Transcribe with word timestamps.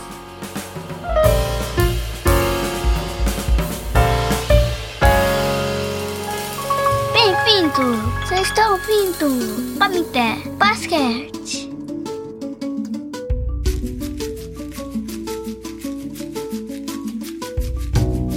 Bem-vindo! 7.14 8.12
Você 8.26 8.36
está 8.36 8.72
ouvindo 8.72 9.78
Pamité 9.78 10.38
Basquete. 10.58 11.81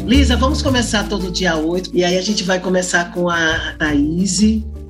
Lisa, 0.07 0.37
vamos 0.37 0.61
começar 0.61 1.09
todo 1.09 1.31
dia 1.31 1.57
8, 1.57 1.91
e 1.95 2.05
aí 2.05 2.19
a 2.19 2.21
gente 2.21 2.45
vai 2.45 2.61
começar 2.61 3.11
com 3.11 3.31
a 3.31 3.75
Thaís. 3.79 4.39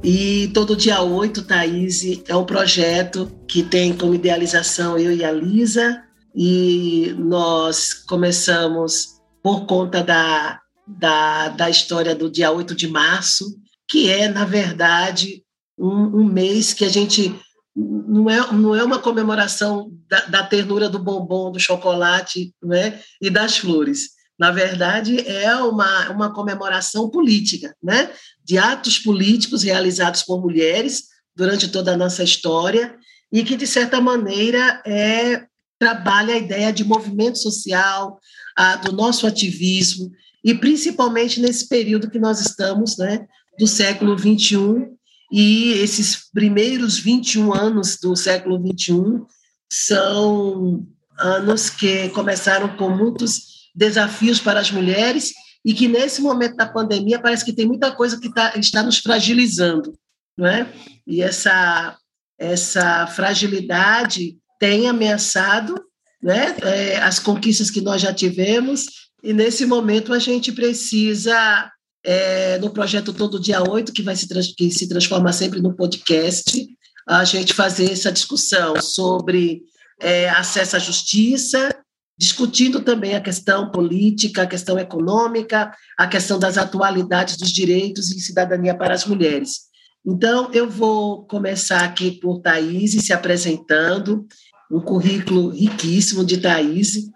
E 0.03 0.51
todo 0.53 0.75
dia 0.77 1.01
8, 1.03 1.45
Thaís, 1.45 2.03
é 2.27 2.35
um 2.35 2.45
projeto 2.45 3.31
que 3.47 3.63
tem 3.63 3.97
como 3.97 4.13
idealização 4.13 4.99
eu 4.99 5.13
e 5.13 5.25
a 5.25 5.31
Lisa, 5.31 6.03
e 6.35 7.15
nós 7.17 7.95
começamos 7.95 9.21
por 9.41 9.67
conta 9.67 10.03
da, 10.03 10.61
da, 10.85 11.49
da 11.51 11.71
história 11.71 12.13
do 12.13 12.29
dia 12.29 12.51
8 12.51 12.75
de 12.75 12.89
março, 12.89 13.45
que 13.89 14.11
é, 14.11 14.29
na 14.29 14.45
verdade, 14.45 15.45
um, 15.79 16.23
um 16.23 16.25
mês 16.25 16.73
que 16.73 16.85
a 16.85 16.91
gente 16.91 17.33
não 17.77 18.29
é, 18.29 18.53
não 18.53 18.75
é 18.75 18.83
uma 18.83 18.99
comemoração 18.99 19.93
da, 20.09 20.21
da, 20.27 20.43
ternura 20.43 20.89
do 20.89 20.99
bombom, 20.99 21.53
do 21.53 21.61
chocolate 21.61 22.53
né, 22.61 23.01
e 23.23 23.31
das 23.31 23.57
flores 23.57 24.14
na 24.39 24.51
verdade, 24.51 25.21
é 25.29 25.55
uma, 25.57 26.11
uma 26.11 26.33
comemoração 26.33 27.09
política, 27.09 27.75
né? 27.83 28.11
de 28.45 28.59
atos 28.59 28.99
políticos 28.99 29.63
realizados 29.63 30.23
por 30.23 30.41
mulheres 30.41 31.05
durante 31.37 31.69
toda 31.69 31.93
a 31.93 31.97
nossa 31.97 32.23
história 32.23 32.97
e 33.33 33.43
que, 33.45 33.57
de 33.57 33.67
certa 33.67 34.01
maneira, 34.01 34.83
é, 34.87 35.47
trabalha 35.79 36.35
a 36.35 36.39
ideia 36.39 36.73
de 36.73 36.85
movimento 36.85 37.39
social, 37.39 38.19
a, 38.57 38.77
do 38.77 38.93
nosso 38.93 39.27
ativismo, 39.27 40.11
e 40.45 40.55
principalmente 40.55 41.41
nesse 41.41 41.69
período 41.69 42.11
que 42.11 42.19
nós 42.19 42.41
estamos, 42.41 42.97
né, 42.97 43.27
do 43.59 43.67
século 43.67 44.17
21, 44.17 44.95
e 45.33 45.73
esses 45.73 46.31
primeiros 46.33 46.99
21 46.99 47.53
anos 47.53 47.99
do 48.01 48.15
século 48.15 48.63
21 48.63 49.27
são 49.73 50.87
anos 51.19 51.71
que 51.71 52.09
começaram 52.11 52.77
com 52.77 52.91
muitos 52.91 53.54
desafios 53.75 54.41
para 54.41 54.61
as 54.61 54.71
mulheres 54.71 55.33
e 55.65 55.73
que 55.73 55.89
nesse 55.89 56.21
momento 56.21 56.57
da 56.57 56.67
pandemia 56.67 57.21
parece 57.21 57.45
que 57.45 57.53
tem 57.53 57.67
muita 57.67 57.91
coisa 57.93 58.21
que 58.21 58.33
tá, 58.33 58.53
está 58.57 58.83
nos 58.83 58.99
fragilizando, 58.99 59.93
não 60.37 60.47
é? 60.47 60.73
E 61.07 61.23
essa 61.23 61.97
essa 62.37 63.07
fragilidade 63.07 64.37
tem 64.59 64.89
ameaçado, 64.89 65.75
né? 66.23 66.57
É, 66.63 66.99
as 66.99 67.19
conquistas 67.19 67.71
que 67.71 67.81
nós 67.81 68.03
já 68.03 68.13
tivemos 68.13 68.87
e 69.23 69.33
nesse 69.33 69.65
momento 69.65 70.13
a 70.13 70.19
gente 70.19 70.53
precisa 70.53 71.71
é, 72.05 72.59
no 72.59 72.71
projeto 72.71 73.15
Todo 73.15 73.41
Dia 73.41 73.63
8, 73.63 73.91
que 73.93 74.03
vai 74.03 74.15
se, 74.15 74.29
que 74.55 74.71
se 74.71 74.87
transforma 74.87 75.33
sempre 75.33 75.63
no 75.63 75.75
podcast, 75.75 76.69
a 77.09 77.25
gente 77.25 77.55
fazer 77.55 77.91
essa 77.91 78.13
discussão 78.13 78.81
sobre 78.83 79.63
é, 79.99 80.29
acesso 80.29 80.77
à 80.77 80.79
justiça, 80.79 81.71
discutindo 82.17 82.81
também 82.81 83.15
a 83.15 83.21
questão 83.21 83.71
política, 83.71 84.43
a 84.43 84.47
questão 84.47 84.79
econômica, 84.79 85.73
a 85.99 86.07
questão 86.07 86.39
das 86.39 86.57
atualidades 86.57 87.37
dos 87.37 87.51
direitos 87.51 88.11
e 88.11 88.21
cidadania 88.21 88.77
para 88.77 88.95
as 88.95 89.05
mulheres. 89.05 89.65
Então, 90.07 90.51
eu 90.53 90.69
vou 90.69 91.27
começar 91.27 91.83
aqui 91.83 92.13
por 92.13 92.41
Thaís 92.41 92.93
se 92.93 93.13
apresentando, 93.13 94.27
um 94.71 94.81
currículo 94.81 95.49
riquíssimo 95.49 96.25
de 96.25 96.39
Thaís. 96.39 97.09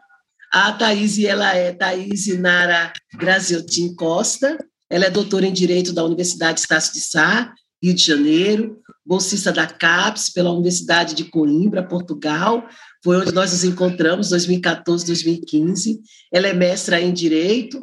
A 0.52 0.72
Thaís, 0.72 1.18
ela 1.18 1.54
é 1.54 1.72
Thaís 1.72 2.26
Nara 2.38 2.92
Graziotin 3.14 3.94
Costa, 3.94 4.56
ela 4.90 5.04
é 5.04 5.10
doutora 5.10 5.46
em 5.46 5.52
Direito 5.52 5.92
da 5.92 6.02
Universidade 6.02 6.60
Estácio 6.60 6.94
de 6.94 7.00
Sá, 7.00 7.52
Rio 7.82 7.94
de 7.94 8.02
Janeiro, 8.02 8.80
bolsista 9.08 9.50
da 9.50 9.66
CAPES 9.66 10.28
pela 10.28 10.52
Universidade 10.52 11.14
de 11.14 11.25
Coimbra, 11.25 11.82
Portugal, 11.82 12.69
foi 13.02 13.16
onde 13.16 13.32
nós 13.32 13.52
nos 13.52 13.64
encontramos, 13.64 14.28
2014, 14.28 15.06
2015. 15.06 15.99
Ela 16.31 16.49
é 16.49 16.52
mestra 16.52 17.00
em 17.00 17.10
Direito 17.10 17.81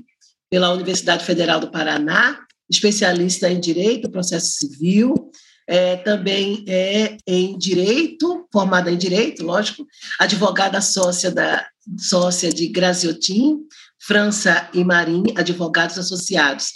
pela 0.51 0.72
Universidade 0.72 1.25
Federal 1.25 1.60
do 1.60 1.72
Paraná, 1.72 2.39
especialista 2.69 3.50
em 3.50 3.60
Direito, 3.60 4.12
Processo 4.12 4.51
Civil, 4.51 5.16
é, 5.68 5.95
também 5.98 6.63
é 6.68 7.18
em 7.25 7.57
Direito, 7.57 8.48
formada 8.54 8.92
em 8.92 8.98
Direito, 8.98 9.44
lógico, 9.44 9.83
advogada 10.19 10.80
sócia, 10.80 11.31
da, 11.31 11.66
sócia 11.98 12.54
de 12.54 12.68
Graziotin, 12.68 13.62
França 14.00 14.69
e 14.75 14.83
Marim, 14.83 15.24
advogados 15.36 15.98
associados. 15.98 16.68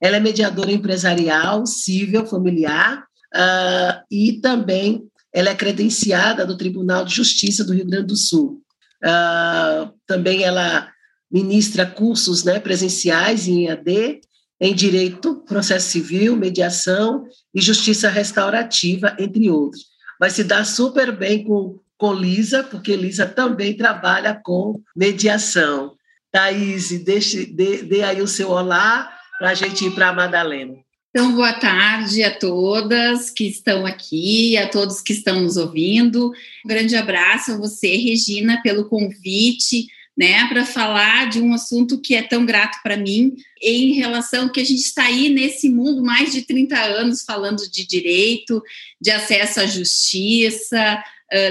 Ela 0.00 0.16
é 0.16 0.20
mediadora 0.20 0.72
empresarial, 0.72 1.66
civil, 1.66 2.24
familiar, 2.24 3.07
uh, 3.34 4.02
e 4.10 4.40
também 4.40 5.08
ela 5.32 5.50
é 5.50 5.54
credenciada 5.54 6.46
do 6.46 6.56
Tribunal 6.56 7.04
de 7.04 7.14
Justiça 7.14 7.64
do 7.64 7.74
Rio 7.74 7.86
Grande 7.86 8.06
do 8.06 8.16
Sul. 8.16 8.62
Uh, 9.04 9.92
também 10.06 10.42
ela 10.42 10.90
ministra 11.30 11.86
cursos 11.86 12.42
né, 12.42 12.58
presenciais 12.58 13.46
em 13.46 13.66
EAD, 13.66 14.20
em 14.60 14.74
Direito, 14.74 15.36
Processo 15.46 15.90
Civil, 15.90 16.36
Mediação 16.36 17.24
e 17.54 17.60
Justiça 17.60 18.08
Restaurativa, 18.08 19.14
entre 19.18 19.50
outros. 19.50 19.86
Vai 20.18 20.30
se 20.30 20.42
dar 20.42 20.64
super 20.64 21.16
bem 21.16 21.44
com, 21.44 21.78
com 21.96 22.12
Lisa, 22.12 22.64
porque 22.64 22.96
Lisa 22.96 23.26
também 23.26 23.76
trabalha 23.76 24.40
com 24.42 24.80
mediação. 24.96 25.94
Thaís, 26.32 26.90
deixe, 27.04 27.46
dê, 27.46 27.82
dê 27.82 28.02
aí 28.02 28.20
o 28.20 28.26
seu 28.26 28.50
olá 28.50 29.10
para 29.38 29.50
a 29.50 29.54
gente 29.54 29.84
ir 29.84 29.94
para 29.94 30.08
a 30.08 30.12
Madalena. 30.12 30.74
Então, 31.10 31.34
boa 31.34 31.54
tarde 31.54 32.22
a 32.22 32.30
todas 32.30 33.30
que 33.30 33.48
estão 33.48 33.86
aqui, 33.86 34.58
a 34.58 34.68
todos 34.68 35.00
que 35.00 35.14
estão 35.14 35.40
nos 35.40 35.56
ouvindo. 35.56 36.30
Um 36.64 36.68
grande 36.68 36.94
abraço 36.96 37.52
a 37.52 37.56
você, 37.56 37.96
Regina, 37.96 38.60
pelo 38.62 38.90
convite, 38.90 39.86
né, 40.16 40.46
para 40.48 40.66
falar 40.66 41.30
de 41.30 41.40
um 41.40 41.54
assunto 41.54 41.98
que 41.98 42.14
é 42.14 42.22
tão 42.22 42.44
grato 42.44 42.78
para 42.82 42.96
mim, 42.96 43.34
em 43.62 43.94
relação 43.94 44.50
que 44.50 44.60
a 44.60 44.64
gente 44.64 44.82
está 44.82 45.04
aí 45.04 45.30
nesse 45.30 45.70
mundo 45.70 46.02
mais 46.02 46.30
de 46.30 46.42
30 46.42 46.78
anos 46.78 47.22
falando 47.22 47.62
de 47.70 47.86
direito, 47.86 48.62
de 49.00 49.10
acesso 49.10 49.60
à 49.60 49.66
justiça, 49.66 51.02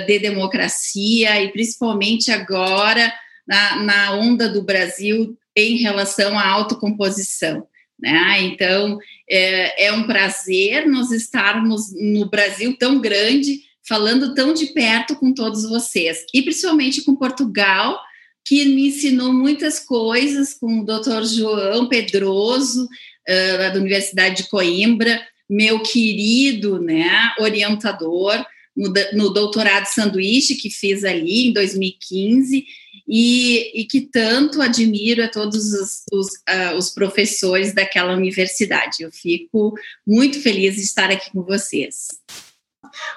de 0.05 0.19
democracia 0.19 1.41
e 1.41 1.51
principalmente 1.51 2.29
agora 2.29 3.11
na, 3.47 3.81
na 3.81 4.15
onda 4.15 4.47
do 4.47 4.61
Brasil 4.61 5.35
em 5.55 5.77
relação 5.77 6.37
à 6.37 6.47
autocomposição. 6.47 7.67
Né? 7.99 8.43
Então, 8.43 8.99
é, 9.29 9.87
é 9.87 9.93
um 9.93 10.05
prazer 10.05 10.87
nós 10.87 11.11
estarmos 11.11 11.93
no 11.93 12.29
Brasil 12.29 12.77
tão 12.77 12.99
grande, 12.99 13.61
falando 13.87 14.35
tão 14.35 14.53
de 14.53 14.67
perto 14.67 15.15
com 15.15 15.33
todos 15.33 15.67
vocês, 15.67 16.25
e 16.33 16.41
principalmente 16.41 17.03
com 17.03 17.15
Portugal, 17.15 17.99
que 18.45 18.65
me 18.65 18.87
ensinou 18.87 19.33
muitas 19.33 19.79
coisas, 19.79 20.53
com 20.53 20.79
o 20.79 20.85
Dr. 20.85 21.23
João 21.23 21.89
Pedroso, 21.89 22.85
uh, 22.85 23.57
da 23.57 23.79
Universidade 23.79 24.43
de 24.43 24.49
Coimbra, 24.49 25.21
meu 25.49 25.79
querido 25.81 26.81
né, 26.81 27.33
orientador 27.39 28.45
no, 28.75 28.93
no 29.13 29.33
doutorado 29.33 29.85
sanduíche 29.85 30.55
que 30.55 30.69
fiz 30.69 31.03
ali 31.03 31.47
em 31.47 31.53
2015, 31.53 32.65
e, 33.07 33.81
e 33.81 33.85
que 33.85 34.01
tanto 34.01 34.61
admiro 34.61 35.23
a 35.23 35.29
todos 35.29 35.73
os, 35.73 36.03
os, 36.11 36.27
uh, 36.27 36.75
os 36.77 36.89
professores 36.89 37.73
daquela 37.73 38.13
universidade. 38.13 39.01
Eu 39.01 39.11
fico 39.11 39.73
muito 40.05 40.41
feliz 40.41 40.75
de 40.75 40.81
estar 40.81 41.09
aqui 41.09 41.31
com 41.31 41.43
vocês. 41.43 42.07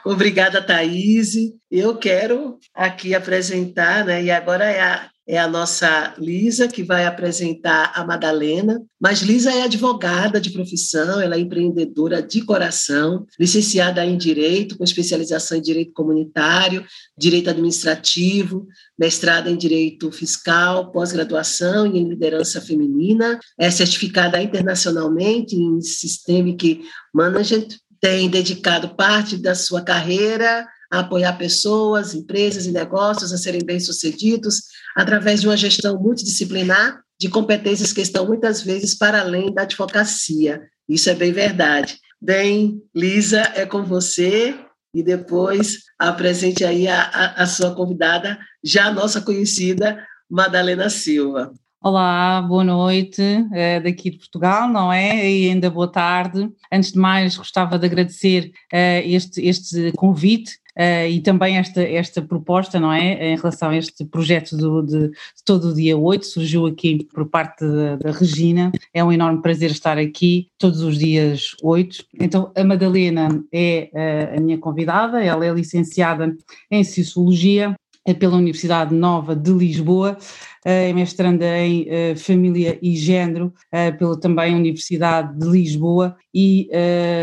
Obrigada, 0.05 0.63
Thaís. 0.63 1.35
Eu 1.71 1.97
quero 1.97 2.59
aqui 2.75 3.15
apresentar, 3.15 4.05
né, 4.05 4.23
e 4.23 4.31
agora 4.31 4.65
é 4.65 4.81
a 4.81 5.11
é 5.31 5.39
a 5.39 5.47
nossa 5.47 6.13
Lisa, 6.19 6.67
que 6.67 6.83
vai 6.83 7.07
apresentar 7.07 7.93
a 7.95 8.05
Madalena. 8.05 8.83
Mas 9.01 9.23
Lisa 9.23 9.53
é 9.53 9.63
advogada 9.63 10.41
de 10.41 10.51
profissão, 10.51 11.21
ela 11.21 11.37
é 11.37 11.39
empreendedora 11.39 12.21
de 12.21 12.43
coração, 12.43 13.25
licenciada 13.39 14.05
em 14.05 14.19
Direito, 14.19 14.77
com 14.77 14.83
especialização 14.83 15.57
em 15.57 15.63
Direito 15.63 15.93
Comunitário, 15.93 16.85
Direito 17.17 17.49
Administrativo, 17.49 18.67
mestrada 18.99 19.49
em 19.49 19.57
Direito 19.57 20.11
Fiscal, 20.11 20.91
pós-graduação 20.91 21.87
em 21.87 22.09
Liderança 22.09 22.61
Feminina, 22.61 23.39
é 23.57 23.71
certificada 23.71 24.43
internacionalmente 24.43 25.55
em 25.55 25.81
Systemic 25.81 26.81
Management, 27.15 27.69
tem 28.01 28.29
dedicado 28.29 28.97
parte 28.97 29.37
da 29.37 29.55
sua 29.55 29.81
carreira 29.81 30.67
a 30.91 31.01
apoiar 31.01 31.35
pessoas, 31.35 32.15
empresas 32.15 32.67
e 32.67 32.73
negócios 32.73 33.33
a 33.33 33.39
serem 33.39 33.65
bem-sucedidos 33.65 34.70
através 34.97 35.41
de 35.41 35.49
uma 35.49 35.57
gestão 35.57 36.01
multidisciplinar 36.01 37.01
de 37.21 37.29
competências 37.29 37.93
que 37.93 38.01
estão 38.01 38.27
muitas 38.27 38.63
vezes 38.63 38.97
para 38.97 39.21
além 39.21 39.53
da 39.53 39.63
advocacia. 39.63 40.63
Isso 40.89 41.11
é 41.11 41.15
bem 41.15 41.33
verdade. 41.33 41.99
Bem, 42.21 42.83
Lisa, 42.95 43.41
é 43.55 43.67
com 43.67 43.83
você 43.83 44.55
e 44.95 45.03
depois 45.03 45.79
apresente 45.99 46.65
aí 46.65 46.89
a, 46.89 47.03
a, 47.03 47.43
a 47.43 47.47
sua 47.47 47.75
convidada, 47.75 48.39
já 48.65 48.91
nossa 48.91 49.21
conhecida, 49.21 50.05
Madalena 50.29 50.91
Silva. 50.91 51.53
Olá, 51.83 52.43
boa 52.43 52.63
noite, 52.63 53.23
é 53.55 53.81
daqui 53.81 54.11
de 54.11 54.19
Portugal, 54.19 54.69
não 54.69 54.93
é? 54.93 55.31
E 55.31 55.49
ainda 55.49 55.71
boa 55.71 55.89
tarde. 55.89 56.53
Antes 56.71 56.93
de 56.93 56.99
mais, 56.99 57.39
gostava 57.39 57.79
de 57.79 57.87
agradecer 57.87 58.53
uh, 58.71 59.01
este, 59.03 59.41
este 59.47 59.91
convite 59.93 60.61
Uh, 60.79 61.11
e 61.11 61.21
também 61.21 61.59
esta, 61.59 61.83
esta 61.83 62.23
proposta, 62.23 62.79
não 62.79 62.93
é, 62.93 63.33
em 63.33 63.37
relação 63.37 63.71
a 63.71 63.77
este 63.77 64.05
projeto 64.05 64.57
do, 64.57 64.83
de, 64.83 65.09
de 65.09 65.45
todo 65.45 65.69
o 65.69 65.75
dia 65.75 65.99
8, 65.99 66.25
surgiu 66.25 66.65
aqui 66.65 67.07
por 67.13 67.29
parte 67.29 67.67
da, 67.67 67.97
da, 67.97 68.13
Regina, 68.13 68.71
é 68.95 69.03
um 69.03 69.13
enorme 69.13 69.43
prazer 69.43 69.73
estar 69.73 69.99
aqui 69.99 70.49
todos 70.57 70.81
os 70.81 70.97
dias 70.97 71.57
8. 71.63 72.05
Então, 72.21 72.53
a 72.57 72.65
Madalena 72.65 73.43
é 73.53 73.91
uh, 73.93 74.39
a 74.39 74.41
minha 74.41 74.59
convidada, 74.59 75.23
ela 75.23 75.45
é 75.45 75.53
licenciada 75.53 76.35
em 76.71 76.85
Sociologia 76.85 77.75
pela 78.19 78.37
Universidade 78.37 78.95
Nova 78.95 79.37
de 79.37 79.53
Lisboa, 79.53 80.17
é 80.65 80.93
mestranda 80.93 81.47
em 81.59 81.83
uh, 81.83 82.19
Família 82.19 82.79
e 82.83 82.97
Género 82.97 83.47
uh, 83.47 83.99
pela 83.99 84.19
também 84.19 84.55
Universidade 84.55 85.39
de 85.39 85.47
Lisboa 85.49 86.17
e 86.35 86.69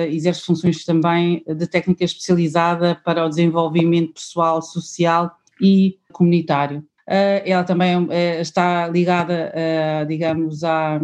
exerce 0.10 0.44
funções 0.44 0.84
também 0.84 1.44
de 1.48 1.68
técnica 1.68 2.04
especializada 2.04 3.00
para 3.06 3.26
o 3.26 3.30
desenvolvimento 3.30 4.14
pessoal, 4.14 4.62
social 4.62 5.32
e 5.62 5.98
comunitário. 6.12 6.84
Ela 7.08 7.64
também 7.64 8.08
está 8.40 8.88
ligada, 8.88 9.52
digamos, 10.08 10.64
à, 10.64 11.00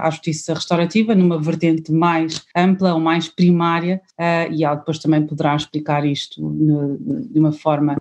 à 0.00 0.10
justiça 0.10 0.54
restaurativa, 0.54 1.14
numa 1.14 1.40
vertente 1.40 1.92
mais 1.92 2.44
ampla 2.56 2.94
ou 2.94 3.00
mais 3.00 3.28
primária, 3.28 4.00
e 4.50 4.64
ela 4.64 4.76
depois 4.76 4.98
também 4.98 5.26
poderá 5.26 5.56
explicar 5.56 6.06
isto 6.06 6.40
de 7.30 7.38
uma 7.38 7.52
forma 7.52 7.96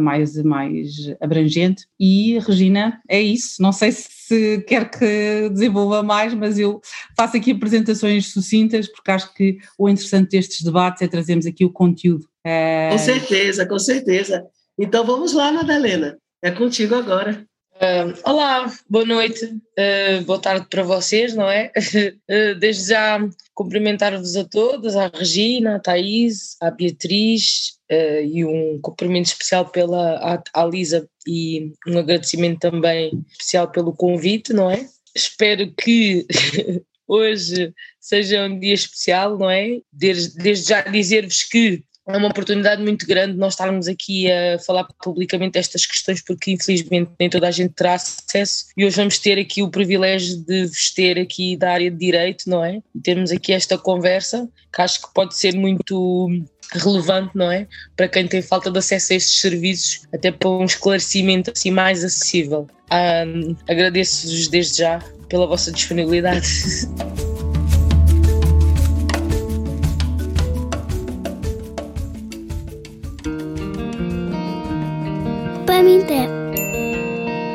mais, 0.00 0.42
mais 0.42 0.88
abrangente. 1.20 1.86
E, 2.00 2.38
Regina, 2.38 3.00
é 3.08 3.20
isso. 3.20 3.60
Não 3.60 3.72
sei 3.72 3.92
se 3.92 4.64
quer 4.66 4.90
que 4.90 5.50
desenvolva 5.50 6.02
mais, 6.02 6.32
mas 6.32 6.58
eu 6.58 6.80
faço 7.16 7.36
aqui 7.36 7.52
apresentações 7.52 8.32
sucintas, 8.32 8.88
porque 8.88 9.10
acho 9.10 9.34
que 9.34 9.58
o 9.78 9.88
interessante 9.88 10.30
destes 10.30 10.62
debates 10.62 11.02
é 11.02 11.08
trazermos 11.08 11.46
aqui 11.46 11.64
o 11.64 11.70
conteúdo. 11.70 12.26
Com 12.90 12.98
certeza, 12.98 13.66
com 13.66 13.78
certeza. 13.78 14.44
Então 14.78 15.04
vamos 15.04 15.32
lá, 15.32 15.52
Madalena, 15.52 16.16
é 16.44 16.50
contigo 16.50 16.94
agora. 16.94 17.42
Uh, 17.76 18.30
olá, 18.30 18.70
boa 18.88 19.06
noite, 19.06 19.46
uh, 19.46 20.24
boa 20.26 20.38
tarde 20.38 20.66
para 20.68 20.82
vocês, 20.82 21.34
não 21.34 21.50
é? 21.50 21.72
Uh, 22.30 22.54
desde 22.60 22.90
já 22.90 23.18
cumprimentar-vos 23.54 24.36
a 24.36 24.44
todas, 24.44 24.94
à 24.94 25.08
Regina, 25.08 25.76
à 25.76 25.80
Thaís, 25.80 26.56
à 26.60 26.70
Beatriz 26.70 27.78
e 28.24 28.44
um 28.44 28.80
cumprimento 28.82 29.26
especial 29.26 29.66
pela 29.70 30.16
à, 30.16 30.42
à 30.52 30.64
Lisa 30.66 31.08
e 31.26 31.72
um 31.86 31.98
agradecimento 31.98 32.58
também 32.58 33.24
especial 33.30 33.70
pelo 33.70 33.92
convite, 33.92 34.52
não 34.52 34.70
é? 34.70 34.86
Espero 35.14 35.72
que 35.72 36.26
hoje 37.06 37.72
seja 38.00 38.44
um 38.44 38.58
dia 38.58 38.74
especial, 38.74 39.38
não 39.38 39.48
é? 39.48 39.80
Desde, 39.92 40.36
desde 40.42 40.68
já 40.68 40.82
dizer-vos 40.82 41.44
que 41.44 41.84
é 42.06 42.16
uma 42.16 42.28
oportunidade 42.28 42.82
muito 42.82 43.06
grande 43.06 43.36
nós 43.36 43.54
estarmos 43.54 43.88
aqui 43.88 44.30
a 44.30 44.58
falar 44.58 44.86
publicamente 45.02 45.58
estas 45.58 45.86
questões, 45.86 46.22
porque 46.22 46.52
infelizmente 46.52 47.10
nem 47.18 47.30
toda 47.30 47.48
a 47.48 47.50
gente 47.50 47.72
terá 47.72 47.94
acesso 47.94 48.66
e 48.76 48.84
hoje 48.84 48.96
vamos 48.96 49.18
ter 49.18 49.38
aqui 49.38 49.62
o 49.62 49.70
privilégio 49.70 50.36
de 50.44 50.66
vos 50.66 50.90
ter 50.90 51.18
aqui 51.18 51.56
da 51.56 51.72
área 51.72 51.90
de 51.90 51.96
direito, 51.96 52.48
não 52.48 52.64
é? 52.64 52.82
E 52.94 53.00
termos 53.00 53.30
aqui 53.30 53.52
esta 53.52 53.78
conversa, 53.78 54.48
que 54.72 54.82
acho 54.82 55.00
que 55.00 55.14
pode 55.14 55.36
ser 55.36 55.54
muito 55.54 56.28
relevante, 56.72 57.30
não 57.34 57.50
é? 57.50 57.66
Para 57.96 58.08
quem 58.08 58.26
tem 58.26 58.42
falta 58.42 58.70
de 58.70 58.78
acesso 58.78 59.12
a 59.12 59.16
estes 59.16 59.40
serviços, 59.40 60.02
até 60.12 60.30
para 60.30 60.48
um 60.48 60.64
esclarecimento 60.64 61.50
assim 61.50 61.70
mais 61.70 62.04
acessível. 62.04 62.66
Um, 62.92 63.56
Agradeço-vos 63.68 64.48
desde 64.48 64.78
já 64.78 64.98
pela 65.28 65.46
vossa 65.46 65.72
disponibilidade. 65.72 66.46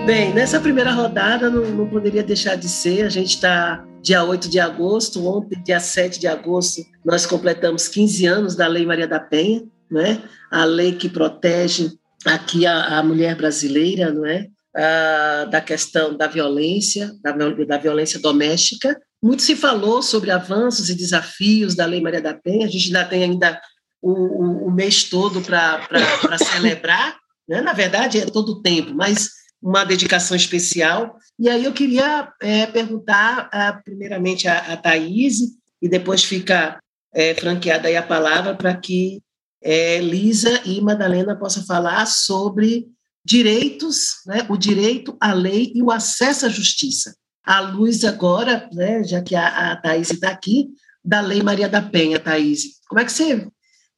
Bem, 0.05 0.33
nessa 0.33 0.59
primeira 0.59 0.91
rodada 0.91 1.49
não, 1.49 1.65
não, 1.69 1.87
poderia 1.87 2.23
deixar 2.23 2.55
de 2.55 2.67
ser, 2.67 3.05
a 3.05 3.09
gente 3.09 3.35
está 3.35 3.85
dia 4.01 4.23
8 4.23 4.49
de 4.49 4.59
agosto, 4.59 5.25
ontem, 5.27 5.61
dia 5.63 5.79
7 5.79 6.19
de 6.19 6.27
agosto, 6.27 6.81
nós 7.05 7.25
completamos 7.25 7.87
15 7.87 8.25
anos 8.25 8.55
da 8.55 8.65
Lei 8.67 8.85
Maria 8.85 9.07
da 9.07 9.19
Penha, 9.19 9.63
né? 9.91 10.23
a 10.49 10.65
lei 10.65 10.93
que 10.93 11.09
protege 11.09 11.91
aqui 12.25 12.65
a, 12.65 12.97
a 12.99 13.03
mulher 13.03 13.35
brasileira, 13.35 14.11
não 14.11 14.25
é? 14.25 14.47
Ah, 14.75 15.47
da 15.49 15.61
questão 15.61 16.15
da 16.15 16.27
violência, 16.27 17.11
da, 17.21 17.31
da 17.31 17.77
violência 17.77 18.19
doméstica. 18.19 18.99
Muito 19.21 19.41
se 19.41 19.55
falou 19.55 20.01
sobre 20.01 20.31
avanços 20.31 20.89
e 20.89 20.95
desafios 20.95 21.75
da 21.75 21.85
Lei 21.85 22.01
Maria 22.01 22.21
da 22.21 22.33
Penha, 22.33 22.65
a 22.65 22.69
gente 22.69 22.87
ainda 22.87 23.05
tem 23.05 23.23
ainda 23.23 23.59
o, 24.01 24.11
o, 24.11 24.67
o 24.67 24.71
mês 24.71 25.03
todo 25.03 25.41
para 25.41 25.81
celebrar, 26.37 27.17
né? 27.49 27.61
na 27.61 27.73
verdade 27.73 28.19
é 28.19 28.25
todo 28.25 28.53
o 28.53 28.61
tempo, 28.61 28.93
mas 28.93 29.31
uma 29.61 29.83
dedicação 29.83 30.37
especial. 30.37 31.17
E 31.37 31.49
aí 31.49 31.65
eu 31.65 31.73
queria 31.73 32.31
é, 32.41 32.65
perguntar, 32.65 33.49
a, 33.51 33.73
primeiramente, 33.73 34.47
a, 34.47 34.73
a 34.73 34.77
Thaís, 34.77 35.39
e 35.81 35.89
depois 35.89 36.23
fica 36.23 36.79
é, 37.13 37.33
franqueada 37.33 37.87
aí 37.87 37.97
a 37.97 38.03
palavra 38.03 38.55
para 38.55 38.75
que 38.75 39.21
é, 39.61 39.99
Lisa 39.99 40.61
e 40.65 40.79
Madalena 40.79 41.35
possam 41.35 41.65
falar 41.65 42.05
sobre 42.05 42.87
direitos, 43.25 44.21
né, 44.25 44.45
o 44.49 44.57
direito 44.57 45.17
à 45.19 45.33
lei 45.33 45.71
e 45.75 45.83
o 45.83 45.91
acesso 45.91 46.45
à 46.45 46.49
justiça. 46.49 47.15
À 47.43 47.59
luz 47.59 48.03
agora, 48.03 48.69
né, 48.73 49.03
já 49.03 49.21
que 49.21 49.35
a, 49.35 49.71
a 49.71 49.75
Thaís 49.75 50.11
está 50.11 50.29
aqui, 50.29 50.69
da 51.03 51.21
Lei 51.21 51.41
Maria 51.41 51.67
da 51.67 51.81
Penha, 51.81 52.19
Thaís. 52.19 52.79
Como 52.87 52.99
é 52.99 53.05
que 53.05 53.11
você 53.11 53.47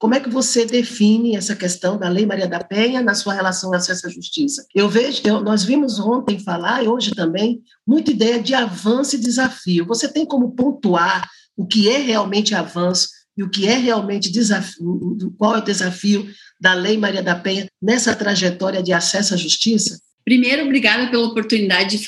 como 0.02 0.16
é 0.16 0.20
que 0.20 0.32
você 0.32 0.66
define 0.66 1.36
essa 1.36 1.56
questão 1.56 1.96
da 1.96 2.10
Lei 2.10 2.26
Maria 2.26 2.48
da 2.48 2.64
Penha 2.64 3.04
na 3.04 3.14
sua 3.14 3.36
relação 3.36 3.70
ao 3.70 3.76
acesso 3.76 4.08
à 4.08 4.10
justiça? 4.10 4.66
Eu 4.74 4.90
vejo, 4.90 5.22
eu, 5.24 5.44
nós 5.44 5.64
vimos 5.64 6.00
ontem 6.00 6.40
falar, 6.40 6.84
e 6.84 6.88
hoje 6.88 7.12
também, 7.12 7.62
muita 7.86 8.10
ideia 8.10 8.42
de 8.42 8.56
avanço 8.56 9.16
e 9.16 9.20
desafio. 9.20 9.86
Você 9.86 10.08
tem 10.08 10.26
como 10.26 10.56
pontuar 10.56 11.30
o 11.56 11.68
que 11.68 11.88
é 11.88 12.00
realmente 12.00 12.56
avanço 12.56 13.10
e 13.38 13.44
o 13.44 13.50
que 13.52 13.68
é 13.68 13.78
realmente 13.78 14.32
desafio, 14.32 15.36
qual 15.38 15.58
é 15.58 15.60
o 15.60 15.64
desafio 15.64 16.28
da 16.60 16.74
Lei 16.74 16.98
Maria 16.98 17.22
da 17.22 17.36
Penha 17.36 17.68
nessa 17.80 18.16
trajetória 18.16 18.82
de 18.82 18.92
acesso 18.92 19.36
à 19.36 19.38
justiça? 19.38 20.00
Primeiro, 20.32 20.64
obrigada 20.64 21.12
pela 21.12 21.28
oportunidade 21.28 21.98
de 21.98 22.06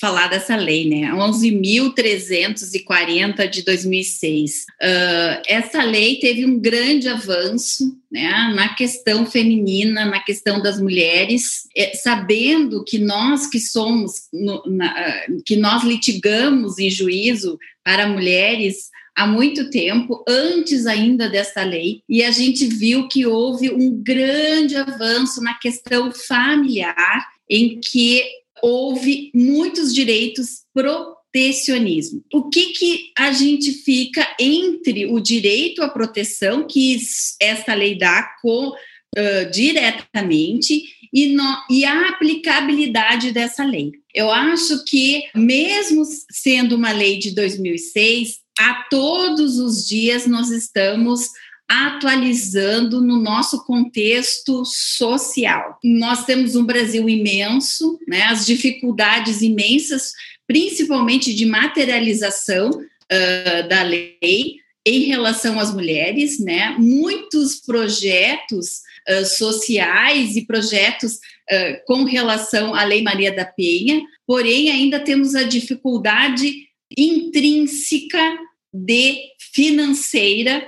falar 0.00 0.28
dessa 0.28 0.56
lei, 0.56 0.88
né? 0.88 1.12
11.340 1.12 3.46
de 3.50 3.62
2006. 3.62 4.64
Uh, 4.80 5.42
essa 5.46 5.82
lei 5.82 6.18
teve 6.18 6.46
um 6.46 6.58
grande 6.58 7.06
avanço 7.06 7.94
né, 8.10 8.50
na 8.54 8.74
questão 8.74 9.26
feminina, 9.26 10.06
na 10.06 10.20
questão 10.20 10.62
das 10.62 10.80
mulheres, 10.80 11.68
é, 11.76 11.94
sabendo 11.94 12.82
que 12.82 12.98
nós 12.98 13.46
que 13.46 13.60
somos, 13.60 14.22
no, 14.32 14.62
na, 14.68 15.26
que 15.44 15.56
nós 15.56 15.84
litigamos 15.84 16.78
em 16.78 16.88
juízo 16.88 17.58
para 17.84 18.08
mulheres 18.08 18.88
há 19.14 19.26
muito 19.26 19.68
tempo, 19.68 20.24
antes 20.26 20.86
ainda 20.86 21.28
dessa 21.28 21.62
lei, 21.62 22.00
e 22.08 22.24
a 22.24 22.30
gente 22.30 22.66
viu 22.66 23.06
que 23.06 23.26
houve 23.26 23.70
um 23.70 24.02
grande 24.02 24.76
avanço 24.76 25.42
na 25.42 25.52
questão 25.58 26.10
familiar 26.10 27.35
em 27.48 27.80
que 27.80 28.22
houve 28.62 29.30
muitos 29.34 29.94
direitos 29.94 30.62
protecionismo. 30.72 32.24
O 32.32 32.48
que, 32.48 32.72
que 32.72 33.12
a 33.16 33.32
gente 33.32 33.72
fica 33.72 34.26
entre 34.40 35.06
o 35.06 35.20
direito 35.20 35.82
à 35.82 35.88
proteção, 35.88 36.66
que 36.66 36.98
esta 37.40 37.74
lei 37.74 37.98
dá 37.98 38.34
com, 38.42 38.68
uh, 38.68 39.50
diretamente, 39.52 40.82
e, 41.12 41.28
no, 41.28 41.44
e 41.70 41.84
a 41.84 42.08
aplicabilidade 42.08 43.32
dessa 43.32 43.64
lei? 43.64 43.92
Eu 44.14 44.30
acho 44.30 44.84
que, 44.84 45.22
mesmo 45.34 46.02
sendo 46.30 46.76
uma 46.76 46.92
lei 46.92 47.18
de 47.18 47.34
2006, 47.34 48.38
a 48.58 48.86
todos 48.90 49.58
os 49.58 49.86
dias 49.86 50.26
nós 50.26 50.50
estamos 50.50 51.28
atualizando 51.68 53.00
no 53.00 53.20
nosso 53.20 53.64
contexto 53.64 54.64
social. 54.64 55.78
Nós 55.82 56.24
temos 56.24 56.54
um 56.54 56.64
Brasil 56.64 57.08
imenso, 57.08 57.98
né, 58.06 58.22
as 58.22 58.46
dificuldades 58.46 59.42
imensas, 59.42 60.12
principalmente 60.46 61.34
de 61.34 61.44
materialização 61.44 62.70
uh, 62.70 63.68
da 63.68 63.82
lei 63.82 64.60
em 64.86 65.00
relação 65.00 65.58
às 65.58 65.74
mulheres, 65.74 66.38
né? 66.38 66.76
Muitos 66.78 67.56
projetos 67.56 68.82
uh, 69.08 69.24
sociais 69.26 70.36
e 70.36 70.46
projetos 70.46 71.14
uh, 71.14 71.84
com 71.84 72.04
relação 72.04 72.72
à 72.72 72.84
Lei 72.84 73.02
Maria 73.02 73.34
da 73.34 73.44
Penha, 73.44 74.00
porém 74.24 74.70
ainda 74.70 75.00
temos 75.00 75.34
a 75.34 75.42
dificuldade 75.42 76.68
intrínseca 76.96 78.38
de 78.72 79.18
financeira 79.52 80.64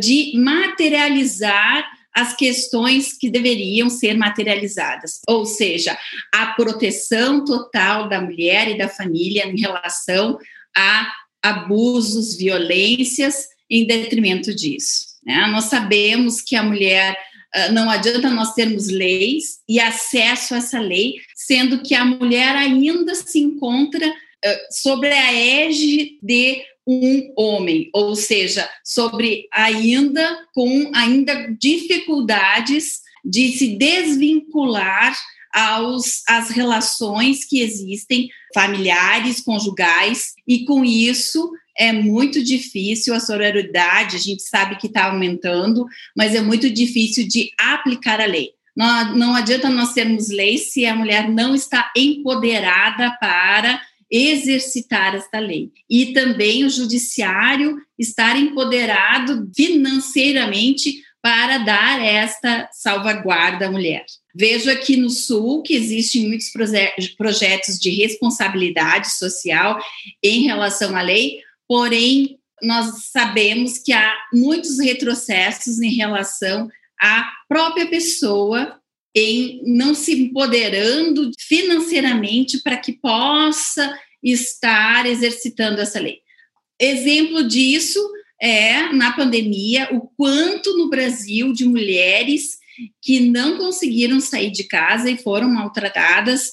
de 0.00 0.32
materializar 0.36 1.84
as 2.14 2.36
questões 2.36 3.12
que 3.12 3.28
deveriam 3.28 3.90
ser 3.90 4.16
materializadas, 4.16 5.20
ou 5.26 5.44
seja, 5.44 5.98
a 6.32 6.46
proteção 6.46 7.44
total 7.44 8.08
da 8.08 8.20
mulher 8.20 8.68
e 8.68 8.78
da 8.78 8.88
família 8.88 9.46
em 9.46 9.58
relação 9.58 10.38
a 10.76 11.12
abusos, 11.42 12.36
violências, 12.36 13.48
em 13.68 13.84
detrimento 13.86 14.54
disso. 14.54 15.06
Né? 15.26 15.46
Nós 15.48 15.64
sabemos 15.64 16.40
que 16.40 16.54
a 16.54 16.62
mulher 16.62 17.16
não 17.72 17.90
adianta 17.90 18.30
nós 18.30 18.54
termos 18.54 18.88
leis 18.88 19.58
e 19.68 19.80
acesso 19.80 20.54
a 20.54 20.58
essa 20.58 20.78
lei, 20.78 21.14
sendo 21.34 21.82
que 21.82 21.94
a 21.94 22.04
mulher 22.04 22.54
ainda 22.54 23.14
se 23.14 23.40
encontra 23.40 24.12
sobre 24.70 25.08
a 25.08 25.32
égide 25.32 26.18
de 26.22 26.62
um 26.86 27.32
homem, 27.36 27.88
ou 27.92 28.14
seja, 28.14 28.68
sobre 28.84 29.48
ainda 29.50 30.46
com 30.54 30.90
ainda 30.94 31.54
dificuldades 31.58 33.00
de 33.24 33.52
se 33.52 33.76
desvincular 33.76 35.16
aos 35.52 36.22
as 36.28 36.50
relações 36.50 37.44
que 37.44 37.60
existem 37.60 38.28
familiares, 38.52 39.40
conjugais, 39.40 40.34
e 40.46 40.64
com 40.64 40.84
isso 40.84 41.50
é 41.76 41.92
muito 41.92 42.42
difícil 42.42 43.14
a 43.14 43.20
sororidade, 43.20 44.16
a 44.16 44.20
gente 44.20 44.42
sabe 44.42 44.76
que 44.76 44.86
está 44.86 45.06
aumentando, 45.06 45.86
mas 46.16 46.34
é 46.34 46.40
muito 46.40 46.70
difícil 46.70 47.26
de 47.26 47.50
aplicar 47.58 48.20
a 48.20 48.26
lei. 48.26 48.50
Não, 48.76 49.16
não 49.16 49.34
adianta 49.34 49.68
nós 49.68 49.92
termos 49.92 50.28
leis 50.28 50.72
se 50.72 50.84
a 50.84 50.94
mulher 50.94 51.28
não 51.28 51.54
está 51.54 51.92
empoderada 51.96 53.16
para 53.20 53.80
exercitar 54.10 55.14
esta 55.14 55.38
lei. 55.38 55.70
E 55.88 56.12
também 56.12 56.64
o 56.64 56.70
judiciário 56.70 57.76
estar 57.98 58.36
empoderado 58.36 59.50
financeiramente 59.54 61.02
para 61.22 61.58
dar 61.58 62.04
esta 62.04 62.68
salvaguarda 62.70 63.66
à 63.66 63.70
mulher. 63.70 64.04
Vejo 64.34 64.70
aqui 64.70 64.96
no 64.96 65.08
Sul 65.08 65.62
que 65.62 65.74
existem 65.74 66.28
muitos 66.28 66.50
projetos 67.16 67.78
de 67.78 67.90
responsabilidade 67.90 69.10
social 69.10 69.78
em 70.22 70.44
relação 70.44 70.94
à 70.94 71.00
lei, 71.00 71.38
porém, 71.66 72.38
nós 72.62 73.06
sabemos 73.10 73.78
que 73.78 73.92
há 73.92 74.12
muitos 74.32 74.78
retrocessos 74.78 75.80
em 75.80 75.94
relação 75.94 76.68
à 77.00 77.24
própria 77.48 77.86
pessoa 77.86 78.78
em 79.14 79.62
não 79.64 79.94
se 79.94 80.12
empoderando 80.12 81.30
financeiramente 81.38 82.62
para 82.62 82.76
que 82.76 82.92
possa 82.92 83.98
estar 84.22 85.06
exercitando 85.06 85.80
essa 85.80 86.00
lei. 86.00 86.18
Exemplo 86.80 87.46
disso 87.46 88.00
é 88.40 88.92
na 88.92 89.12
pandemia 89.12 89.88
o 89.92 90.08
quanto 90.16 90.76
no 90.76 90.90
Brasil 90.90 91.52
de 91.52 91.64
mulheres 91.64 92.58
que 93.00 93.20
não 93.20 93.56
conseguiram 93.56 94.20
sair 94.20 94.50
de 94.50 94.64
casa 94.64 95.08
e 95.08 95.16
foram 95.16 95.48
maltratadas 95.48 96.50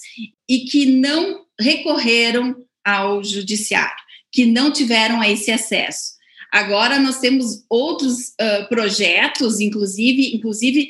e 0.47 0.59
que 0.59 0.85
não 0.85 1.45
recorreram 1.59 2.55
ao 2.85 3.23
judiciário, 3.23 4.03
que 4.31 4.45
não 4.45 4.71
tiveram 4.71 5.23
esse 5.23 5.51
acesso. 5.51 6.11
Agora 6.51 6.99
nós 6.99 7.19
temos 7.19 7.63
outros 7.69 8.29
uh, 8.29 8.67
projetos, 8.67 9.59
inclusive, 9.59 10.35
inclusive 10.35 10.89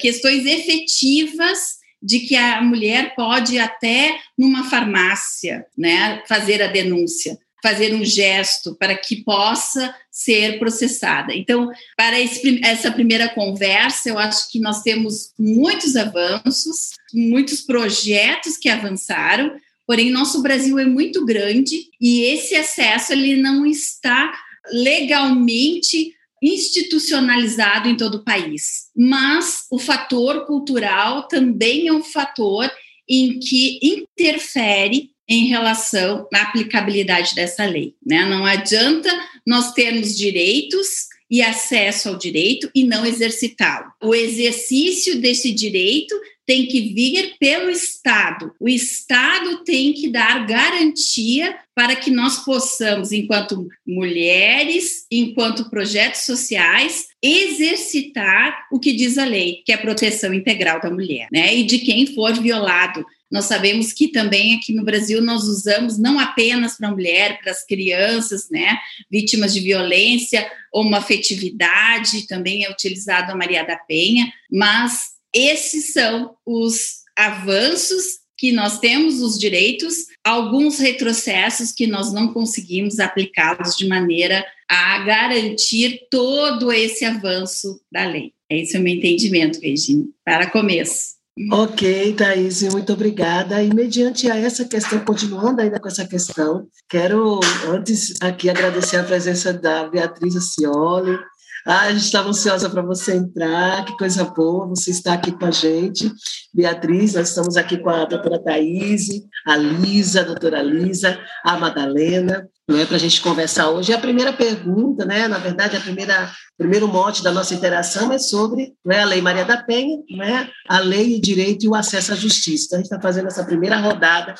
questões 0.00 0.46
efetivas 0.46 1.76
de 2.02 2.20
que 2.20 2.36
a 2.36 2.62
mulher 2.62 3.14
pode 3.14 3.58
até 3.58 4.18
numa 4.38 4.68
farmácia, 4.68 5.66
né, 5.76 6.22
fazer 6.28 6.62
a 6.62 6.68
denúncia, 6.68 7.38
fazer 7.62 7.94
um 7.94 8.04
gesto 8.04 8.76
para 8.76 8.96
que 8.96 9.24
possa 9.24 9.92
ser 10.10 10.58
processada. 10.58 11.34
Então, 11.34 11.68
para 11.96 12.20
esse, 12.20 12.60
essa 12.62 12.92
primeira 12.92 13.28
conversa, 13.28 14.08
eu 14.08 14.18
acho 14.18 14.50
que 14.52 14.60
nós 14.60 14.82
temos 14.82 15.32
muitos 15.38 15.96
avanços, 15.96 16.90
muitos 17.12 17.62
projetos 17.62 18.56
que 18.56 18.68
avançaram, 18.68 19.56
porém 19.86 20.10
nosso 20.10 20.42
Brasil 20.42 20.78
é 20.78 20.84
muito 20.84 21.24
grande 21.24 21.88
e 22.00 22.22
esse 22.22 22.54
acesso 22.54 23.12
ele 23.12 23.36
não 23.36 23.66
está 23.66 24.32
legalmente 24.70 26.14
institucionalizado 26.42 27.88
em 27.88 27.96
todo 27.96 28.16
o 28.16 28.24
país. 28.24 28.90
Mas 28.96 29.64
o 29.70 29.78
fator 29.78 30.46
cultural 30.46 31.26
também 31.28 31.88
é 31.88 31.92
um 31.92 32.02
fator 32.02 32.70
em 33.08 33.38
que 33.38 33.78
interfere 33.82 35.10
em 35.28 35.46
relação 35.46 36.28
à 36.32 36.42
aplicabilidade 36.42 37.34
dessa 37.34 37.64
lei. 37.64 37.94
Né? 38.04 38.24
Não 38.26 38.44
adianta 38.44 39.10
nós 39.46 39.72
termos 39.72 40.16
direitos 40.16 41.06
e 41.28 41.42
acesso 41.42 42.08
ao 42.08 42.16
direito 42.16 42.70
e 42.74 42.84
não 42.84 43.04
exercitá-lo. 43.04 43.92
O 44.02 44.14
exercício 44.14 45.20
desse 45.20 45.52
direito 45.52 46.14
tem 46.46 46.66
que 46.66 46.80
vir 46.94 47.34
pelo 47.40 47.68
Estado. 47.68 48.52
O 48.60 48.68
Estado 48.68 49.64
tem 49.64 49.92
que 49.92 50.08
dar 50.08 50.46
garantia 50.46 51.58
para 51.76 51.94
que 51.94 52.10
nós 52.10 52.38
possamos, 52.38 53.12
enquanto 53.12 53.68
mulheres, 53.86 55.06
enquanto 55.12 55.68
projetos 55.68 56.22
sociais, 56.22 57.04
exercitar 57.22 58.66
o 58.72 58.80
que 58.80 58.94
diz 58.94 59.18
a 59.18 59.26
lei, 59.26 59.62
que 59.62 59.72
é 59.72 59.74
a 59.74 59.80
proteção 59.80 60.32
integral 60.32 60.80
da 60.80 60.90
mulher, 60.90 61.28
né? 61.30 61.54
E 61.54 61.64
de 61.64 61.80
quem 61.80 62.06
for 62.06 62.32
violado 62.32 63.04
nós 63.30 63.46
sabemos 63.46 63.92
que 63.92 64.08
também 64.08 64.54
aqui 64.54 64.72
no 64.72 64.84
Brasil 64.84 65.20
nós 65.20 65.44
usamos 65.44 65.98
não 65.98 66.18
apenas 66.18 66.76
para 66.76 66.88
a 66.88 66.92
mulher, 66.92 67.40
para 67.40 67.50
as 67.50 67.66
crianças, 67.66 68.48
né, 68.50 68.78
vítimas 69.10 69.52
de 69.52 69.60
violência, 69.60 70.48
ou 70.72 70.84
uma 70.84 70.98
afetividade, 70.98 72.26
também 72.28 72.64
é 72.64 72.70
utilizado 72.70 73.32
a 73.32 73.36
Maria 73.36 73.64
da 73.64 73.76
Penha, 73.76 74.32
mas 74.50 75.16
esses 75.34 75.92
são 75.92 76.36
os 76.46 77.04
avanços 77.16 78.20
que 78.36 78.52
nós 78.52 78.78
temos 78.78 79.20
os 79.20 79.38
direitos, 79.38 80.06
alguns 80.24 80.78
retrocessos 80.78 81.72
que 81.72 81.86
nós 81.86 82.12
não 82.12 82.32
conseguimos 82.32 82.98
aplicá-los 82.98 83.76
de 83.76 83.86
maneira 83.86 84.44
a 84.68 84.98
garantir 85.04 86.06
todo 86.10 86.72
esse 86.72 87.04
avanço 87.04 87.80
da 87.90 88.04
lei. 88.04 88.32
Esse 88.50 88.76
é 88.76 88.80
o 88.80 88.82
meu 88.82 88.94
entendimento, 88.94 89.60
Regina, 89.60 90.04
para 90.24 90.50
começo. 90.50 91.16
Ok, 91.52 92.14
Thaís, 92.14 92.62
muito 92.62 92.94
obrigada. 92.94 93.62
E 93.62 93.72
mediante 93.72 94.30
a 94.30 94.36
essa 94.36 94.64
questão, 94.64 95.00
continuando 95.00 95.60
ainda 95.60 95.78
com 95.78 95.86
essa 95.86 96.06
questão, 96.06 96.66
quero 96.88 97.40
antes 97.68 98.14
aqui 98.22 98.48
agradecer 98.48 98.96
a 98.96 99.04
presença 99.04 99.52
da 99.52 99.86
Beatriz 99.86 100.34
Acioli, 100.34 101.18
ah, 101.66 101.82
a 101.82 101.92
gente 101.92 102.04
estava 102.04 102.28
ansiosa 102.28 102.70
para 102.70 102.80
você 102.80 103.16
entrar, 103.16 103.84
que 103.84 103.96
coisa 103.96 104.22
boa 104.24 104.68
você 104.68 104.92
está 104.92 105.14
aqui 105.14 105.32
com 105.32 105.46
a 105.46 105.50
gente. 105.50 106.12
Beatriz, 106.54 107.14
nós 107.14 107.28
estamos 107.28 107.56
aqui 107.56 107.76
com 107.78 107.90
a 107.90 108.04
doutora 108.04 108.38
Thaís, 108.38 109.08
a 109.44 109.56
Lisa, 109.56 110.20
a 110.20 110.24
doutora 110.24 110.62
Lisa, 110.62 111.18
a 111.44 111.58
Madalena, 111.58 112.48
não 112.68 112.78
é, 112.78 112.86
para 112.86 112.94
a 112.94 113.00
gente 113.00 113.20
conversar 113.20 113.70
hoje. 113.70 113.90
E 113.90 113.94
a 113.94 113.98
primeira 113.98 114.32
pergunta, 114.32 115.04
né, 115.04 115.26
na 115.26 115.38
verdade, 115.38 115.76
a 115.76 115.80
primeira 115.80 116.30
primeiro 116.56 116.86
mote 116.86 117.22
da 117.22 117.32
nossa 117.32 117.52
interação 117.52 118.12
é 118.12 118.18
sobre 118.18 118.74
né, 118.84 119.00
a 119.00 119.04
Lei 119.04 119.20
Maria 119.20 119.44
da 119.44 119.56
Penha, 119.56 119.98
né, 120.08 120.48
a 120.68 120.78
lei, 120.78 121.16
o 121.16 121.20
direito 121.20 121.64
e 121.64 121.68
o 121.68 121.74
acesso 121.74 122.12
à 122.12 122.16
justiça. 122.16 122.66
Então, 122.66 122.78
a 122.78 122.82
gente 122.82 122.92
está 122.92 123.00
fazendo 123.00 123.26
essa 123.26 123.44
primeira 123.44 123.76
rodada 123.78 124.34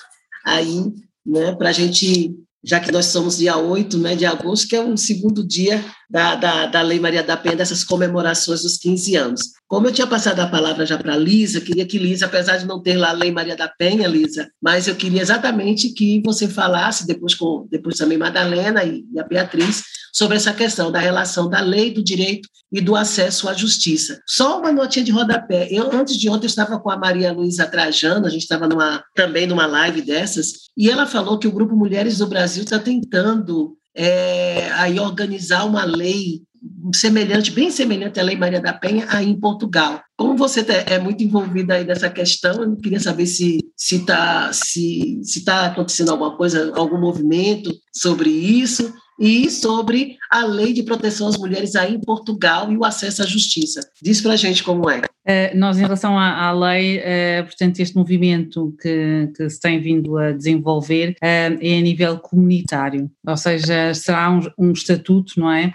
aí, 0.44 0.92
né, 1.26 1.56
para 1.56 1.70
a 1.70 1.72
gente 1.72 2.36
já 2.66 2.80
que 2.80 2.90
nós 2.90 3.06
somos 3.06 3.38
dia 3.38 3.56
8 3.56 3.96
né, 3.98 4.16
de 4.16 4.26
agosto, 4.26 4.66
que 4.66 4.74
é 4.74 4.80
o 4.80 4.96
segundo 4.96 5.46
dia 5.46 5.84
da, 6.10 6.34
da, 6.34 6.66
da 6.66 6.82
Lei 6.82 6.98
Maria 6.98 7.22
da 7.22 7.36
Penha, 7.36 7.54
dessas 7.54 7.84
comemorações 7.84 8.62
dos 8.62 8.76
15 8.76 9.14
anos. 9.14 9.40
Como 9.68 9.86
eu 9.86 9.92
tinha 9.92 10.06
passado 10.06 10.40
a 10.40 10.48
palavra 10.48 10.84
já 10.84 10.98
para 10.98 11.16
Lisa, 11.16 11.60
queria 11.60 11.86
que 11.86 11.96
Lisa, 11.96 12.26
apesar 12.26 12.56
de 12.56 12.66
não 12.66 12.82
ter 12.82 12.96
lá 12.96 13.10
a 13.10 13.12
Lei 13.12 13.30
Maria 13.30 13.56
da 13.56 13.68
Penha, 13.68 14.08
Lisa, 14.08 14.50
mas 14.60 14.88
eu 14.88 14.96
queria 14.96 15.22
exatamente 15.22 15.90
que 15.90 16.20
você 16.24 16.48
falasse, 16.48 17.06
depois, 17.06 17.34
com, 17.36 17.68
depois 17.70 17.96
também 17.96 18.18
Madalena 18.18 18.82
e, 18.82 19.04
e 19.12 19.20
a 19.20 19.22
Beatriz, 19.22 19.84
sobre 20.16 20.38
essa 20.38 20.54
questão 20.54 20.90
da 20.90 20.98
relação 20.98 21.46
da 21.46 21.60
lei, 21.60 21.92
do 21.92 22.02
direito 22.02 22.48
e 22.72 22.80
do 22.80 22.96
acesso 22.96 23.50
à 23.50 23.52
justiça. 23.52 24.18
Só 24.26 24.58
uma 24.58 24.72
notinha 24.72 25.04
de 25.04 25.12
rodapé. 25.12 25.68
Eu, 25.70 25.92
antes 25.92 26.16
de 26.16 26.30
ontem, 26.30 26.46
eu 26.46 26.48
estava 26.48 26.80
com 26.80 26.90
a 26.90 26.96
Maria 26.96 27.32
Luísa 27.32 27.66
Trajano, 27.66 28.24
a 28.24 28.30
gente 28.30 28.42
estava 28.42 28.66
numa, 28.66 29.04
também 29.14 29.46
numa 29.46 29.66
live 29.66 30.00
dessas, 30.00 30.70
e 30.74 30.88
ela 30.88 31.06
falou 31.06 31.38
que 31.38 31.46
o 31.46 31.52
Grupo 31.52 31.76
Mulheres 31.76 32.16
do 32.16 32.26
Brasil 32.26 32.64
está 32.64 32.78
tentando 32.78 33.76
é, 33.94 34.70
aí 34.72 34.98
organizar 34.98 35.64
uma 35.64 35.84
lei 35.84 36.40
semelhante, 36.94 37.50
bem 37.50 37.70
semelhante 37.70 38.18
à 38.18 38.22
Lei 38.22 38.36
Maria 38.36 38.60
da 38.60 38.72
Penha 38.72 39.06
aí 39.10 39.28
em 39.28 39.38
Portugal. 39.38 40.00
Como 40.16 40.34
você 40.34 40.64
tá, 40.64 40.72
é 40.72 40.98
muito 40.98 41.22
envolvida 41.22 41.74
aí 41.74 41.84
nessa 41.84 42.08
questão, 42.08 42.62
eu 42.62 42.76
queria 42.76 43.00
saber 43.00 43.26
se 43.26 43.58
se 43.76 43.96
está 43.96 44.50
se, 44.50 45.20
se 45.22 45.44
tá 45.44 45.66
acontecendo 45.66 46.10
alguma 46.10 46.34
coisa, 46.36 46.72
algum 46.74 46.98
movimento 46.98 47.70
sobre 47.92 48.30
isso 48.30 48.94
e 49.18 49.50
sobre 49.50 50.18
a 50.30 50.44
lei 50.44 50.72
de 50.72 50.82
proteção 50.82 51.28
às 51.28 51.36
mulheres 51.36 51.74
aí 51.76 51.94
em 51.94 52.00
Portugal 52.00 52.70
e 52.72 52.76
o 52.76 52.84
acesso 52.84 53.22
à 53.22 53.26
justiça. 53.26 53.80
Diz 54.02 54.20
para 54.20 54.32
a 54.32 54.36
gente 54.36 54.62
como 54.62 54.88
é. 54.90 55.02
Uh, 55.26 55.58
nós, 55.58 55.76
em 55.76 55.82
relação 55.82 56.16
à, 56.16 56.44
à 56.44 56.52
lei, 56.52 56.98
uh, 56.98 57.44
portanto, 57.44 57.80
este 57.80 57.96
movimento 57.96 58.72
que, 58.80 59.28
que, 59.36 59.50
se 59.50 59.60
tem 59.60 59.80
vindo 59.80 60.16
a 60.16 60.30
desenvolver 60.30 61.16
uh, 61.20 61.58
é 61.60 61.78
a 61.78 61.80
nível 61.80 62.16
comunitário, 62.18 63.10
ou 63.26 63.36
seja, 63.36 63.92
será 63.92 64.30
um, 64.30 64.40
um 64.56 64.70
estatuto, 64.70 65.40
não 65.40 65.50
é? 65.50 65.74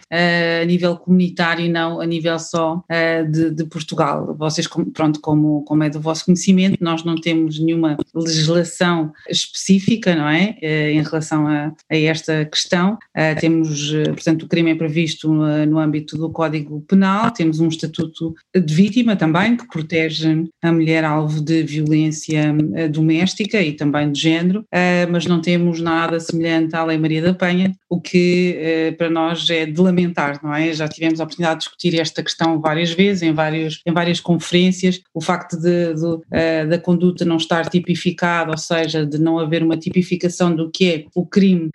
a 0.62 0.66
nível 0.66 0.96
comunitário 0.96 1.66
e 1.66 1.70
não 1.70 2.00
a 2.00 2.06
nível 2.06 2.40
só 2.40 2.84
de, 3.30 3.52
de, 3.52 3.66
Portugal. 3.66 4.34
Vocês, 4.38 4.68
pronto, 4.94 5.20
como, 5.20 5.64
como 5.64 5.84
é 5.84 5.90
do 5.90 6.00
vosso 6.00 6.26
conhecimento, 6.26 6.78
nós 6.82 7.04
não 7.04 7.16
temos 7.16 7.60
nenhuma 7.60 7.98
legislação 8.14 9.12
específica, 9.30 10.16
não 10.16 10.30
é? 10.30 10.56
em 10.62 11.02
relação 11.02 11.48
a, 11.48 11.74
a 11.90 11.98
esta 11.98 12.46
questão. 12.46 12.98
temos, 13.40 13.92
portanto, 14.14 14.44
o 14.44 14.48
crime 14.52 14.72
é 14.72 14.76
previsto 14.76 15.34
no, 15.34 15.80
âmbito 15.80 16.16
do 16.18 16.30
Código 16.30 16.84
Penal, 16.88 17.32
temos 17.32 17.60
um 17.60 17.68
estatuto 17.68 18.36
de 18.56 18.74
vítima 18.74 19.16
também 19.16 19.32
também, 19.32 19.56
que 19.56 19.68
protege 19.68 20.46
a 20.62 20.72
mulher 20.72 21.06
alvo 21.06 21.42
de 21.42 21.64
violência 21.64 22.54
eh, 22.76 22.88
doméstica 22.90 23.62
e 23.62 23.74
também 23.74 24.12
de 24.12 24.20
género, 24.20 24.66
eh, 24.72 25.06
mas 25.08 25.26
não 25.26 25.42
temos 25.42 25.80
nada 25.80 26.20
semelhante 26.20 26.76
à 26.76 26.84
Lei 26.84 26.98
Maria 26.98 27.22
da 27.22 27.34
Penha, 27.34 27.72
o 27.90 28.00
que 28.00 28.56
eh, 28.58 28.92
para 28.92 29.10
nós 29.10 29.50
é 29.50 29.66
de 29.66 29.80
lamentar, 29.80 30.40
não 30.44 30.54
é? 30.54 30.74
Já 30.74 30.88
tivemos 30.88 31.20
a 31.20 31.24
oportunidade 31.24 31.60
de 31.60 31.66
discutir 31.66 32.00
esta 32.00 32.22
questão 32.22 32.60
várias 32.60 32.92
vezes, 32.92 33.24
em, 33.24 33.34
vários, 33.34 33.82
em 33.86 33.94
várias 33.94 34.20
conferências, 34.20 35.02
o 35.14 35.22
facto 35.22 35.58
de, 35.58 35.94
de, 35.94 36.66
da 36.70 36.78
conduta 36.78 37.24
não 37.24 37.38
estar 37.38 37.70
tipificada, 37.70 38.52
ou 38.52 38.58
seja, 38.58 39.06
de 39.06 39.18
não 39.18 39.40
haver 39.40 39.64
uma 39.64 39.78
tipificação 39.78 40.54
do 40.54 40.70
que 40.70 40.90
é 40.90 41.06
o 41.16 41.26
crime, 41.26 41.70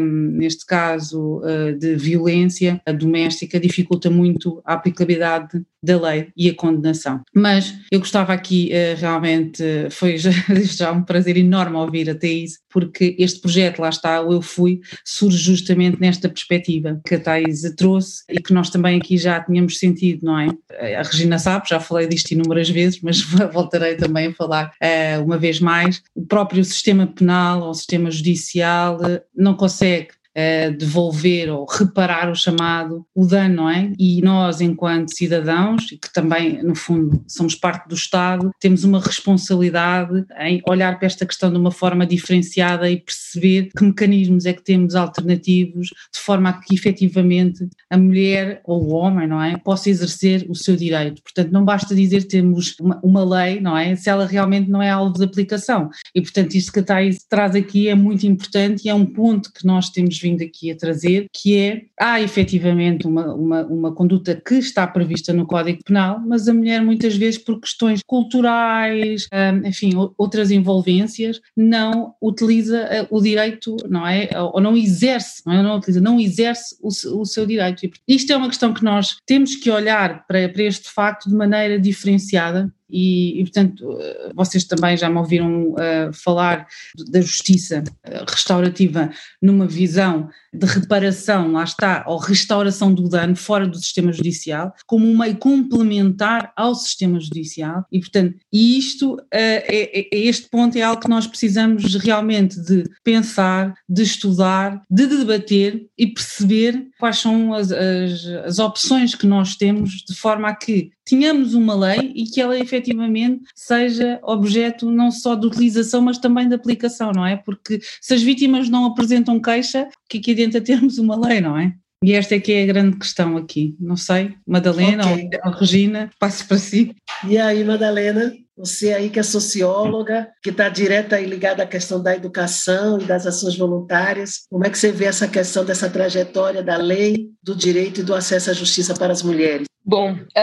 neste 0.00 0.64
caso 0.64 1.42
de 1.78 1.96
violência 1.96 2.80
doméstica, 2.98 3.58
dificulta 3.58 4.08
muito 4.08 4.62
a 4.64 4.74
aplicabilidade 4.74 5.62
da 5.82 6.00
lei 6.00 6.28
e 6.36 6.48
a 6.48 6.54
condenação. 6.54 7.20
Mas 7.34 7.74
eu 7.90 7.98
gostava 7.98 8.32
aqui 8.32 8.70
uh, 8.72 9.00
realmente, 9.00 9.62
foi 9.90 10.16
já, 10.16 10.30
já, 10.64 10.92
um 10.92 11.02
prazer 11.02 11.36
enorme 11.36 11.76
ouvir 11.76 12.08
a 12.08 12.14
Thais, 12.14 12.58
porque 12.70 13.16
este 13.18 13.40
projeto, 13.40 13.80
lá 13.80 13.88
está, 13.88 14.20
o 14.22 14.32
Eu 14.32 14.42
Fui, 14.42 14.80
surge 15.04 15.38
justamente 15.38 16.00
nesta 16.00 16.28
perspectiva 16.28 17.00
que 17.06 17.16
a 17.16 17.20
Thais 17.20 17.62
trouxe 17.76 18.22
e 18.30 18.40
que 18.40 18.52
nós 18.52 18.70
também 18.70 18.98
aqui 18.98 19.16
já 19.16 19.40
tínhamos 19.40 19.78
sentido, 19.78 20.24
não 20.24 20.38
é? 20.38 20.48
A 20.96 21.02
Regina 21.02 21.38
sabe, 21.38 21.68
já 21.68 21.80
falei 21.80 22.06
disto 22.06 22.30
inúmeras 22.32 22.68
vezes, 22.68 23.00
mas 23.02 23.20
voltarei 23.52 23.96
também 23.96 24.28
a 24.28 24.34
falar 24.34 24.72
uh, 24.82 25.24
uma 25.24 25.38
vez 25.38 25.60
mais. 25.60 26.02
O 26.14 26.24
próprio 26.24 26.64
sistema 26.64 27.06
penal 27.06 27.62
ou 27.62 27.74
sistema 27.74 28.10
judicial 28.10 28.96
uh, 29.00 29.20
não 29.34 29.54
consegue 29.54 30.08
uh, 30.36 30.76
devolver 30.76 31.50
ou 31.50 31.66
reparar 31.66 32.30
o 32.30 32.34
chamado 32.34 33.06
o 33.14 33.26
dano, 33.26 33.56
não 33.56 33.70
é? 33.70 33.92
E 33.98 34.20
nós, 34.22 34.60
enquanto 34.60 35.16
cidadãos, 35.16 35.86
que 35.86 36.12
também, 36.12 36.62
no 36.62 36.74
fundo, 36.74 37.22
somos 37.28 37.54
parte 37.54 37.88
do 37.88 37.94
Estado, 37.94 38.50
temos 38.60 38.84
uma 38.84 39.00
responsabilidade 39.00 40.24
em 40.40 40.60
olhar 40.68 40.98
para 40.98 41.06
esta 41.06 41.26
questão 41.26 41.50
de 41.50 41.58
uma 41.58 41.70
forma 41.70 42.06
diferenciada 42.06 42.90
e 42.90 43.00
perceber 43.00 43.70
que 43.76 43.84
mecanismos 43.84 44.46
é 44.46 44.52
que 44.52 44.62
temos 44.62 44.94
alternativos 44.94 45.88
de 46.12 46.20
forma 46.20 46.50
a 46.50 46.52
que 46.54 46.74
efetivamente 46.74 47.68
a 47.90 47.96
mulher 47.96 48.60
ou 48.64 48.82
o 48.82 48.94
homem, 48.94 49.26
não 49.26 49.42
é? 49.42 49.56
Possa 49.58 49.90
exercer 49.90 50.46
o 50.48 50.54
seu 50.54 50.76
direito. 50.76 51.22
Portanto, 51.22 51.50
não 51.50 51.64
basta 51.64 51.94
dizer 51.94 52.24
temos 52.24 52.76
uma, 52.80 53.00
uma 53.02 53.24
lei, 53.24 53.60
não 53.60 53.76
é? 53.76 53.94
Se 53.96 54.08
ela 54.08 54.26
realmente 54.26 54.70
não 54.70 54.82
é 54.82 54.90
alvo 54.90 55.18
de 55.18 55.24
aplicação. 55.24 55.90
E, 56.14 56.20
portanto, 56.20 56.54
isto 56.54 56.72
que 56.72 56.80
a 56.80 56.82
Thais 56.82 57.24
traz 57.28 57.54
aqui 57.54 57.88
é 57.88 57.94
muito 57.94 58.26
importante 58.26 58.84
e 58.84 58.88
é 58.88 58.94
um 58.94 59.06
ponto 59.06 59.52
que 59.52 59.66
nós 59.66 59.90
temos 59.90 60.21
vindo 60.22 60.42
aqui 60.42 60.70
a 60.70 60.76
trazer, 60.76 61.26
que 61.32 61.58
é, 61.58 61.82
há 62.00 62.20
efetivamente 62.20 63.06
uma, 63.06 63.34
uma, 63.34 63.66
uma 63.66 63.94
conduta 63.94 64.34
que 64.34 64.54
está 64.54 64.86
prevista 64.86 65.32
no 65.32 65.46
Código 65.46 65.82
Penal, 65.84 66.20
mas 66.26 66.48
a 66.48 66.54
mulher 66.54 66.82
muitas 66.82 67.16
vezes 67.16 67.38
por 67.38 67.60
questões 67.60 68.00
culturais, 68.06 69.26
hum, 69.32 69.66
enfim, 69.66 69.92
outras 70.16 70.50
envolvências, 70.50 71.40
não 71.56 72.14
utiliza 72.20 72.78
eh, 72.78 73.06
o 73.10 73.20
direito, 73.20 73.76
não 73.88 74.06
é? 74.06 74.28
Ou 74.52 74.60
não 74.60 74.76
exerce, 74.76 75.42
não 75.44 75.52
é? 75.52 75.62
Não 75.62 75.76
utiliza, 75.76 76.00
não 76.00 76.20
exerce 76.20 76.76
o, 76.80 76.88
o 76.88 77.24
seu 77.24 77.46
direito. 77.46 77.88
Isto 78.06 78.32
é 78.32 78.36
uma 78.36 78.48
questão 78.48 78.72
que 78.72 78.84
nós 78.84 79.16
temos 79.26 79.56
que 79.56 79.70
olhar 79.70 80.26
para, 80.26 80.48
para 80.48 80.62
este 80.62 80.88
facto 80.90 81.28
de 81.28 81.34
maneira 81.34 81.78
diferenciada 81.78 82.72
e, 82.92 83.40
e, 83.40 83.42
portanto, 83.44 83.98
eh, 83.98 84.30
vocês 84.34 84.64
também 84.64 84.96
já 84.98 85.08
me 85.08 85.16
ouviram 85.16 85.70
uh, 85.70 86.12
falar 86.12 86.66
da 87.08 87.22
justiça 87.22 87.82
eh, 88.04 88.24
restaurativa 88.28 89.10
numa 89.40 89.66
visão 89.66 90.28
de 90.52 90.66
reparação, 90.66 91.52
lá 91.52 91.64
está, 91.64 92.04
ou 92.06 92.18
restauração 92.18 92.92
do 92.92 93.08
dano 93.08 93.34
fora 93.34 93.66
do 93.66 93.78
sistema 93.78 94.12
judicial, 94.12 94.74
como 94.86 95.08
um 95.08 95.16
meio 95.16 95.36
complementar 95.38 96.52
ao 96.54 96.74
sistema 96.74 97.18
judicial, 97.18 97.86
e 97.90 97.98
portanto, 97.98 98.36
isto, 98.52 99.14
uh, 99.14 99.18
é, 99.32 100.00
é, 100.00 100.18
este 100.18 100.50
ponto 100.50 100.76
é 100.76 100.82
algo 100.82 101.00
que 101.00 101.08
nós 101.08 101.26
precisamos 101.26 101.94
realmente 101.94 102.60
de 102.60 102.84
pensar, 103.02 103.72
de 103.88 104.02
estudar, 104.02 104.82
de 104.90 105.06
debater 105.06 105.86
e 105.96 106.08
perceber 106.08 106.88
quais 106.98 107.18
são 107.18 107.54
as, 107.54 107.72
as, 107.72 108.26
as 108.44 108.58
opções 108.58 109.14
que 109.14 109.26
nós 109.26 109.56
temos 109.56 110.04
de 110.06 110.14
forma 110.14 110.48
a 110.48 110.54
que 110.54 110.90
tenhamos 111.04 111.54
uma 111.54 111.74
lei 111.74 112.12
e 112.14 112.24
que 112.24 112.40
ela 112.40 112.58
efetivamente 112.58 113.42
seja 113.54 114.20
objeto 114.22 114.90
não 114.90 115.10
só 115.10 115.34
de 115.34 115.46
utilização, 115.46 116.00
mas 116.02 116.18
também 116.18 116.48
de 116.48 116.54
aplicação, 116.54 117.12
não 117.12 117.26
é? 117.26 117.36
Porque 117.36 117.80
se 118.00 118.14
as 118.14 118.22
vítimas 118.22 118.68
não 118.68 118.84
apresentam 118.86 119.40
queixa, 119.40 119.84
o 119.84 120.08
que 120.08 120.18
aqui 120.18 120.34
dentro 120.34 120.58
é 120.58 120.60
termos 120.60 120.98
uma 120.98 121.16
lei, 121.16 121.40
não 121.40 121.58
é? 121.58 121.74
E 122.02 122.12
esta 122.14 122.34
é 122.34 122.40
que 122.40 122.52
é 122.52 122.64
a 122.64 122.66
grande 122.66 122.96
questão 122.96 123.36
aqui. 123.36 123.76
Não 123.78 123.96
sei, 123.96 124.34
Madalena 124.44 125.04
okay. 125.06 125.30
ou 125.44 125.52
Regina, 125.52 126.10
passo 126.18 126.46
para 126.48 126.58
si. 126.58 126.94
E 127.28 127.38
aí, 127.38 127.62
Madalena, 127.62 128.34
você 128.56 128.92
aí 128.92 129.10
que 129.10 129.18
é 129.18 129.22
socióloga, 129.22 130.28
que 130.42 130.50
está 130.50 130.68
direta 130.68 131.20
e 131.20 131.26
ligada 131.26 131.62
à 131.62 131.66
questão 131.66 132.02
da 132.02 132.14
educação 132.14 133.00
e 133.00 133.04
das 133.04 133.26
ações 133.26 133.56
voluntárias, 133.56 134.46
como 134.50 134.66
é 134.66 134.70
que 134.70 134.78
você 134.78 134.92
vê 134.92 135.06
essa 135.06 135.26
questão 135.26 135.64
dessa 135.64 135.88
trajetória 135.88 136.62
da 136.62 136.76
lei, 136.76 137.30
do 137.42 137.54
direito 137.56 138.00
e 138.00 138.04
do 138.04 138.14
acesso 138.14 138.50
à 138.50 138.52
justiça 138.52 138.94
para 138.94 139.12
as 139.12 139.22
mulheres? 139.22 139.66
Bom, 139.84 140.16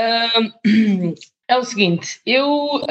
é 1.48 1.58
o 1.58 1.64
seguinte, 1.64 2.20
eu 2.26 2.82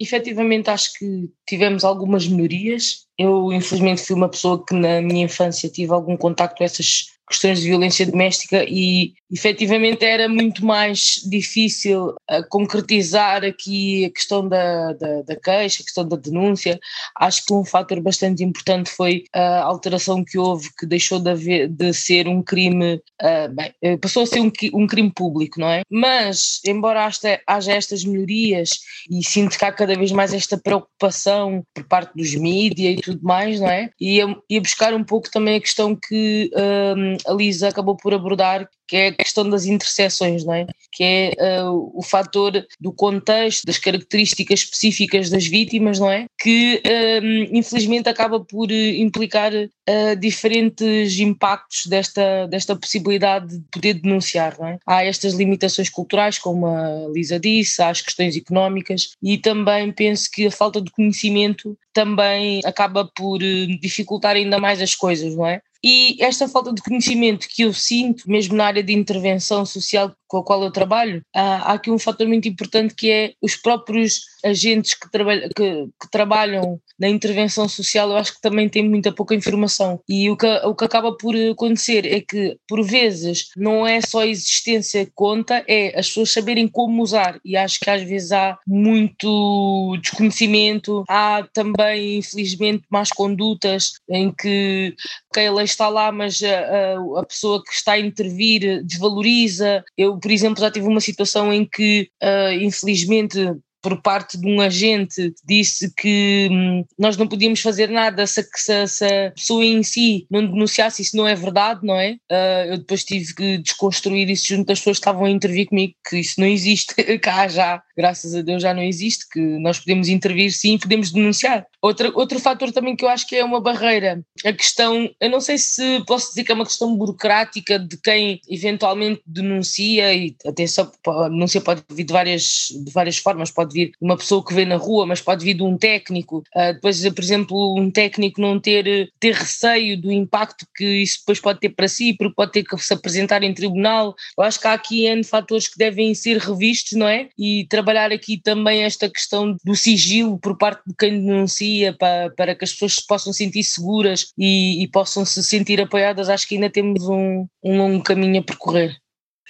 efetivamente 0.00 0.70
acho 0.70 0.92
que 0.94 1.30
tivemos 1.46 1.84
algumas 1.84 2.26
melhorias. 2.26 3.06
Eu, 3.18 3.52
infelizmente, 3.52 4.02
fui 4.02 4.16
uma 4.16 4.28
pessoa 4.28 4.64
que 4.64 4.74
na 4.74 5.00
minha 5.02 5.24
infância 5.24 5.68
tive 5.68 5.92
algum 5.92 6.16
contacto 6.16 6.58
com 6.58 6.64
essas 6.64 7.17
questões 7.28 7.60
de 7.60 7.68
violência 7.68 8.06
doméstica 8.06 8.64
e 8.68 9.12
efetivamente 9.30 10.04
era 10.04 10.28
muito 10.28 10.64
mais 10.64 11.20
difícil 11.28 12.08
uh, 12.08 12.48
concretizar 12.48 13.44
aqui 13.44 14.06
a 14.06 14.10
questão 14.10 14.48
da, 14.48 14.92
da, 14.94 15.22
da, 15.22 15.36
queixa, 15.36 15.82
a 15.82 15.84
questão 15.84 16.08
da 16.08 16.16
denúncia. 16.16 16.80
Acho 17.16 17.44
que 17.44 17.52
um 17.52 17.64
fator 17.64 18.00
bastante 18.00 18.42
importante 18.42 18.90
foi 18.90 19.24
a 19.34 19.62
alteração 19.62 20.24
que 20.24 20.38
houve, 20.38 20.70
que 20.78 20.86
deixou 20.86 21.20
de, 21.20 21.30
haver, 21.30 21.68
de 21.68 21.92
ser 21.92 22.26
um 22.26 22.42
crime, 22.42 22.94
uh, 23.22 23.54
bem, 23.54 23.72
eh, 23.82 23.96
passou 23.98 24.22
a 24.22 24.26
ser 24.26 24.40
um, 24.40 24.50
um, 24.72 24.86
crime 24.86 25.12
público, 25.12 25.60
não 25.60 25.68
é? 25.68 25.82
Mas, 25.90 26.60
embora 26.66 27.06
haja, 27.46 27.72
estas 27.72 28.04
melhorias 28.04 28.70
e 29.10 29.22
sinto 29.22 29.58
que 29.58 29.64
há 29.64 29.72
cada 29.72 29.94
vez 29.94 30.10
mais 30.10 30.32
esta 30.32 30.56
preocupação 30.56 31.62
por 31.74 31.84
parte 31.84 32.12
dos 32.16 32.34
mídias 32.34 32.98
e 32.98 33.02
tudo 33.02 33.20
mais, 33.22 33.60
não 33.60 33.68
é? 33.68 33.90
E 34.00 34.16
ia, 34.16 34.36
ia 34.48 34.60
buscar 34.60 34.94
um 34.94 35.04
pouco 35.04 35.30
também 35.30 35.56
a 35.56 35.60
questão 35.60 35.94
que 35.94 36.50
uh, 36.54 37.17
a 37.26 37.32
Lisa 37.32 37.68
acabou 37.68 37.96
por 37.96 38.14
abordar, 38.14 38.68
que 38.86 38.96
é 38.96 39.08
a 39.08 39.12
questão 39.12 39.48
das 39.48 39.66
interseções, 39.66 40.44
não 40.44 40.54
é? 40.54 40.66
Que 40.92 41.04
é 41.38 41.62
uh, 41.68 41.92
o 41.94 42.02
fator 42.02 42.66
do 42.80 42.90
contexto, 42.92 43.66
das 43.66 43.78
características 43.78 44.60
específicas 44.60 45.28
das 45.28 45.46
vítimas, 45.46 45.98
não 45.98 46.10
é? 46.10 46.26
Que 46.40 46.82
uh, 46.84 47.56
infelizmente 47.56 48.08
acaba 48.08 48.40
por 48.40 48.70
implicar 48.70 49.52
uh, 49.52 50.16
diferentes 50.18 51.18
impactos 51.20 51.86
desta, 51.86 52.46
desta 52.46 52.74
possibilidade 52.74 53.58
de 53.58 53.64
poder 53.70 53.94
denunciar, 53.94 54.56
não 54.58 54.68
é? 54.68 54.78
Há 54.86 55.04
estas 55.04 55.34
limitações 55.34 55.90
culturais, 55.90 56.38
como 56.38 56.66
a 56.66 57.08
Lisa 57.12 57.38
disse, 57.38 57.82
há 57.82 57.90
as 57.90 58.00
questões 58.00 58.36
económicas 58.36 59.10
e 59.22 59.36
também 59.36 59.92
penso 59.92 60.30
que 60.32 60.46
a 60.46 60.50
falta 60.50 60.80
de 60.80 60.90
conhecimento 60.90 61.76
também 61.92 62.60
acaba 62.64 63.04
por 63.04 63.38
dificultar 63.80 64.36
ainda 64.36 64.58
mais 64.58 64.80
as 64.80 64.94
coisas, 64.94 65.34
não 65.34 65.46
é? 65.46 65.60
E 65.84 66.16
esta 66.20 66.48
falta 66.48 66.72
de 66.72 66.82
conhecimento 66.82 67.46
que 67.48 67.62
eu 67.62 67.72
sinto, 67.72 68.28
mesmo 68.28 68.56
na 68.56 68.66
área 68.66 68.82
de 68.82 68.92
intervenção 68.92 69.64
social 69.64 70.12
com 70.28 70.38
a 70.38 70.44
qual 70.44 70.62
eu 70.62 70.70
trabalho, 70.70 71.22
há 71.34 71.72
aqui 71.72 71.90
um 71.90 71.98
fator 71.98 72.28
muito 72.28 72.46
importante 72.46 72.94
que 72.94 73.10
é 73.10 73.32
os 73.40 73.56
próprios 73.56 74.20
agentes 74.44 74.92
que, 74.92 75.10
trabalha, 75.10 75.48
que, 75.48 75.88
que, 76.00 76.10
trabalham 76.10 76.78
na 76.98 77.08
intervenção 77.08 77.66
social, 77.68 78.10
eu 78.10 78.16
acho 78.16 78.34
que 78.34 78.40
também 78.40 78.68
têm 78.68 78.86
muita 78.86 79.10
pouca 79.10 79.34
informação. 79.34 80.00
E 80.06 80.28
o 80.28 80.36
que, 80.36 80.46
o 80.46 80.74
que 80.74 80.84
acaba 80.84 81.16
por 81.16 81.34
acontecer 81.34 82.04
é 82.04 82.20
que, 82.20 82.58
por 82.68 82.84
vezes, 82.84 83.48
não 83.56 83.86
é 83.86 84.00
só 84.00 84.20
a 84.20 84.26
existência 84.26 85.06
que 85.06 85.12
conta, 85.14 85.64
é 85.66 85.98
as 85.98 86.08
pessoas 86.08 86.32
saberem 86.32 86.68
como 86.68 87.02
usar. 87.02 87.40
E 87.42 87.56
acho 87.56 87.80
que 87.80 87.88
às 87.88 88.02
vezes 88.02 88.32
há 88.32 88.58
muito 88.66 89.96
desconhecimento, 90.02 91.04
há 91.08 91.46
também, 91.54 92.18
infelizmente, 92.18 92.84
más 92.90 93.10
condutas 93.10 93.92
em 94.10 94.30
que 94.30 94.94
lei 95.34 95.67
está 95.70 95.88
lá, 95.88 96.10
mas 96.12 96.40
a, 96.42 97.20
a, 97.20 97.24
pessoa 97.24 97.62
que 97.62 97.72
está 97.72 97.92
a 97.92 97.98
intervir 97.98 98.82
desvaloriza. 98.84 99.84
Eu, 99.96 100.18
por 100.18 100.30
exemplo, 100.30 100.60
já 100.60 100.70
tive 100.70 100.86
uma 100.86 101.00
situação 101.00 101.52
em 101.52 101.64
que, 101.64 102.10
uh, 102.22 102.52
infelizmente, 102.60 103.38
por 103.80 104.02
parte 104.02 104.36
de 104.38 104.46
um 104.46 104.60
agente 104.60 105.32
disse 105.44 105.92
que 105.94 106.48
hum, 106.50 106.84
nós 106.98 107.16
não 107.16 107.28
podíamos 107.28 107.60
fazer 107.60 107.88
nada 107.88 108.26
se, 108.26 108.46
se, 108.54 108.86
se, 108.86 109.04
a 109.04 109.30
pessoa 109.30 109.64
em 109.64 109.82
si 109.82 110.26
não 110.30 110.44
denunciasse, 110.44 111.02
isso 111.02 111.16
não 111.16 111.26
é 111.26 111.34
verdade, 111.34 111.80
não 111.82 111.94
é? 111.94 112.16
Uh, 112.30 112.72
eu 112.72 112.78
depois 112.78 113.04
tive 113.04 113.34
que 113.34 113.58
desconstruir 113.58 114.28
isso 114.28 114.48
junto 114.48 114.66
das 114.66 114.78
pessoas 114.80 114.98
que 114.98 115.02
estavam 115.02 115.24
a 115.24 115.30
intervir 115.30 115.68
comigo, 115.68 115.94
que 116.08 116.18
isso 116.18 116.40
não 116.40 116.46
existe 116.46 116.94
cá 117.18 117.46
já, 117.48 117.82
graças 117.98 118.32
a 118.32 118.42
Deus 118.42 118.62
já 118.62 118.72
não 118.72 118.82
existe, 118.82 119.28
que 119.28 119.40
nós 119.40 119.80
podemos 119.80 120.08
intervir 120.08 120.52
sim, 120.52 120.78
podemos 120.78 121.10
denunciar. 121.10 121.66
Outra, 121.82 122.12
outro 122.14 122.38
fator 122.38 122.70
também 122.70 122.94
que 122.94 123.04
eu 123.04 123.08
acho 123.08 123.26
que 123.26 123.34
é 123.34 123.44
uma 123.44 123.60
barreira, 123.60 124.22
a 124.44 124.52
questão, 124.52 125.10
eu 125.20 125.28
não 125.28 125.40
sei 125.40 125.58
se 125.58 126.00
posso 126.06 126.28
dizer 126.28 126.44
que 126.44 126.52
é 126.52 126.54
uma 126.54 126.64
questão 126.64 126.96
burocrática 126.96 127.78
de 127.78 127.96
quem 127.96 128.40
eventualmente 128.48 129.20
denuncia, 129.26 130.14
e 130.14 130.36
atenção, 130.46 130.90
a 131.06 131.28
denúncia 131.28 131.60
pode 131.60 131.82
vir 131.90 132.04
de 132.04 132.12
várias, 132.12 132.68
de 132.84 132.92
várias 132.92 133.18
formas, 133.18 133.50
pode 133.50 133.72
vir 133.72 133.86
de 133.88 133.96
uma 134.00 134.16
pessoa 134.16 134.44
que 134.44 134.54
vê 134.54 134.64
na 134.64 134.76
rua, 134.76 135.04
mas 135.04 135.20
pode 135.20 135.44
vir 135.44 135.54
de 135.54 135.62
um 135.62 135.76
técnico, 135.76 136.44
uh, 136.54 136.74
depois, 136.74 137.02
por 137.08 137.22
exemplo, 137.22 137.74
um 137.76 137.90
técnico 137.90 138.40
não 138.40 138.60
ter, 138.60 139.10
ter 139.18 139.34
receio 139.34 140.00
do 140.00 140.12
impacto 140.12 140.66
que 140.76 141.02
isso 141.02 141.18
depois 141.20 141.40
pode 141.40 141.58
ter 141.58 141.70
para 141.70 141.88
si, 141.88 142.14
porque 142.14 142.34
pode 142.34 142.52
ter 142.52 142.62
que 142.62 142.78
se 142.78 142.94
apresentar 142.94 143.42
em 143.42 143.52
tribunal. 143.52 144.14
Eu 144.36 144.44
acho 144.44 144.60
que 144.60 144.66
há 144.68 144.72
aqui 144.72 145.06
N 145.06 145.24
fatores 145.24 145.66
que 145.66 145.78
devem 145.78 146.14
ser 146.14 146.38
revistos, 146.38 146.92
não 146.92 147.08
é? 147.08 147.28
E 147.36 147.66
trabalhar 147.68 147.87
aqui 147.96 148.40
também 148.42 148.82
esta 148.82 149.08
questão 149.08 149.56
do 149.64 149.74
sigilo 149.74 150.38
por 150.38 150.56
parte 150.56 150.82
de 150.86 150.94
quem 150.94 151.24
denuncia 151.24 151.94
para, 151.96 152.30
para 152.30 152.54
que 152.54 152.64
as 152.64 152.72
pessoas 152.72 152.94
se 152.94 153.06
possam 153.06 153.32
sentir 153.32 153.62
seguras 153.64 154.32
e, 154.36 154.82
e 154.82 154.88
possam 154.88 155.24
se 155.24 155.42
sentir 155.42 155.80
apoiadas, 155.80 156.28
acho 156.28 156.46
que 156.46 156.54
ainda 156.54 156.70
temos 156.70 157.08
um, 157.08 157.46
um 157.62 157.78
longo 157.78 158.02
caminho 158.02 158.40
a 158.40 158.44
percorrer. 158.44 158.96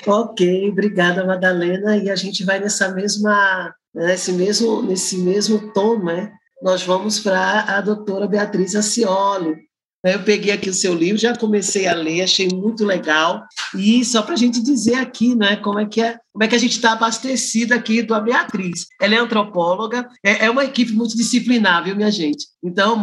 Ok, 0.06 0.68
obrigada, 0.68 1.24
Madalena. 1.24 1.96
E 1.96 2.10
a 2.10 2.16
gente 2.16 2.44
vai 2.44 2.60
nessa 2.60 2.88
mesma, 2.92 3.74
nesse 3.94 4.32
mesmo, 4.32 4.82
nesse 4.82 5.18
mesmo 5.18 5.72
tom, 5.72 5.98
né? 5.98 6.32
Nós 6.62 6.82
vamos 6.82 7.20
para 7.20 7.62
a 7.62 7.80
doutora 7.80 8.26
Beatriz 8.26 8.74
Acioli. 8.74 9.68
Eu 10.04 10.22
peguei 10.22 10.52
aqui 10.52 10.70
o 10.70 10.74
seu 10.74 10.94
livro, 10.94 11.18
já 11.18 11.36
comecei 11.36 11.86
a 11.88 11.94
ler, 11.94 12.22
achei 12.22 12.48
muito 12.48 12.84
legal. 12.84 13.42
E 13.76 14.04
só 14.04 14.22
para 14.22 14.34
a 14.34 14.36
gente 14.36 14.62
dizer 14.62 14.94
aqui, 14.94 15.34
né, 15.34 15.56
como 15.56 15.80
é 15.80 15.86
que 15.86 16.00
é 16.00 16.16
como 16.38 16.44
é 16.44 16.48
que 16.48 16.54
a 16.54 16.58
gente 16.58 16.76
está 16.76 16.92
abastecida 16.92 17.74
aqui 17.74 18.00
do 18.00 18.18
Beatriz. 18.20 18.86
Ela 19.00 19.16
é 19.16 19.18
antropóloga, 19.18 20.08
é, 20.24 20.44
é, 20.44 20.50
uma 20.50 20.64
equipe 20.64 20.92
multidisciplinar, 20.92 21.82
viu, 21.82 21.96
minha 21.96 22.12
gente? 22.12 22.46
Então, 22.62 22.96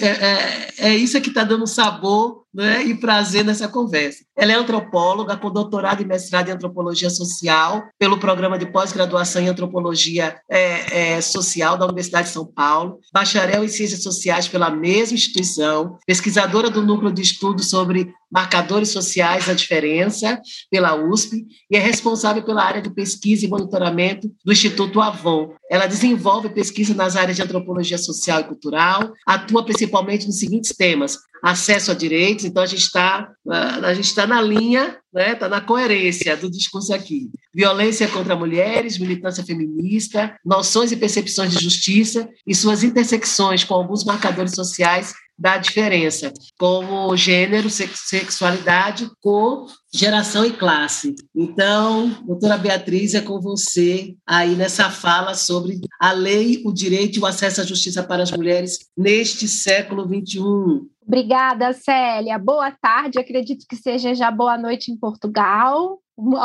é, 0.00 0.06
é, 0.06 0.90
é 0.90 0.96
isso 0.96 1.20
que 1.20 1.28
está 1.28 1.42
dando 1.42 1.66
sabor 1.66 2.44
né, 2.54 2.84
e 2.84 2.94
prazer 2.94 3.44
nessa 3.44 3.66
conversa. 3.66 4.24
Ela 4.36 4.52
é 4.52 4.54
antropóloga, 4.54 5.36
com 5.36 5.50
doutorado 5.50 6.00
e 6.00 6.06
mestrado 6.06 6.48
em 6.48 6.52
antropologia 6.52 7.10
social, 7.10 7.82
pelo 7.98 8.18
programa 8.18 8.56
de 8.56 8.66
pós-graduação 8.66 9.42
em 9.42 9.48
antropologia 9.48 10.36
é, 10.48 11.16
é, 11.16 11.20
social 11.20 11.76
da 11.76 11.86
Universidade 11.86 12.28
de 12.28 12.34
São 12.34 12.46
Paulo, 12.46 13.00
bacharel 13.12 13.64
em 13.64 13.68
ciências 13.68 14.02
sociais 14.02 14.46
pela 14.46 14.70
mesma 14.70 15.16
instituição, 15.16 15.98
pesquisadora 16.06 16.70
do 16.70 16.82
núcleo 16.82 17.12
de 17.12 17.22
estudos 17.22 17.68
sobre 17.68 18.14
marcadores 18.30 18.90
sociais 18.90 19.46
da 19.46 19.54
diferença 19.54 20.40
pela 20.70 20.94
USP 20.94 21.46
e 21.70 21.76
é 21.76 21.80
responsável 21.80 22.42
pela 22.42 22.62
área 22.62 22.82
de 22.82 22.90
pesquisa 22.90 23.44
e 23.44 23.48
monitoramento 23.48 24.30
do 24.44 24.52
Instituto 24.52 25.00
Avon. 25.00 25.54
Ela 25.70 25.86
desenvolve 25.86 26.48
pesquisa 26.48 26.94
nas 26.94 27.16
áreas 27.16 27.36
de 27.36 27.42
antropologia 27.42 27.98
social 27.98 28.40
e 28.40 28.44
cultural, 28.44 29.12
atua 29.26 29.64
principalmente 29.64 30.26
nos 30.26 30.38
seguintes 30.38 30.74
temas: 30.76 31.18
acesso 31.42 31.90
a 31.90 31.94
direitos, 31.94 32.44
então 32.44 32.62
a 32.62 32.66
gente 32.66 32.82
está 32.82 33.30
a 33.82 33.94
gente 33.94 34.06
está 34.06 34.26
na 34.26 34.42
linha, 34.42 34.98
né, 35.12 35.32
está 35.32 35.48
na 35.48 35.60
coerência 35.60 36.36
do 36.36 36.50
discurso 36.50 36.92
aqui. 36.92 37.30
Violência 37.54 38.08
contra 38.08 38.36
mulheres, 38.36 38.98
militância 38.98 39.44
feminista, 39.44 40.36
noções 40.44 40.92
e 40.92 40.96
percepções 40.96 41.52
de 41.52 41.62
justiça 41.62 42.28
e 42.46 42.54
suas 42.54 42.82
intersecções 42.82 43.64
com 43.64 43.74
alguns 43.74 44.04
marcadores 44.04 44.52
sociais 44.52 45.14
da 45.38 45.58
diferença, 45.58 46.32
como 46.58 47.14
gênero, 47.16 47.68
sexualidade, 47.68 49.08
cor, 49.20 49.66
geração 49.92 50.44
e 50.44 50.52
classe. 50.52 51.14
Então, 51.34 52.08
doutora 52.24 52.56
Beatriz, 52.56 53.14
é 53.14 53.20
com 53.20 53.40
você 53.40 54.14
aí 54.26 54.54
nessa 54.54 54.90
fala 54.90 55.34
sobre 55.34 55.80
a 56.00 56.12
lei, 56.12 56.62
o 56.64 56.72
direito 56.72 57.18
e 57.18 57.20
o 57.20 57.26
acesso 57.26 57.60
à 57.60 57.64
justiça 57.64 58.02
para 58.02 58.22
as 58.22 58.32
mulheres 58.32 58.78
neste 58.96 59.46
século 59.46 60.04
XXI. 60.04 60.40
Obrigada, 61.06 61.72
Célia. 61.72 62.38
Boa 62.38 62.70
tarde. 62.70 63.18
Acredito 63.18 63.66
que 63.68 63.76
seja 63.76 64.14
já 64.14 64.30
boa 64.30 64.58
noite 64.58 64.90
em 64.90 64.96
Portugal. 64.96 66.00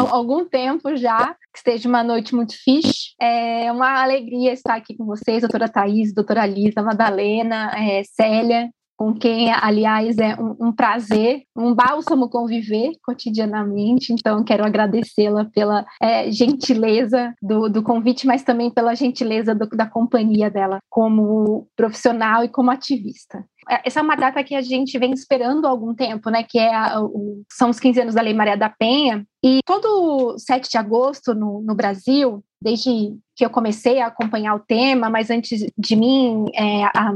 Algum 0.10 0.46
tempo 0.46 0.96
já, 0.98 1.34
que 1.34 1.58
esteja 1.58 1.88
uma 1.88 2.04
noite 2.04 2.36
muito 2.36 2.54
fixe. 2.62 3.16
É 3.20 3.72
uma 3.72 4.04
alegria 4.04 4.52
estar 4.52 4.76
aqui 4.76 4.96
com 4.96 5.06
vocês, 5.06 5.42
doutora 5.42 5.70
Thais, 5.70 6.14
doutora 6.14 6.46
Lisa, 6.46 6.84
Madalena, 6.84 7.72
é, 7.76 8.04
Célia 8.04 8.70
com 9.02 9.16
quem, 9.16 9.52
aliás, 9.52 10.20
é 10.20 10.36
um, 10.40 10.68
um, 10.68 10.72
prazer, 10.72 11.42
um 11.58 11.74
bálsamo 11.74 12.30
conviver 12.30 12.92
cotidianamente. 13.04 14.14
Então, 14.14 14.44
quero 14.44 14.64
agradecê-la 14.64 15.46
pela 15.46 15.84
é, 16.00 16.30
gentileza 16.32 17.34
do, 17.42 17.68
do, 17.68 17.82
convite, 17.82 18.28
mas 18.28 18.44
também 18.44 18.70
pela 18.70 18.94
gentileza 18.94 19.56
do, 19.56 19.68
da 19.70 19.88
companhia 19.88 20.52
dela 20.52 20.78
como 20.88 21.68
profissional 21.76 22.44
e 22.44 22.48
como 22.48 22.70
ativista. 22.70 23.44
É, 23.72 23.82
essa 23.86 24.02
é 24.02 24.04
uma 24.04 24.18
data 24.18 24.44
que 24.44 24.54
a 24.54 24.62
gente 24.62 25.00
vem 25.00 25.14
esperando 25.14 25.66
há 25.66 25.70
algum 25.70 25.96
tempo, 25.96 26.30
né? 26.30 26.44
Que 26.44 26.60
é 26.60 26.76
a, 26.76 27.02
o, 27.02 27.42
são 27.50 27.70
os 27.70 27.80
15 27.80 28.02
anos 28.02 28.16
da 28.16 28.22
Lei 28.22 28.34
Maria 28.34 28.58
da 28.58 28.70
Penha. 28.70 29.26
E 29.42 29.60
todo 29.66 30.38
7 30.38 30.70
de 30.70 30.78
agosto 30.78 31.34
no, 31.34 31.62
no 31.62 31.74
Brasil, 31.74 32.44
desde 32.62 33.16
que 33.34 33.46
eu 33.46 33.50
comecei 33.50 34.02
a 34.02 34.08
acompanhar 34.08 34.56
o 34.56 34.60
tema, 34.60 35.10
mas 35.10 35.32
antes 35.32 35.66
de 35.78 35.96
mim, 35.96 36.46
é, 36.54 36.84
a, 36.84 37.14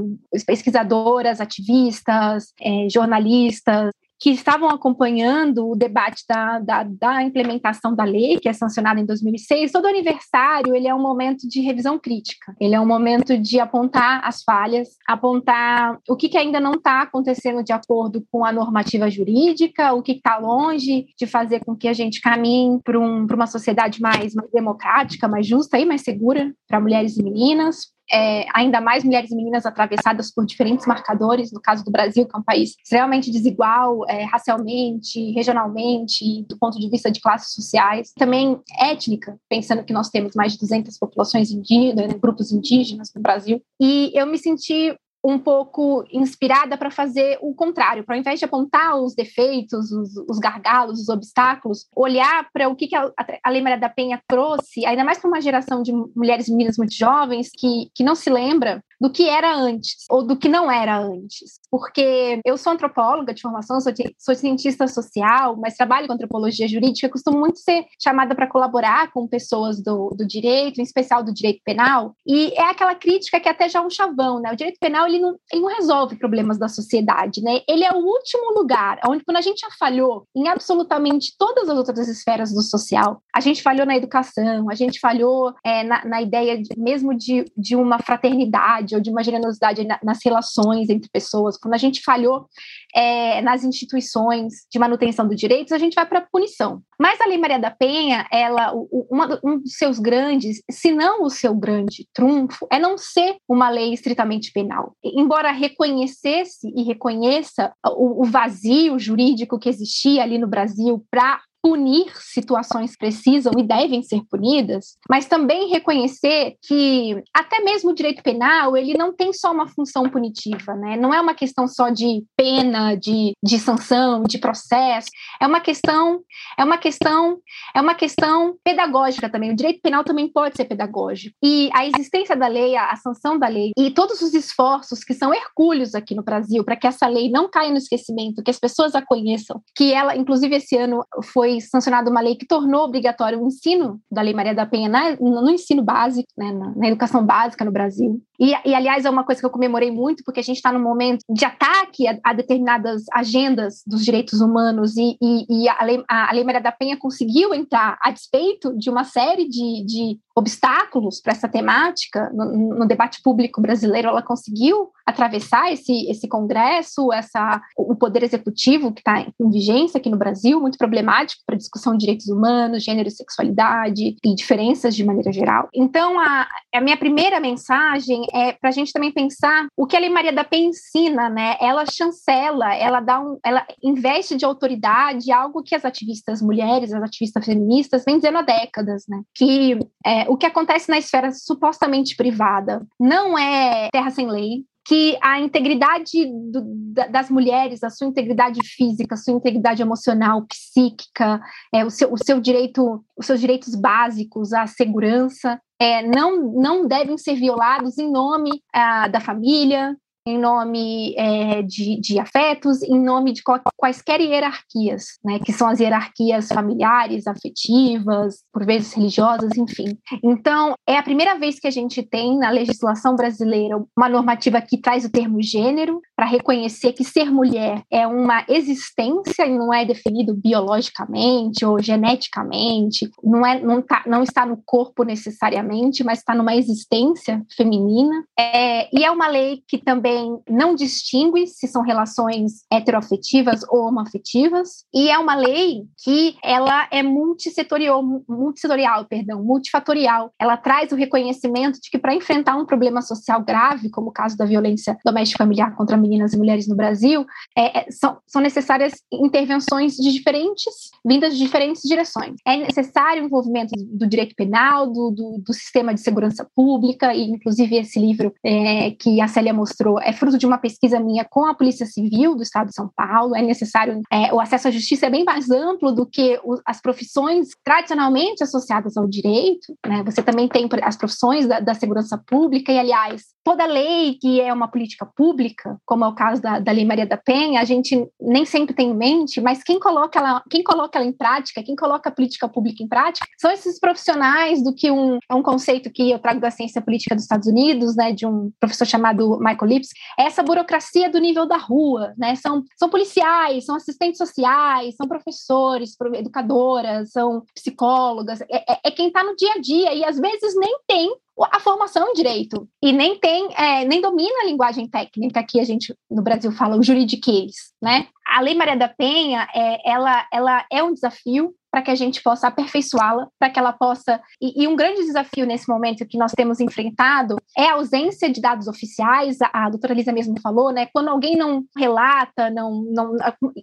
pesquisadoras, 0.47 1.41
ativistas, 1.41 2.53
é, 2.61 2.87
jornalistas, 2.89 3.91
que 4.19 4.29
estavam 4.29 4.69
acompanhando 4.69 5.69
o 5.69 5.75
debate 5.75 6.23
da, 6.27 6.59
da, 6.59 6.83
da, 6.83 7.23
implementação 7.23 7.93
da 7.93 8.03
lei, 8.03 8.39
que 8.39 8.47
é 8.47 8.53
sancionada 8.53 8.99
em 8.99 9.05
2006, 9.05 9.71
todo 9.71 9.87
aniversário 9.87 10.75
ele 10.75 10.87
é 10.87 10.95
um 10.95 11.01
momento 11.01 11.47
de 11.47 11.59
revisão 11.61 11.99
crítica, 11.99 12.55
ele 12.59 12.75
é 12.75 12.79
um 12.79 12.85
momento 12.85 13.37
de 13.37 13.59
apontar 13.59 14.21
as 14.23 14.41
falhas, 14.43 14.89
apontar 15.07 15.99
o 16.07 16.15
que, 16.15 16.29
que 16.29 16.37
ainda 16.37 16.59
não 16.59 16.73
está 16.73 17.01
acontecendo 17.01 17.63
de 17.63 17.73
acordo 17.73 18.25
com 18.31 18.45
a 18.45 18.51
normativa 18.51 19.09
jurídica, 19.09 19.93
o 19.93 20.01
que 20.01 20.13
está 20.13 20.37
longe 20.37 21.05
de 21.17 21.27
fazer 21.27 21.63
com 21.65 21.75
que 21.75 21.87
a 21.87 21.93
gente 21.93 22.21
caminhe 22.21 22.79
para 22.83 22.99
um, 22.99 23.25
uma 23.25 23.47
sociedade 23.47 24.01
mais, 24.01 24.33
mais 24.33 24.49
democrática, 24.51 25.27
mais 25.27 25.45
justa 25.45 25.77
e 25.77 25.85
mais 25.85 26.01
segura 26.01 26.53
para 26.67 26.79
mulheres 26.79 27.17
e 27.17 27.23
meninas, 27.23 27.94
é, 28.11 28.45
ainda 28.53 28.79
mais 28.79 29.03
mulheres 29.03 29.31
e 29.31 29.35
meninas 29.35 29.65
atravessadas 29.65 30.31
por 30.31 30.45
diferentes 30.45 30.85
marcadores, 30.85 31.51
no 31.51 31.61
caso 31.61 31.83
do 31.83 31.91
Brasil, 31.91 32.25
que 32.25 32.35
é 32.35 32.39
um 32.39 32.43
país 32.43 32.75
extremamente 32.83 33.31
desigual, 33.31 34.07
é, 34.07 34.23
racialmente, 34.23 35.31
regionalmente, 35.31 36.43
do 36.47 36.57
ponto 36.57 36.79
de 36.79 36.89
vista 36.89 37.11
de 37.11 37.19
classes 37.19 37.53
sociais, 37.53 38.11
também 38.15 38.59
étnica, 38.79 39.37
pensando 39.49 39.83
que 39.83 39.93
nós 39.93 40.09
temos 40.09 40.35
mais 40.35 40.53
de 40.53 40.59
200 40.59 40.97
populações 40.97 41.51
indígenas, 41.51 42.13
grupos 42.13 42.51
indígenas 42.51 43.11
no 43.15 43.21
Brasil. 43.21 43.61
E 43.79 44.11
eu 44.13 44.25
me 44.25 44.37
senti 44.37 44.95
um 45.27 45.39
pouco 45.39 46.05
inspirada 46.11 46.77
para 46.77 46.91
fazer 46.91 47.39
o 47.41 47.51
contrário, 47.55 48.03
para 48.03 48.15
ao 48.15 48.19
invés 48.19 48.37
de 48.37 48.45
apontar 48.45 48.95
os 48.95 49.15
defeitos, 49.15 49.91
os, 49.91 50.15
os 50.29 50.37
gargalos, 50.37 50.99
os 50.99 51.09
obstáculos, 51.09 51.87
olhar 51.95 52.47
para 52.53 52.69
o 52.69 52.75
que, 52.75 52.85
que 52.85 52.95
a, 52.95 53.11
a 53.43 53.49
Lei 53.49 53.59
Maria 53.59 53.79
da 53.79 53.89
Penha 53.89 54.21
trouxe, 54.27 54.85
ainda 54.85 55.03
mais 55.03 55.17
para 55.17 55.27
uma 55.27 55.41
geração 55.41 55.81
de 55.81 55.91
mulheres 56.15 56.47
e 56.47 56.51
meninas 56.51 56.77
muito 56.77 56.93
jovens 56.93 57.49
que, 57.57 57.89
que 57.95 58.03
não 58.03 58.13
se 58.13 58.29
lembra 58.29 58.83
do 58.99 59.09
que 59.09 59.27
era 59.29 59.55
antes 59.55 60.05
ou 60.09 60.23
do 60.23 60.37
que 60.37 60.49
não 60.49 60.71
era 60.71 60.97
antes. 60.97 61.59
Porque 61.69 62.39
eu 62.45 62.57
sou 62.57 62.73
antropóloga 62.73 63.33
de 63.33 63.41
formação, 63.41 63.79
sou, 63.81 63.93
sou 64.17 64.35
cientista 64.35 64.87
social, 64.87 65.57
mas 65.57 65.75
trabalho 65.75 66.07
com 66.07 66.13
antropologia 66.13 66.67
jurídica, 66.67 67.09
costumo 67.09 67.39
muito 67.39 67.59
ser 67.59 67.85
chamada 68.01 68.35
para 68.35 68.47
colaborar 68.47 69.11
com 69.11 69.27
pessoas 69.27 69.81
do, 69.81 70.09
do 70.09 70.25
direito, 70.25 70.79
em 70.79 70.83
especial 70.83 71.23
do 71.23 71.33
direito 71.33 71.61
penal, 71.63 72.15
e 72.25 72.53
é 72.55 72.69
aquela 72.69 72.95
crítica 72.95 73.39
que 73.39 73.47
é 73.47 73.51
até 73.51 73.67
já 73.69 73.81
um 73.81 73.89
chavão, 73.89 74.39
né? 74.39 74.51
O 74.51 74.55
direito 74.55 74.79
penal 74.79 75.07
ele 75.07 75.19
não, 75.19 75.35
ele 75.51 75.61
não 75.61 75.69
resolve 75.69 76.15
problemas 76.15 76.57
da 76.57 76.67
sociedade, 76.67 77.41
né? 77.41 77.61
Ele 77.67 77.83
é 77.83 77.91
o 77.91 77.97
último 77.97 78.53
lugar 78.53 78.99
onde 79.07 79.23
quando 79.23 79.37
a 79.37 79.41
gente 79.41 79.59
já 79.59 79.69
falhou 79.79 80.27
em 80.35 80.47
absolutamente 80.47 81.33
todas 81.37 81.69
as 81.69 81.77
outras 81.77 82.07
esferas 82.07 82.53
do 82.53 82.61
social, 82.61 83.21
a 83.33 83.39
gente 83.39 83.61
falhou 83.61 83.85
na 83.85 83.95
educação, 83.95 84.69
a 84.69 84.75
gente 84.75 84.99
falhou 84.99 85.53
é, 85.63 85.83
na, 85.83 86.05
na, 86.05 86.21
ideia 86.21 86.61
de, 86.61 86.69
mesmo 86.77 87.13
de, 87.13 87.45
de 87.57 87.75
uma 87.75 87.99
fraternidade 87.99 88.84
ou 88.93 89.01
de 89.01 89.09
uma 89.09 89.23
generosidade 89.23 89.83
na, 89.83 89.97
nas 90.03 90.19
relações 90.23 90.89
entre 90.89 91.09
pessoas, 91.09 91.57
quando 91.57 91.73
a 91.73 91.77
gente 91.77 92.01
falhou 92.03 92.47
é, 92.93 93.41
nas 93.41 93.63
instituições 93.63 94.65
de 94.71 94.77
manutenção 94.77 95.27
dos 95.27 95.39
direitos, 95.39 95.71
a 95.71 95.77
gente 95.77 95.95
vai 95.95 96.05
para 96.05 96.19
a 96.19 96.27
punição. 96.29 96.81
Mas 96.99 97.19
a 97.19 97.25
Lei 97.27 97.37
Maria 97.37 97.59
da 97.59 97.71
Penha, 97.71 98.27
ela, 98.31 98.73
uma, 99.09 99.39
um 99.43 99.59
dos 99.59 99.73
seus 99.73 99.99
grandes, 99.99 100.61
se 100.69 100.91
não 100.91 101.23
o 101.23 101.29
seu 101.29 101.53
grande 101.53 102.07
trunfo, 102.13 102.67
é 102.71 102.79
não 102.79 102.97
ser 102.97 103.37
uma 103.47 103.69
lei 103.69 103.93
estritamente 103.93 104.51
penal. 104.51 104.95
Embora 105.03 105.51
reconhecesse 105.51 106.71
e 106.75 106.83
reconheça 106.83 107.73
o, 107.85 108.23
o 108.23 108.25
vazio 108.25 108.97
jurídico 108.99 109.59
que 109.59 109.69
existia 109.69 110.23
ali 110.23 110.37
no 110.37 110.47
Brasil 110.47 111.03
para 111.09 111.41
punir 111.65 112.11
situações 112.19 112.91
que 112.91 112.99
precisam 112.99 113.51
e 113.57 113.63
devem 113.63 114.03
ser 114.03 114.21
punidas, 114.29 114.99
mas 115.09 115.25
também 115.25 115.67
reconhecer 115.67 116.53
que 116.61 117.19
até 117.33 117.59
mesmo 117.61 117.89
o 117.89 117.95
direito 117.95 118.21
penal 118.21 118.77
ele 118.77 118.95
não 118.95 119.11
tem 119.11 119.33
só 119.33 119.51
uma 119.51 119.67
função 119.67 120.07
punitiva, 120.07 120.75
né? 120.75 120.95
Não 120.95 121.11
é 121.11 121.19
uma 121.19 121.33
questão 121.33 121.67
só 121.67 121.89
de 121.89 122.23
pena, 122.37 122.93
de, 122.93 123.33
de 123.43 123.57
sanção, 123.57 124.21
de 124.29 124.37
processo. 124.37 125.07
É 125.41 125.47
uma 125.47 125.59
questão, 125.59 126.21
é 126.55 126.63
uma 126.63 126.77
questão, 126.77 127.39
é 127.73 127.81
uma 127.81 127.95
questão 127.95 128.55
pedagógica 128.63 129.27
também. 129.27 129.51
O 129.51 129.55
direito 129.55 129.81
penal 129.81 130.03
também 130.03 130.31
pode 130.31 130.55
ser 130.55 130.65
pedagógico. 130.65 131.35
E 131.43 131.71
a 131.73 131.87
existência 131.87 132.35
da 132.35 132.45
lei, 132.45 132.75
a, 132.75 132.91
a 132.91 132.95
sanção 132.95 133.39
da 133.39 133.47
lei 133.47 133.71
e 133.75 133.89
todos 133.89 134.21
os 134.21 134.35
esforços 134.35 135.03
que 135.03 135.15
são 135.15 135.33
hercúleos 135.33 135.95
aqui 135.95 136.13
no 136.13 136.21
Brasil 136.23 136.63
para 136.63 136.75
que 136.75 136.85
essa 136.85 137.07
lei 137.07 137.27
não 137.27 137.49
caia 137.49 137.71
no 137.71 137.77
esquecimento, 137.79 138.43
que 138.43 138.51
as 138.51 138.59
pessoas 138.59 138.93
a 138.93 139.01
conheçam, 139.01 139.59
que 139.75 139.91
ela, 139.91 140.15
inclusive 140.15 140.57
esse 140.57 140.77
ano 140.77 141.03
foi 141.33 141.54
sancionado 141.61 142.09
uma 142.09 142.21
lei 142.21 142.35
que 142.35 142.45
tornou 142.45 142.83
obrigatório 142.83 143.41
o 143.41 143.47
ensino 143.47 143.99
da 144.11 144.21
Lei 144.21 144.33
Maria 144.33 144.53
da 144.53 144.65
Penha 144.65 144.89
na, 144.89 145.15
no 145.15 145.49
ensino 145.49 145.83
básico, 145.83 146.27
né, 146.37 146.51
na, 146.51 146.73
na, 146.75 146.87
educação 146.87 147.25
básica 147.25 147.65
no 147.65 147.71
Brasil. 147.71 148.21
E, 148.39 148.53
e, 148.65 148.75
aliás, 148.75 149.05
é 149.05 149.09
uma 149.09 149.23
coisa 149.23 149.39
que 149.39 149.45
eu 149.45 149.51
comemorei 149.51 149.91
muito, 149.91 150.23
porque 150.23 150.39
a 150.39 150.43
gente 150.43 150.57
está 150.57 150.71
num 150.71 150.81
momento 150.81 151.23
de 151.29 151.45
ataque 151.45 152.07
a, 152.07 152.17
a, 152.23 152.33
determinadas 152.33 153.03
agendas 153.11 153.83
dos 153.85 154.03
direitos 154.03 154.41
humanos, 154.41 154.97
e, 154.97 155.17
e, 155.21 155.63
e 155.63 155.69
a, 155.69 155.83
Lei, 155.83 156.03
a, 156.07 156.33
Lei 156.33 156.43
Maria 156.43 156.61
da 156.61 156.71
Penha 156.71 156.97
conseguiu 156.97 157.53
entrar 157.53 157.97
a 158.01 158.11
despeito 158.11 158.77
de 158.77 158.89
uma 158.89 159.03
série 159.03 159.47
de, 159.47 159.85
de 159.85 160.19
obstáculos 160.37 161.21
para 161.21 161.31
essa 161.31 161.47
temática 161.47 162.29
no, 162.33 162.75
no, 162.79 162.85
debate 162.85 163.21
público 163.21 163.61
brasileiro, 163.61 164.09
ela 164.09 164.21
conseguiu 164.21 164.89
atravessar 165.05 165.71
esse, 165.71 166.09
esse 166.09 166.27
congresso, 166.27 167.11
essa, 167.13 167.61
o 167.77 167.95
poder 167.95 168.21
executivo 168.21 168.91
que 168.91 168.99
está 168.99 169.21
em 169.21 169.49
vigência 169.49 169.97
aqui 169.97 170.09
no 170.09 170.17
Brasil, 170.17 170.59
muito 170.59 170.77
problemático 170.77 171.41
para 171.45 171.55
a 171.55 171.57
discussão 171.57 171.93
de 171.93 171.99
direitos 171.99 172.27
humanos, 172.27 172.83
gênero 172.83 173.07
e 173.07 173.11
sexualidade 173.11 174.17
e 174.23 174.35
diferenças 174.35 174.93
de 174.93 175.05
maneira 175.05 175.31
geral. 175.31 175.69
Então, 175.73 176.19
a, 176.19 176.47
a 176.73 176.81
minha 176.81 176.97
primeira 176.97 177.39
mensagem 177.39 178.24
é 178.33 178.53
para 178.53 178.69
a 178.69 178.73
gente 178.73 178.91
também 178.91 179.11
pensar 179.11 179.67
o 179.75 179.85
que 179.85 179.95
a 179.95 179.99
Lei 179.99 180.09
Maria 180.09 180.33
da 180.33 180.43
Penha 180.43 180.69
ensina, 180.69 181.29
né? 181.29 181.57
Ela 181.59 181.85
chancela, 181.85 182.73
ela 182.75 182.99
dá 182.99 183.19
um, 183.19 183.37
ela 183.43 183.65
investe 183.83 184.35
de 184.35 184.45
autoridade, 184.45 185.31
algo 185.31 185.63
que 185.63 185.75
as 185.75 185.85
ativistas 185.85 186.41
mulheres, 186.41 186.93
as 186.93 187.03
ativistas 187.03 187.45
feministas 187.45 188.03
vêm 188.05 188.17
dizendo 188.17 188.37
há 188.37 188.41
décadas, 188.41 189.05
né? 189.07 189.21
Que 189.33 189.77
é, 190.05 190.29
o 190.29 190.37
que 190.37 190.45
acontece 190.45 190.89
na 190.89 190.97
esfera 190.97 191.31
supostamente 191.31 192.15
privada 192.15 192.85
não 192.99 193.37
é 193.37 193.89
terra 193.91 194.09
sem 194.09 194.27
lei, 194.27 194.65
que 194.85 195.17
a 195.21 195.39
integridade 195.39 196.11
do, 196.51 196.61
das 197.09 197.29
mulheres, 197.29 197.83
a 197.83 197.89
sua 197.89 198.07
integridade 198.07 198.59
física, 198.63 199.15
a 199.15 199.17
sua 199.17 199.33
integridade 199.33 199.81
emocional, 199.81 200.45
psíquica, 200.45 201.41
é, 201.73 201.83
o, 201.83 201.89
seu, 201.89 202.13
o 202.13 202.17
seu 202.17 202.39
direito, 202.39 203.03
os 203.17 203.25
seus 203.25 203.41
direitos 203.41 203.73
básicos, 203.73 204.53
a 204.53 204.67
segurança, 204.67 205.59
é, 205.79 206.03
não, 206.03 206.53
não 206.53 206.87
devem 206.87 207.17
ser 207.17 207.35
violados 207.35 207.97
em 207.97 208.09
nome 208.11 208.61
ah, 208.71 209.07
da 209.07 209.19
família, 209.19 209.97
em 210.27 210.39
nome 210.39 211.13
é, 211.17 211.61
de, 211.61 211.99
de, 211.99 212.19
afetos, 212.19 212.81
em 212.81 212.99
nome 212.99 213.31
de 213.31 213.43
quaisquer 213.77 214.21
hierarquias, 214.21 215.19
né, 215.23 215.39
que 215.39 215.53
são 215.53 215.67
as 215.67 215.79
hierarquias 215.79 216.47
familiares, 216.47 217.27
afetivas, 217.27 218.43
por 218.51 218.65
vezes 218.65 218.93
religiosas, 218.93 219.55
enfim. 219.57 219.97
Então, 220.23 220.73
é 220.87 220.97
a 220.97 221.03
primeira 221.03 221.37
vez 221.37 221.59
que 221.59 221.67
a 221.67 221.71
gente 221.71 222.01
tem 222.01 222.37
na 222.37 222.49
legislação 222.49 223.15
brasileira 223.15 223.83
uma 223.95 224.09
normativa 224.09 224.59
que 224.61 224.77
traz 224.77 225.05
o 225.05 225.11
termo 225.11 225.41
gênero 225.41 226.01
para 226.15 226.25
reconhecer 226.25 226.93
que 226.93 227.03
ser 227.03 227.29
mulher 227.31 227.83
é 227.91 228.07
uma 228.07 228.45
existência 228.47 229.45
e 229.45 229.57
não 229.57 229.73
é 229.73 229.85
definido 229.85 230.33
biologicamente 230.33 231.65
ou 231.65 231.81
geneticamente, 231.81 233.09
não, 233.23 233.45
é, 233.45 233.59
não, 233.59 233.81
tá, 233.81 234.03
não 234.05 234.23
está 234.23 234.45
no 234.45 234.57
corpo 234.65 235.03
necessariamente, 235.03 236.03
mas 236.03 236.19
está 236.19 236.33
numa 236.33 236.55
existência 236.55 237.43
feminina. 237.55 238.23
É, 238.39 238.87
e 238.97 239.03
é 239.03 239.11
uma 239.11 239.27
lei 239.27 239.61
que 239.67 239.77
também 239.77 240.39
não 240.49 240.75
distingue 240.75 241.47
se 241.47 241.67
são 241.67 241.81
relações 241.81 242.63
heteroafetivas 242.71 243.61
ou 243.69 243.87
homoafetivas, 243.87 244.85
e 244.93 245.09
é 245.09 245.17
uma 245.17 245.35
lei 245.35 245.83
que 246.03 246.35
ela 246.43 246.87
é 246.91 247.03
multissetorial, 247.03 248.01
multissetorial, 248.27 249.05
perdão, 249.05 249.43
multifatorial. 249.43 250.31
Ela 250.39 250.55
traz 250.55 250.91
o 250.91 250.95
reconhecimento 250.95 251.79
de 251.81 251.89
que 251.89 251.99
para 251.99 252.15
enfrentar 252.15 252.55
um 252.55 252.65
problema 252.65 253.01
social 253.01 253.43
grave, 253.43 253.89
como 253.89 254.09
o 254.09 254.13
caso 254.13 254.37
da 254.37 254.45
violência 254.45 254.97
doméstica 255.03 255.43
familiar 255.43 255.75
contra 255.75 255.97
meninas 256.05 256.33
e 256.33 256.37
mulheres 256.37 256.67
no 256.67 256.75
Brasil, 256.75 257.25
é, 257.57 257.79
é, 257.79 257.91
são, 257.91 258.17
são 258.27 258.41
necessárias 258.41 258.93
intervenções 259.11 259.95
de 259.95 260.11
diferentes, 260.11 260.73
vindas 261.05 261.33
de 261.33 261.39
diferentes 261.39 261.81
direções. 261.83 262.35
É 262.45 262.57
necessário 262.57 263.23
o 263.23 263.25
envolvimento 263.25 263.73
do 263.75 264.07
direito 264.07 264.35
penal, 264.35 264.87
do, 264.87 265.11
do, 265.11 265.41
do 265.45 265.53
sistema 265.53 265.93
de 265.93 266.01
segurança 266.01 266.47
pública, 266.55 267.13
e 267.13 267.23
inclusive 267.23 267.75
esse 267.77 267.99
livro 267.99 268.33
é, 268.43 268.91
que 268.91 269.19
a 269.21 269.27
Célia 269.27 269.53
mostrou 269.53 269.99
é 269.99 270.13
fruto 270.13 270.37
de 270.37 270.45
uma 270.45 270.57
pesquisa 270.57 270.99
minha 270.99 271.25
com 271.25 271.45
a 271.45 271.53
Polícia 271.53 271.85
Civil 271.85 272.35
do 272.35 272.43
Estado 272.43 272.67
de 272.67 272.75
São 272.75 272.89
Paulo. 272.95 273.35
É 273.35 273.41
necessário, 273.41 274.01
é, 274.11 274.33
o 274.33 274.39
acesso 274.39 274.67
à 274.67 274.71
justiça 274.71 275.07
é 275.07 275.09
bem 275.09 275.23
mais 275.23 275.49
amplo 275.49 275.91
do 275.91 276.05
que 276.05 276.39
o, 276.43 276.59
as 276.65 276.81
profissões 276.81 277.49
tradicionalmente 277.63 278.43
associadas 278.43 278.97
ao 278.97 279.07
direito. 279.07 279.75
Né? 279.85 280.03
Você 280.03 280.21
também 280.21 280.47
tem 280.47 280.67
as 280.83 280.95
profissões 280.95 281.47
da, 281.47 281.59
da, 281.59 281.73
segurança 281.73 282.17
pública, 282.17 282.71
e, 282.71 282.79
aliás, 282.79 283.23
toda 283.43 283.65
lei 283.65 284.17
que 284.19 284.41
é 284.41 284.51
uma 284.53 284.67
política 284.67 285.05
pública, 285.05 285.77
como 285.95 286.03
é 286.03 286.07
o 286.09 286.13
caso 286.13 286.41
da, 286.41 286.59
da 286.59 286.73
Lei 286.73 286.83
Maria 286.83 287.05
da 287.05 287.15
Penha, 287.15 287.61
a 287.61 287.63
gente 287.63 288.05
nem 288.19 288.43
sempre 288.43 288.75
tem 288.75 288.89
em 288.89 288.93
mente, 288.93 289.39
mas 289.39 289.63
quem 289.63 289.79
coloca 289.79 290.19
ela, 290.19 290.43
quem 290.49 290.61
coloca 290.61 290.99
ela 290.99 291.07
em 291.07 291.13
prática, 291.13 291.63
quem 291.63 291.73
coloca 291.73 292.09
a 292.09 292.11
política 292.11 292.49
pública 292.49 292.83
em 292.83 292.87
prática, 292.87 293.25
são 293.39 293.49
esses 293.49 293.79
profissionais 293.79 294.61
do 294.61 294.75
que 294.75 294.91
um, 294.91 295.17
um 295.31 295.41
conceito 295.41 295.89
que 295.89 296.11
eu 296.11 296.19
trago 296.19 296.41
da 296.41 296.51
ciência 296.51 296.81
política 296.81 297.15
dos 297.15 297.23
Estados 297.23 297.47
Unidos, 297.47 297.95
né, 297.95 298.11
de 298.11 298.27
um 298.27 298.51
professor 298.59 298.85
chamado 298.85 299.39
Michael 299.39 299.67
Lips, 299.67 299.91
essa 300.19 300.43
burocracia 300.43 301.09
do 301.09 301.17
nível 301.17 301.47
da 301.47 301.55
rua, 301.55 302.13
né? 302.17 302.35
São, 302.35 302.61
são 302.77 302.89
policiais, 302.89 303.65
são 303.65 303.77
assistentes 303.77 304.17
sociais, 304.17 304.95
são 304.97 305.07
professores, 305.07 305.95
educadoras, 306.15 307.09
são 307.11 307.41
psicólogas, 307.55 308.41
é, 308.41 308.73
é, 308.73 308.79
é 308.83 308.91
quem 308.91 309.07
está 309.07 309.23
no 309.23 309.33
dia 309.37 309.53
a 309.53 309.59
dia 309.59 309.93
e 309.93 310.03
às 310.03 310.19
vezes 310.19 310.55
nem 310.57 310.77
tem 310.85 311.15
a 311.43 311.59
formação 311.59 312.09
em 312.09 312.13
direito 312.13 312.67
e 312.81 312.93
nem 312.93 313.19
tem, 313.19 313.49
é, 313.55 313.83
nem 313.85 314.01
domina 314.01 314.41
a 314.41 314.45
linguagem 314.45 314.87
técnica 314.87 315.43
que 315.43 315.59
a 315.59 315.63
gente 315.63 315.93
no 316.09 316.21
Brasil 316.21 316.51
fala 316.51 316.77
o 316.77 316.83
juridiquês, 316.83 317.73
né? 317.81 318.07
A 318.25 318.41
Lei 318.41 318.55
Maria 318.55 318.77
da 318.77 318.87
Penha, 318.87 319.47
é, 319.53 319.89
ela, 319.89 320.25
ela 320.31 320.65
é 320.71 320.81
um 320.81 320.93
desafio 320.93 321.53
para 321.75 321.81
que 321.81 321.91
a 321.91 321.95
gente 321.95 322.23
possa 322.23 322.47
aperfeiçoá-la, 322.47 323.27
para 323.37 323.49
que 323.49 323.59
ela 323.59 323.73
possa. 323.73 324.21
E, 324.41 324.63
e, 324.63 324.65
um 324.65 324.77
grande 324.77 325.01
desafio 325.01 325.45
nesse 325.45 325.67
momento 325.67 326.05
que 326.05 326.17
nós 326.17 326.31
temos 326.31 326.61
enfrentado 326.61 327.35
é 327.57 327.67
a 327.67 327.73
ausência 327.73 328.31
de 328.31 328.39
dados 328.39 328.69
oficiais. 328.69 329.41
A, 329.41 329.65
a 329.65 329.69
doutora 329.69 329.93
Lisa 329.93 330.13
mesmo 330.13 330.39
falou, 330.41 330.71
né? 330.71 330.87
Quando 330.93 331.09
alguém 331.09 331.35
não 331.35 331.65
relata, 331.77 332.49
não, 332.49 332.81
não, 332.81 333.11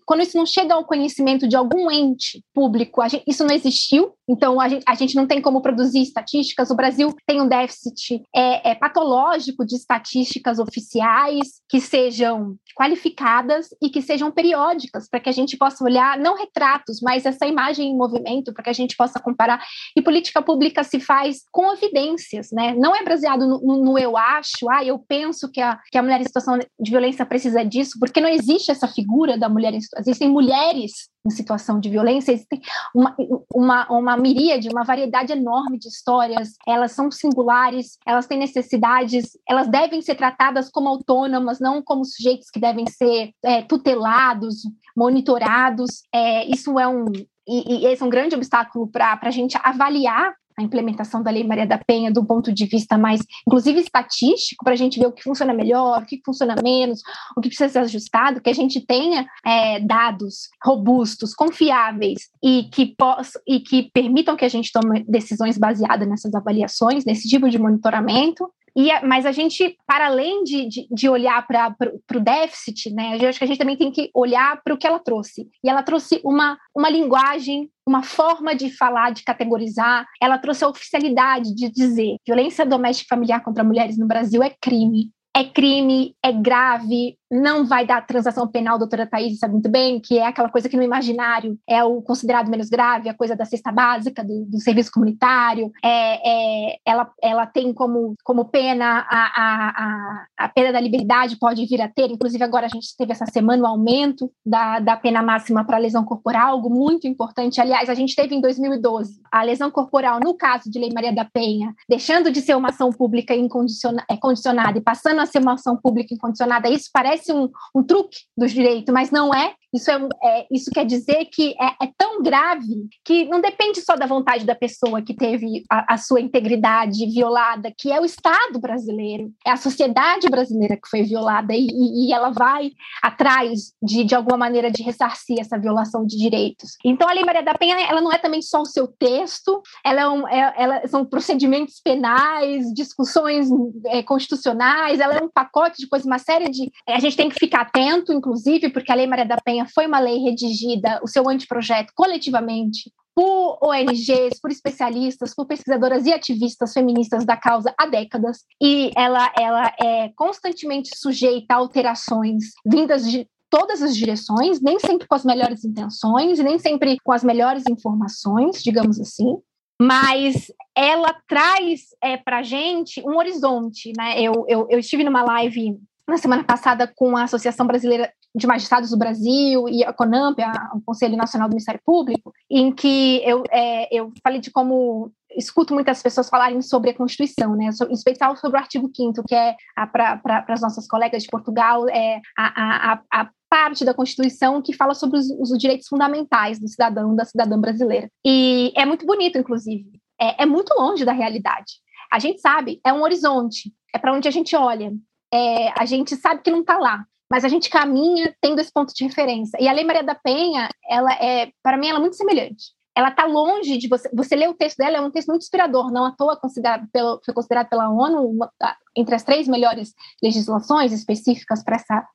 quando 0.05 0.21
isso 0.21 0.37
não 0.37 0.45
chega 0.45 0.75
ao 0.75 0.85
conhecimento 0.85 1.49
de 1.49 1.57
algum 1.57 1.91
ente 1.91 2.45
público, 2.53 3.01
gente, 3.09 3.25
isso 3.27 3.47
não 3.47 3.55
existiu. 3.55 4.13
Então 4.29 4.61
a 4.61 4.69
gente, 4.69 4.85
a 4.87 4.95
gente 4.95 5.15
não 5.17 5.27
tem 5.27 5.41
como 5.41 5.63
produzir 5.63 6.03
estatísticas. 6.03 6.71
O 6.71 6.77
Brasil 6.77 7.17
tem 7.27 7.41
um 7.41 7.49
déficit 7.49 8.23
é, 8.37 8.73
é 8.73 8.75
patológico 8.75 9.65
de 9.65 9.75
estatísticas 9.75 10.59
oficiais 10.59 11.63
que 11.67 11.81
sejam 11.81 12.57
qualificadas 12.77 13.69
e 13.83 13.89
que 13.89 14.03
sejam 14.03 14.31
periódicas, 14.31 15.09
para 15.09 15.21
que 15.21 15.31
a 15.31 15.33
gente 15.33 15.57
possa 15.57 15.83
olhar 15.83 16.19
não 16.19 16.37
retratos, 16.37 17.01
mas 17.01 17.25
essa 17.25 17.47
imagem 17.47 17.97
movimento 18.03 18.53
para 18.53 18.65
que 18.65 18.71
a 18.71 18.75
gente 18.75 18.97
possa 18.97 19.21
comparar. 19.21 19.63
E 19.97 20.03
política 20.03 20.43
pública 20.43 20.83
se 20.85 21.01
faz 21.01 21.43
com 21.51 21.73
evidências, 21.73 22.49
né? 22.53 22.75
Não 22.75 22.95
é 22.95 23.05
baseado 23.05 23.47
no, 23.47 23.61
no, 23.61 23.85
no, 23.85 23.99
eu 23.99 24.17
acho, 24.17 24.69
ah, 24.71 24.85
eu 24.85 24.99
penso 24.99 25.51
que 25.51 25.61
a, 25.61 25.79
que 25.91 25.99
a 25.99 26.03
mulher 26.03 26.21
em 26.21 26.25
situação 26.25 26.59
de 26.59 26.91
violência 26.91 27.25
precisa 27.27 27.65
disso, 27.65 27.99
porque 27.99 28.21
não 28.21 28.29
existe 28.29 28.71
essa 28.71 28.89
figura 28.89 29.39
da 29.39 29.49
mulher 29.49 29.75
em 29.75 29.81
situação. 29.81 30.03
Existem 30.03 30.29
mulheres 30.29 30.93
em 31.25 31.31
situação 31.31 31.79
de 31.79 31.89
violência, 31.89 32.33
existem 32.33 32.61
uma, 32.95 33.15
uma, 33.55 33.93
uma 33.93 34.17
miríade, 34.17 34.69
uma 34.69 34.83
variedade 34.83 35.33
enorme 35.33 35.79
de 35.79 35.89
histórias, 35.89 36.55
elas 36.67 36.93
são 36.93 37.11
singulares, 37.11 37.97
elas 38.05 38.27
têm 38.27 38.39
necessidades, 38.39 39.39
elas 39.49 39.69
devem 39.69 40.03
ser 40.03 40.17
tratadas 40.17 40.69
como 40.69 40.89
autônomas, 40.89 41.61
não 41.61 41.81
como 41.81 42.05
sujeitos 42.05 42.51
que 42.51 42.59
devem 42.59 42.87
ser 42.87 43.31
é, 43.45 43.63
tutelados, 43.63 44.63
monitorados. 44.97 46.03
É, 46.13 46.45
isso 46.47 46.79
é 46.79 46.89
um, 46.89 47.05
e, 47.47 47.85
e 47.85 47.87
esse 47.87 48.03
é 48.03 48.07
um 48.07 48.11
grande 48.11 48.35
obstáculo 48.35 48.87
para 48.87 49.19
a 49.21 49.31
gente 49.31 49.59
avaliar 49.63 50.35
a 50.57 50.63
implementação 50.63 51.23
da 51.23 51.31
Lei 51.31 51.45
Maria 51.45 51.67
da 51.67 51.79
Penha 51.79 52.13
do 52.13 52.25
ponto 52.25 52.53
de 52.53 52.67
vista 52.67 52.99
mais, 52.99 53.23
inclusive 53.47 53.81
estatístico, 53.81 54.65
para 54.65 54.75
a 54.75 54.77
gente 54.77 54.99
ver 54.99 55.07
o 55.07 55.13
que 55.13 55.23
funciona 55.23 55.53
melhor, 55.53 56.03
o 56.03 56.07
que 56.07 56.21
funciona 56.25 56.55
menos, 56.63 57.01
o 57.37 57.41
que 57.41 57.49
precisa 57.49 57.69
ser 57.69 57.79
ajustado, 57.81 58.41
que 58.41 58.51
a 58.51 58.55
gente 58.55 58.81
tenha 58.85 59.27
é, 59.45 59.81
dados 59.81 60.49
robustos, 60.65 61.35
confiáveis 61.35 62.29
e 62.43 62.65
que, 62.65 62.95
poss 62.97 63.33
e 63.47 63.61
que 63.61 63.91
permitam 63.93 64.37
que 64.37 64.45
a 64.45 64.49
gente 64.49 64.71
tome 64.73 65.05
decisões 65.09 65.59
baseadas 65.59 66.09
nessas 66.09 66.35
avaliações, 66.35 67.05
nesse 67.05 67.29
tipo 67.29 67.49
de 67.49 67.59
monitoramento, 67.59 68.51
e, 68.77 68.89
mas 69.07 69.27
a 69.27 69.33
gente, 69.33 69.77
para 69.87 70.07
além 70.07 70.45
de, 70.45 70.67
de, 70.67 70.89
de 70.91 71.09
olhar 71.09 71.47
para 71.47 71.75
o 72.15 72.21
déficit, 72.21 72.91
né, 72.93 73.19
eu 73.21 73.29
acho 73.29 73.39
que 73.39 73.45
a 73.45 73.49
gente 73.49 73.59
também 73.59 73.77
tem 73.77 73.93
que 73.93 74.11
olhar 74.15 74.61
para 74.63 74.73
o 74.73 74.79
que 74.79 74.87
ela 74.87 74.99
trouxe. 74.99 75.49
E 75.63 75.69
ela 75.69 75.83
trouxe 75.83 76.21
uma, 76.25 76.59
uma 76.75 76.89
linguagem, 76.89 77.71
uma 77.87 78.03
forma 78.03 78.55
de 78.55 78.71
falar, 78.71 79.13
de 79.13 79.25
categorizar. 79.25 80.07
Ela 80.21 80.39
trouxe 80.39 80.65
a 80.65 80.69
oficialidade 80.69 81.55
de 81.55 81.71
dizer 81.71 82.17
violência 82.27 82.65
doméstica 82.65 83.15
familiar 83.15 83.43
contra 83.43 83.65
mulheres 83.65 83.99
no 83.99 84.07
Brasil 84.07 84.43
é 84.43 84.51
crime. 84.61 85.11
É 85.35 85.45
crime, 85.45 86.15
é 86.23 86.31
grave, 86.31 87.17
não 87.33 87.65
vai 87.65 87.87
dar 87.87 88.07
transação 88.07 88.47
penal, 88.47 88.79
doutora 88.79 89.07
Thaís 89.07 89.39
sabe 89.39 89.55
muito 89.55 89.71
bem, 89.71 89.99
que 89.99 90.19
é 90.19 90.27
aquela 90.27 90.51
coisa 90.51 90.69
que 90.69 90.77
no 90.77 90.83
imaginário 90.83 91.59
é 91.67 91.83
o 91.83 92.03
considerado 92.03 92.51
menos 92.51 92.69
grave, 92.69 93.09
a 93.09 93.15
coisa 93.15 93.35
da 93.35 93.47
cesta 93.47 93.73
básica, 93.73 94.23
do, 94.23 94.45
do 94.45 94.61
serviço 94.61 94.91
comunitário, 94.93 95.73
é, 95.83 96.73
é, 96.73 96.77
ela, 96.85 97.11
ela 97.23 97.47
tem 97.47 97.73
como, 97.73 98.15
como 98.23 98.45
pena 98.45 99.07
a, 99.09 99.23
a, 99.25 99.69
a, 99.69 100.27
a, 100.41 100.49
pena 100.51 100.73
da 100.73 100.81
liberdade, 100.81 101.39
pode 101.39 101.65
vir 101.65 101.81
a 101.81 101.89
ter, 101.89 102.11
inclusive 102.11 102.45
agora 102.45 102.67
a 102.67 102.69
gente 102.69 102.95
teve 102.99 103.13
essa 103.13 103.25
semana 103.25 103.63
o 103.63 103.67
aumento 103.67 104.31
da, 104.45 104.79
da 104.79 104.97
pena 104.97 105.23
máxima 105.23 105.65
para 105.65 105.79
lesão 105.79 106.05
corporal, 106.05 106.53
algo 106.53 106.69
muito 106.69 107.09
importante. 107.09 107.61
Aliás, 107.61 107.89
a 107.89 107.95
gente 107.95 108.15
teve 108.15 108.35
em 108.35 108.41
2012 108.41 109.21
a 109.31 109.43
lesão 109.43 109.71
corporal, 109.71 110.21
no 110.23 110.35
caso 110.35 110.71
de 110.71 110.79
Lei 110.79 110.91
Maria 110.93 111.15
da 111.15 111.25
Penha, 111.25 111.75
deixando 111.89 112.31
de 112.31 112.43
ser 112.43 112.55
uma 112.57 112.69
ação 112.69 112.91
pública 112.91 113.35
é, 113.35 114.17
condicionada 114.19 114.79
e 114.79 114.83
passando 114.83 115.21
a 115.21 115.27
ser 115.27 115.39
uma 115.39 115.55
ação 115.55 115.77
pública 115.77 116.15
incondicionada. 116.15 116.69
Isso 116.69 116.91
parece 116.93 117.22
um, 117.31 117.51
um 117.75 117.83
truque 117.83 118.19
do 118.37 118.47
direito, 118.47 118.93
mas 118.93 119.11
não 119.11 119.33
é. 119.35 119.55
Isso, 119.75 119.91
é, 119.91 120.09
é 120.23 120.47
isso 120.51 120.71
quer 120.71 120.85
dizer 120.85 121.27
que 121.33 121.55
é, 121.59 121.85
é, 121.85 121.91
tão 121.97 122.23
grave 122.23 122.89
que 123.05 123.25
não 123.25 123.41
depende 123.41 123.81
só 123.81 123.97
da 123.97 124.07
vontade 124.07 124.45
da 124.45 124.55
pessoa 124.55 125.01
que 125.01 125.15
teve 125.15 125.65
a, 125.71 125.95
a 125.95 125.99
sua 125.99 126.21
integridade 126.21 127.07
violada, 127.07 127.73
que 127.77 127.91
é 127.91 127.99
o 127.99 128.05
Estado 128.05 128.61
brasileiro, 128.61 129.33
é 129.47 129.51
a 129.51 129.57
sociedade 129.57 130.29
brasileira 130.29 130.77
que 130.77 130.89
foi 130.89 131.03
violada 131.03 131.55
e, 131.55 131.69
e 131.71 132.13
ela 132.13 132.31
vai 132.31 132.73
atrás 133.03 133.73
de, 133.83 134.05
de 134.05 134.15
alguma 134.15 134.37
maneira 134.37 134.71
de 134.71 134.83
ressarcir 134.83 135.41
essa 135.41 135.59
violação 135.59 136.05
de 136.05 136.19
direitos. 136.19 136.77
Então 136.85 137.09
a 137.09 137.13
Lei 137.13 137.25
Maria 137.25 137.43
da 137.43 137.55
Penha 137.55 137.81
ela 137.81 138.01
não 138.01 138.13
é 138.13 138.19
também 138.19 138.43
só 138.43 138.61
o 138.61 138.67
seu 138.67 138.87
texto, 138.87 139.63
ela, 139.85 140.03
é 140.03 140.09
um, 140.09 140.29
é, 140.29 140.55
ela 140.57 140.87
são 140.87 141.05
procedimentos 141.05 141.81
penais, 141.81 142.73
discussões 142.75 143.49
é, 143.87 144.03
constitucionais, 144.03 145.01
ela 145.01 145.15
é 145.15 145.23
um 145.23 145.31
pacote 145.31 145.79
de 145.79 145.89
coisas, 145.89 146.07
uma 146.07 146.19
série 146.19 146.51
de. 146.51 146.71
A 146.89 147.01
gente 147.01 147.12
tem 147.17 147.29
que 147.29 147.39
ficar 147.39 147.63
atento, 147.63 148.13
inclusive, 148.13 148.71
porque 148.71 148.91
a 148.91 148.95
Lei 148.95 149.07
Maria 149.07 149.27
da 149.27 149.37
Penha 149.37 149.67
foi 149.75 149.87
uma 149.87 149.99
lei 149.99 150.19
redigida, 150.19 151.01
o 151.03 151.09
seu 151.09 151.29
anteprojeto, 151.29 151.93
coletivamente, 151.95 152.93
por 153.15 153.59
ONGs, 153.63 154.41
por 154.41 154.51
especialistas, 154.51 155.35
por 155.35 155.47
pesquisadoras 155.47 156.07
e 156.07 156.13
ativistas 156.13 156.73
feministas 156.73 157.25
da 157.25 157.37
causa 157.37 157.75
há 157.79 157.87
décadas, 157.87 158.39
e 158.61 158.91
ela, 158.97 159.33
ela 159.39 159.73
é 159.81 160.11
constantemente 160.17 160.91
sujeita 160.97 161.55
a 161.55 161.59
alterações 161.59 162.45
vindas 162.65 163.11
de 163.11 163.27
todas 163.51 163.83
as 163.83 163.95
direções, 163.95 164.63
nem 164.63 164.79
sempre 164.79 165.07
com 165.07 165.15
as 165.15 165.25
melhores 165.25 165.63
intenções, 165.63 166.39
nem 166.39 166.59
sempre 166.59 166.97
com 167.05 167.13
as 167.13 167.23
melhores 167.23 167.65
informações, 167.69 168.63
digamos 168.63 168.99
assim, 168.99 169.37
mas 169.83 170.51
ela 170.77 171.15
traz 171.29 171.89
é, 172.01 172.17
para 172.17 172.39
a 172.39 172.43
gente 172.43 173.03
um 173.05 173.17
horizonte. 173.19 173.93
Né? 173.97 174.21
Eu, 174.21 174.45
eu, 174.49 174.67
eu 174.71 174.79
estive 174.79 175.05
numa 175.05 175.23
live 175.23 175.77
na 176.13 176.19
semana 176.19 176.45
passada 176.45 176.87
com 176.95 177.17
a 177.17 177.25
Associação 177.25 177.67
Brasileira 177.67 178.13
de 178.35 178.47
Magistrados 178.47 178.91
do 178.91 178.99
Brasil 178.99 179.67
e 179.69 179.83
a 179.83 179.93
CONAMP, 179.93 180.39
o 180.75 180.81
Conselho 180.85 181.17
Nacional 181.17 181.49
do 181.49 181.53
Ministério 181.53 181.81
Público, 181.85 182.33
em 182.51 182.71
que 182.71 183.23
eu, 183.25 183.43
é, 183.51 183.89
eu 183.95 184.13
falei 184.23 184.39
de 184.39 184.51
como 184.51 185.11
escuto 185.35 185.73
muitas 185.73 186.03
pessoas 186.03 186.29
falarem 186.29 186.61
sobre 186.61 186.91
a 186.91 186.95
Constituição, 186.95 187.57
né, 187.57 187.71
em 187.89 187.95
especial 187.95 188.37
sobre 188.37 188.59
o 188.59 188.61
artigo 188.61 188.91
5 188.95 189.23
que 189.27 189.35
é 189.35 189.57
para 189.91 190.45
as 190.49 190.61
nossas 190.61 190.87
colegas 190.87 191.23
de 191.23 191.31
Portugal, 191.31 191.89
é 191.89 192.21
a, 192.37 192.93
a, 192.93 193.01
a 193.11 193.31
parte 193.49 193.85
da 193.85 193.95
Constituição 193.95 194.61
que 194.61 194.75
fala 194.75 194.95
sobre 194.95 195.19
os, 195.19 195.31
os, 195.31 195.59
direitos 195.59 195.89
fundamentais 195.89 196.59
do 196.59 196.69
cidadão, 196.69 197.17
da 197.17 197.25
cidadã 197.25 197.59
brasileira. 197.59 198.11
E 198.25 198.73
é 198.77 198.85
muito 198.85 199.07
bonito, 199.07 199.39
inclusive. 199.39 199.91
É, 200.21 200.43
é 200.43 200.47
muito 200.47 200.75
longe 200.75 201.05
da 201.05 201.13
realidade. 201.13 201.81
A 202.13 202.19
gente 202.19 202.41
sabe, 202.41 202.81
é 202.85 202.93
um 202.93 203.03
horizonte, 203.03 203.73
é 203.95 203.99
para 203.99 204.13
onde 204.13 204.29
a 204.29 204.31
gente 204.31 204.55
olha. 204.55 204.93
É, 205.33 205.73
a 205.81 205.85
gente 205.85 206.17
sabe 206.17 206.43
que 206.43 206.51
não 206.51 206.61
está 206.61 206.79
lá, 206.79 207.05
mas 207.31 207.45
a 207.45 207.49
gente 207.49 207.71
caminha 207.71 208.35
tendo 208.41 208.61
esse 208.61 208.73
ponto 208.73 208.93
de 208.95 209.05
referência. 209.05 209.57
E 209.61 209.67
a 209.67 209.73
Lei 209.73 209.85
Maria 209.85 210.03
da 210.03 210.15
Penha, 210.15 210.69
ela 210.89 211.13
é, 211.15 211.51
para 211.63 211.79
mim, 211.79 211.89
ela 211.89 211.99
é 211.99 212.01
muito 212.01 212.17
semelhante. 212.17 212.73
Ela 212.95 213.09
está 213.09 213.25
longe 213.25 213.79
de 213.79 213.89
você. 213.89 214.11
Você 214.13 214.37
lê 214.37 214.47
o 214.47 214.55
texto 214.55 214.77
dela, 214.77 214.99
é 214.99 215.01
um 215.01 215.11
texto 215.11 215.29
muito 215.29 215.43
inspirador, 215.43 215.91
não 215.91 216.05
à 216.05 216.11
toa 216.11 216.37
considerado 216.37 216.87
pelo, 216.93 217.21
foi 217.25 217.33
considerado 217.33 217.69
pela 217.71 217.89
ONU 217.89 218.29
uma, 218.29 218.53
entre 218.95 219.15
as 219.15 219.23
três 219.23 219.49
melhores 219.49 219.95
legislações 220.23 220.93
específicas 220.93 221.65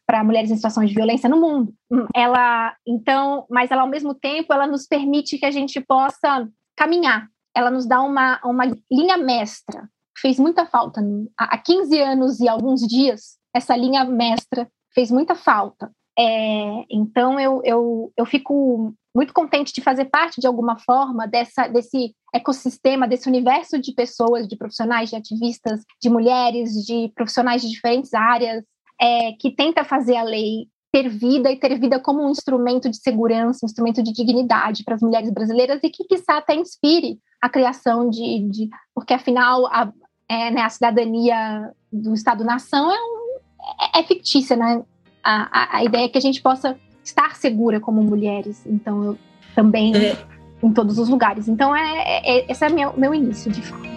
para 0.05 0.24
mulheres 0.24 0.51
em 0.51 0.55
situações 0.55 0.89
de 0.89 0.95
violência 0.95 1.28
no 1.28 1.41
mundo. 1.41 1.74
Ela, 2.15 2.76
então, 2.86 3.47
mas 3.49 3.72
ela 3.72 3.82
ao 3.82 3.89
mesmo 3.89 4.13
tempo, 4.13 4.53
ela 4.53 4.68
nos 4.68 4.86
permite 4.86 5.39
que 5.39 5.45
a 5.47 5.51
gente 5.51 5.82
possa 5.82 6.47
caminhar. 6.76 7.28
Ela 7.55 7.72
nos 7.72 7.88
dá 7.88 7.99
uma, 8.01 8.39
uma 8.45 8.65
linha 8.91 9.18
mestra. 9.18 9.89
Fez 10.20 10.39
muita 10.39 10.65
falta. 10.65 11.01
Há 11.38 11.57
15 11.57 11.99
anos 12.01 12.39
e 12.39 12.47
alguns 12.47 12.82
dias, 12.82 13.38
essa 13.53 13.76
linha 13.76 14.03
mestra 14.03 14.70
fez 14.93 15.11
muita 15.11 15.36
falta. 15.36 15.91
É, 16.20 16.86
então 16.89 17.39
eu, 17.39 17.61
eu, 17.63 18.11
eu 18.18 18.26
fico 18.26 18.93
muito 19.15 19.34
contente 19.34 19.72
de 19.74 19.82
fazer 19.82 20.05
parte 20.05 20.41
de 20.41 20.47
alguma 20.47 20.78
forma 20.80 21.28
dessa, 21.28 21.68
desse 21.68 22.15
ecossistema, 22.34 23.07
desse 23.07 23.28
universo 23.28 23.80
de 23.80 23.93
pessoas, 23.93 24.47
de 24.47 24.55
profissionais, 24.55 25.09
de 25.09 25.15
ativistas, 25.15 25.82
de 26.01 26.09
mulheres, 26.09 26.72
de 26.86 27.11
profissionais 27.15 27.61
de 27.61 27.70
diferentes 27.70 28.13
áreas, 28.13 28.63
é, 28.99 29.34
que 29.34 29.51
tenta 29.51 29.84
fazer 29.84 30.15
a 30.15 30.24
lei 30.24 30.68
ter 30.91 31.09
vida 31.09 31.51
e 31.51 31.59
ter 31.59 31.78
vida 31.80 31.99
como 31.99 32.26
um 32.26 32.32
instrumento 32.32 32.89
de 32.89 32.97
segurança, 32.97 33.59
um 33.63 33.68
instrumento 33.68 34.01
de 34.01 34.13
dignidade 34.13 34.84
para 34.84 34.95
as 34.95 35.01
mulheres 35.01 35.30
brasileiras 35.30 35.82
e 35.84 35.89
que, 35.89 36.05
quiçá, 36.05 36.38
até 36.38 36.55
inspire 36.55 37.20
a 37.41 37.49
criação 37.49 38.09
de. 38.09 38.49
de 38.49 38.70
porque, 38.95 39.13
afinal, 39.13 39.68
a, 39.68 39.91
é, 40.30 40.51
né, 40.51 40.61
a 40.61 40.69
cidadania 40.69 41.71
do 41.91 42.13
Estado-nação 42.13 42.91
é 42.91 42.95
um 42.95 43.17
é, 43.95 43.99
é 43.99 44.03
fictícia, 44.03 44.55
né? 44.55 44.84
A, 45.23 45.75
a, 45.75 45.78
a, 45.78 45.84
ideia 45.84 46.05
é 46.05 46.09
que 46.09 46.17
a 46.17 46.21
gente 46.21 46.41
possa 46.41 46.78
estar 47.03 47.36
segura 47.36 47.80
como 47.80 48.01
mulheres. 48.01 48.65
Então, 48.65 49.03
eu 49.03 49.17
também 49.55 49.95
é. 49.95 50.17
em 50.61 50.71
todos 50.71 50.97
os 50.97 51.09
lugares. 51.09 51.47
Então, 51.47 51.75
é, 51.75 52.21
é, 52.23 52.51
esse 52.51 52.63
é 52.63 52.69
meu, 52.69 52.93
meu 52.97 53.13
início 53.13 53.51
de 53.51 53.61
fala. 53.61 53.96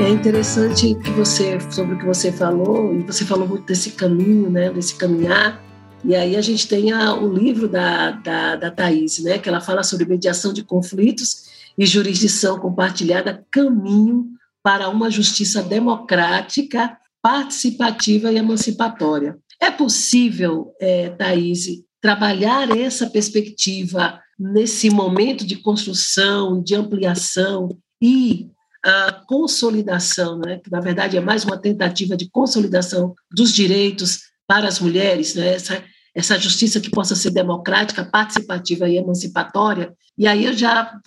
É 0.00 0.08
interessante 0.08 0.94
que 0.94 1.10
você 1.10 1.60
sobre 1.70 1.94
o 1.94 1.98
que 1.98 2.06
você 2.06 2.32
falou 2.32 2.94
e 2.94 3.02
você 3.02 3.22
falou 3.22 3.46
muito 3.46 3.66
desse 3.66 3.90
caminho, 3.90 4.48
né, 4.48 4.70
desse 4.70 4.94
caminhar. 4.94 5.62
E 6.02 6.16
aí 6.16 6.36
a 6.36 6.40
gente 6.40 6.66
tem 6.66 6.90
a, 6.90 7.14
o 7.14 7.30
livro 7.30 7.68
da, 7.68 8.12
da, 8.12 8.56
da 8.56 8.70
Thaís, 8.70 9.22
né, 9.22 9.38
que 9.38 9.46
ela 9.46 9.60
fala 9.60 9.82
sobre 9.82 10.06
mediação 10.06 10.54
de 10.54 10.64
conflitos 10.64 11.44
e 11.76 11.84
jurisdição 11.84 12.58
compartilhada, 12.58 13.44
caminho 13.50 14.26
para 14.62 14.88
uma 14.88 15.10
justiça 15.10 15.62
democrática, 15.62 16.96
participativa 17.20 18.32
e 18.32 18.38
emancipatória. 18.38 19.38
É 19.60 19.70
possível, 19.70 20.72
é, 20.80 21.10
Thaís, 21.10 21.66
trabalhar 22.00 22.74
essa 22.74 23.06
perspectiva 23.06 24.18
nesse 24.38 24.88
momento 24.88 25.46
de 25.46 25.56
construção, 25.56 26.62
de 26.62 26.74
ampliação 26.74 27.68
e 28.00 28.48
a 28.84 29.12
consolidação, 29.26 30.38
né, 30.38 30.58
que 30.58 30.70
na 30.70 30.80
verdade 30.80 31.16
é 31.16 31.20
mais 31.20 31.44
uma 31.44 31.58
tentativa 31.58 32.16
de 32.16 32.30
consolidação 32.30 33.14
dos 33.30 33.52
direitos 33.52 34.20
para 34.46 34.66
as 34.66 34.80
mulheres, 34.80 35.34
né, 35.34 35.54
essa, 35.54 35.84
essa 36.14 36.38
justiça 36.38 36.80
que 36.80 36.90
possa 36.90 37.14
ser 37.14 37.30
democrática, 37.30 38.04
participativa 38.04 38.88
e 38.88 38.96
emancipatória. 38.96 39.92
E 40.16 40.26
aí 40.26 40.44
eu 40.44 40.52
já, 40.52 40.98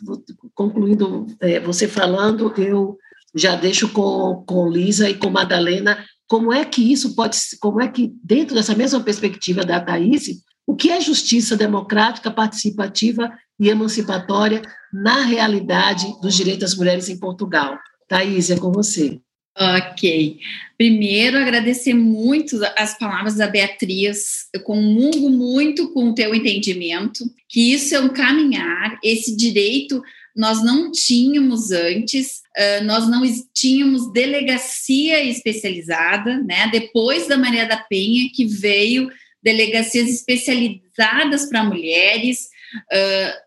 concluindo 0.53 1.27
é, 1.39 1.59
você 1.59 1.87
falando, 1.87 2.53
eu 2.57 2.97
já 3.35 3.55
deixo 3.55 3.89
com, 3.89 4.43
com 4.45 4.69
Lisa 4.69 5.09
e 5.09 5.15
com 5.15 5.29
Madalena 5.29 5.97
como 6.27 6.53
é 6.53 6.63
que 6.63 6.91
isso 6.91 7.15
pode, 7.15 7.37
como 7.59 7.81
é 7.81 7.87
que 7.87 8.13
dentro 8.23 8.55
dessa 8.55 8.75
mesma 8.75 9.01
perspectiva 9.01 9.63
da 9.63 9.79
Thaís, 9.79 10.41
o 10.65 10.75
que 10.75 10.89
é 10.89 10.99
justiça 11.01 11.57
democrática, 11.57 12.31
participativa 12.31 13.31
e 13.59 13.69
emancipatória 13.69 14.61
na 14.93 15.25
realidade 15.25 16.05
dos 16.21 16.35
direitos 16.35 16.61
das 16.61 16.77
mulheres 16.77 17.09
em 17.09 17.17
Portugal. 17.17 17.79
Thaís, 18.07 18.51
é 18.51 18.57
com 18.57 18.71
você. 18.71 19.19
Ok. 19.57 20.39
Primeiro, 20.77 21.37
agradecer 21.37 21.93
muito 21.93 22.59
as 22.77 22.97
palavras 22.97 23.35
da 23.35 23.47
Beatriz. 23.47 24.47
Eu 24.53 24.61
comungo 24.61 25.29
muito 25.29 25.91
com 25.93 26.09
o 26.09 26.15
teu 26.15 26.33
entendimento, 26.33 27.23
que 27.49 27.73
isso 27.73 27.95
é 27.95 27.99
um 27.99 28.09
caminhar, 28.09 28.99
esse 29.03 29.35
direito 29.35 30.01
nós 30.35 30.63
não 30.63 30.91
tínhamos 30.91 31.69
antes, 31.69 32.41
nós 32.85 33.07
não 33.07 33.21
tínhamos 33.53 34.11
delegacia 34.11 35.23
especializada, 35.23 36.41
né? 36.41 36.67
Depois 36.71 37.27
da 37.27 37.37
Maria 37.37 37.67
da 37.67 37.77
Penha, 37.77 38.29
que 38.33 38.43
veio 38.43 39.11
delegacias 39.43 40.09
especializadas 40.09 41.47
para 41.47 41.63
mulheres, 41.63 42.47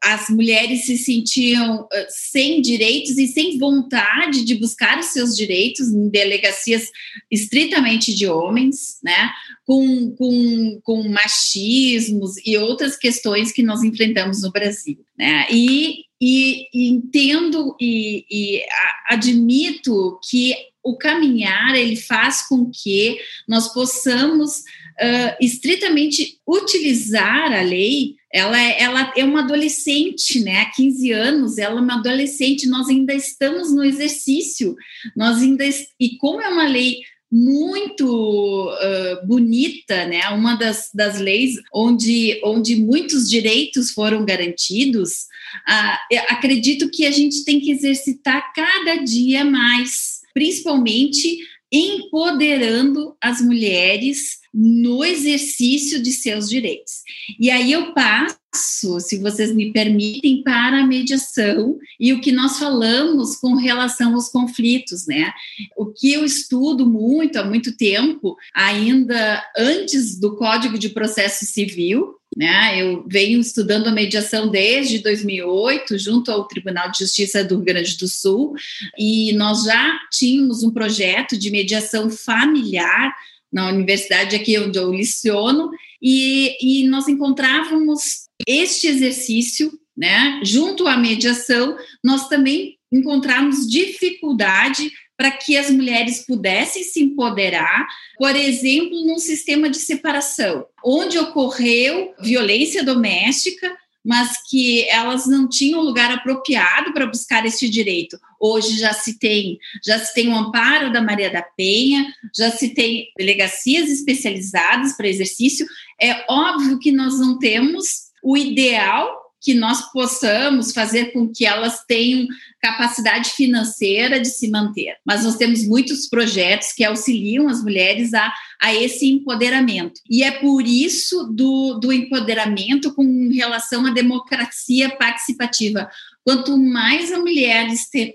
as 0.03 0.29
mulheres 0.29 0.87
se 0.87 0.97
sentiam 0.97 1.83
uh, 1.83 1.89
sem 2.09 2.61
direitos 2.61 3.18
e 3.18 3.27
sem 3.27 3.59
vontade 3.59 4.45
de 4.45 4.55
buscar 4.55 4.99
os 4.99 5.07
seus 5.07 5.37
direitos 5.37 5.89
em 5.89 6.09
delegacias 6.09 6.91
estritamente 7.31 8.14
de 8.14 8.27
homens, 8.27 8.99
né? 9.03 9.31
Com, 9.64 10.14
com, 10.16 10.81
com 10.85 11.09
machismos 11.09 12.35
e 12.45 12.57
outras 12.57 12.97
questões 12.97 13.51
que 13.51 13.62
nós 13.62 13.83
enfrentamos 13.83 14.43
no 14.43 14.53
Brasil, 14.53 14.99
né? 15.18 15.47
E, 15.51 16.05
e, 16.20 16.68
e 16.72 16.89
entendo 16.89 17.77
e, 17.81 18.24
e 18.31 18.62
admito 19.09 20.18
que 20.31 20.55
o 20.87 20.97
caminhar 20.97 21.74
ele 21.74 21.97
faz 21.97 22.47
com 22.47 22.70
que 22.70 23.18
nós 23.49 23.72
possamos 23.72 24.59
uh, 24.59 25.37
estritamente 25.41 26.39
utilizar 26.47 27.53
a 27.53 27.62
lei. 27.62 28.14
Ela, 28.37 28.61
é, 28.61 28.82
ela 28.82 29.12
é 29.16 29.24
uma 29.24 29.41
adolescente, 29.41 30.41
né? 30.41 30.61
Há 30.61 30.70
15 30.70 31.12
anos, 31.12 31.59
ela 31.59 31.78
é 31.78 31.82
uma 31.82 31.99
adolescente, 31.99 32.68
nós 32.68 32.89
ainda 32.89 33.14
estamos 33.14 33.74
no 33.74 33.82
exercício, 33.82 34.76
nós 35.16 35.39
ainda. 35.39 35.64
E 35.99 36.16
como 36.18 36.41
é 36.41 36.49
uma 36.49 36.66
lei 36.66 36.99
muito 37.32 38.70
uh, 38.70 39.26
bonita, 39.26 40.07
né? 40.07 40.28
Uma 40.28 40.55
das, 40.55 40.91
das 40.95 41.18
leis 41.18 41.55
onde, 41.72 42.41
onde 42.45 42.76
muitos 42.76 43.28
direitos 43.28 43.91
foram 43.93 44.24
garantidos. 44.24 45.22
Uh, 45.66 46.16
acredito 46.28 46.91
que 46.91 47.07
a 47.07 47.11
gente 47.11 47.45
tem 47.45 47.59
que 47.59 47.70
exercitar 47.70 48.53
cada 48.53 48.97
dia 48.97 49.45
mais 49.45 50.16
principalmente 50.37 51.39
empoderando 51.72 53.16
as 53.22 53.41
mulheres 53.41 54.39
no 54.59 55.04
exercício 55.04 56.02
de 56.02 56.11
seus 56.11 56.48
direitos. 56.48 57.02
E 57.38 57.50
aí 57.50 57.72
eu 57.72 57.92
passo, 57.92 58.98
se 59.00 59.18
vocês 59.18 59.54
me 59.54 59.70
permitem, 59.70 60.42
para 60.42 60.80
a 60.80 60.86
mediação 60.86 61.76
e 62.00 62.14
o 62.14 62.22
que 62.22 62.32
nós 62.32 62.59
falamos 62.59 63.36
com 63.36 63.54
relação 63.54 64.14
aos 64.14 64.30
conflitos, 64.30 65.07
né? 65.07 65.30
O 65.76 65.92
que 65.92 66.11
eu 66.11 66.24
estudo 66.24 66.88
muito 66.88 67.36
há 67.36 67.44
muito 67.44 67.76
tempo, 67.76 68.34
ainda 68.54 69.44
antes 69.59 70.18
do 70.18 70.36
Código 70.36 70.78
de 70.78 70.88
Processo 70.88 71.44
Civil, 71.44 72.14
né? 72.34 72.80
Eu 72.80 73.04
venho 73.07 73.38
estudando 73.38 73.88
a 73.88 73.92
mediação 73.92 74.48
desde 74.50 75.00
2008, 75.00 75.98
junto 75.98 76.32
ao 76.32 76.48
Tribunal 76.48 76.90
de 76.90 77.00
Justiça 77.00 77.44
do 77.44 77.57
Rio 77.57 77.64
Grande 77.64 77.98
do 77.98 78.09
Sul, 78.09 78.54
e 78.98 79.34
nós 79.34 79.64
já 79.64 79.98
tínhamos 80.11 80.62
um 80.62 80.70
projeto 80.70 81.36
de 81.36 81.50
mediação 81.50 82.09
familiar 82.09 83.14
na 83.57 83.70
universidade 83.70 84.36
aqui 84.36 84.59
onde 84.59 84.78
eu 84.78 84.92
liciono, 84.92 85.70
e, 86.02 86.59
e 86.61 86.86
nós 86.88 87.09
encontrávamos 87.09 88.28
este 88.46 88.86
exercício, 88.86 89.72
né? 89.96 90.42
Junto 90.44 90.86
à 90.86 90.94
mediação, 90.98 91.74
nós 92.04 92.28
também 92.28 92.76
encontramos 92.92 93.66
dificuldade 93.66 94.92
para 95.16 95.30
que 95.30 95.57
as 95.57 95.70
mulheres 95.70 96.26
pudessem 96.26 96.84
se 96.84 97.02
empoderar, 97.02 97.88
por 98.18 98.36
exemplo, 98.36 99.07
num 99.07 99.18
sistema 99.18 99.70
de 99.70 99.78
separação, 99.78 100.66
onde 100.84 101.18
ocorreu 101.18 102.12
violência 102.20 102.84
doméstica, 102.84 103.74
mas 104.07 104.40
que 104.48 104.88
elas 104.88 105.26
não 105.26 105.48
tinham 105.48 105.80
lugar 105.80 106.12
apropriado 106.12 106.92
para 106.92 107.09
buscar 107.09 107.44
este 107.44 107.68
direito. 107.68 108.16
Hoje 108.38 108.78
já 108.78 108.92
se 108.92 109.18
tem, 109.18 109.59
já 109.84 109.98
se 109.98 110.14
tem 110.14 110.28
o 110.28 110.36
amparo 110.36 110.92
da 110.92 111.02
Maria 111.02 111.28
da 111.28 111.42
Penha, 111.42 112.07
já 112.32 112.52
se 112.52 112.68
tem 112.68 113.09
delegacias 113.18 113.90
especializadas 113.90 114.96
para 114.96 115.09
exercício. 115.09 115.66
É 116.00 116.24
óbvio 116.30 116.78
que 116.78 116.92
nós 116.92 117.18
não 117.18 117.36
temos 117.36 118.07
o 118.22 118.36
ideal 118.36 119.26
que 119.47 119.55
nós 119.55 119.92
possamos 119.92 120.72
fazer 120.72 121.12
com 121.12 121.28
que 121.28 121.47
elas 121.47 121.84
tenham 121.86 122.26
capacidade 122.61 123.30
financeira 123.30 124.18
de 124.18 124.26
se 124.26 124.51
manter. 124.51 124.97
Mas 125.07 125.22
nós 125.22 125.36
temos 125.36 125.64
muitos 125.64 126.09
projetos 126.09 126.72
que 126.72 126.82
auxiliam 126.82 127.49
as 127.49 127.62
mulheres 127.62 128.12
a, 128.12 128.34
a 128.61 128.74
esse 128.74 129.07
empoderamento. 129.07 130.01
E 130.11 130.24
é 130.24 130.32
por 130.32 130.66
isso 130.66 131.32
do, 131.32 131.74
do 131.74 131.92
empoderamento 131.92 132.92
com 132.92 133.30
relação 133.32 133.86
à 133.86 133.92
democracia 133.92 134.90
participativa. 134.97 135.88
Quanto 136.24 136.59
mais 136.59 137.12
a 137.12 137.18
mulher 137.18 137.68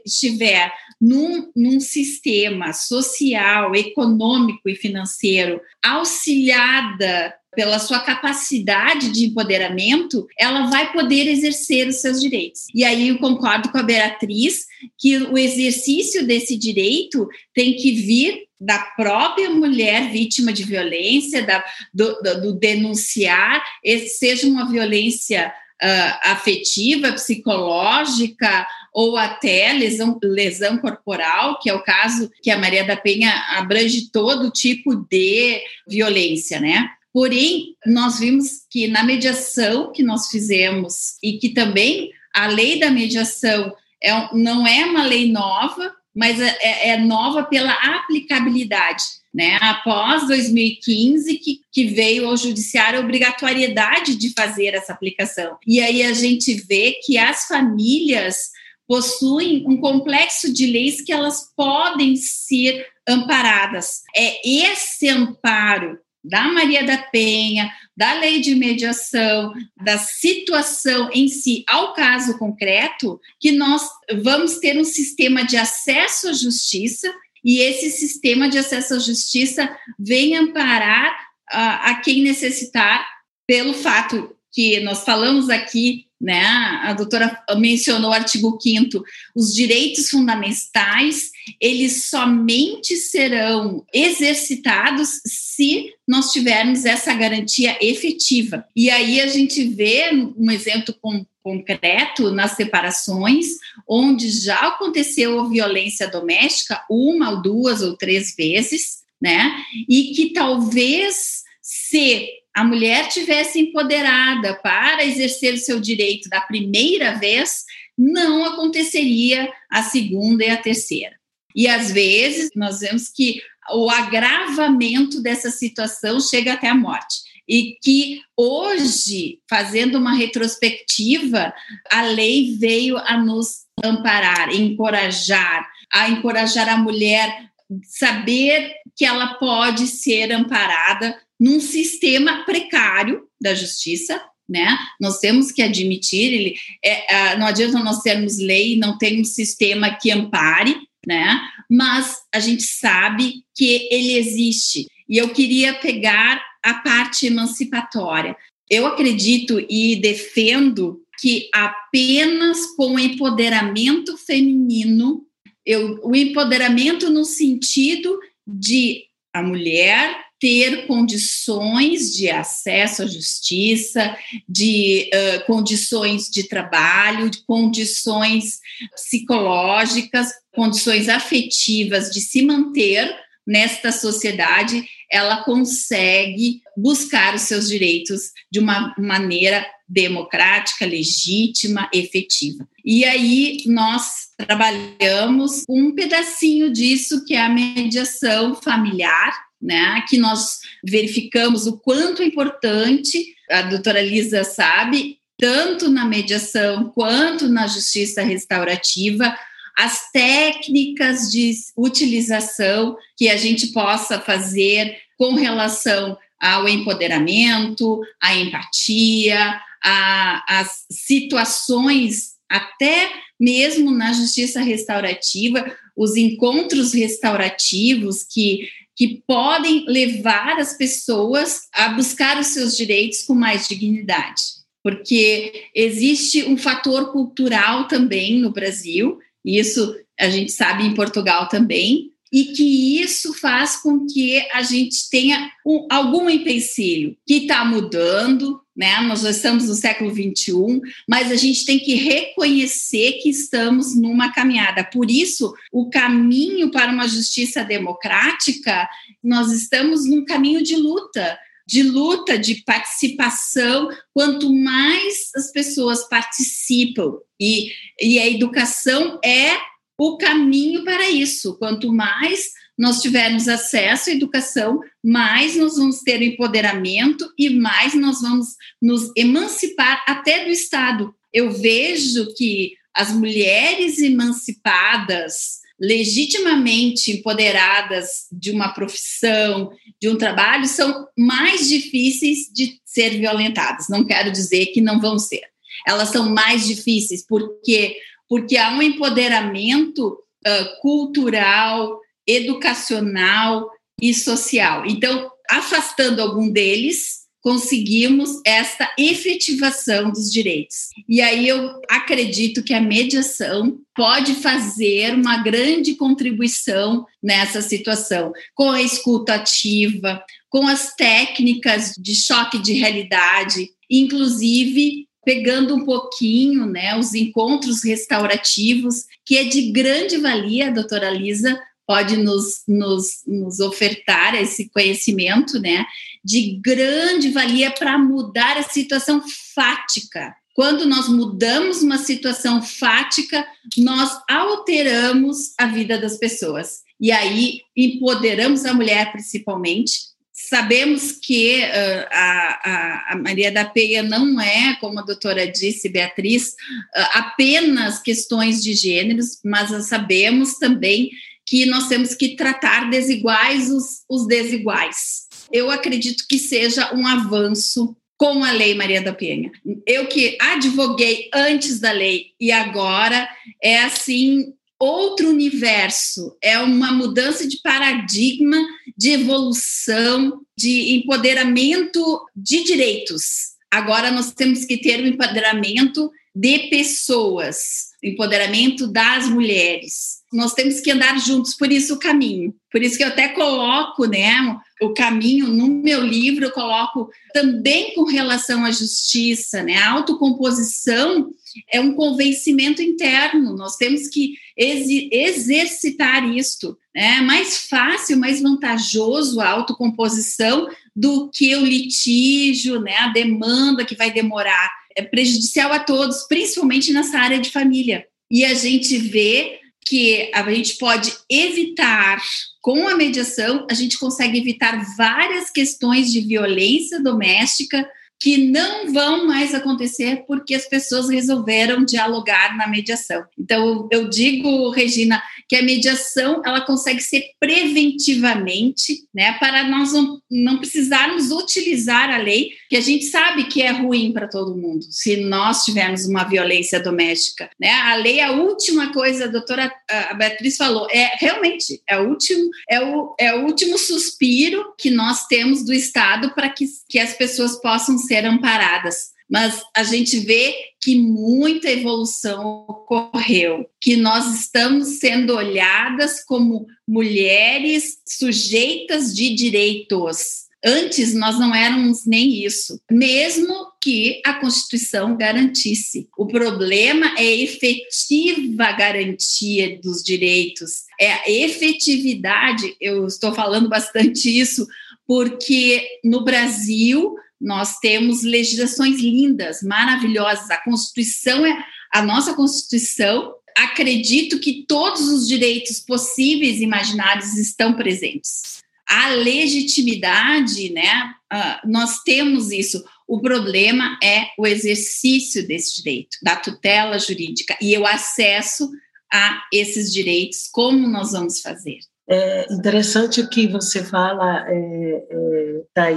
estiver 0.06 0.70
num, 1.02 1.50
num 1.56 1.80
sistema 1.80 2.72
social, 2.72 3.74
econômico 3.74 4.70
e 4.70 4.76
financeiro 4.76 5.60
auxiliada 5.84 7.34
pela 7.54 7.80
sua 7.80 8.00
capacidade 8.00 9.12
de 9.12 9.26
empoderamento, 9.26 10.26
ela 10.40 10.68
vai 10.68 10.94
poder 10.94 11.28
exercer 11.28 11.88
os 11.88 11.98
seus 11.98 12.22
direitos. 12.22 12.68
E 12.74 12.86
aí 12.86 13.10
eu 13.10 13.18
concordo 13.18 13.70
com 13.70 13.78
a 13.78 13.84
Beatriz 13.84 14.66
que 14.98 15.18
o 15.18 15.38
exercício 15.38 16.26
desse 16.26 16.58
direito 16.58 17.28
tem 17.54 17.76
que 17.76 17.92
vir 17.92 18.46
da 18.60 18.80
própria 18.96 19.50
mulher 19.50 20.12
vítima 20.12 20.54
de 20.54 20.64
violência, 20.64 21.44
da, 21.44 21.64
do, 21.94 22.22
do, 22.22 22.42
do 22.42 22.54
denunciar, 22.54 23.62
seja 24.08 24.48
uma 24.48 24.70
violência 24.70 25.52
uh, 25.84 26.30
afetiva, 26.32 27.12
psicológica 27.14 28.66
ou 28.94 29.18
até 29.18 29.72
lesão, 29.74 30.20
lesão 30.22 30.78
corporal, 30.78 31.60
que 31.60 31.70
é 31.70 31.74
o 31.74 31.84
caso 31.84 32.30
que 32.42 32.52
a 32.52 32.58
Maria 32.58 32.84
da 32.84 32.98
Penha 32.98 33.32
abrange 33.58 34.12
todo 34.12 34.52
tipo 34.52 34.96
de 35.10 35.62
violência, 35.88 36.60
né? 36.60 36.90
Porém, 37.14 37.76
nós 37.86 38.20
vimos 38.20 38.66
que 38.70 38.88
na 38.88 39.04
mediação 39.04 39.92
que 39.92 40.04
nós 40.04 40.30
fizemos 40.30 41.18
e 41.22 41.34
que 41.34 41.50
também 41.50 42.12
a 42.34 42.48
lei 42.48 42.80
da 42.80 42.90
mediação 42.90 43.74
é, 44.02 44.12
não 44.34 44.66
é 44.66 44.86
uma 44.86 45.06
lei 45.06 45.30
nova, 45.30 45.94
mas 46.16 46.40
é, 46.40 46.58
é, 46.62 46.90
é 46.90 46.98
nova 46.98 47.44
pela 47.44 47.74
aplicabilidade. 47.74 49.04
Né? 49.34 49.58
Após 49.62 50.28
2015, 50.28 51.38
que, 51.38 51.62
que 51.72 51.88
veio 51.88 52.28
ao 52.28 52.36
judiciário 52.36 53.00
a 53.00 53.04
obrigatoriedade 53.04 54.16
de 54.16 54.34
fazer 54.34 54.74
essa 54.74 54.92
aplicação. 54.92 55.58
E 55.66 55.80
aí 55.80 56.04
a 56.04 56.14
gente 56.14 56.54
vê 56.54 57.00
que 57.06 57.18
as 57.18 57.48
famílias 57.48 58.52
possuem 58.92 59.64
um 59.66 59.78
complexo 59.78 60.52
de 60.52 60.66
leis 60.66 61.00
que 61.00 61.14
elas 61.14 61.50
podem 61.56 62.18
ser 62.18 62.86
amparadas. 63.08 64.02
É 64.14 64.46
esse 64.46 65.08
amparo 65.08 65.98
da 66.22 66.50
Maria 66.50 66.84
da 66.84 66.98
Penha, 66.98 67.72
da 67.96 68.16
lei 68.16 68.42
de 68.42 68.54
mediação, 68.54 69.54
da 69.82 69.98
situação 69.98 71.10
em 71.14 71.30
si 71.30 71.64
ao 71.70 71.94
caso 71.94 72.38
concreto, 72.38 73.18
que 73.40 73.54
nós 73.54 73.82
vamos 74.22 74.58
ter 74.58 74.78
um 74.78 74.84
sistema 74.84 75.46
de 75.46 75.56
acesso 75.56 76.28
à 76.28 76.34
justiça 76.34 77.10
e 77.46 77.62
esse 77.62 77.92
sistema 77.92 78.50
de 78.50 78.58
acesso 78.58 78.96
à 78.96 79.00
justiça 79.00 79.74
vem 79.98 80.36
amparar 80.36 81.18
a, 81.50 81.92
a 81.92 81.96
quem 82.02 82.24
necessitar 82.24 83.08
pelo 83.48 83.74
fato 83.74 84.36
que 84.52 84.82
nós 84.82 85.06
falamos 85.06 85.50
aqui 85.50 86.11
né? 86.22 86.44
A 86.84 86.94
doutora 86.94 87.44
mencionou 87.58 88.12
o 88.12 88.14
artigo 88.14 88.58
5 88.62 89.04
os 89.36 89.54
direitos 89.54 90.10
fundamentais, 90.10 91.32
eles 91.60 92.10
somente 92.10 92.96
serão 92.96 93.84
exercitados 93.92 95.20
se 95.26 95.94
nós 96.08 96.32
tivermos 96.32 96.86
essa 96.86 97.14
garantia 97.14 97.76
efetiva. 97.82 98.66
E 98.76 98.90
aí 98.90 99.20
a 99.20 99.28
gente 99.28 99.64
vê 99.64 100.12
um 100.38 100.52
exemplo 100.52 100.94
com, 101.02 101.26
concreto 101.44 102.30
nas 102.32 102.52
separações, 102.52 103.48
onde 103.88 104.30
já 104.30 104.68
aconteceu 104.68 105.50
violência 105.50 106.08
doméstica 106.08 106.84
uma 106.90 107.32
ou 107.32 107.42
duas 107.42 107.82
ou 107.82 107.98
três 107.98 108.36
vezes, 108.36 109.00
né? 109.20 109.52
E 109.90 110.14
que 110.14 110.34
talvez 110.34 111.42
se 111.62 112.41
a 112.56 112.64
mulher 112.64 113.08
tivesse 113.08 113.60
empoderada 113.60 114.56
para 114.56 115.06
exercer 115.06 115.54
o 115.54 115.58
seu 115.58 115.80
direito 115.80 116.30
da 116.30 116.42
primeira 116.42 117.14
vez, 117.14 117.64
não 117.98 118.46
aconteceria 118.46 119.52
a 119.70 119.84
segunda 119.84 120.44
e 120.44 120.50
a 120.50 120.58
terceira. 120.58 121.16
E 121.56 121.68
às 121.68 121.92
vezes 121.92 122.50
nós 122.56 122.80
vemos 122.80 123.10
que 123.10 123.42
o 123.74 123.90
agravamento 123.90 125.22
dessa 125.22 125.50
situação 125.50 126.20
chega 126.20 126.54
até 126.54 126.68
a 126.68 126.76
morte. 126.76 127.32
E 127.48 127.78
que 127.82 128.22
hoje, 128.38 129.40
fazendo 129.50 129.98
uma 129.98 130.14
retrospectiva, 130.14 131.54
a 131.92 132.02
lei 132.04 132.56
veio 132.58 132.98
a 132.98 133.18
nos 133.18 133.66
amparar, 133.84 134.54
encorajar, 134.54 135.68
a 135.92 136.10
encorajar 136.10 136.70
a 136.70 136.78
mulher 136.78 137.52
saber 137.84 138.74
que 139.02 139.06
ela 139.06 139.34
pode 139.34 139.88
ser 139.88 140.32
amparada 140.32 141.20
num 141.40 141.60
sistema 141.60 142.46
precário 142.46 143.24
da 143.42 143.56
justiça, 143.56 144.22
né? 144.48 144.78
Nós 145.00 145.18
temos 145.18 145.52
que 145.52 145.64
admitir, 145.64 146.32
ele, 146.32 146.54
é, 146.86 147.36
não 147.36 147.48
adianta 147.48 147.80
nós 147.80 148.04
termos 148.04 148.38
lei, 148.38 148.78
não 148.78 149.00
tem 149.00 149.20
um 149.20 149.24
sistema 149.24 149.90
que 149.90 150.12
ampare, 150.12 150.78
né? 151.08 151.42
Mas 151.68 152.18
a 152.32 152.40
gente 152.40 152.62
sabe 152.62 153.44
que 153.58 153.90
ele 153.90 154.14
existe. 154.20 154.86
E 155.10 155.18
eu 155.18 155.30
queria 155.30 155.74
pegar 155.74 156.40
a 156.64 156.76
parte 156.76 157.26
emancipatória. 157.26 158.38
eu 158.70 158.86
acredito 158.86 159.60
e 159.68 159.96
defendo 159.96 161.02
que 161.20 161.50
apenas 161.52 162.68
com 162.76 163.00
empoderamento 163.00 164.16
feminino, 164.16 165.26
eu, 165.66 166.00
o 166.04 166.16
empoderamento 166.16 167.10
no 167.10 167.26
sentido 167.26 168.20
de 168.54 169.04
a 169.34 169.42
mulher 169.42 170.16
ter 170.40 170.88
condições 170.88 172.16
de 172.16 172.28
acesso 172.28 173.04
à 173.04 173.06
justiça, 173.06 174.18
de 174.50 175.08
uh, 175.14 175.46
condições 175.46 176.30
de 176.30 176.48
trabalho, 176.48 177.30
de 177.30 177.46
condições 177.46 178.60
psicológicas, 178.96 180.30
condições 180.52 181.08
afetivas 181.08 182.10
de 182.10 182.20
se 182.20 182.42
manter 182.42 183.16
nesta 183.46 183.92
sociedade, 183.92 184.84
ela 185.12 185.44
consegue 185.44 186.62
buscar 186.78 187.36
os 187.36 187.42
seus 187.42 187.68
direitos 187.68 188.32
de 188.52 188.60
uma 188.60 188.94
maneira 188.98 189.66
democrática, 189.88 190.86
legítima, 190.86 191.90
efetiva. 191.94 192.68
E 192.84 193.04
aí 193.04 193.64
nós 193.66 194.30
trabalhamos 194.38 195.64
um 195.68 195.94
pedacinho 195.94 196.72
disso 196.72 197.26
que 197.26 197.34
é 197.34 197.42
a 197.42 197.50
mediação 197.50 198.56
familiar, 198.56 199.34
né, 199.62 200.04
que 200.08 200.18
nós 200.18 200.60
verificamos 200.84 201.68
o 201.68 201.78
quanto 201.78 202.22
é 202.22 202.26
importante, 202.26 203.36
a 203.50 203.62
doutora 203.64 204.02
Lisa 204.02 204.44
sabe, 204.44 205.20
tanto 205.38 205.90
na 205.90 206.06
mediação 206.06 206.90
quanto 206.96 207.50
na 207.50 207.68
justiça 207.68 208.24
restaurativa, 208.24 209.36
as 209.78 210.12
técnicas 210.12 211.32
de 211.32 211.54
utilização 211.78 212.96
que 213.18 213.30
a 213.30 213.38
gente 213.38 213.68
possa 213.68 214.20
fazer 214.20 214.98
com 215.18 215.36
relação 215.36 216.18
ao 216.40 216.68
empoderamento, 216.68 218.02
à 218.22 218.36
empatia, 218.36 219.62
às 219.84 220.86
situações, 220.90 222.32
até 222.50 223.12
mesmo 223.40 223.92
na 223.92 224.14
justiça 224.14 224.62
restaurativa, 224.62 225.76
os 225.96 226.16
encontros 226.16 226.94
restaurativos 226.94 228.24
que, 228.24 228.68
que 228.96 229.24
podem 229.28 229.86
levar 229.88 230.60
as 230.60 230.78
pessoas 230.78 231.62
a 231.74 231.90
buscar 231.90 232.40
os 232.40 232.48
seus 232.48 232.78
direitos 232.78 233.24
com 233.24 233.34
mais 233.34 233.68
dignidade. 233.68 234.42
Porque 234.84 235.70
existe 235.76 236.44
um 236.44 236.58
fator 236.58 237.12
cultural 237.12 237.88
também 237.88 238.40
no 238.40 238.52
Brasil, 238.52 239.20
isso 239.46 239.96
a 240.20 240.30
gente 240.30 240.52
sabe 240.52 240.84
em 240.86 240.94
Portugal 240.94 241.48
também, 241.48 242.12
e 242.32 242.46
que 242.46 243.02
isso 243.02 243.34
faz 243.34 243.76
com 243.76 244.06
que 244.08 244.40
a 244.54 244.62
gente 244.62 245.10
tenha 245.10 245.52
um, 245.66 245.86
algum 245.92 246.30
empecilho 246.30 247.18
que 247.28 247.40
está 247.40 247.66
mudando, 247.66 248.62
né? 248.76 249.02
Nós 249.02 249.22
já 249.22 249.32
estamos 249.32 249.68
no 249.68 249.76
século 249.76 250.14
21, 250.14 250.80
mas 251.10 251.30
a 251.30 251.36
gente 251.36 251.66
tem 251.66 251.78
que 251.78 251.94
reconhecer 251.96 253.20
que 253.22 253.30
estamos 253.30 254.00
numa 254.00 254.32
caminhada. 254.32 254.82
Por 254.82 255.12
isso, 255.12 255.54
o 255.74 255.90
caminho 255.90 256.72
para 256.72 256.92
uma 256.92 257.08
justiça 257.08 257.66
democrática, 257.66 258.88
nós 259.22 259.52
estamos 259.52 260.06
num 260.06 260.24
caminho 260.24 260.64
de 260.64 260.78
luta 260.78 261.38
de 261.68 261.84
luta, 261.84 262.38
de 262.38 262.64
participação, 262.64 263.90
quanto 264.14 264.54
mais 264.54 265.30
as 265.36 265.52
pessoas 265.52 266.08
participam, 266.08 267.18
e, 267.40 267.72
e 268.00 268.20
a 268.20 268.28
educação 268.28 269.20
é 269.24 269.58
o 269.98 270.18
caminho 270.18 270.84
para 270.84 271.10
isso. 271.10 271.58
Quanto 271.58 271.94
mais 271.94 272.50
nós 272.78 273.02
tivermos 273.02 273.48
acesso 273.48 274.10
à 274.10 274.14
educação, 274.14 274.80
mais 275.04 275.56
nós 275.56 275.78
vamos 275.78 276.00
ter 276.00 276.22
empoderamento 276.22 277.32
e 277.38 277.50
mais 277.52 277.94
nós 277.94 278.22
vamos 278.22 278.48
nos 278.82 279.12
emancipar 279.16 280.04
até 280.08 280.44
do 280.44 280.50
Estado. 280.50 281.14
Eu 281.32 281.52
vejo 281.52 282.34
que 282.36 282.74
as 282.94 283.14
mulheres 283.14 284.00
emancipadas, 284.00 285.61
legitimamente 285.82 287.12
empoderadas 287.12 288.28
de 288.32 288.52
uma 288.52 288.70
profissão, 288.70 289.72
de 290.00 290.08
um 290.08 290.16
trabalho, 290.16 290.68
são 290.68 291.08
mais 291.18 291.68
difíceis 291.68 292.52
de 292.54 292.80
ser 292.86 293.18
violentadas. 293.18 293.88
Não 293.90 294.06
quero 294.06 294.32
dizer 294.32 294.68
que 294.68 294.80
não 294.80 295.02
vão 295.02 295.18
ser. 295.18 295.42
Elas 295.88 296.10
são 296.10 296.30
mais 296.30 296.68
difíceis 296.68 297.26
porque 297.28 297.96
porque 298.30 298.56
há 298.56 298.72
um 298.72 298.82
empoderamento 298.82 300.08
uh, 300.08 300.82
cultural, 300.82 302.00
educacional 302.26 303.70
e 304.02 304.14
social. 304.14 304.86
Então, 304.86 305.30
afastando 305.50 306.22
algum 306.22 306.50
deles, 306.50 307.21
conseguimos 307.42 308.40
esta 308.46 308.90
efetivação 308.98 310.12
dos 310.12 310.32
direitos. 310.32 310.90
E 311.10 311.22
aí 311.22 311.48
eu 311.48 311.82
acredito 311.90 312.64
que 312.64 312.74
a 312.74 312.80
mediação 312.80 313.80
pode 313.96 314.36
fazer 314.36 315.16
uma 315.16 315.42
grande 315.42 315.96
contribuição 315.96 317.06
nessa 317.22 317.62
situação, 317.62 318.32
com 318.54 318.70
a 318.70 318.82
escuta 318.82 319.34
ativa, 319.34 320.24
com 320.50 320.68
as 320.68 320.96
técnicas 320.96 321.94
de 321.98 322.16
choque 322.16 322.60
de 322.60 322.74
realidade, 322.74 323.70
inclusive 323.90 325.08
pegando 325.24 325.76
um 325.76 325.86
pouquinho, 325.86 326.66
né, 326.66 326.98
os 326.98 327.14
encontros 327.14 327.84
restaurativos, 327.84 329.06
que 329.24 329.38
é 329.38 329.44
de 329.44 329.72
grande 329.72 330.18
valia, 330.18 330.72
doutora 330.72 331.12
Lisa 331.12 331.60
pode 331.92 332.16
nos, 332.16 332.64
nos, 332.66 333.22
nos 333.28 333.60
ofertar 333.60 334.34
esse 334.34 334.70
conhecimento, 334.70 335.60
né, 335.60 335.86
de 336.24 336.58
grande 336.64 337.32
valia 337.32 337.70
para 337.70 337.98
mudar 337.98 338.56
a 338.56 338.64
situação 338.64 339.22
fática. 339.54 340.34
Quando 340.54 340.86
nós 340.86 341.10
mudamos 341.10 341.82
uma 341.82 341.98
situação 341.98 342.62
fática, 342.62 343.46
nós 343.78 344.10
alteramos 344.30 345.54
a 345.58 345.66
vida 345.66 346.00
das 346.00 346.18
pessoas. 346.18 346.80
E 346.98 347.12
aí 347.12 347.60
empoderamos 347.76 348.64
a 348.64 348.74
mulher, 348.74 349.12
principalmente, 349.12 350.12
Sabemos 350.50 351.12
que 351.12 351.60
uh, 351.60 352.08
a, 352.10 353.14
a, 353.14 353.16
Maria 353.16 353.52
da 353.52 353.64
Penha 353.64 354.02
não 354.02 354.42
é, 354.42 354.76
como 354.82 354.98
a 355.00 355.04
doutora 355.04 355.46
disse, 355.46 355.88
Beatriz, 355.88 356.48
uh, 356.48 357.10
apenas 357.14 358.02
questões 358.02 358.64
de 358.64 358.74
gêneros, 358.74 359.40
mas 359.46 359.70
sabemos 359.88 360.58
também 360.58 361.12
que 361.52 361.66
nós 361.66 361.90
temos 361.90 362.16
que 362.16 362.38
tratar 362.38 362.90
desiguais 362.90 363.70
os, 363.70 364.06
os 364.10 364.26
desiguais. 364.26 365.28
Eu 365.52 365.70
acredito 365.70 366.24
que 366.30 366.40
seja 366.40 366.96
um 366.96 367.06
avanço 367.06 367.94
com 368.18 368.42
a 368.42 368.54
Lei 368.54 368.74
Maria 368.74 369.02
da 369.02 369.12
Penha. 369.12 369.52
Eu 369.86 370.08
que 370.08 370.38
advoguei 370.40 371.30
antes 371.34 371.82
da 371.82 371.92
lei 371.92 372.28
e 372.40 372.54
agora 372.54 373.28
é 373.62 373.80
assim 373.80 374.54
outro 374.80 375.28
universo, 375.30 376.38
é 376.42 376.58
uma 376.58 376.94
mudança 376.94 377.46
de 377.46 377.60
paradigma, 377.62 378.56
de 378.98 379.10
evolução, 379.10 380.40
de 380.58 380.96
empoderamento 380.96 382.22
de 382.34 382.64
direitos. 382.64 383.58
Agora 383.70 384.10
nós 384.10 384.32
temos 384.32 384.64
que 384.64 384.78
ter 384.78 385.02
o 385.02 385.04
um 385.04 385.08
empoderamento 385.08 386.10
de 386.34 386.70
pessoas, 386.70 387.90
empoderamento 388.02 388.88
das 388.88 389.28
mulheres. 389.28 390.21
Nós 390.32 390.54
temos 390.54 390.80
que 390.80 390.92
andar 390.92 391.20
juntos, 391.20 391.56
por 391.56 391.72
isso 391.72 391.96
o 391.96 392.00
caminho. 392.00 392.54
Por 392.72 392.82
isso 392.82 392.98
que 392.98 393.04
eu 393.04 393.10
até 393.10 393.28
coloco, 393.30 394.06
né, 394.06 394.58
o 394.82 394.94
caminho 394.94 395.48
no 395.48 395.68
meu 395.68 396.02
livro, 396.02 396.46
eu 396.46 396.52
coloco 396.52 397.10
também 397.34 397.94
com 397.94 398.04
relação 398.04 398.64
à 398.64 398.72
justiça, 398.72 399.62
né? 399.62 399.78
A 399.78 399.92
autocomposição 399.92 401.30
é 401.72 401.80
um 401.80 401.94
convencimento 401.94 402.82
interno. 402.82 403.56
Nós 403.56 403.76
temos 403.76 404.08
que 404.08 404.36
exercitar 404.58 406.28
isto. 406.30 406.78
Né? 406.96 407.18
É 407.18 407.22
mais 407.22 407.68
fácil, 407.68 408.18
mais 408.18 408.42
vantajoso 408.42 409.40
a 409.40 409.50
autocomposição 409.50 410.68
do 410.96 411.30
que 411.30 411.56
o 411.56 411.66
litígio, 411.66 412.80
né? 412.82 412.96
a 412.98 413.10
demanda 413.10 413.86
que 413.86 413.96
vai 413.96 414.12
demorar. 414.12 414.70
É 414.96 415.02
prejudicial 415.02 415.72
a 415.72 415.80
todos, 415.80 416.24
principalmente 416.28 416.92
nessa 416.92 417.18
área 417.18 417.40
de 417.40 417.50
família. 417.50 418.06
E 418.30 418.46
a 418.46 418.54
gente 418.54 418.98
vê 418.98 419.61
que 419.86 420.32
a 420.34 420.50
gente 420.52 420.78
pode 420.78 421.14
evitar, 421.30 422.22
com 422.62 422.88
a 422.88 422.96
mediação, 422.96 423.66
a 423.70 423.74
gente 423.74 423.98
consegue 423.98 424.38
evitar 424.38 424.96
várias 424.96 425.50
questões 425.50 426.12
de 426.12 426.22
violência 426.22 427.02
doméstica, 427.02 427.88
que 428.22 428.38
não 428.38 428.94
vão 428.94 429.26
mais 429.26 429.56
acontecer 429.56 430.24
porque 430.28 430.54
as 430.54 430.70
pessoas 430.70 431.10
resolveram 431.10 431.84
dialogar 431.84 432.56
na 432.56 432.68
mediação. 432.68 433.26
Então, 433.38 433.90
eu 433.92 434.08
digo, 434.08 434.70
Regina, 434.70 435.22
que 435.50 435.56
a 435.56 435.64
mediação 435.64 436.40
ela 436.46 436.62
consegue 436.62 437.02
ser 437.02 437.24
preventivamente, 437.40 439.08
né, 439.14 439.34
para 439.40 439.68
nós 439.68 439.92
não, 439.92 440.22
não 440.30 440.60
precisarmos 440.60 441.32
utilizar 441.32 442.12
a 442.12 442.18
lei, 442.18 442.52
que 442.70 442.78
a 442.78 442.82
gente 442.82 443.06
sabe 443.06 443.46
que 443.46 443.64
é 443.64 443.72
ruim 443.72 444.14
para 444.14 444.28
todo 444.28 444.56
mundo, 444.56 444.86
se 444.90 445.18
nós 445.18 445.66
tivermos 445.66 446.06
uma 446.06 446.24
violência 446.24 446.80
doméstica. 446.80 447.50
Né? 447.60 447.72
A 447.72 447.96
lei 447.96 448.20
é 448.20 448.26
a 448.26 448.34
última 448.34 448.94
coisa, 448.94 449.26
a 449.26 449.28
doutora 449.28 449.72
a 449.90 450.14
Beatriz 450.14 450.58
falou, 450.58 450.88
é 450.92 451.12
realmente 451.20 451.82
é 451.90 452.00
o 452.00 452.08
último, 452.08 452.50
é 452.70 452.80
o, 452.80 453.16
é 453.20 453.36
o 453.36 453.46
último 453.46 453.80
suspiro 453.80 454.74
que 454.78 454.92
nós 454.92 455.26
temos 455.26 455.66
do 455.66 455.74
Estado 455.74 456.36
para 456.36 456.50
que, 456.50 456.66
que 456.88 457.00
as 457.00 457.14
pessoas 457.14 457.60
possam 457.60 457.98
ser 457.98 458.11
ser 458.12 458.26
amparadas 458.26 459.12
mas 459.32 459.64
a 459.74 459.84
gente 459.84 460.20
vê 460.20 460.54
que 460.82 461.00
muita 461.00 461.72
evolução 461.72 462.66
ocorreu, 462.68 463.66
que 463.80 463.96
nós 463.96 464.42
estamos 464.42 465.00
sendo 465.00 465.34
olhadas 465.34 466.22
como 466.26 466.68
mulheres 466.86 468.00
sujeitas 468.06 469.16
de 469.16 469.34
direitos. 469.34 470.52
Antes 470.64 471.14
nós 471.14 471.40
não 471.40 471.56
éramos 471.56 472.06
nem 472.06 472.44
isso, 472.44 472.78
mesmo 472.92 473.72
que 473.82 474.22
a 474.26 474.34
Constituição 474.34 475.16
garantisse. 475.16 476.10
O 476.18 476.28
problema 476.28 477.16
é 477.18 477.22
a 477.22 477.38
efetiva 477.38 478.74
garantia 478.74 479.80
dos 479.82 480.04
direitos, 480.04 480.84
é 481.00 481.14
a 481.14 481.24
efetividade. 481.26 482.76
Eu 482.82 483.08
estou 483.08 483.34
falando 483.34 483.70
bastante 483.70 484.28
isso 484.28 484.68
porque 485.08 485.88
no 486.04 486.24
Brasil 486.24 487.16
nós 487.42 487.80
temos 487.80 488.24
legislações 488.24 489.00
lindas, 489.00 489.62
maravilhosas. 489.64 490.50
A 490.52 490.64
Constituição 490.64 491.46
é 491.46 491.66
a 491.92 492.02
nossa 492.02 492.34
Constituição. 492.34 493.34
Acredito 493.58 494.40
que 494.40 494.66
todos 494.68 495.10
os 495.10 495.28
direitos 495.28 495.80
possíveis 495.80 496.60
e 496.60 496.64
imaginários 496.64 497.36
estão 497.36 497.74
presentes. 497.74 498.62
A 498.88 499.10
legitimidade, 499.10 500.72
né? 500.72 501.14
Uh, 501.34 501.70
nós 501.70 502.00
temos 502.04 502.52
isso. 502.52 502.84
O 503.08 503.20
problema 503.20 503.98
é 504.04 504.28
o 504.38 504.46
exercício 504.46 505.46
desse 505.48 505.82
direito, 505.82 506.18
da 506.22 506.36
tutela 506.36 507.00
jurídica 507.00 507.58
e 507.62 507.78
o 507.78 507.86
acesso 507.86 508.70
a 509.12 509.44
esses 509.52 509.92
direitos. 509.92 510.48
Como 510.52 510.88
nós 510.88 511.12
vamos 511.12 511.42
fazer? 511.42 511.80
É 512.10 512.52
interessante 512.54 513.22
o 513.22 513.30
que 513.30 513.48
você 513.48 513.84
fala, 513.84 514.46
é, 514.48 515.08
é. 515.10 515.96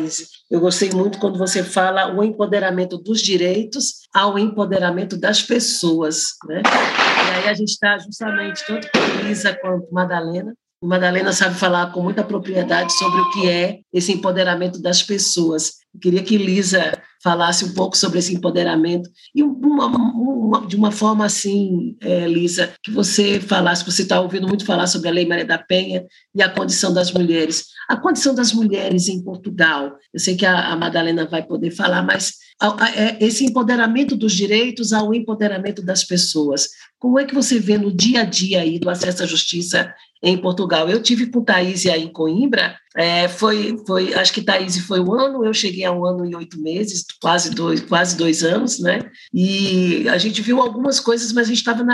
Eu 0.50 0.60
gostei 0.60 0.90
muito 0.90 1.18
quando 1.18 1.36
você 1.38 1.64
fala 1.64 2.14
o 2.14 2.22
empoderamento 2.22 2.96
dos 2.96 3.20
direitos 3.20 4.02
ao 4.14 4.38
empoderamento 4.38 5.16
das 5.16 5.42
pessoas. 5.42 6.26
Né? 6.46 6.62
E 6.64 7.38
aí 7.38 7.48
a 7.48 7.54
gente 7.54 7.70
está 7.70 7.98
justamente, 7.98 8.64
tanto 8.66 8.88
com 8.92 9.26
Lisa 9.26 9.52
quanto 9.54 9.92
Madalena, 9.92 10.54
Madalena 10.84 11.32
sabe 11.32 11.54
falar 11.54 11.92
com 11.92 12.02
muita 12.02 12.22
propriedade 12.22 12.92
sobre 12.92 13.20
o 13.20 13.30
que 13.30 13.48
é 13.48 13.80
esse 13.92 14.12
empoderamento 14.12 14.80
das 14.80 15.02
pessoas. 15.02 15.83
Eu 15.94 16.00
queria 16.00 16.22
que 16.22 16.36
Lisa 16.36 17.00
falasse 17.22 17.64
um 17.64 17.72
pouco 17.72 17.96
sobre 17.96 18.18
esse 18.18 18.34
empoderamento 18.34 19.08
e 19.34 19.42
uma, 19.42 19.86
uma, 19.86 20.66
de 20.66 20.76
uma 20.76 20.90
forma 20.90 21.24
assim, 21.24 21.96
é, 22.02 22.26
Lisa, 22.26 22.74
que 22.82 22.90
você 22.90 23.40
falasse, 23.40 23.86
você 23.86 24.02
está 24.02 24.20
ouvindo 24.20 24.46
muito 24.46 24.66
falar 24.66 24.86
sobre 24.86 25.08
a 25.08 25.12
Lei 25.12 25.24
Maria 25.24 25.46
da 25.46 25.56
Penha 25.56 26.04
e 26.34 26.42
a 26.42 26.48
condição 26.50 26.92
das 26.92 27.12
mulheres. 27.12 27.66
A 27.88 27.96
condição 27.96 28.34
das 28.34 28.52
mulheres 28.52 29.08
em 29.08 29.22
Portugal, 29.22 29.96
eu 30.12 30.20
sei 30.20 30.36
que 30.36 30.44
a, 30.44 30.72
a 30.72 30.76
Madalena 30.76 31.24
vai 31.24 31.42
poder 31.42 31.70
falar, 31.70 32.02
mas 32.02 32.34
a, 32.60 32.84
a, 32.84 32.90
é, 32.90 33.16
esse 33.20 33.44
empoderamento 33.44 34.16
dos 34.16 34.34
direitos 34.34 34.92
ao 34.92 35.14
empoderamento 35.14 35.80
das 35.80 36.04
pessoas. 36.04 36.68
Como 36.98 37.18
é 37.18 37.24
que 37.24 37.34
você 37.34 37.58
vê 37.58 37.78
no 37.78 37.94
dia 37.94 38.20
a 38.20 38.24
dia 38.24 38.60
aí 38.60 38.78
do 38.78 38.90
acesso 38.90 39.22
à 39.22 39.26
justiça 39.26 39.94
em 40.24 40.38
Portugal. 40.38 40.88
Eu 40.88 41.02
tive 41.02 41.26
com 41.26 41.44
Thaís 41.44 41.84
aí 41.84 42.02
em 42.02 42.08
Coimbra, 42.08 42.76
é, 42.96 43.28
foi, 43.28 43.76
foi, 43.86 44.14
acho 44.14 44.32
que 44.32 44.42
Thaís 44.42 44.78
foi 44.78 45.00
um 45.00 45.12
ano, 45.12 45.44
eu 45.44 45.52
cheguei 45.52 45.84
a 45.84 45.92
um 45.92 46.04
ano 46.04 46.24
e 46.24 46.34
oito 46.36 46.60
meses, 46.60 47.04
quase 47.20 47.50
dois, 47.50 47.80
quase 47.80 48.16
dois 48.16 48.44
anos, 48.44 48.78
né? 48.78 49.10
E 49.32 50.08
a 50.08 50.16
gente 50.16 50.40
viu 50.40 50.60
algumas 50.60 51.00
coisas, 51.00 51.32
mas 51.32 51.46
a 51.46 51.48
gente 51.48 51.58
estava 51.58 51.84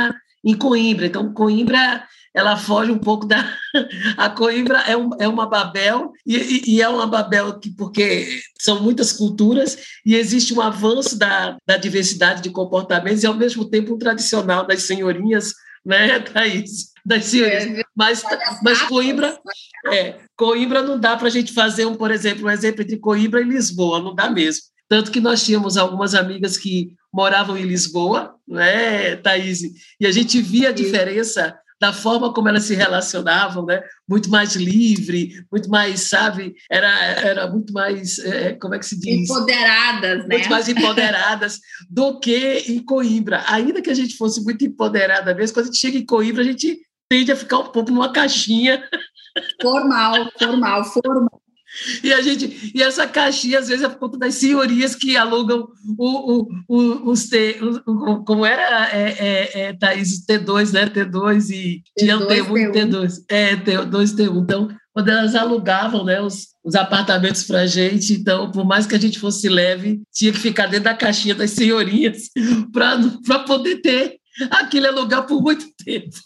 em 0.45 0.55
Coimbra, 0.55 1.07
então 1.07 1.33
Coimbra 1.33 2.05
ela 2.35 2.57
foge 2.57 2.93
um 2.93 2.99
pouco 2.99 3.27
da. 3.27 3.57
A 4.17 4.31
Coimbra 4.31 4.79
é, 4.81 4.97
um, 4.97 5.11
é 5.19 5.27
uma 5.27 5.47
Babel, 5.47 6.13
e, 6.25 6.77
e, 6.77 6.83
é 6.83 6.89
uma 6.89 7.07
Babel 7.07 7.59
que, 7.59 7.71
porque 7.71 8.41
são 8.59 8.81
muitas 8.81 9.13
culturas, 9.13 9.77
e 10.07 10.15
existe 10.15 10.55
um 10.55 10.61
avanço 10.61 11.19
da, 11.19 11.57
da 11.67 11.77
diversidade 11.77 12.43
de 12.43 12.51
comportamentos, 12.51 13.23
e 13.23 13.27
ao 13.27 13.35
mesmo 13.35 13.65
tempo 13.65 13.95
um 13.95 13.99
tradicional 13.99 14.67
das 14.67 14.83
senhorinhas, 14.83 15.55
né, 15.85 16.21
Thaís? 16.33 16.91
das 17.05 17.25
senhorias. 17.25 17.65
É, 17.65 17.83
mas, 17.97 18.23
mas 18.63 18.83
Coimbra, 18.83 19.39
é, 19.87 20.17
Coimbra 20.37 20.83
não 20.83 20.99
dá 20.99 21.17
para 21.17 21.29
a 21.29 21.31
gente 21.31 21.53
fazer, 21.53 21.87
um, 21.87 21.95
por 21.95 22.11
exemplo, 22.11 22.47
um 22.47 22.51
exemplo 22.51 22.83
entre 22.83 22.99
Coimbra 22.99 23.41
e 23.41 23.45
Lisboa, 23.45 24.01
não 24.01 24.15
dá 24.15 24.31
mesmo. 24.31 24.63
Tanto 24.89 25.11
que 25.11 25.21
nós 25.21 25.45
tínhamos 25.45 25.77
algumas 25.77 26.15
amigas 26.15 26.57
que 26.57 26.95
moravam 27.13 27.57
em 27.57 27.63
Lisboa, 27.63 28.35
né, 28.47 29.17
Thaís? 29.17 29.63
E 30.01 30.07
a 30.07 30.13
gente 30.13 30.41
via 30.41 30.71
a 30.71 30.73
diferença 30.73 31.57
da 31.81 31.93
forma 31.95 32.33
como 32.33 32.49
elas 32.49 32.65
se 32.65 32.75
relacionavam, 32.75 33.65
né? 33.65 33.83
Muito 34.07 34.29
mais 34.29 34.55
livre, 34.55 35.45
muito 35.51 35.71
mais, 35.71 36.09
sabe? 36.09 36.55
Era, 36.71 36.89
era 36.89 37.51
muito 37.51 37.73
mais, 37.73 38.19
é, 38.19 38.53
como 38.53 38.75
é 38.75 38.79
que 38.79 38.85
se 38.85 39.01
diz? 39.01 39.31
Empoderadas, 39.31 40.27
né? 40.27 40.37
Muito 40.37 40.51
mais 40.51 40.69
empoderadas 40.69 41.59
do 41.89 42.21
que 42.21 42.65
em 42.69 42.85
Coimbra. 42.85 43.43
Ainda 43.47 43.81
que 43.81 43.89
a 43.89 43.95
gente 43.95 44.17
fosse 44.17 44.45
muito 44.45 44.63
empoderada 44.65 45.35
mesmo, 45.35 45.55
quando 45.55 45.65
a 45.65 45.67
gente 45.69 45.81
chega 45.81 45.97
em 45.97 46.05
Coimbra, 46.05 46.43
a 46.43 46.47
gente 46.47 46.79
tende 47.09 47.33
a 47.33 47.37
ficar 47.37 47.61
um 47.61 47.69
pouco 47.69 47.91
numa 47.91 48.13
caixinha. 48.13 48.87
Formal, 49.63 50.31
formal, 50.39 50.85
formal. 50.85 51.43
E, 52.03 52.13
a 52.13 52.21
gente, 52.21 52.73
e 52.75 52.83
essa 52.83 53.07
caixinha, 53.07 53.59
às 53.59 53.69
vezes, 53.69 53.85
é 53.85 53.89
por 53.89 53.99
conta 53.99 54.19
das 54.19 54.35
senhorias 54.35 54.95
que 54.95 55.17
alugam 55.17 55.69
o, 55.97 56.33
o, 56.33 56.49
o, 56.69 57.11
os 57.11 57.29
T, 57.29 57.59
o, 57.87 58.25
como 58.25 58.45
era, 58.45 58.91
é, 58.93 59.11
é, 59.11 59.61
é, 59.61 59.73
Thaís, 59.75 60.27
T2, 60.27 60.73
né? 60.73 60.87
T2 60.87 61.51
e 61.51 61.83
tinha 61.97 62.19
o 62.19 62.27
T1 62.27 62.59
e 62.59 62.73
T2. 62.73 63.15
É, 63.29 63.57
T2 63.57 64.17
T1. 64.17 64.43
Então, 64.43 64.69
quando 64.93 65.09
elas 65.09 65.35
alugavam 65.35 66.05
né, 66.05 66.21
os, 66.21 66.49
os 66.65 66.75
apartamentos 66.75 67.45
para 67.45 67.61
a 67.61 67.67
gente, 67.67 68.15
então, 68.15 68.51
por 68.51 68.65
mais 68.65 68.87
que 68.87 68.95
a 68.95 69.01
gente 69.01 69.19
fosse 69.19 69.49
leve, 69.49 70.03
tinha 70.13 70.33
que 70.33 70.39
ficar 70.39 70.67
dentro 70.67 70.85
da 70.85 70.95
caixinha 70.95 71.35
das 71.35 71.51
senhorias 71.51 72.31
para 72.73 73.39
poder 73.41 73.81
ter 73.81 74.17
aquele 74.51 74.89
alugar 74.89 75.27
por 75.27 75.41
muito 75.41 75.67
tempo. 75.85 76.17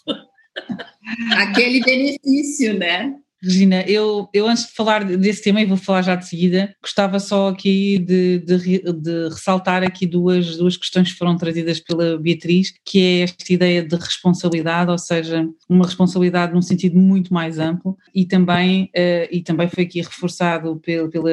Aquele 1.33 1.81
benefício, 1.81 2.77
né? 2.77 3.13
Regina, 3.45 3.83
eu, 3.83 4.27
eu 4.33 4.47
antes 4.47 4.65
de 4.65 4.73
falar 4.73 5.03
desse 5.03 5.43
tema, 5.43 5.61
e 5.61 5.65
vou 5.65 5.77
falar 5.77 6.01
já 6.01 6.15
de 6.15 6.27
seguida, 6.27 6.75
gostava 6.81 7.19
só 7.19 7.49
aqui 7.49 7.99
de, 7.99 8.39
de, 8.39 8.93
de, 8.93 9.29
ressaltar 9.29 9.83
aqui 9.83 10.07
duas, 10.07 10.57
duas 10.57 10.75
questões 10.75 11.11
que 11.11 11.17
foram 11.19 11.37
trazidas 11.37 11.79
pela 11.79 12.17
Beatriz, 12.17 12.73
que 12.83 12.99
é 12.99 13.19
esta 13.21 13.53
ideia 13.53 13.83
de 13.83 13.95
responsabilidade, 13.95 14.89
ou 14.89 14.97
seja, 14.97 15.47
uma 15.69 15.85
responsabilidade 15.85 16.53
num 16.55 16.61
sentido 16.61 16.97
muito 16.97 17.31
mais 17.31 17.59
amplo, 17.59 17.95
e 18.15 18.25
também, 18.25 18.85
uh, 18.85 19.27
e 19.31 19.43
também 19.43 19.69
foi 19.69 19.83
aqui 19.83 20.01
reforçado 20.01 20.77
pela, 20.77 21.07
pela 21.07 21.29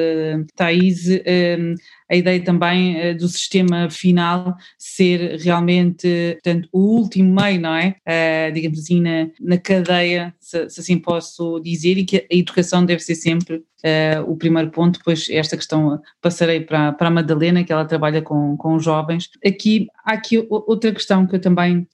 Thais, 0.55 1.07
uh, 1.07 1.75
a 2.09 2.15
ideia 2.15 2.43
também 2.43 3.11
uh, 3.11 3.17
do 3.17 3.27
sistema 3.27 3.89
final 3.89 4.55
ser 4.77 5.39
realmente, 5.39 6.37
portanto, 6.43 6.69
o 6.71 6.79
último 6.79 7.33
meio, 7.33 7.59
não 7.59 7.75
é? 7.75 7.95
Uh, 8.07 8.53
digamos 8.53 8.79
assim, 8.79 9.01
na, 9.01 9.27
na 9.39 9.57
cadeia, 9.57 10.33
se, 10.39 10.69
se, 10.69 10.79
assim 10.79 10.97
posso 10.99 11.59
dizer, 11.59 11.97
e 11.97 12.05
que 12.05 12.27
a 12.31 12.35
educação 12.35 12.85
deve 12.85 13.01
ser 13.01 13.15
sempre 13.15 13.55
uh, 13.55 14.21
o 14.27 14.35
primeiro 14.35 14.69
ponto, 14.69 14.99
depois 14.99 15.27
esta 15.29 15.57
questão 15.57 15.99
passarei 16.21 16.61
para, 16.61 16.93
para 16.93 17.07
a 17.07 17.11
Madalena, 17.11 17.63
que 17.63 17.71
ela 17.71 17.85
trabalha 17.85 18.21
com, 18.21 18.55
com 18.57 18.79
jovens. 18.79 19.29
Aqui, 19.45 19.87
há 20.05 20.13
aqui 20.13 20.45
outra 20.49 20.91
questão 20.91 21.25
que 21.25 21.35
eu 21.35 21.41
também 21.41 21.87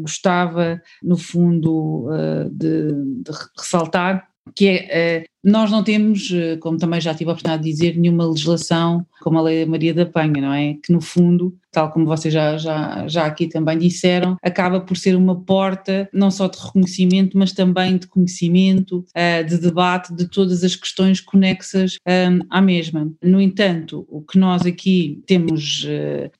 gostava, 0.00 0.80
no 1.02 1.16
fundo, 1.16 2.08
de, 2.50 2.92
de 3.22 3.30
ressaltar, 3.58 4.28
que 4.54 4.68
é, 4.68 5.24
nós 5.46 5.70
não 5.70 5.84
temos, 5.84 6.28
eh, 6.32 6.56
como 6.56 6.76
também 6.76 7.00
já 7.00 7.14
tive 7.14 7.30
a 7.30 7.32
oportunidade 7.32 7.62
de 7.62 7.70
dizer, 7.70 7.96
nenhuma 7.96 8.26
legislação 8.26 9.06
como 9.20 9.38
a 9.38 9.42
Lei 9.42 9.64
Maria 9.64 9.94
da 9.94 10.04
Penha, 10.04 10.40
não 10.40 10.52
é? 10.52 10.74
Que 10.74 10.92
no 10.92 11.00
fundo, 11.00 11.56
tal 11.70 11.92
como 11.92 12.04
vocês 12.04 12.34
já, 12.34 12.58
já, 12.58 13.06
já 13.06 13.26
aqui 13.26 13.46
também 13.46 13.78
disseram, 13.78 14.36
acaba 14.42 14.80
por 14.80 14.96
ser 14.96 15.14
uma 15.14 15.40
porta 15.40 16.08
não 16.12 16.32
só 16.32 16.48
de 16.48 16.58
reconhecimento, 16.58 17.38
mas 17.38 17.52
também 17.52 17.96
de 17.96 18.08
conhecimento, 18.08 19.04
eh, 19.14 19.44
de 19.44 19.56
debate 19.58 20.12
de 20.16 20.28
todas 20.28 20.64
as 20.64 20.74
questões 20.74 21.20
conexas 21.20 21.96
eh, 22.04 22.28
à 22.50 22.60
mesma. 22.60 23.08
No 23.22 23.40
entanto, 23.40 24.04
o 24.08 24.22
que 24.22 24.38
nós 24.38 24.66
aqui 24.66 25.22
temos 25.26 25.86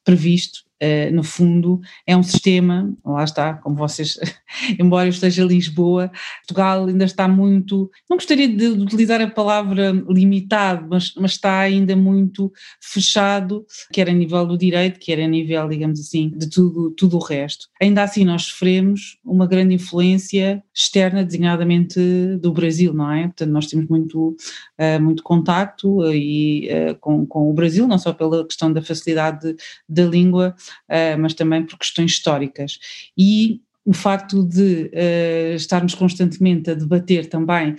previsto 0.05 0.66
Uh, 0.83 1.15
no 1.15 1.23
fundo, 1.23 1.81
é 2.07 2.15
um 2.15 2.23
sistema, 2.23 2.95
lá 3.03 3.25
está, 3.25 3.55
como 3.55 3.77
vocês, 3.77 4.19
embora 4.79 5.07
eu 5.07 5.11
esteja 5.11 5.43
em 5.43 5.47
Lisboa, 5.47 6.11
Portugal 6.41 6.87
ainda 6.87 7.05
está 7.07 7.27
muito, 7.27 7.91
não 8.11 8.19
gostaria 8.19 8.47
de 8.47 8.67
utilizar 8.67 9.21
a 9.23 9.31
palavra 9.31 9.91
limitado, 10.07 10.87
mas, 10.91 11.15
mas 11.17 11.33
está 11.33 11.61
ainda 11.61 11.97
muito 11.97 12.53
fechado, 12.81 13.65
quer 13.91 14.11
a 14.11 14.13
nível 14.13 14.47
do 14.47 14.59
direito, 14.59 15.01
quer 15.01 15.19
a 15.21 15.27
nível, 15.27 15.67
digamos 15.69 15.99
assim, 15.99 16.31
de 16.37 16.51
tudo, 16.51 16.91
tudo 16.91 17.17
o 17.17 17.25
resto. 17.25 17.69
Ainda 17.81 18.03
assim, 18.03 18.25
nós 18.25 18.43
sofremos 18.45 19.19
uma 19.25 19.47
grande 19.47 19.75
influência 19.75 20.63
externa, 20.75 21.25
designadamente 21.25 21.99
do 22.41 22.53
Brasil, 22.53 22.93
não 22.93 23.11
é? 23.11 23.23
Portanto, 23.29 23.51
nós 23.51 23.67
temos 23.67 23.89
muito, 23.89 24.37
uh, 24.79 25.03
muito 25.03 25.23
contacto 25.23 26.05
e, 26.13 26.69
uh, 26.71 26.95
com, 27.01 27.27
com 27.27 27.51
o 27.51 27.55
Brasil, 27.55 27.87
não 27.89 27.99
só 27.99 28.13
pela 28.13 28.45
questão 28.47 28.73
da 28.73 28.83
facilidade 28.83 29.57
da 29.89 30.05
língua, 30.05 30.55
uh, 30.89 31.19
mas 31.19 31.35
também 31.35 31.65
por 31.65 31.79
questões 31.79 32.13
históricas. 32.13 32.79
E 33.17 33.61
o 33.85 33.93
facto 33.93 34.45
de 34.45 34.91
uh, 34.93 35.55
estarmos 35.55 35.95
constantemente 35.95 36.71
a 36.71 36.75
debater 36.75 37.27
também 37.27 37.77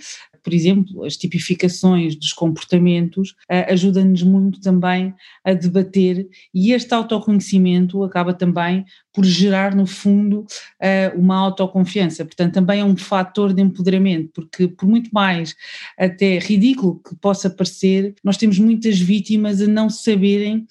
por 0.48 0.54
exemplo, 0.54 1.04
as 1.04 1.16
tipificações 1.16 2.16
dos 2.16 2.32
comportamentos 2.32 3.32
uh, 3.50 3.68
ajuda-nos 3.68 4.22
muito 4.22 4.60
também 4.62 5.14
a 5.44 5.52
debater 5.52 6.26
e 6.54 6.72
este 6.72 6.94
autoconhecimento 6.94 8.02
acaba 8.02 8.32
também 8.32 8.84
por 9.18 9.24
gerar, 9.24 9.74
no 9.74 9.84
fundo, 9.84 10.46
uh, 10.80 11.18
uma 11.18 11.36
autoconfiança. 11.36 12.24
Portanto, 12.24 12.54
também 12.54 12.78
é 12.78 12.84
um 12.84 12.96
fator 12.96 13.52
de 13.52 13.60
empoderamento, 13.60 14.30
porque 14.32 14.68
por 14.68 14.88
muito 14.88 15.10
mais 15.12 15.56
até 15.98 16.38
ridículo 16.38 17.02
que 17.02 17.16
possa 17.16 17.50
parecer, 17.50 18.14
nós 18.22 18.36
temos 18.36 18.60
muitas 18.60 18.96
vítimas 18.96 19.60
a 19.60 19.66
não 19.66 19.90
saberem 19.90 20.68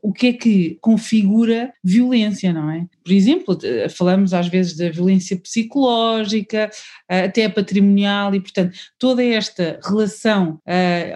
o 0.00 0.12
que 0.12 0.28
é 0.28 0.32
que 0.32 0.78
configura 0.80 1.72
violência, 1.82 2.52
não 2.52 2.70
é? 2.70 2.86
Por 3.04 3.12
exemplo, 3.12 3.58
falamos 3.90 4.32
às 4.32 4.48
vezes 4.48 4.76
da 4.76 4.88
violência 4.88 5.36
psicológica, 5.36 6.70
eh, 7.06 7.24
até 7.24 7.46
patrimonial, 7.50 8.34
e 8.34 8.40
portanto 8.40 8.78
toda 8.98 9.22
esta 9.22 9.78
relação 9.84 10.58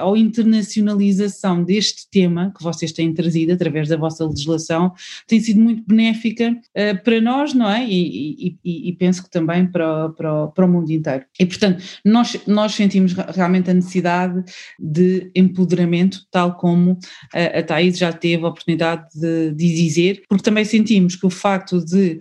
ou 0.04 0.16
internacionalização 0.16 1.64
deste 1.64 2.10
tema 2.10 2.52
que 2.54 2.62
vocês 2.62 2.92
têm 2.92 3.14
trazido 3.14 3.52
através 3.52 3.88
da 3.88 3.96
vossa 3.96 4.26
legislação 4.26 4.92
tem 5.26 5.40
sido 5.40 5.60
muito 5.60 5.82
benéfica 5.86 6.54
uh, 6.76 7.02
para 7.02 7.20
nós, 7.20 7.54
não 7.54 7.70
é? 7.70 7.86
E, 7.86 8.58
e, 8.64 8.88
e, 8.88 8.92
penso 8.94 9.22
que 9.22 9.30
também 9.30 9.66
para, 9.66 10.10
para, 10.10 10.48
para 10.48 10.64
o 10.64 10.68
mundo 10.68 10.90
inteiro. 10.90 11.24
E 11.38 11.46
portanto 11.46 11.82
nós, 12.04 12.38
nós 12.46 12.74
sentimos 12.74 13.12
realmente 13.12 13.70
a 13.70 13.74
necessidade 13.74 14.42
de 14.78 15.30
empoderamento, 15.34 16.20
tal 16.30 16.56
como 16.56 16.98
a, 17.32 17.58
a 17.58 17.62
Thais 17.62 17.98
já 17.98 18.12
teve 18.12 18.44
a 18.44 18.48
oportunidade 18.48 19.06
de, 19.14 19.52
de 19.52 19.74
dizer, 19.74 20.22
porque 20.28 20.44
também 20.44 20.64
sentimos 20.64 21.16
que 21.16 21.26
o 21.26 21.30
facto 21.30 21.84
de 21.84 22.18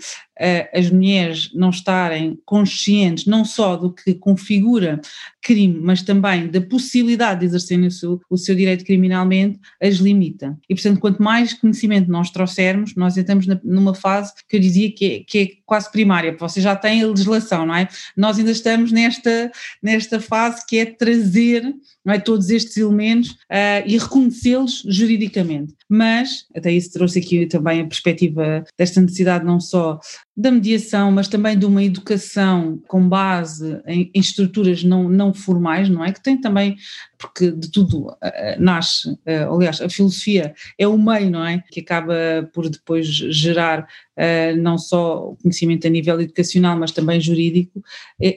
as 0.74 0.90
mulheres 0.90 1.52
não 1.54 1.70
estarem 1.70 2.40
conscientes 2.46 3.26
não 3.26 3.44
só 3.44 3.76
do 3.76 3.92
que 3.92 4.14
configura 4.14 5.02
crime, 5.48 5.80
mas 5.82 6.02
também 6.02 6.48
da 6.48 6.60
possibilidade 6.60 7.40
de 7.40 7.46
exercerem 7.46 7.88
o 7.88 7.92
seu, 7.92 8.20
o 8.30 8.38
seu 8.38 8.54
direito 8.54 8.84
criminalmente, 8.84 9.58
as 9.82 9.96
limita. 9.96 10.58
E, 10.70 10.76
portanto, 10.76 11.00
quanto 11.00 11.24
mais 11.24 11.54
conhecimento 11.54 12.12
nós 12.12 12.30
trouxermos, 12.30 12.96
nós 12.96 13.16
estamos 13.16 13.48
na, 13.48 13.58
numa 13.64 13.96
fase 13.96 14.34
que 14.48 14.58
eu 14.58 14.60
dizia 14.60 14.92
que 14.92 15.06
é, 15.06 15.20
que 15.26 15.38
é 15.40 15.48
quase 15.66 15.90
primária, 15.90 16.32
porque 16.32 16.44
vocês 16.44 16.64
já 16.64 16.76
têm 16.76 17.02
a 17.02 17.08
legislação, 17.08 17.66
não 17.66 17.76
é? 17.76 17.88
Nós 18.16 18.38
ainda 18.38 18.52
estamos 18.52 18.92
nesta, 18.92 19.50
nesta 19.82 20.20
fase 20.20 20.66
que 20.68 20.78
é 20.80 20.86
trazer 20.86 21.64
não 22.04 22.14
é, 22.14 22.20
todos 22.20 22.50
estes 22.50 22.76
elementos 22.78 23.32
uh, 23.32 23.84
e 23.86 23.98
reconhecê-los 23.98 24.84
juridicamente. 24.88 25.74
Mas, 25.90 26.46
até 26.56 26.72
isso 26.72 26.92
trouxe 26.92 27.20
aqui 27.20 27.46
também 27.46 27.82
a 27.82 27.86
perspectiva 27.86 28.66
desta 28.78 29.00
necessidade 29.00 29.46
não 29.46 29.60
só 29.60 30.00
da 30.38 30.52
mediação, 30.52 31.12
mas 31.12 31.28
também 31.28 31.58
de 31.58 31.66
uma 31.66 31.84
educação 31.84 32.80
com 32.88 33.10
base 33.10 33.82
em, 33.88 34.12
em, 34.14 34.20
estruturas 34.20 34.84
não, 34.84 35.10
não 35.10 35.34
formais, 35.34 35.90
não 35.90 36.06
é? 36.06 36.12
Que 36.12 36.22
tem 36.22 36.40
também, 36.40 36.78
porque 37.18 37.50
de 37.50 37.72
tudo 37.72 38.10
uh, 38.10 38.16
nasce, 38.60 39.10
uh, 39.10 39.56
aliás, 39.56 39.82
a 39.82 39.90
filosofia 39.90 40.54
é 40.78 40.88
o 40.88 40.96
meio, 40.96 41.32
não 41.32 41.44
é? 41.44 41.64
Que 41.72 41.80
acaba 41.80 42.14
por 42.54 42.70
depois 42.70 43.08
gerar 43.08 43.82
uh, 43.82 44.56
não 44.62 44.78
só 44.78 45.30
o 45.30 45.38
conhecimento 45.38 45.88
a 45.88 45.90
nível 45.90 46.22
educacional, 46.22 46.78
mas 46.78 46.92
também 46.92 47.20
jurídico, 47.20 47.82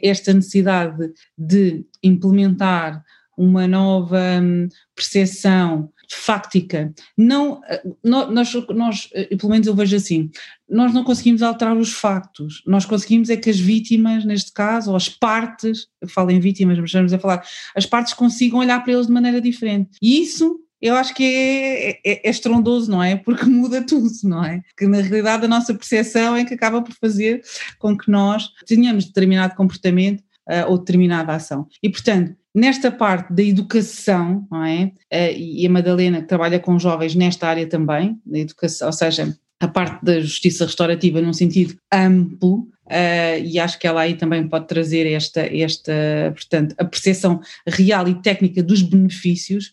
esta 0.03 0.33
necessidade 0.33 1.13
de 1.37 1.85
implementar 2.03 3.05
uma 3.37 3.69
nova 3.69 4.19
hum, 4.43 4.69
percepção 4.95 5.91
fáctica. 6.11 6.93
Não, 7.17 7.61
nós, 8.05 8.53
nós, 8.69 9.11
pelo 9.39 9.51
menos 9.51 9.67
eu 9.67 9.75
vejo 9.75 9.97
assim, 9.97 10.31
nós 10.69 10.93
não 10.93 11.05
conseguimos 11.05 11.43
alterar 11.43 11.77
os 11.77 11.93
factos, 11.93 12.63
nós 12.67 12.85
conseguimos 12.85 13.31
é 13.31 13.37
que 13.37 13.51
as 13.51 13.59
vítimas, 13.59 14.25
neste 14.25 14.53
caso, 14.53 14.91
ou 14.91 14.97
as 14.97 15.09
partes, 15.09 15.87
eu 16.01 16.09
falo 16.09 16.31
em 16.31 16.41
vítimas, 16.41 16.79
mas 16.79 16.91
estamos 16.91 17.13
a 17.13 17.19
falar, 17.19 17.45
as 17.77 17.87
partes 17.87 18.13
consigam 18.13 18.59
olhar 18.59 18.83
para 18.83 18.93
eles 18.93 19.07
de 19.07 19.13
maneira 19.13 19.41
diferente. 19.41 19.91
E 20.03 20.21
isso 20.21 20.61
eu 20.81 20.95
acho 20.95 21.15
que 21.15 21.23
é, 21.23 21.91
é, 21.91 22.29
é, 22.29 22.31
estrondoso, 22.31 22.91
não 22.91 23.03
é? 23.03 23.15
Porque 23.17 23.45
muda 23.47 23.83
tudo, 23.83 24.11
não 24.25 24.45
é? 24.45 24.63
Que 24.77 24.87
na 24.87 25.01
realidade 25.01 25.45
a 25.45 25.49
nossa 25.49 25.75
percepção 25.75 26.35
é 26.35 26.45
que 26.45 26.55
acaba 26.55 26.83
por 26.83 26.95
fazer 26.95 27.43
com 27.79 27.97
que 27.97 28.11
nós 28.11 28.49
tenhamos 28.67 29.05
determinado 29.05 29.55
comportamento 29.55 30.23
uh, 30.49 30.69
ou 30.69 30.79
determinada 30.79 31.35
ação. 31.35 31.67
E 31.83 31.91
portanto, 31.91 32.35
Nesta 32.55 32.91
parte 32.91 33.33
da 33.33 33.43
educação, 33.43 34.47
não 34.51 34.65
é? 34.65 34.93
Eh, 35.11 35.39
e 35.39 35.67
a 35.67 35.71
Madalena 35.71 36.21
que 36.21 36.27
trabalha 36.27 36.59
com 36.59 36.79
jovens 36.79 37.15
nesta 37.15 37.49
área 37.49 37.67
também, 37.67 38.21
da 38.27 38.39
educação, 38.39 38.89
ou 38.89 38.93
seja, 38.93 39.37
a 39.61 39.69
parte 39.69 40.05
da 40.05 40.21
justiça 40.21 40.65
restaurativa 40.65 41.21
num 41.21 41.33
sentido 41.33 41.77
amplo, 41.93 42.69
Uh, 42.91 43.39
e 43.45 43.57
acho 43.57 43.79
que 43.79 43.87
ela 43.87 44.01
aí 44.01 44.17
também 44.17 44.49
pode 44.49 44.67
trazer 44.67 45.07
esta, 45.07 45.43
esta 45.43 45.93
portanto, 46.35 46.75
a 46.77 46.85
percepção 46.85 47.41
real 47.65 48.09
e 48.09 48.21
técnica 48.21 48.65
dos 48.65 48.83
benefícios. 48.83 49.71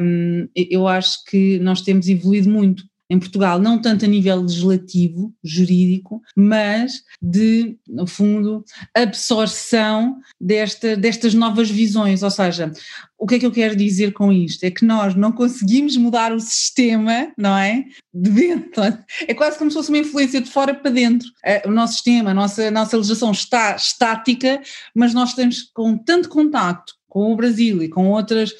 Um, 0.00 0.48
eu 0.56 0.88
acho 0.88 1.24
que 1.26 1.60
nós 1.60 1.80
temos 1.82 2.08
evoluído 2.08 2.50
muito 2.50 2.82
em 3.08 3.18
Portugal, 3.18 3.58
não 3.58 3.80
tanto 3.80 4.04
a 4.04 4.08
nível 4.08 4.42
legislativo, 4.42 5.32
jurídico, 5.42 6.22
mas 6.36 7.02
de, 7.22 7.78
no 7.88 8.06
fundo, 8.06 8.64
absorção 8.94 10.18
desta, 10.40 10.96
destas 10.96 11.34
novas 11.34 11.70
visões. 11.70 12.22
Ou 12.22 12.30
seja, 12.30 12.72
o 13.18 13.26
que 13.26 13.36
é 13.36 13.38
que 13.38 13.46
eu 13.46 13.52
quero 13.52 13.76
dizer 13.76 14.12
com 14.12 14.32
isto? 14.32 14.64
É 14.64 14.70
que 14.70 14.84
nós 14.84 15.14
não 15.14 15.32
conseguimos 15.32 15.96
mudar 15.96 16.32
o 16.32 16.40
sistema, 16.40 17.32
não 17.38 17.56
é? 17.56 17.84
De 18.12 18.30
dentro. 18.30 18.82
É 19.26 19.34
quase 19.34 19.58
como 19.58 19.70
se 19.70 19.76
fosse 19.76 19.88
uma 19.88 19.98
influência 19.98 20.40
de 20.40 20.50
fora 20.50 20.74
para 20.74 20.90
dentro. 20.90 21.28
É, 21.44 21.62
o 21.66 21.70
nosso 21.70 21.94
sistema, 21.94 22.30
a 22.30 22.34
nossa, 22.34 22.68
a 22.68 22.70
nossa 22.70 22.96
legislação 22.96 23.30
está 23.30 23.76
estática, 23.76 24.60
mas 24.94 25.14
nós 25.14 25.32
temos 25.34 25.62
com 25.72 25.96
tanto 25.96 26.28
contacto 26.28 26.94
com 27.16 27.32
o 27.32 27.36
Brasil 27.36 27.82
e 27.82 27.88
com 27.88 28.10
outras, 28.10 28.52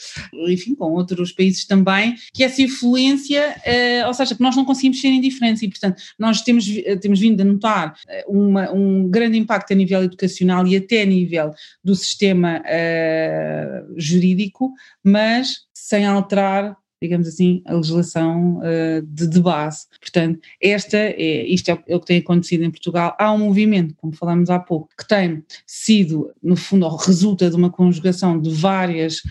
enfim, 0.48 0.74
com 0.74 0.90
outros 0.92 1.30
países 1.30 1.66
também, 1.66 2.14
que 2.32 2.42
essa 2.42 2.62
influência, 2.62 3.54
uh, 3.54 4.06
ou 4.06 4.14
seja, 4.14 4.34
que 4.34 4.40
nós 4.40 4.56
não 4.56 4.64
conseguimos 4.64 4.98
ser 4.98 5.08
indiferentes 5.08 5.62
e, 5.62 5.68
portanto, 5.68 6.02
nós 6.18 6.40
temos, 6.40 6.64
temos 7.02 7.20
vindo 7.20 7.42
a 7.42 7.44
notar 7.44 7.94
eh, 8.08 8.24
uma, 8.26 8.72
um 8.72 9.10
grande 9.10 9.36
impacto 9.36 9.74
a 9.74 9.76
nível 9.76 10.02
educacional 10.02 10.66
e 10.66 10.74
até 10.74 11.02
a 11.02 11.04
nível 11.04 11.52
do 11.84 11.94
sistema 11.94 12.62
uh, 12.62 13.94
jurídico, 13.94 14.72
mas 15.04 15.66
sem 15.74 16.06
alterar 16.06 16.78
digamos 17.06 17.28
assim, 17.28 17.62
a 17.64 17.74
legislação 17.74 18.58
uh, 18.58 19.02
de, 19.02 19.26
de, 19.26 19.40
base. 19.40 19.86
Portanto, 20.00 20.40
esta 20.60 20.96
é, 20.96 21.46
isto 21.46 21.70
é, 21.70 21.82
é 21.88 21.96
o 21.96 22.00
que 22.00 22.06
tem 22.06 22.18
acontecido 22.18 22.64
em 22.64 22.70
Portugal. 22.70 23.16
Há 23.18 23.32
um 23.32 23.38
movimento, 23.38 23.94
como 23.96 24.14
falamos 24.14 24.50
há 24.50 24.58
pouco, 24.58 24.88
que 24.96 25.06
tem 25.06 25.42
sido, 25.66 26.30
no 26.42 26.56
fundo, 26.56 26.88
resulta 26.96 27.48
de 27.48 27.56
uma 27.56 27.70
conjugação 27.70 28.40
de 28.40 28.50
várias, 28.50 29.22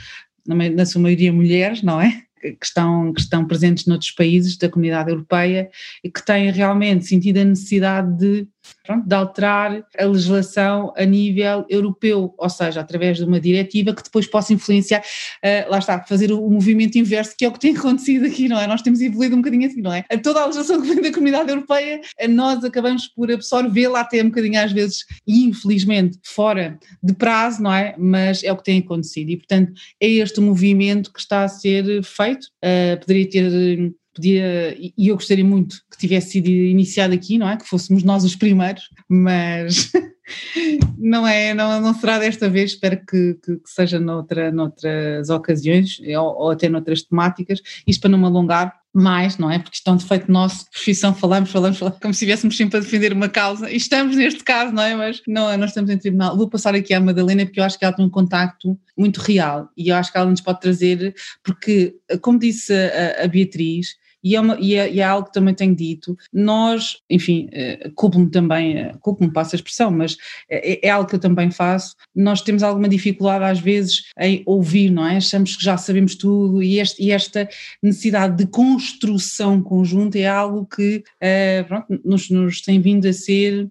na, 0.46 0.56
na 0.70 0.86
sua 0.86 1.02
maioria 1.02 1.32
mulheres, 1.32 1.82
não 1.84 2.02
é? 2.02 2.22
que 2.54 2.66
estão, 2.66 3.12
que 3.12 3.22
estão 3.22 3.46
presentes 3.46 3.86
noutros 3.86 4.12
países 4.12 4.56
da 4.58 4.70
comunidade 4.70 5.10
europeia 5.10 5.70
e 6.04 6.12
que 6.12 6.24
têm 6.24 6.52
realmente 6.52 7.06
sentido 7.06 7.40
a 7.40 7.44
necessidade 7.44 8.16
de 8.18 8.48
pronto, 8.86 9.07
de 9.07 9.16
alterar 9.16 9.84
a 9.97 10.05
legislação 10.05 10.93
a 10.95 11.05
nível 11.05 11.66
europeu, 11.70 12.34
ou 12.38 12.49
seja, 12.49 12.82
através 12.82 13.18
de 13.18 13.24
uma 13.24 13.39
diretiva 13.39 13.93
que 13.93 14.03
depois 14.03 14.28
possa 14.28 14.53
influenciar, 14.53 15.01
uh, 15.01 15.72
lá 15.72 15.80
está, 15.80 16.03
fazer 16.03 16.32
o, 16.32 16.49
movimento 16.49 16.97
inverso, 16.97 17.36
que 17.38 17.45
é 17.45 17.47
o 17.47 17.51
que 17.51 17.59
tem 17.59 17.76
acontecido 17.78 18.26
aqui, 18.26 18.47
não 18.47 18.59
é? 18.59 18.68
Nós 18.68 18.82
temos 18.82 19.01
evoluído 19.01 19.36
um 19.36 19.39
bocadinho 19.39 19.68
assim, 19.68 19.82
não 19.82 19.93
é? 19.93 20.03
Toda 20.24 20.41
a 20.41 20.45
legislação 20.45 20.82
que 20.82 20.88
vem 20.88 21.01
da 21.01 21.11
comunidade 21.11 21.49
europeia, 21.49 22.01
eh, 22.18 22.28
nós 22.28 22.63
acabamos 22.63 23.07
por 23.07 23.32
absorvê-la 23.32 24.01
até 24.01 24.22
um 24.22 24.30
bocadinho 24.30 24.59
às 24.59 24.72
vezes, 24.72 25.05
infelizmente, 25.28 26.18
fora 26.24 26.78
de 27.01 27.13
prazo, 27.13 27.61
não 27.61 27.74
é? 27.74 27.95
Mas 27.97 28.43
é 28.43 28.51
o 28.51 28.57
que 28.57 28.63
tem 28.63 28.80
acontecido 28.80 29.30
e, 29.30 29.38
portanto, 29.38 29.74
é 29.99 30.07
este 30.07 30.39
movimento 30.39 31.11
que 31.11 31.20
está 31.20 31.43
a 31.43 31.47
ser 31.47 32.03
feito, 32.03 32.45
uh, 32.63 32.99
poderia 32.99 33.30
ter 33.30 33.93
podia, 34.16 34.76
e 34.80 35.09
eu 35.09 35.16
gostaria 35.16 35.43
muito 35.43 35.76
que 35.91 35.97
tivesse 35.97 36.32
sido 36.32 36.47
iniciado 36.47 37.13
aqui, 37.13 37.38
não 37.38 37.49
é? 37.49 37.57
Que 37.57 37.68
fôssemos 37.68 38.03
nós 38.03 38.24
os 38.24 38.36
primeiros, 38.36 38.89
mas 39.09 39.91
não 40.97 41.28
é, 41.28 41.53
não, 41.53 41.82
não 41.82 41.93
será 41.93 42.18
desta 42.18 42.49
vez, 42.49 42.72
espero 42.72 42.97
que, 43.05 43.36
que, 43.36 43.57
que 43.57 43.70
seja 43.70 43.99
noutra, 43.99 44.51
noutras 44.51 45.30
ocasiões 45.30 45.99
ou, 46.18 46.43
ou, 46.43 46.51
até 46.51 46.70
noutras 46.70 47.03
temáticas, 47.03 47.61
isto 47.86 48.01
para 48.01 48.09
não 48.09 48.18
me 48.18 48.26
alongar 48.26 48.74
mais, 48.98 49.38
não 49.38 49.52
é? 49.52 49.60
Porque 49.60 49.76
isto 49.76 49.89
é 49.89 49.93
um 49.93 49.98
defeito 49.98 50.32
nosso, 50.32 50.70
profissão, 50.72 51.14
falamos, 51.14 51.52
falamos, 51.52 51.78
falamos, 51.78 52.00
como 52.00 52.14
se 52.14 52.24
estivéssemos 52.24 52.56
sempre 52.56 52.78
a 52.78 52.80
defender 52.80 53.12
uma 53.14 53.28
causa, 53.28 53.70
e 53.70 53.76
estamos 53.76 54.16
neste 54.16 54.43
caso, 54.43 54.74
não 54.74 54.84
é? 54.84 54.96
Mas 54.96 55.22
não, 55.28 55.56
nós 55.58 55.72
estamos 55.72 55.89
em 55.89 55.98
tribunal. 55.98 56.38
Vou 56.38 56.50
passar 56.50 56.74
aqui 56.76 56.93
à 56.93 57.00
Madalena 57.00 57.46
porque 57.46 57.60
eu 57.60 57.64
acho 57.64 57.78
que 57.78 57.86
ela 57.86 57.93
tem 57.93 58.06
um 58.06 58.10
contacto 58.10 58.80
muito 58.98 59.18
real 59.20 59.70
e 59.76 59.89
eu 59.89 59.96
acho 59.96 60.12
que 60.12 60.18
ela 60.18 60.30
nos 60.30 60.41
pode 60.41 60.62
trazer, 60.62 61.14
porque, 61.43 61.96
como 62.22 62.39
disse 62.39 62.74
a, 62.74 63.26
a 63.26 63.28
Beatriz, 63.28 63.96
e 64.26 64.36
é, 64.36 64.42
uma, 64.42 64.58
e, 64.60 64.74
é, 64.74 64.92
e 64.92 65.00
é, 65.00 65.04
algo 65.04 65.28
que 65.28 65.34
também 65.34 65.54
tenho 65.54 65.76
dito, 65.76 66.18
nós, 66.34 66.98
enfim, 67.08 67.48
uh, 67.54 67.92
culpo-me 67.94 68.28
também, 68.32 68.88
uh, 68.88 68.98
culpo-me, 69.00 69.32
passo 69.32 69.56
a 69.56 69.58
expressão, 69.58 69.92
mas 69.92 70.18
é, 70.50 70.88
é, 70.88 70.90
algo 70.90 71.08
que 71.08 71.16
eu 71.16 71.20
também 71.20 71.52
faço, 71.52 71.96
nós 72.16 72.42
temos 72.42 72.64
alguma 72.64 72.90
dificuldade 72.90 73.44
às 73.44 73.60
vezes 73.60 74.06
em 74.20 74.42
ouvir, 74.48 74.90
não 74.90 75.08
é? 75.08 75.18
Achamos 75.18 75.56
que 75.56 75.64
já 75.64 75.78
sabemos 75.78 76.16
tudo 76.16 76.64
e, 76.64 76.80
este, 76.80 77.04
e 77.04 77.12
esta 77.12 77.48
necessidade 77.84 78.36
de 78.36 78.48
construção 78.48 79.62
conjunta 79.62 80.18
é 80.18 80.26
algo 80.26 80.66
que 80.66 81.04
uh, 81.22 81.68
pronto, 81.68 82.02
nos, 82.04 82.28
nos 82.32 82.62
tem 82.62 82.82
vindo 82.82 83.08
a 83.08 83.14
ser 83.14 83.70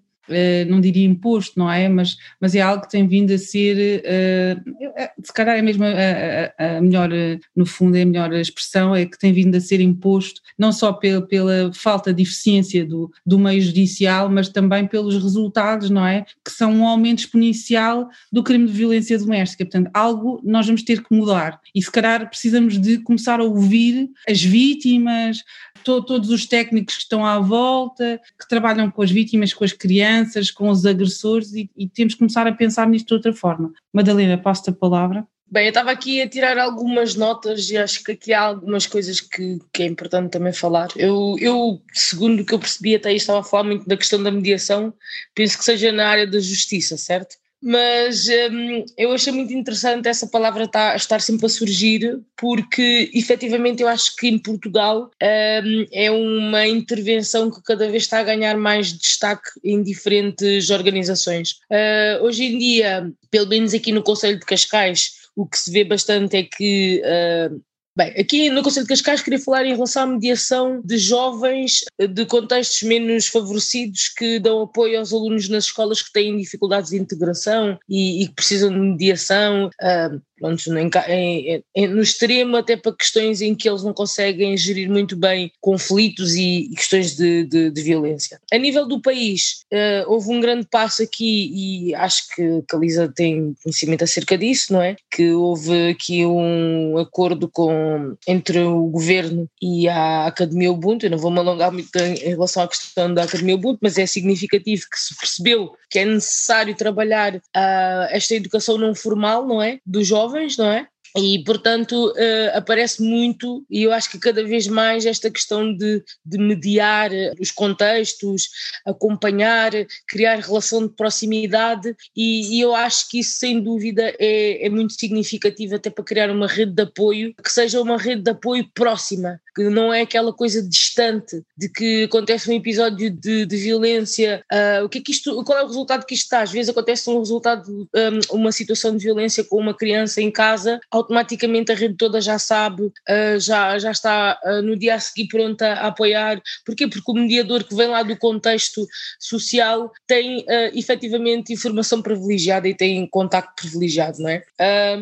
não 0.67 0.81
diria 0.81 1.05
imposto, 1.05 1.57
não 1.57 1.71
é? 1.71 1.87
Mas, 1.87 2.17
mas 2.39 2.55
é 2.55 2.61
algo 2.61 2.83
que 2.83 2.89
tem 2.89 3.07
vindo 3.07 3.33
a 3.33 3.37
ser, 3.37 4.01
uh, 4.01 5.15
se 5.23 5.33
calhar 5.33 5.57
é 5.57 5.61
mesmo 5.61 5.83
a, 5.83 5.89
a, 5.89 6.77
a, 6.77 6.81
melhor, 6.81 7.09
no 7.55 7.65
fundo, 7.65 7.97
é 7.97 8.01
a 8.01 8.05
melhor 8.05 8.33
expressão, 8.33 8.95
é 8.95 9.05
que 9.05 9.17
tem 9.17 9.31
vindo 9.33 9.55
a 9.55 9.61
ser 9.61 9.79
imposto, 9.79 10.41
não 10.57 10.71
só 10.71 10.93
pela, 10.93 11.21
pela 11.21 11.71
falta 11.73 12.13
de 12.13 12.23
eficiência 12.23 12.85
do, 12.85 13.11
do 13.25 13.37
meio 13.39 13.61
judicial, 13.61 14.29
mas 14.29 14.49
também 14.49 14.87
pelos 14.87 15.21
resultados, 15.21 15.89
não 15.89 16.05
é? 16.05 16.25
Que 16.43 16.51
são 16.51 16.73
um 16.73 16.87
aumento 16.87 17.19
exponencial 17.19 18.09
do 18.31 18.43
crime 18.43 18.67
de 18.67 18.73
violência 18.73 19.17
doméstica. 19.17 19.65
Portanto, 19.65 19.89
algo 19.93 20.41
nós 20.43 20.65
vamos 20.65 20.83
ter 20.83 21.03
que 21.03 21.15
mudar. 21.15 21.59
E 21.73 21.81
se 21.81 21.91
calhar 21.91 22.29
precisamos 22.29 22.79
de 22.79 22.97
começar 22.99 23.39
a 23.39 23.43
ouvir 23.43 24.09
as 24.27 24.41
vítimas, 24.41 25.43
to, 25.85 26.01
todos 26.01 26.29
os 26.29 26.45
técnicos 26.45 26.95
que 26.95 27.01
estão 27.03 27.25
à 27.25 27.39
volta, 27.39 28.19
que 28.39 28.47
trabalham 28.49 28.89
com 28.89 29.01
as 29.01 29.11
vítimas, 29.11 29.53
com 29.53 29.63
as 29.63 29.71
crianças, 29.71 30.14
com 30.55 30.69
os 30.69 30.85
agressores, 30.85 31.53
e, 31.53 31.69
e 31.75 31.89
temos 31.89 32.13
que 32.13 32.19
começar 32.19 32.47
a 32.47 32.53
pensar 32.53 32.87
nisto 32.87 33.07
de 33.07 33.13
outra 33.15 33.33
forma. 33.33 33.73
Madalena, 33.93 34.37
passo-te 34.37 34.69
a 34.69 34.73
palavra. 34.73 35.27
Bem, 35.47 35.65
eu 35.65 35.69
estava 35.69 35.91
aqui 35.91 36.21
a 36.21 36.27
tirar 36.27 36.57
algumas 36.57 37.15
notas 37.15 37.69
e 37.69 37.77
acho 37.77 38.03
que 38.03 38.13
aqui 38.13 38.33
há 38.33 38.41
algumas 38.41 38.87
coisas 38.87 39.21
que, 39.21 39.59
que 39.71 39.83
é 39.83 39.85
importante 39.85 40.31
também 40.31 40.51
falar. 40.51 40.89
Eu, 40.95 41.35
eu, 41.39 41.81
segundo 41.93 42.41
o 42.41 42.45
que 42.45 42.53
eu 42.53 42.59
percebi, 42.59 42.95
até 42.95 43.09
aí 43.09 43.15
estava 43.15 43.41
a 43.41 43.43
falar 43.43 43.63
muito 43.63 43.87
da 43.87 43.95
questão 43.95 44.21
da 44.21 44.31
mediação, 44.31 44.91
penso 45.35 45.57
que 45.57 45.63
seja 45.63 45.91
na 45.91 46.07
área 46.07 46.25
da 46.25 46.39
justiça, 46.39 46.97
certo? 46.97 47.37
Mas 47.67 48.27
um, 48.27 48.85
eu 48.95 49.11
achei 49.11 49.33
muito 49.33 49.51
interessante 49.51 50.07
essa 50.07 50.27
palavra 50.27 50.67
tá, 50.67 50.95
estar 50.95 51.19
sempre 51.19 51.47
a 51.47 51.49
surgir, 51.49 52.21
porque 52.37 53.09
efetivamente 53.11 53.81
eu 53.81 53.87
acho 53.87 54.15
que 54.15 54.27
em 54.27 54.37
Portugal 54.37 55.09
um, 55.19 55.85
é 55.91 56.11
uma 56.11 56.67
intervenção 56.67 57.49
que 57.49 57.63
cada 57.63 57.89
vez 57.89 58.03
está 58.03 58.19
a 58.19 58.23
ganhar 58.23 58.55
mais 58.55 58.93
destaque 58.93 59.49
em 59.63 59.81
diferentes 59.81 60.69
organizações. 60.69 61.53
Uh, 61.71 62.23
hoje 62.23 62.43
em 62.43 62.57
dia, 62.59 63.11
pelo 63.31 63.47
menos 63.47 63.73
aqui 63.73 63.91
no 63.91 64.03
Conselho 64.03 64.39
de 64.39 64.45
Cascais, 64.45 65.25
o 65.35 65.47
que 65.47 65.57
se 65.57 65.71
vê 65.71 65.83
bastante 65.83 66.37
é 66.37 66.43
que 66.43 67.01
uh, 67.03 67.59
Bem, 67.97 68.09
aqui 68.19 68.49
no 68.49 68.61
Conselho 68.61 68.85
de 68.85 68.89
Cascais 68.89 69.21
queria 69.21 69.39
falar 69.39 69.65
em 69.65 69.73
relação 69.73 70.03
à 70.03 70.05
mediação 70.05 70.81
de 70.83 70.97
jovens 70.97 71.79
de 71.97 72.25
contextos 72.25 72.83
menos 72.83 73.27
favorecidos 73.27 74.09
que 74.09 74.37
dão 74.37 74.63
apoio 74.63 74.99
aos 74.99 75.13
alunos 75.13 75.47
nas 75.47 75.65
escolas 75.65 76.01
que 76.01 76.11
têm 76.11 76.35
dificuldades 76.35 76.89
de 76.89 76.97
integração 76.97 77.79
e, 77.87 78.21
e 78.23 78.27
que 78.27 78.33
precisam 78.33 78.69
de 78.69 78.79
mediação. 78.79 79.69
Uh, 79.81 80.21
pronto, 80.37 80.61
no, 80.67 80.79
em, 80.79 81.63
em, 81.75 81.87
no 81.87 82.01
extremo 82.01 82.57
até 82.57 82.75
para 82.75 82.95
questões 82.95 83.41
em 83.41 83.55
que 83.55 83.67
eles 83.67 83.83
não 83.83 83.93
conseguem 83.93 84.55
gerir 84.57 84.89
muito 84.89 85.15
bem 85.15 85.51
conflitos 85.61 86.35
e, 86.35 86.69
e 86.71 86.75
questões 86.75 87.15
de, 87.15 87.43
de, 87.45 87.71
de, 87.71 87.81
violência. 87.81 88.39
A 88.51 88.57
nível 88.57 88.87
do 88.87 89.01
país, 89.01 89.61
uh, 89.73 90.11
houve 90.11 90.31
um 90.31 90.39
grande 90.39 90.67
passo 90.69 91.03
aqui 91.03 91.51
e 91.53 91.95
acho 91.95 92.27
que, 92.35 92.61
que 92.67 92.75
a 92.75 92.79
Lisa 92.79 93.11
tem 93.13 93.55
conhecimento 93.63 94.03
acerca 94.03 94.37
disso, 94.37 94.73
não 94.73 94.81
é? 94.81 94.95
Que 95.11 95.31
houve 95.31 95.89
aqui 95.89 96.25
um 96.25 96.97
acordo 96.97 97.49
com, 97.49 98.15
entre 98.27 98.59
o 98.59 98.85
governo 98.87 99.49
e 99.61 99.87
a 99.87 100.25
Academia 100.25 100.71
Ubuntu, 100.71 101.05
eu 101.05 101.11
não 101.11 101.17
vou 101.17 101.31
me 101.31 101.39
alongar 101.39 101.71
muito 101.71 101.95
em 101.95 102.29
relação 102.29 102.63
à 102.63 102.67
questão 102.67 103.13
da 103.13 103.23
Academia 103.23 103.55
Ubuntu, 103.55 103.79
mas 103.81 103.97
é 103.97 104.05
significativo 104.05 104.83
que 104.91 104.99
se 104.99 105.15
percebeu 105.17 105.71
que 105.89 105.99
é 105.99 106.05
necessário 106.05 106.75
trabalhar 106.75 107.35
uh, 107.35 108.07
esta 108.09 108.35
educação 108.35 108.77
não 108.77 108.93
formal, 108.93 109.47
não 109.47 109.61
é? 109.61 109.79
Dos 109.85 110.07
jovens 110.07 110.24
jovens, 110.25 110.57
não 110.57 110.71
é? 110.71 110.87
E, 111.17 111.41
portanto, 111.45 112.11
uh, 112.11 112.57
aparece 112.57 113.01
muito, 113.01 113.65
e 113.69 113.83
eu 113.83 113.93
acho 113.93 114.11
que 114.11 114.19
cada 114.19 114.43
vez 114.43 114.67
mais, 114.67 115.05
esta 115.05 115.31
questão 115.31 115.73
de, 115.73 116.03
de 116.25 116.37
mediar 116.37 117.13
eh, 117.13 117.31
os 117.39 117.51
contextos, 117.51 118.49
acompanhar, 118.85 119.71
criar 120.09 120.39
relação 120.39 120.85
de 120.85 120.93
proximidade, 120.93 121.95
e, 122.13 122.57
e, 122.57 122.59
eu 122.59 122.75
acho 122.75 123.09
que 123.09 123.19
isso, 123.19 123.39
sem 123.39 123.61
dúvida, 123.61 124.13
é, 124.19 124.65
é 124.65 124.69
muito 124.69 124.91
significativo 124.99 125.75
até 125.75 125.89
para 125.89 126.03
criar 126.03 126.29
uma 126.29 126.47
rede 126.47 126.73
de 126.73 126.83
apoio, 126.83 127.33
que 127.41 127.49
seja 127.49 127.81
uma 127.81 127.97
rede 127.97 128.23
de 128.23 128.31
apoio 128.31 128.69
próxima, 128.73 129.39
que 129.55 129.69
não 129.69 129.93
é 129.93 130.01
aquela 130.01 130.33
coisa 130.33 130.61
distante 130.61 131.41
de 131.57 131.69
que 131.69 132.03
acontece 132.03 132.49
um 132.49 132.53
episódio 132.53 133.09
de, 133.09 133.45
de 133.45 133.57
violência, 133.57 134.43
uh, 134.51 134.83
o 134.83 134.89
que 134.89 134.97
é 134.97 135.01
que 135.01 135.11
isto, 135.11 135.43
qual 135.45 135.59
é 135.59 135.63
o 135.63 135.67
resultado 135.67 136.05
que 136.05 136.13
isto 136.13 136.25
está? 136.25 136.41
Às 136.41 136.51
vezes 136.51 136.69
acontece 136.69 137.09
um 137.09 137.19
resultado, 137.19 137.87
um, 137.95 138.35
uma 138.35 138.51
situação 138.51 138.95
de 138.95 139.03
violência 139.03 139.43
com 139.43 139.57
uma 139.57 139.73
criança 139.73 140.21
em 140.21 140.29
casa, 140.29 140.79
automaticamente 140.91 141.71
a 141.71 141.75
rede 141.75 141.95
toda 141.95 142.19
já 142.19 142.37
sabe, 142.37 142.83
uh, 142.83 143.39
já, 143.39 143.79
já 143.79 143.91
está 143.91 144.39
uh, 144.43 144.61
no 144.61 144.75
dia 144.75 144.95
a 144.95 144.99
seguir 144.99 145.27
pronta 145.27 145.67
a 145.67 145.87
apoiar. 145.87 146.41
Porquê? 146.65 146.87
Porque 146.87 147.09
o 147.09 147.15
mediador 147.15 147.63
que 147.63 147.75
vem 147.75 147.87
lá 147.87 148.03
do 148.03 148.17
contexto 148.17 148.85
social 149.19 149.91
tem 150.05 150.39
uh, 150.39 150.71
efetivamente 150.73 151.53
informação 151.53 152.01
privilegiada 152.01 152.67
e 152.67 152.75
tem 152.75 153.07
contacto 153.07 153.53
privilegiado, 153.61 154.19
não 154.19 154.29
é? 154.29 154.43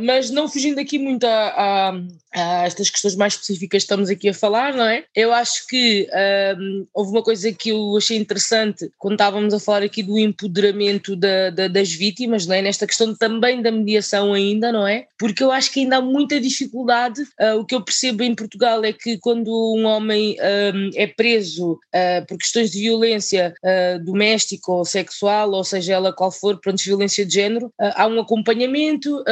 Mas 0.03 0.29
não 0.29 0.47
fugindo 0.47 0.79
aqui 0.79 0.99
muito 0.99 1.25
a, 1.25 1.89
a, 1.89 2.01
a, 2.33 2.65
estas 2.65 2.89
questões 2.89 3.15
mais 3.15 3.33
específicas 3.33 3.83
que 3.83 3.85
estamos 3.85 4.09
aqui 4.09 4.29
a 4.29 4.33
falar, 4.33 4.73
não 4.73 4.85
é? 4.85 5.05
Eu 5.15 5.33
acho 5.33 5.67
que 5.67 6.07
houve 6.93 7.11
uma 7.11 7.23
coisa 7.23 7.51
que 7.51 7.69
eu 7.69 7.97
achei 7.97 8.17
interessante 8.17 8.89
quando 8.97 9.13
estávamos 9.13 9.53
a 9.53 9.59
falar 9.59 9.83
aqui 9.83 10.03
do 10.03 10.17
empoderamento 10.17 11.15
da, 11.15 11.49
da, 11.49 11.67
das 11.67 11.91
vítimas, 11.91 12.45
não 12.45 12.55
é? 12.55 12.61
Nesta 12.61 12.87
questão 12.87 13.15
também 13.15 13.61
da 13.61 13.71
mediação 13.71 14.33
ainda, 14.33 14.71
não 14.71 14.87
é? 14.87 15.05
Porque 15.17 15.43
eu 15.43 15.51
acho 15.51 15.71
que 15.71 15.81
ainda 15.81 15.97
há 15.97 16.01
muita 16.01 16.39
dificuldade. 16.39 17.21
Uh, 17.39 17.59
o 17.59 17.65
que 17.65 17.75
eu 17.75 17.81
percebo 17.81 18.23
em 18.23 18.35
Portugal 18.35 18.83
é 18.83 18.93
que 18.93 19.17
quando 19.17 19.49
um 19.49 19.85
homem 19.85 20.37
um, 20.73 20.89
é 20.95 21.07
preso 21.07 21.73
uh, 21.73 22.25
por 22.27 22.37
questões 22.37 22.71
de 22.71 22.81
violência 22.81 23.53
uh, 23.63 24.03
doméstica 24.03 24.71
ou 24.71 24.85
sexual, 24.85 25.51
ou 25.51 25.63
seja 25.63 25.93
ela 25.93 26.13
qual 26.13 26.31
for, 26.31 26.59
pronto, 26.59 26.83
violência 26.83 27.25
de 27.25 27.33
género, 27.33 27.71
há 27.79 28.07
um 28.07 28.19
acompanhamento 28.19 29.23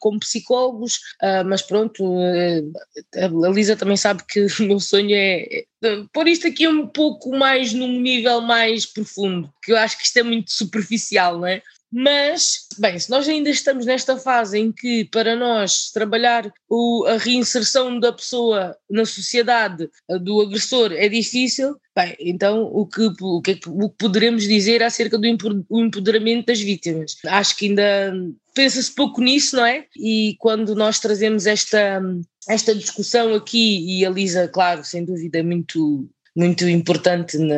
com 0.00 0.18
psicólogos, 0.18 0.98
mas 1.46 1.62
pronto, 1.62 2.04
a 2.34 3.48
Lisa 3.48 3.76
também 3.76 3.96
sabe 3.96 4.22
que 4.28 4.46
o 4.60 4.62
meu 4.64 4.80
sonho 4.80 5.14
é, 5.14 5.64
é 5.82 6.04
pôr 6.12 6.28
isto 6.28 6.46
aqui 6.46 6.66
um 6.66 6.86
pouco 6.86 7.36
mais 7.36 7.72
num 7.72 8.00
nível 8.00 8.40
mais 8.40 8.86
profundo, 8.86 9.52
que 9.62 9.72
eu 9.72 9.76
acho 9.76 9.98
que 9.98 10.04
isto 10.04 10.16
é 10.18 10.22
muito 10.22 10.50
superficial, 10.50 11.38
não 11.38 11.46
é? 11.46 11.62
Mas, 11.92 12.66
bem, 12.78 12.98
se 12.98 13.10
nós 13.10 13.28
ainda 13.28 13.50
estamos 13.50 13.84
nesta 13.84 14.16
fase 14.16 14.58
em 14.58 14.72
que 14.72 15.04
para 15.04 15.36
nós 15.36 15.90
trabalhar 15.90 16.50
o, 16.66 17.04
a 17.06 17.18
reinserção 17.18 18.00
da 18.00 18.10
pessoa 18.10 18.74
na 18.88 19.04
sociedade 19.04 19.90
do 20.22 20.40
agressor 20.40 20.90
é 20.92 21.06
difícil, 21.06 21.76
bem, 21.94 22.16
então 22.18 22.62
o 22.62 22.86
que, 22.86 23.02
o 23.20 23.42
que, 23.42 23.60
o 23.68 23.90
que 23.90 23.96
poderemos 23.98 24.44
dizer 24.44 24.82
acerca 24.82 25.18
do 25.18 25.26
empoderamento 25.26 26.46
das 26.46 26.60
vítimas? 26.60 27.16
Acho 27.26 27.56
que 27.58 27.66
ainda 27.66 28.14
pensa-se 28.54 28.94
pouco 28.94 29.20
nisso, 29.20 29.56
não 29.56 29.66
é? 29.66 29.84
E 29.94 30.34
quando 30.38 30.74
nós 30.74 30.98
trazemos 30.98 31.46
esta, 31.46 32.02
esta 32.48 32.74
discussão 32.74 33.34
aqui, 33.34 33.98
e 34.00 34.06
a 34.06 34.10
Lisa, 34.10 34.48
claro, 34.48 34.82
sem 34.82 35.04
dúvida, 35.04 35.40
é 35.40 35.42
muito 35.42 36.08
muito 36.34 36.66
importante 36.66 37.36
na, 37.36 37.54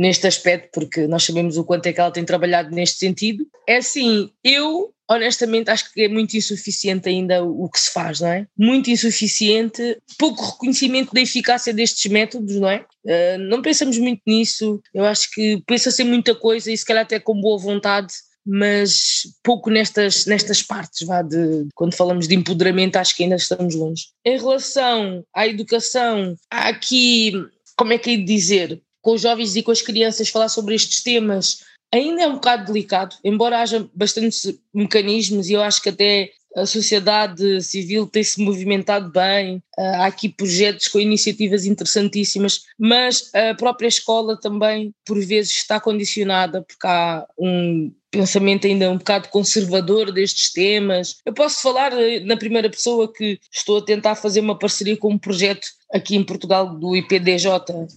neste 0.00 0.26
aspecto, 0.26 0.70
porque 0.72 1.06
nós 1.06 1.24
sabemos 1.24 1.58
o 1.58 1.64
quanto 1.64 1.84
é 1.84 1.92
que 1.92 2.00
ela 2.00 2.10
tem 2.10 2.24
trabalhado 2.24 2.74
neste 2.74 3.00
sentido. 3.00 3.46
É 3.68 3.76
assim, 3.76 4.30
eu 4.42 4.94
honestamente 5.06 5.70
acho 5.70 5.92
que 5.92 6.04
é 6.04 6.08
muito 6.08 6.34
insuficiente 6.38 7.06
ainda 7.06 7.44
o 7.44 7.68
que 7.68 7.78
se 7.78 7.92
faz, 7.92 8.20
não 8.20 8.28
é? 8.28 8.46
Muito 8.56 8.88
insuficiente, 8.88 9.98
pouco 10.18 10.52
reconhecimento 10.52 11.12
da 11.12 11.20
eficácia 11.20 11.74
destes 11.74 12.10
métodos, 12.10 12.56
não 12.56 12.70
é? 12.70 12.86
Uh, 13.04 13.38
não 13.40 13.60
pensamos 13.60 13.98
muito 13.98 14.22
nisso, 14.26 14.80
eu 14.94 15.04
acho 15.04 15.30
que 15.32 15.62
pensa-se 15.66 16.02
muita 16.02 16.34
coisa 16.34 16.72
e 16.72 16.78
se 16.78 16.84
calhar 16.84 17.02
até 17.02 17.20
com 17.20 17.38
boa 17.38 17.58
vontade, 17.58 18.14
mas 18.46 19.24
pouco 19.42 19.68
nestas, 19.68 20.24
nestas 20.24 20.62
partes, 20.62 21.06
vá, 21.06 21.20
de, 21.20 21.68
quando 21.74 21.94
falamos 21.94 22.26
de 22.26 22.34
empoderamento 22.34 22.96
acho 22.96 23.14
que 23.14 23.24
ainda 23.24 23.36
estamos 23.36 23.74
longe. 23.74 24.06
Em 24.24 24.38
relação 24.38 25.22
à 25.34 25.46
educação, 25.46 26.34
há 26.50 26.68
aqui 26.68 27.34
como 27.76 27.92
é 27.92 27.98
que 27.98 28.10
é 28.10 28.16
de 28.16 28.24
dizer, 28.24 28.80
com 29.00 29.12
os 29.12 29.20
jovens 29.20 29.56
e 29.56 29.62
com 29.62 29.70
as 29.70 29.82
crianças 29.82 30.28
falar 30.28 30.48
sobre 30.48 30.74
estes 30.74 31.02
temas 31.02 31.60
ainda 31.92 32.22
é 32.22 32.28
um 32.28 32.34
bocado 32.34 32.66
delicado, 32.66 33.16
embora 33.24 33.60
haja 33.60 33.88
bastantes 33.94 34.54
mecanismos 34.72 35.48
e 35.48 35.54
eu 35.54 35.62
acho 35.62 35.82
que 35.82 35.88
até 35.88 36.30
a 36.56 36.66
sociedade 36.66 37.62
civil 37.62 38.06
tem 38.06 38.24
se 38.24 38.42
movimentado 38.42 39.10
bem, 39.10 39.62
há 39.78 40.06
aqui 40.06 40.28
projetos 40.28 40.88
com 40.88 40.98
iniciativas 40.98 41.64
interessantíssimas, 41.64 42.64
mas 42.78 43.30
a 43.34 43.54
própria 43.54 43.86
escola 43.86 44.36
também, 44.36 44.92
por 45.06 45.18
vezes, 45.20 45.52
está 45.52 45.78
condicionada, 45.78 46.62
porque 46.62 46.86
há 46.86 47.24
um 47.38 47.92
pensamento 48.10 48.66
ainda 48.66 48.90
um 48.90 48.98
bocado 48.98 49.28
conservador 49.28 50.12
destes 50.12 50.52
temas. 50.52 51.16
Eu 51.24 51.32
posso 51.32 51.62
falar 51.62 51.92
eh, 51.92 52.20
na 52.20 52.36
primeira 52.36 52.68
pessoa 52.68 53.12
que 53.12 53.38
estou 53.52 53.78
a 53.78 53.84
tentar 53.84 54.16
fazer 54.16 54.40
uma 54.40 54.58
parceria 54.58 54.96
com 54.96 55.10
um 55.10 55.18
projeto 55.18 55.66
aqui 55.92 56.16
em 56.16 56.24
Portugal 56.24 56.74
do 56.74 56.96
IPDJ, 56.96 57.48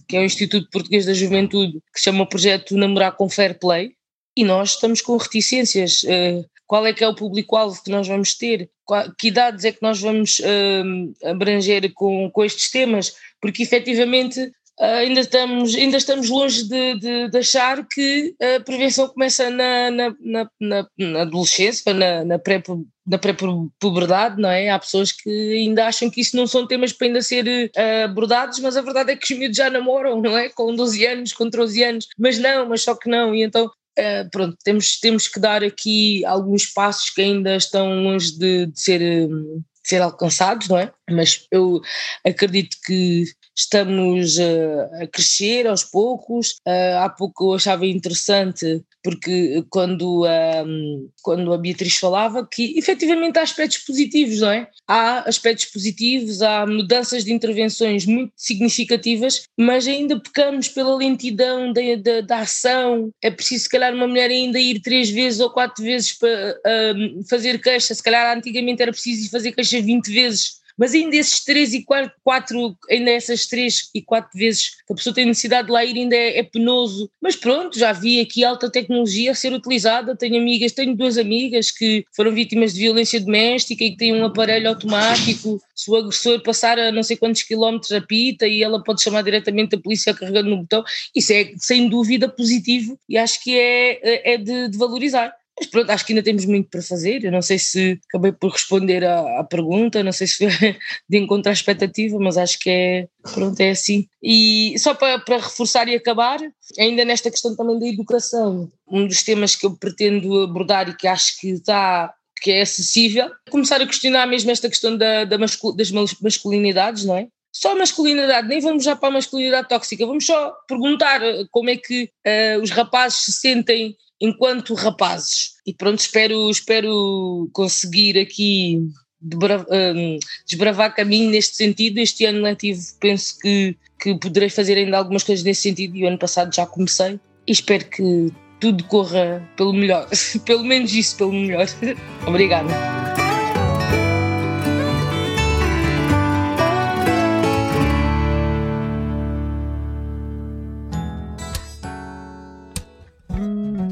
que 0.08 0.16
é 0.16 0.20
o 0.20 0.24
Instituto 0.24 0.70
Português 0.70 1.06
da 1.06 1.12
Juventude, 1.12 1.80
que 1.92 1.98
se 1.98 2.04
chama 2.04 2.24
o 2.24 2.28
projeto 2.28 2.76
Namorar 2.76 3.16
com 3.16 3.28
Fair 3.28 3.58
Play, 3.58 3.92
e 4.36 4.44
nós 4.44 4.70
estamos 4.70 5.00
com 5.00 5.16
reticências. 5.16 6.04
Eh, 6.04 6.44
qual 6.66 6.86
é 6.86 6.92
que 6.92 7.04
é 7.04 7.08
o 7.08 7.14
público-alvo 7.14 7.82
que 7.82 7.90
nós 7.90 8.08
vamos 8.08 8.34
ter? 8.34 8.70
Que 9.18 9.28
idades 9.28 9.64
é 9.64 9.72
que 9.72 9.82
nós 9.82 10.00
vamos 10.00 10.40
eh, 10.42 10.82
abranger 11.28 11.92
com, 11.92 12.30
com 12.30 12.44
estes 12.44 12.70
temas? 12.70 13.14
Porque 13.40 13.62
efetivamente 13.62 14.50
ainda, 14.78 15.20
estamos, 15.20 15.74
ainda 15.74 15.96
estamos 15.96 16.28
longe 16.28 16.68
de, 16.68 16.98
de, 16.98 17.28
de, 17.30 17.38
achar 17.38 17.86
que 17.86 18.34
a 18.40 18.60
prevenção 18.60 19.08
começa 19.08 19.50
na, 19.50 19.90
na, 19.90 20.14
na, 20.20 20.50
na, 20.60 20.88
na 20.98 21.22
adolescência, 21.22 21.92
na, 21.92 22.24
na 22.24 22.38
pré 22.38 22.62
na 23.06 23.18
pré-puberdade, 23.18 24.40
não 24.40 24.48
é? 24.48 24.70
Há 24.70 24.78
pessoas 24.78 25.12
que 25.12 25.28
ainda 25.28 25.86
acham 25.86 26.08
que 26.08 26.22
isso 26.22 26.36
não 26.36 26.46
são 26.46 26.66
temas 26.66 26.90
para 26.90 27.06
ainda 27.06 27.20
ser 27.20 27.46
uh, 27.46 28.04
abordados, 28.04 28.58
mas 28.60 28.76
a 28.76 28.82
verdade 28.82 29.12
é 29.12 29.16
que 29.16 29.30
os 29.30 29.38
miúdos 29.38 29.56
já 29.56 29.68
namoram, 29.68 30.22
não 30.22 30.38
é? 30.38 30.48
Com 30.48 30.74
12 30.74 31.04
anos, 31.06 31.32
com 31.32 31.50
13 31.50 31.84
anos, 31.84 32.08
mas 32.18 32.38
não, 32.38 32.66
mas 32.66 32.82
só 32.82 32.94
que 32.94 33.08
não, 33.08 33.34
e 33.34 33.42
então 33.42 33.70
Uh, 33.96 34.28
pronto, 34.28 34.56
temos, 34.64 34.98
temos 34.98 35.28
que 35.28 35.38
dar 35.38 35.62
aqui 35.62 36.24
alguns 36.24 36.66
passos 36.66 37.10
que 37.10 37.22
ainda 37.22 37.54
estão 37.54 38.02
longe 38.02 38.36
de, 38.36 38.66
de 38.66 38.80
ser, 38.80 38.98
de 38.98 39.62
ser 39.84 40.02
alcançados, 40.02 40.66
não 40.66 40.76
é? 40.76 40.90
Mas 41.10 41.46
eu 41.50 41.80
acredito 42.24 42.76
que 42.84 43.24
estamos 43.56 44.36
uh, 44.38 45.02
a 45.02 45.06
crescer 45.06 45.66
aos 45.66 45.84
poucos. 45.84 46.52
Uh, 46.66 46.98
há 47.00 47.08
pouco 47.08 47.50
eu 47.50 47.54
achava 47.54 47.86
interessante, 47.86 48.82
porque 49.02 49.64
quando, 49.70 50.24
um, 50.26 51.08
quando 51.22 51.52
a 51.52 51.58
Beatriz 51.58 51.96
falava 51.96 52.46
que 52.50 52.76
efetivamente 52.78 53.38
há 53.38 53.42
aspectos 53.42 53.78
positivos, 53.78 54.40
não 54.40 54.50
é? 54.50 54.68
Há 54.88 55.28
aspectos 55.28 55.66
positivos, 55.66 56.42
há 56.42 56.66
mudanças 56.66 57.24
de 57.24 57.32
intervenções 57.32 58.06
muito 58.06 58.32
significativas, 58.36 59.42
mas 59.58 59.86
ainda 59.86 60.18
pecamos 60.18 60.68
pela 60.68 60.96
lentidão 60.96 61.72
da, 61.72 61.80
da, 62.02 62.20
da 62.22 62.38
ação. 62.40 63.10
É 63.22 63.30
preciso, 63.30 63.64
se 63.64 63.68
calhar, 63.68 63.94
uma 63.94 64.08
mulher 64.08 64.30
ainda 64.30 64.58
ir 64.58 64.80
três 64.80 65.10
vezes 65.10 65.40
ou 65.40 65.50
quatro 65.50 65.84
vezes 65.84 66.12
para 66.12 66.60
um, 66.96 67.22
fazer 67.28 67.60
queixa. 67.60 67.94
Se 67.94 68.02
calhar 68.02 68.36
antigamente 68.36 68.82
era 68.82 68.90
preciso 68.90 69.30
fazer 69.30 69.52
queixa 69.52 69.80
20 69.80 70.06
vezes 70.10 70.63
mas 70.76 70.94
ainda 70.94 71.16
esses 71.16 71.44
três 71.44 71.72
e 71.72 71.82
quatro, 71.84 72.12
quatro, 72.22 72.76
ainda 72.90 73.10
essas 73.10 73.46
três 73.46 73.90
e 73.94 74.02
quatro 74.02 74.36
vezes 74.36 74.70
que 74.86 74.92
a 74.92 74.96
pessoa 74.96 75.14
tem 75.14 75.26
necessidade 75.26 75.66
de 75.66 75.72
lá 75.72 75.84
ir 75.84 75.96
ainda 75.96 76.16
é, 76.16 76.38
é, 76.38 76.42
penoso. 76.42 77.10
Mas 77.20 77.36
pronto, 77.36 77.78
já 77.78 77.92
vi 77.92 78.20
aqui 78.20 78.44
alta 78.44 78.70
tecnologia 78.70 79.30
a 79.30 79.34
ser 79.34 79.52
utilizada. 79.52 80.16
Tenho 80.16 80.36
amigas, 80.36 80.72
tenho 80.72 80.96
duas 80.96 81.16
amigas 81.16 81.70
que 81.70 82.04
foram 82.14 82.32
vítimas 82.32 82.74
de 82.74 82.80
violência 82.80 83.20
doméstica 83.20 83.84
e 83.84 83.90
que 83.90 83.96
têm 83.96 84.14
um 84.14 84.24
aparelho 84.24 84.68
automático. 84.68 85.60
Se 85.74 85.90
o 85.90 85.96
agressor 85.96 86.42
passar 86.42 86.78
a 86.78 86.90
não 86.90 87.02
sei 87.02 87.16
quantos 87.16 87.42
quilómetros 87.42 87.92
a 87.92 88.00
pita 88.00 88.46
e 88.46 88.62
ela 88.62 88.82
pode 88.82 89.02
chamar 89.02 89.22
diretamente 89.22 89.76
a 89.76 89.80
polícia 89.80 90.14
carregando 90.14 90.50
no 90.50 90.58
botão, 90.58 90.82
isso 91.14 91.32
é 91.32 91.52
sem 91.58 91.88
dúvida 91.88 92.28
positivo 92.28 92.98
e 93.08 93.16
acho 93.16 93.42
que 93.42 93.56
é, 93.56 94.34
é 94.34 94.38
de, 94.38 94.68
de 94.68 94.78
valorizar. 94.78 95.32
Mas 95.58 95.68
pronto, 95.68 95.90
acho 95.90 96.04
que 96.04 96.12
ainda 96.12 96.22
temos 96.22 96.44
muito 96.46 96.68
para 96.68 96.82
fazer. 96.82 97.24
Eu 97.24 97.32
não 97.32 97.42
sei 97.42 97.58
se 97.58 98.00
acabei 98.08 98.32
por 98.32 98.50
responder 98.50 99.04
à, 99.04 99.40
à 99.40 99.44
pergunta, 99.44 100.02
não 100.02 100.12
sei 100.12 100.26
se 100.26 100.36
foi 100.36 100.48
de 101.08 101.18
encontrar 101.18 101.50
a 101.50 101.54
expectativa, 101.54 102.18
mas 102.18 102.36
acho 102.36 102.58
que 102.58 102.70
é, 102.70 103.08
pronto, 103.32 103.60
é 103.60 103.70
assim. 103.70 104.06
E 104.22 104.74
só 104.78 104.94
para, 104.94 105.18
para 105.18 105.36
reforçar 105.36 105.88
e 105.88 105.94
acabar, 105.94 106.40
ainda 106.78 107.04
nesta 107.04 107.30
questão 107.30 107.54
também 107.54 107.78
da 107.78 107.86
educação, 107.86 108.70
um 108.90 109.06
dos 109.06 109.22
temas 109.22 109.54
que 109.54 109.66
eu 109.66 109.76
pretendo 109.76 110.42
abordar 110.42 110.88
e 110.88 110.96
que 110.96 111.06
acho 111.06 111.38
que 111.40 111.50
está 111.50 112.12
que 112.42 112.50
é 112.50 112.60
acessível, 112.60 113.30
começar 113.50 113.80
a 113.80 113.86
questionar 113.86 114.26
mesmo 114.26 114.50
esta 114.50 114.68
questão 114.68 114.94
da, 114.98 115.24
da 115.24 115.38
mascul 115.38 115.74
das 115.74 115.90
masculinidades, 116.20 117.06
não 117.06 117.16
é? 117.16 117.28
Só 117.54 117.76
masculinidade, 117.78 118.48
nem 118.48 118.60
vamos 118.60 118.82
já 118.82 118.96
para 118.96 119.10
a 119.10 119.12
masculinidade 119.12 119.68
tóxica, 119.68 120.04
vamos 120.04 120.26
só 120.26 120.52
perguntar 120.66 121.20
como 121.52 121.70
é 121.70 121.76
que 121.76 122.10
uh, 122.26 122.60
os 122.60 122.70
rapazes 122.70 123.20
se 123.20 123.32
sentem 123.32 123.96
enquanto 124.20 124.74
rapazes. 124.74 125.54
E 125.64 125.72
pronto, 125.72 126.00
espero, 126.00 126.50
espero 126.50 127.48
conseguir 127.52 128.18
aqui 128.18 128.80
hum, 129.22 130.18
desbravar 130.46 130.94
caminho 130.94 131.30
neste 131.30 131.56
sentido. 131.56 131.98
Este 131.98 132.24
ano 132.24 132.42
letivo 132.42 132.80
penso 133.00 133.38
que, 133.38 133.76
que 134.00 134.18
poderei 134.18 134.50
fazer 134.50 134.76
ainda 134.76 134.98
algumas 134.98 135.22
coisas 135.22 135.44
nesse 135.44 135.62
sentido 135.62 135.96
e 135.96 136.04
o 136.04 136.08
ano 136.08 136.18
passado 136.18 136.54
já 136.54 136.66
comecei 136.66 137.20
e 137.46 137.52
espero 137.52 137.84
que 137.86 138.32
tudo 138.60 138.82
corra 138.84 139.46
pelo 139.56 139.72
melhor, 139.72 140.08
pelo 140.44 140.64
menos 140.64 140.92
isso, 140.92 141.16
pelo 141.16 141.32
melhor. 141.32 141.66
Obrigada. 142.26 143.23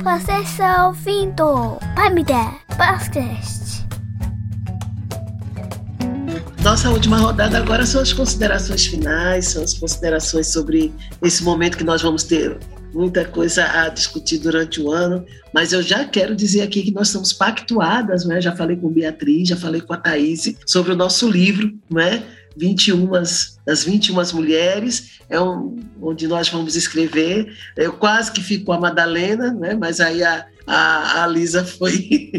Você 0.03 0.33
está 0.43 0.89
ouvindo 0.89 1.79
Pamida 1.95 2.51
Podcast. 2.77 3.87
Nossa 6.61 6.91
última 6.91 7.19
rodada 7.19 7.59
agora 7.59 7.87
são 7.87 8.01
as 8.01 8.13
considerações 8.13 8.85
finais, 8.85 9.47
são 9.47 9.63
as 9.63 9.75
considerações 9.75 10.49
sobre 10.49 10.93
esse 11.23 11.45
momento 11.45 11.79
que 11.79 11.85
nós 11.85 12.03
vamos 12.03 12.25
ter 12.25 12.59
muita 12.93 13.25
coisa 13.25 13.65
a 13.65 13.89
discutir 13.91 14.39
durante 14.39 14.81
o 14.81 14.91
ano, 14.91 15.25
mas 15.55 15.73
eu 15.73 15.81
já 15.81 16.05
quero 16.05 16.35
dizer 16.35 16.63
aqui 16.63 16.83
que 16.83 16.93
nós 16.93 17.07
estamos 17.07 17.33
pactuadas, 17.33 18.25
né? 18.25 18.41
já 18.41 18.55
falei 18.57 18.77
com 18.77 18.89
Beatriz, 18.89 19.49
já 19.49 19.57
falei 19.57 19.81
com 19.81 19.93
a 19.93 19.97
Thaís 19.97 20.53
sobre 20.67 20.93
o 20.93 20.97
nosso 20.97 21.31
livro, 21.31 21.73
né? 21.89 22.25
21 22.57 23.11
das 23.65 23.85
21 23.85 24.15
mulheres, 24.35 25.21
é 25.29 25.41
um, 25.41 25.77
onde 26.01 26.27
nós 26.27 26.49
vamos 26.49 26.77
escrever. 26.77 27.57
Eu 27.77 27.95
quase 27.95 28.33
que 28.33 28.43
fico 28.43 28.67
com 28.67 28.73
a 28.73 28.81
Madalena, 28.81 29.53
né? 29.53 29.75
mas 29.75 30.01
aí 30.01 30.23
a, 30.23 30.47
a, 30.67 31.25
a 31.25 31.27
Lisa 31.27 31.65
foi. 31.65 32.31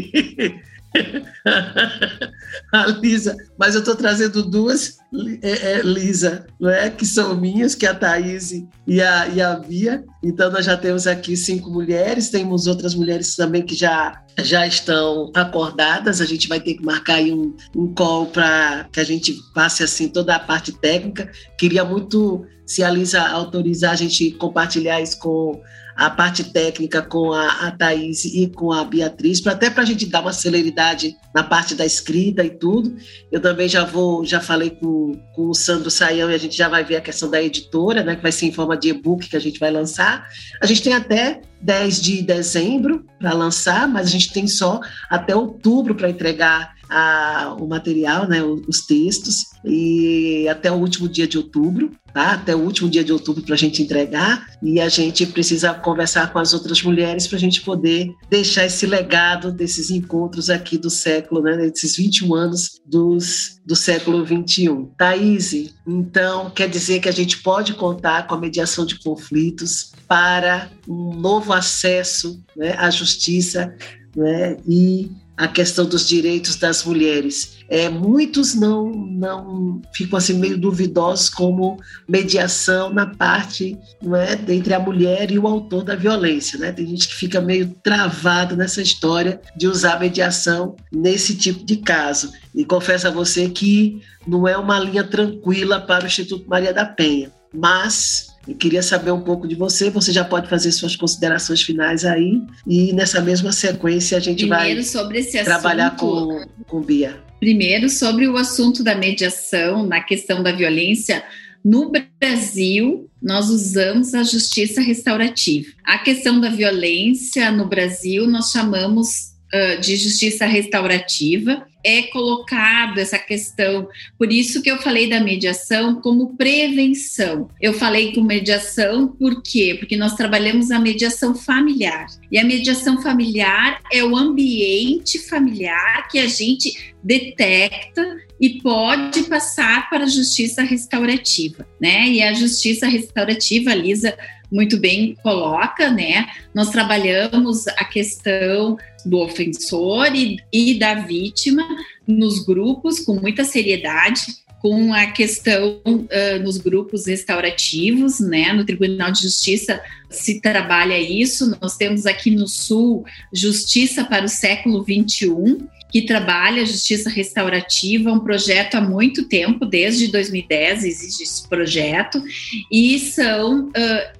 a 2.72 2.86
Lisa, 2.86 3.36
mas 3.58 3.74
eu 3.74 3.80
estou 3.80 3.96
trazendo 3.96 4.42
duas 4.42 4.98
é, 5.42 5.78
é, 5.78 5.82
Lisa, 5.82 6.46
não 6.60 6.70
é? 6.70 6.90
Que 6.90 7.06
são 7.06 7.36
minhas, 7.36 7.74
que 7.74 7.86
é 7.86 7.90
a 7.90 7.94
Thaís 7.94 8.52
e 8.86 9.00
a, 9.00 9.28
e 9.28 9.40
a 9.40 9.54
Bia. 9.56 10.04
Então 10.22 10.50
nós 10.50 10.64
já 10.64 10.76
temos 10.76 11.06
aqui 11.06 11.36
cinco 11.36 11.70
mulheres, 11.70 12.30
temos 12.30 12.66
outras 12.66 12.94
mulheres 12.94 13.36
também 13.36 13.62
que 13.62 13.74
já, 13.74 14.22
já 14.40 14.66
estão 14.66 15.30
acordadas. 15.34 16.20
A 16.20 16.24
gente 16.24 16.48
vai 16.48 16.60
ter 16.60 16.74
que 16.74 16.84
marcar 16.84 17.14
aí 17.14 17.32
um, 17.32 17.54
um 17.76 17.94
call 17.94 18.26
para 18.26 18.88
que 18.92 18.98
a 18.98 19.04
gente 19.04 19.34
passe 19.54 19.84
assim 19.84 20.08
toda 20.08 20.34
a 20.34 20.40
parte 20.40 20.72
técnica. 20.72 21.30
Queria 21.58 21.84
muito, 21.84 22.44
se 22.66 22.82
a 22.82 22.90
Lisa 22.90 23.20
autorizar, 23.20 23.92
a 23.92 23.96
gente 23.96 24.32
compartilhar 24.32 25.00
isso 25.00 25.18
com 25.20 25.60
a 25.96 26.10
parte 26.10 26.44
técnica 26.44 27.02
com 27.02 27.32
a, 27.32 27.66
a 27.66 27.70
Thaís 27.70 28.24
e 28.24 28.48
com 28.48 28.72
a 28.72 28.84
Beatriz, 28.84 29.44
até 29.46 29.70
para 29.70 29.82
a 29.82 29.86
gente 29.86 30.06
dar 30.06 30.20
uma 30.20 30.32
celeridade 30.32 31.16
na 31.34 31.42
parte 31.42 31.74
da 31.74 31.86
escrita 31.86 32.44
e 32.44 32.50
tudo. 32.50 32.96
Eu 33.30 33.40
também 33.40 33.68
já 33.68 33.84
vou, 33.84 34.24
já 34.24 34.40
falei 34.40 34.70
com, 34.70 35.12
com 35.34 35.48
o 35.48 35.54
Sandro 35.54 35.90
Saião 35.90 36.30
e 36.30 36.34
a 36.34 36.38
gente 36.38 36.56
já 36.56 36.68
vai 36.68 36.84
ver 36.84 36.96
a 36.96 37.00
questão 37.00 37.30
da 37.30 37.42
editora, 37.42 38.02
né, 38.02 38.16
que 38.16 38.22
vai 38.22 38.32
ser 38.32 38.46
em 38.46 38.52
forma 38.52 38.76
de 38.76 38.88
e-book 38.88 39.28
que 39.28 39.36
a 39.36 39.40
gente 39.40 39.60
vai 39.60 39.70
lançar. 39.70 40.28
A 40.60 40.66
gente 40.66 40.82
tem 40.82 40.94
até 40.94 41.40
10 41.60 42.00
de 42.00 42.22
dezembro 42.22 43.06
para 43.18 43.32
lançar, 43.32 43.88
mas 43.88 44.06
a 44.06 44.10
gente 44.10 44.32
tem 44.32 44.46
só 44.46 44.80
até 45.08 45.34
outubro 45.34 45.94
para 45.94 46.10
entregar 46.10 46.74
a, 46.94 47.56
o 47.58 47.66
material, 47.66 48.28
né, 48.28 48.40
os 48.40 48.86
textos, 48.86 49.46
e 49.64 50.46
até 50.48 50.70
o 50.70 50.76
último 50.76 51.08
dia 51.08 51.26
de 51.26 51.36
outubro, 51.36 51.90
tá? 52.12 52.34
Até 52.34 52.54
o 52.54 52.60
último 52.60 52.88
dia 52.88 53.02
de 53.02 53.12
outubro 53.12 53.42
para 53.42 53.54
a 53.54 53.58
gente 53.58 53.82
entregar, 53.82 54.46
e 54.62 54.80
a 54.80 54.88
gente 54.88 55.26
precisa 55.26 55.74
conversar 55.74 56.32
com 56.32 56.38
as 56.38 56.54
outras 56.54 56.80
mulheres 56.82 57.26
para 57.26 57.36
a 57.36 57.40
gente 57.40 57.62
poder 57.62 58.14
deixar 58.30 58.66
esse 58.66 58.86
legado 58.86 59.50
desses 59.50 59.90
encontros 59.90 60.48
aqui 60.48 60.78
do 60.78 60.88
século, 60.88 61.42
né, 61.42 61.56
desses 61.56 61.96
21 61.96 62.32
anos 62.32 62.80
dos, 62.86 63.60
do 63.66 63.74
século 63.74 64.24
21. 64.24 64.86
Thaís, 64.96 65.74
então 65.84 66.48
quer 66.50 66.68
dizer 66.68 67.00
que 67.00 67.08
a 67.08 67.12
gente 67.12 67.42
pode 67.42 67.74
contar 67.74 68.28
com 68.28 68.36
a 68.36 68.40
mediação 68.40 68.86
de 68.86 69.00
conflitos 69.00 69.92
para 70.06 70.70
um 70.86 71.12
novo 71.12 71.52
acesso 71.52 72.40
né, 72.56 72.76
à 72.78 72.88
justiça 72.88 73.74
né, 74.14 74.56
e 74.64 75.10
a 75.36 75.48
questão 75.48 75.84
dos 75.84 76.06
direitos 76.06 76.56
das 76.56 76.84
mulheres. 76.84 77.58
É, 77.68 77.88
muitos 77.88 78.54
não, 78.54 78.90
não 78.90 79.82
ficam 79.92 80.18
assim 80.18 80.34
meio 80.34 80.56
duvidosos 80.56 81.28
como 81.28 81.78
mediação 82.08 82.92
na 82.92 83.06
parte 83.06 83.76
não 84.02 84.14
é, 84.14 84.38
entre 84.48 84.74
a 84.74 84.78
mulher 84.78 85.30
e 85.30 85.38
o 85.38 85.46
autor 85.46 85.82
da 85.82 85.96
violência. 85.96 86.58
Né? 86.58 86.72
Tem 86.72 86.86
gente 86.86 87.08
que 87.08 87.14
fica 87.14 87.40
meio 87.40 87.74
travado 87.82 88.56
nessa 88.56 88.82
história 88.82 89.40
de 89.56 89.66
usar 89.66 89.98
mediação 89.98 90.76
nesse 90.92 91.34
tipo 91.34 91.64
de 91.64 91.78
caso. 91.78 92.32
E 92.54 92.64
confesso 92.64 93.08
a 93.08 93.10
você 93.10 93.48
que 93.48 94.00
não 94.26 94.46
é 94.46 94.56
uma 94.56 94.78
linha 94.78 95.04
tranquila 95.04 95.80
para 95.80 96.04
o 96.04 96.06
Instituto 96.06 96.48
Maria 96.48 96.72
da 96.72 96.84
Penha, 96.84 97.32
mas 97.52 98.33
eu 98.46 98.54
queria 98.54 98.82
saber 98.82 99.10
um 99.10 99.20
pouco 99.20 99.48
de 99.48 99.54
você. 99.54 99.90
Você 99.90 100.12
já 100.12 100.24
pode 100.24 100.48
fazer 100.48 100.70
suas 100.72 100.94
considerações 100.96 101.62
finais 101.62 102.04
aí. 102.04 102.42
E 102.66 102.92
nessa 102.92 103.20
mesma 103.20 103.52
sequência 103.52 104.18
a 104.18 104.20
gente 104.20 104.46
Primeiro, 104.46 104.82
vai 104.82 105.44
trabalhar 105.44 105.88
assunto, 105.88 106.00
com, 106.00 106.64
com 106.66 106.80
Bia. 106.82 107.22
Primeiro, 107.40 107.88
sobre 107.88 108.28
o 108.28 108.36
assunto 108.36 108.82
da 108.82 108.94
mediação 108.94 109.86
na 109.86 110.00
questão 110.00 110.42
da 110.42 110.52
violência. 110.52 111.24
No 111.64 111.90
Brasil, 112.20 113.08
nós 113.22 113.48
usamos 113.48 114.14
a 114.14 114.22
justiça 114.22 114.82
restaurativa. 114.82 115.70
A 115.82 115.98
questão 115.98 116.38
da 116.38 116.50
violência 116.50 117.50
no 117.50 117.66
Brasil, 117.66 118.26
nós 118.26 118.50
chamamos 118.50 119.33
de 119.80 119.96
justiça 119.96 120.46
restaurativa, 120.46 121.66
é 121.84 122.02
colocado 122.04 122.98
essa 122.98 123.18
questão. 123.18 123.86
Por 124.18 124.32
isso 124.32 124.62
que 124.62 124.70
eu 124.70 124.78
falei 124.78 125.08
da 125.08 125.20
mediação 125.20 126.00
como 126.00 126.34
prevenção. 126.36 127.48
Eu 127.60 127.74
falei 127.74 128.12
com 128.12 128.22
mediação 128.22 129.08
por 129.08 129.42
quê? 129.42 129.76
Porque 129.78 129.96
nós 129.96 130.14
trabalhamos 130.14 130.70
a 130.70 130.78
mediação 130.78 131.34
familiar. 131.34 132.06
E 132.32 132.38
a 132.38 132.44
mediação 132.44 133.00
familiar 133.02 133.80
é 133.92 134.02
o 134.02 134.16
ambiente 134.16 135.18
familiar 135.18 136.08
que 136.08 136.18
a 136.18 136.26
gente 136.26 136.94
detecta 137.02 138.16
e 138.40 138.60
pode 138.60 139.24
passar 139.24 139.88
para 139.88 140.04
a 140.04 140.08
justiça 140.08 140.62
restaurativa, 140.62 141.66
né? 141.80 142.08
E 142.08 142.22
a 142.22 142.32
justiça 142.32 142.86
restaurativa, 142.86 143.74
Lisa 143.74 144.16
muito 144.54 144.78
bem 144.78 145.16
coloca, 145.20 145.90
né? 145.90 146.28
Nós 146.54 146.70
trabalhamos 146.70 147.66
a 147.66 147.84
questão 147.84 148.78
do 149.04 149.18
ofensor 149.18 150.14
e, 150.14 150.38
e 150.52 150.78
da 150.78 150.94
vítima 150.94 151.66
nos 152.06 152.44
grupos 152.44 153.00
com 153.00 153.14
muita 153.14 153.44
seriedade, 153.44 154.22
com 154.62 154.94
a 154.94 155.08
questão 155.08 155.82
uh, 155.84 156.42
nos 156.42 156.56
grupos 156.56 157.06
restaurativos, 157.06 158.20
né? 158.20 158.52
No 158.52 158.64
Tribunal 158.64 159.10
de 159.10 159.22
Justiça 159.22 159.82
se 160.08 160.40
trabalha 160.40 160.98
isso. 161.00 161.58
Nós 161.60 161.76
temos 161.76 162.06
aqui 162.06 162.30
no 162.30 162.46
Sul 162.46 163.04
Justiça 163.32 164.04
para 164.04 164.24
o 164.24 164.28
Século 164.28 164.84
XXI, 164.84 165.66
que 165.94 166.02
trabalha 166.02 166.62
a 166.62 166.64
justiça 166.64 167.08
restaurativa, 167.08 168.10
um 168.10 168.18
projeto 168.18 168.74
há 168.74 168.80
muito 168.80 169.28
tempo, 169.28 169.64
desde 169.64 170.08
2010 170.08 170.82
existe 170.82 171.22
esse 171.22 171.48
projeto, 171.48 172.20
e 172.68 172.98
são, 172.98 173.70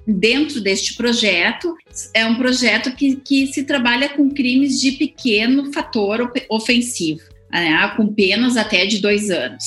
dentro 0.07 0.61
deste 0.61 0.95
projeto, 0.95 1.75
é 2.13 2.25
um 2.25 2.35
projeto 2.35 2.95
que, 2.95 3.17
que 3.17 3.47
se 3.47 3.63
trabalha 3.63 4.07
com 4.07 4.29
crimes 4.29 4.79
de 4.79 4.93
pequeno 4.93 5.73
fator 5.73 6.31
ofensivo, 6.49 7.19
né, 7.51 7.91
com 7.97 8.07
penas 8.07 8.55
até 8.55 8.85
de 8.85 8.99
dois 8.99 9.29
anos 9.29 9.65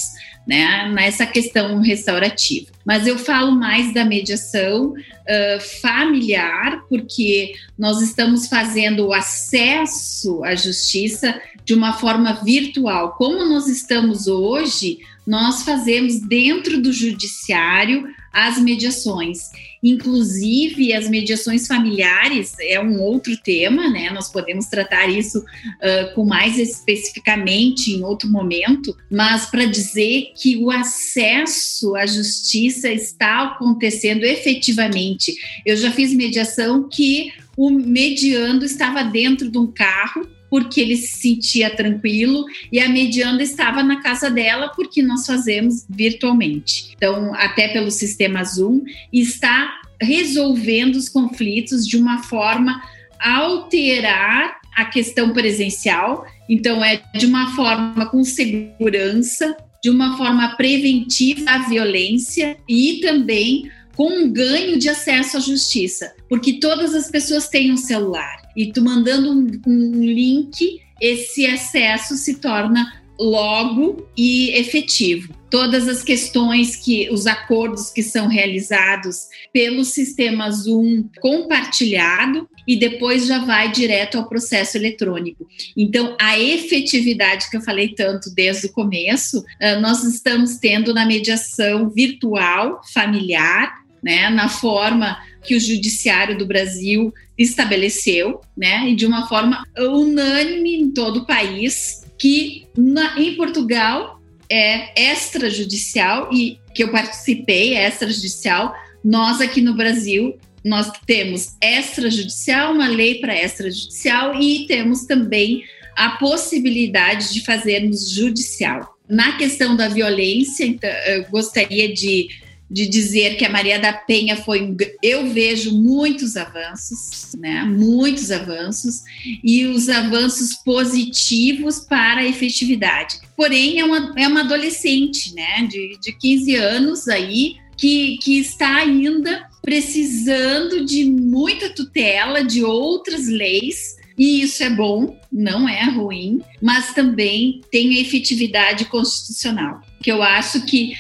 né, 0.49 0.91
nessa 0.95 1.27
questão 1.27 1.79
restaurativa. 1.83 2.69
Mas 2.83 3.07
eu 3.07 3.19
falo 3.19 3.53
mais 3.53 3.93
da 3.93 4.03
mediação 4.03 4.95
uh, 4.95 5.61
familiar, 5.83 6.81
porque 6.89 7.53
nós 7.79 8.01
estamos 8.01 8.49
fazendo 8.49 9.09
o 9.09 9.13
acesso 9.13 10.43
à 10.43 10.55
justiça 10.55 11.39
de 11.69 11.75
uma 11.75 11.93
forma 11.93 12.33
virtual. 12.33 13.13
Como 13.13 13.45
nós 13.45 13.69
estamos 13.69 14.27
hoje, 14.27 15.01
nós 15.27 15.65
fazemos 15.65 16.19
dentro 16.19 16.81
do 16.81 16.91
judiciário 16.91 18.09
as 18.33 18.59
mediações. 18.59 19.51
Inclusive, 19.83 20.95
as 20.95 21.11
mediações 21.11 21.67
familiares 21.67 22.55
é 22.59 22.81
um 22.81 23.03
outro 23.03 23.37
tema, 23.37 23.87
né? 23.91 24.09
Nós 24.09 24.33
podemos 24.33 24.65
tratar 24.65 25.09
isso 25.09 25.41
uh, 25.41 26.15
com 26.15 26.25
mais 26.25 26.59
especificamente 26.59 27.93
em 27.93 28.03
outro 28.03 28.31
momento, 28.31 28.97
mas 29.11 29.45
para 29.45 29.67
dizer 29.67 30.33
que 30.35 30.57
o 30.57 30.71
acesso 30.71 31.95
à 31.95 32.07
justiça 32.07 32.91
está 32.91 33.43
acontecendo 33.43 34.25
efetivamente. 34.25 35.35
Eu 35.67 35.77
já 35.77 35.93
fiz 35.93 36.15
mediação 36.15 36.89
que 36.89 37.31
o 37.59 37.69
mediando 37.69 38.65
estava 38.65 39.05
dentro 39.05 39.51
de 39.51 39.59
um 39.59 39.67
carro 39.67 40.38
porque 40.51 40.81
ele 40.81 40.97
se 40.97 41.19
sentia 41.19 41.75
tranquilo 41.75 42.45
e 42.73 42.81
a 42.81 42.89
medianda 42.89 43.43
estava 43.43 43.83
na 43.83 44.01
casa 44.01 44.31
dela 44.31 44.69
porque 44.69 45.03
nós 45.03 45.27
fazemos 45.27 45.87
virtualmente. 45.89 46.95
Então, 46.97 47.35
até 47.35 47.69
pelo 47.69 47.91
sistema 47.91 48.45
Zoom, 48.45 48.83
está 49.13 49.71
resolvendo 50.01 50.97
os 50.97 51.09
conflitos 51.09 51.87
de 51.87 51.97
uma 51.97 52.23
forma 52.23 52.81
a 53.21 53.39
alterar 53.39 54.59
a 54.77 54.85
questão 54.85 55.33
presencial. 55.33 56.25
Então, 56.49 56.85
é 56.85 57.03
de 57.15 57.27
uma 57.27 57.55
forma 57.55 58.07
com 58.07 58.23
segurança, 58.23 59.57
de 59.83 59.91
uma 59.91 60.17
forma 60.17 60.57
preventiva 60.57 61.51
à 61.51 61.59
violência 61.69 62.57
e 62.69 63.01
também 63.01 63.71
com 63.97 64.09
um 64.09 64.31
ganho 64.31 64.79
de 64.79 64.89
acesso 64.89 65.37
à 65.37 65.41
justiça, 65.41 66.15
porque 66.29 66.61
todas 66.61 66.95
as 66.95 67.11
pessoas 67.11 67.49
têm 67.49 67.73
um 67.73 67.77
celular 67.77 68.48
e 68.59 68.73
tu 68.73 68.83
mandando 68.83 69.31
um, 69.31 69.47
um 69.69 70.05
link, 70.05 70.81
esse 71.01 71.47
acesso 71.47 72.17
se 72.17 72.41
torna 72.41 73.01
logo 73.17 74.09
e 74.17 74.51
efetivo. 74.51 75.33
Todas 75.49 75.87
as 75.87 76.03
questões 76.03 76.75
que 76.75 77.09
os 77.09 77.29
acordos 77.29 77.91
que 77.91 78.03
são 78.03 78.27
realizados 78.27 79.29
pelo 79.53 79.85
sistema 79.85 80.51
Zoom 80.51 81.09
compartilhado 81.21 82.49
e 82.67 82.77
depois 82.77 83.27
já 83.27 83.39
vai 83.39 83.71
direto 83.71 84.19
ao 84.19 84.29
processo 84.29 84.77
eletrônico. 84.77 85.47
Então, 85.77 86.17
a 86.21 86.37
efetividade 86.37 87.49
que 87.49 87.57
eu 87.57 87.61
falei 87.61 87.95
tanto 87.95 88.29
desde 88.35 88.67
o 88.67 88.73
começo, 88.73 89.45
ah, 89.61 89.77
nós 89.77 90.03
estamos 90.03 90.57
tendo 90.57 90.93
na 90.93 91.07
mediação 91.07 91.89
virtual 91.89 92.83
familiar 92.93 93.73
né, 94.03 94.29
na 94.31 94.49
forma 94.49 95.17
que 95.43 95.57
o 95.57 95.61
judiciário 95.61 96.37
do 96.37 96.47
Brasil 96.47 97.13
estabeleceu, 97.39 98.41
né, 98.57 98.91
e 98.91 98.97
de 98.97 99.07
uma 99.07 99.29
forma 99.29 99.65
unânime 99.79 100.75
em 100.75 100.91
todo 100.91 101.21
o 101.21 101.27
país, 101.27 102.03
que 102.19 102.67
na, 102.77 103.19
em 103.19 103.37
Portugal 103.37 104.21
é 104.51 105.13
extrajudicial 105.13 106.31
e 106.33 106.59
que 106.75 106.83
eu 106.83 106.91
participei, 106.91 107.75
é 107.75 107.87
extrajudicial, 107.87 108.75
nós 109.05 109.41
aqui 109.41 109.61
no 109.61 109.75
Brasil 109.75 110.37
nós 110.65 110.91
temos 111.07 111.57
extrajudicial, 111.63 112.73
uma 112.73 112.89
lei 112.89 113.21
para 113.21 113.35
extrajudicial 113.35 114.41
e 114.41 114.67
temos 114.67 115.05
também 115.05 115.65
a 115.97 116.11
possibilidade 116.11 117.33
de 117.33 117.45
fazermos 117.45 118.11
judicial. 118.11 118.97
Na 119.09 119.37
questão 119.37 119.75
da 119.75 119.89
violência, 119.89 120.65
então, 120.65 120.91
eu 120.91 121.25
gostaria 121.31 121.93
de 121.93 122.29
de 122.71 122.87
dizer 122.87 123.37
que 123.37 123.45
a 123.45 123.51
Maria 123.51 123.79
da 123.79 123.93
Penha 123.93 124.37
foi. 124.37 124.77
Eu 125.03 125.31
vejo 125.31 125.75
muitos 125.75 126.37
avanços, 126.37 127.35
né? 127.39 127.65
Muitos 127.65 128.31
avanços, 128.31 129.03
e 129.43 129.67
os 129.67 129.89
avanços 129.89 130.55
positivos 130.65 131.81
para 131.81 132.21
a 132.21 132.27
efetividade. 132.27 133.21
Porém, 133.37 133.81
é 133.81 133.85
uma, 133.85 134.13
é 134.17 134.29
uma 134.29 134.41
adolescente, 134.41 135.35
né? 135.35 135.67
De, 135.67 135.99
de 136.01 136.13
15 136.13 136.57
anos 136.57 137.09
aí, 137.09 137.57
que, 137.77 138.19
que 138.19 138.39
está 138.39 138.77
ainda 138.77 139.49
precisando 139.63 140.85
de 140.85 141.05
muita 141.05 141.71
tutela 141.71 142.45
de 142.45 142.63
outras 142.63 143.29
leis. 143.29 143.97
E 144.17 144.43
isso 144.43 144.65
é 144.65 144.71
bom, 144.71 145.17
não 145.31 145.69
é 145.69 145.85
ruim, 145.85 146.41
mas 146.61 146.93
também 146.93 147.61
tem 147.71 147.97
a 147.97 148.01
efetividade 148.01 148.85
constitucional. 148.87 149.81
Que 150.03 150.11
eu 150.11 150.23
acho 150.23 150.67
que 150.67 150.93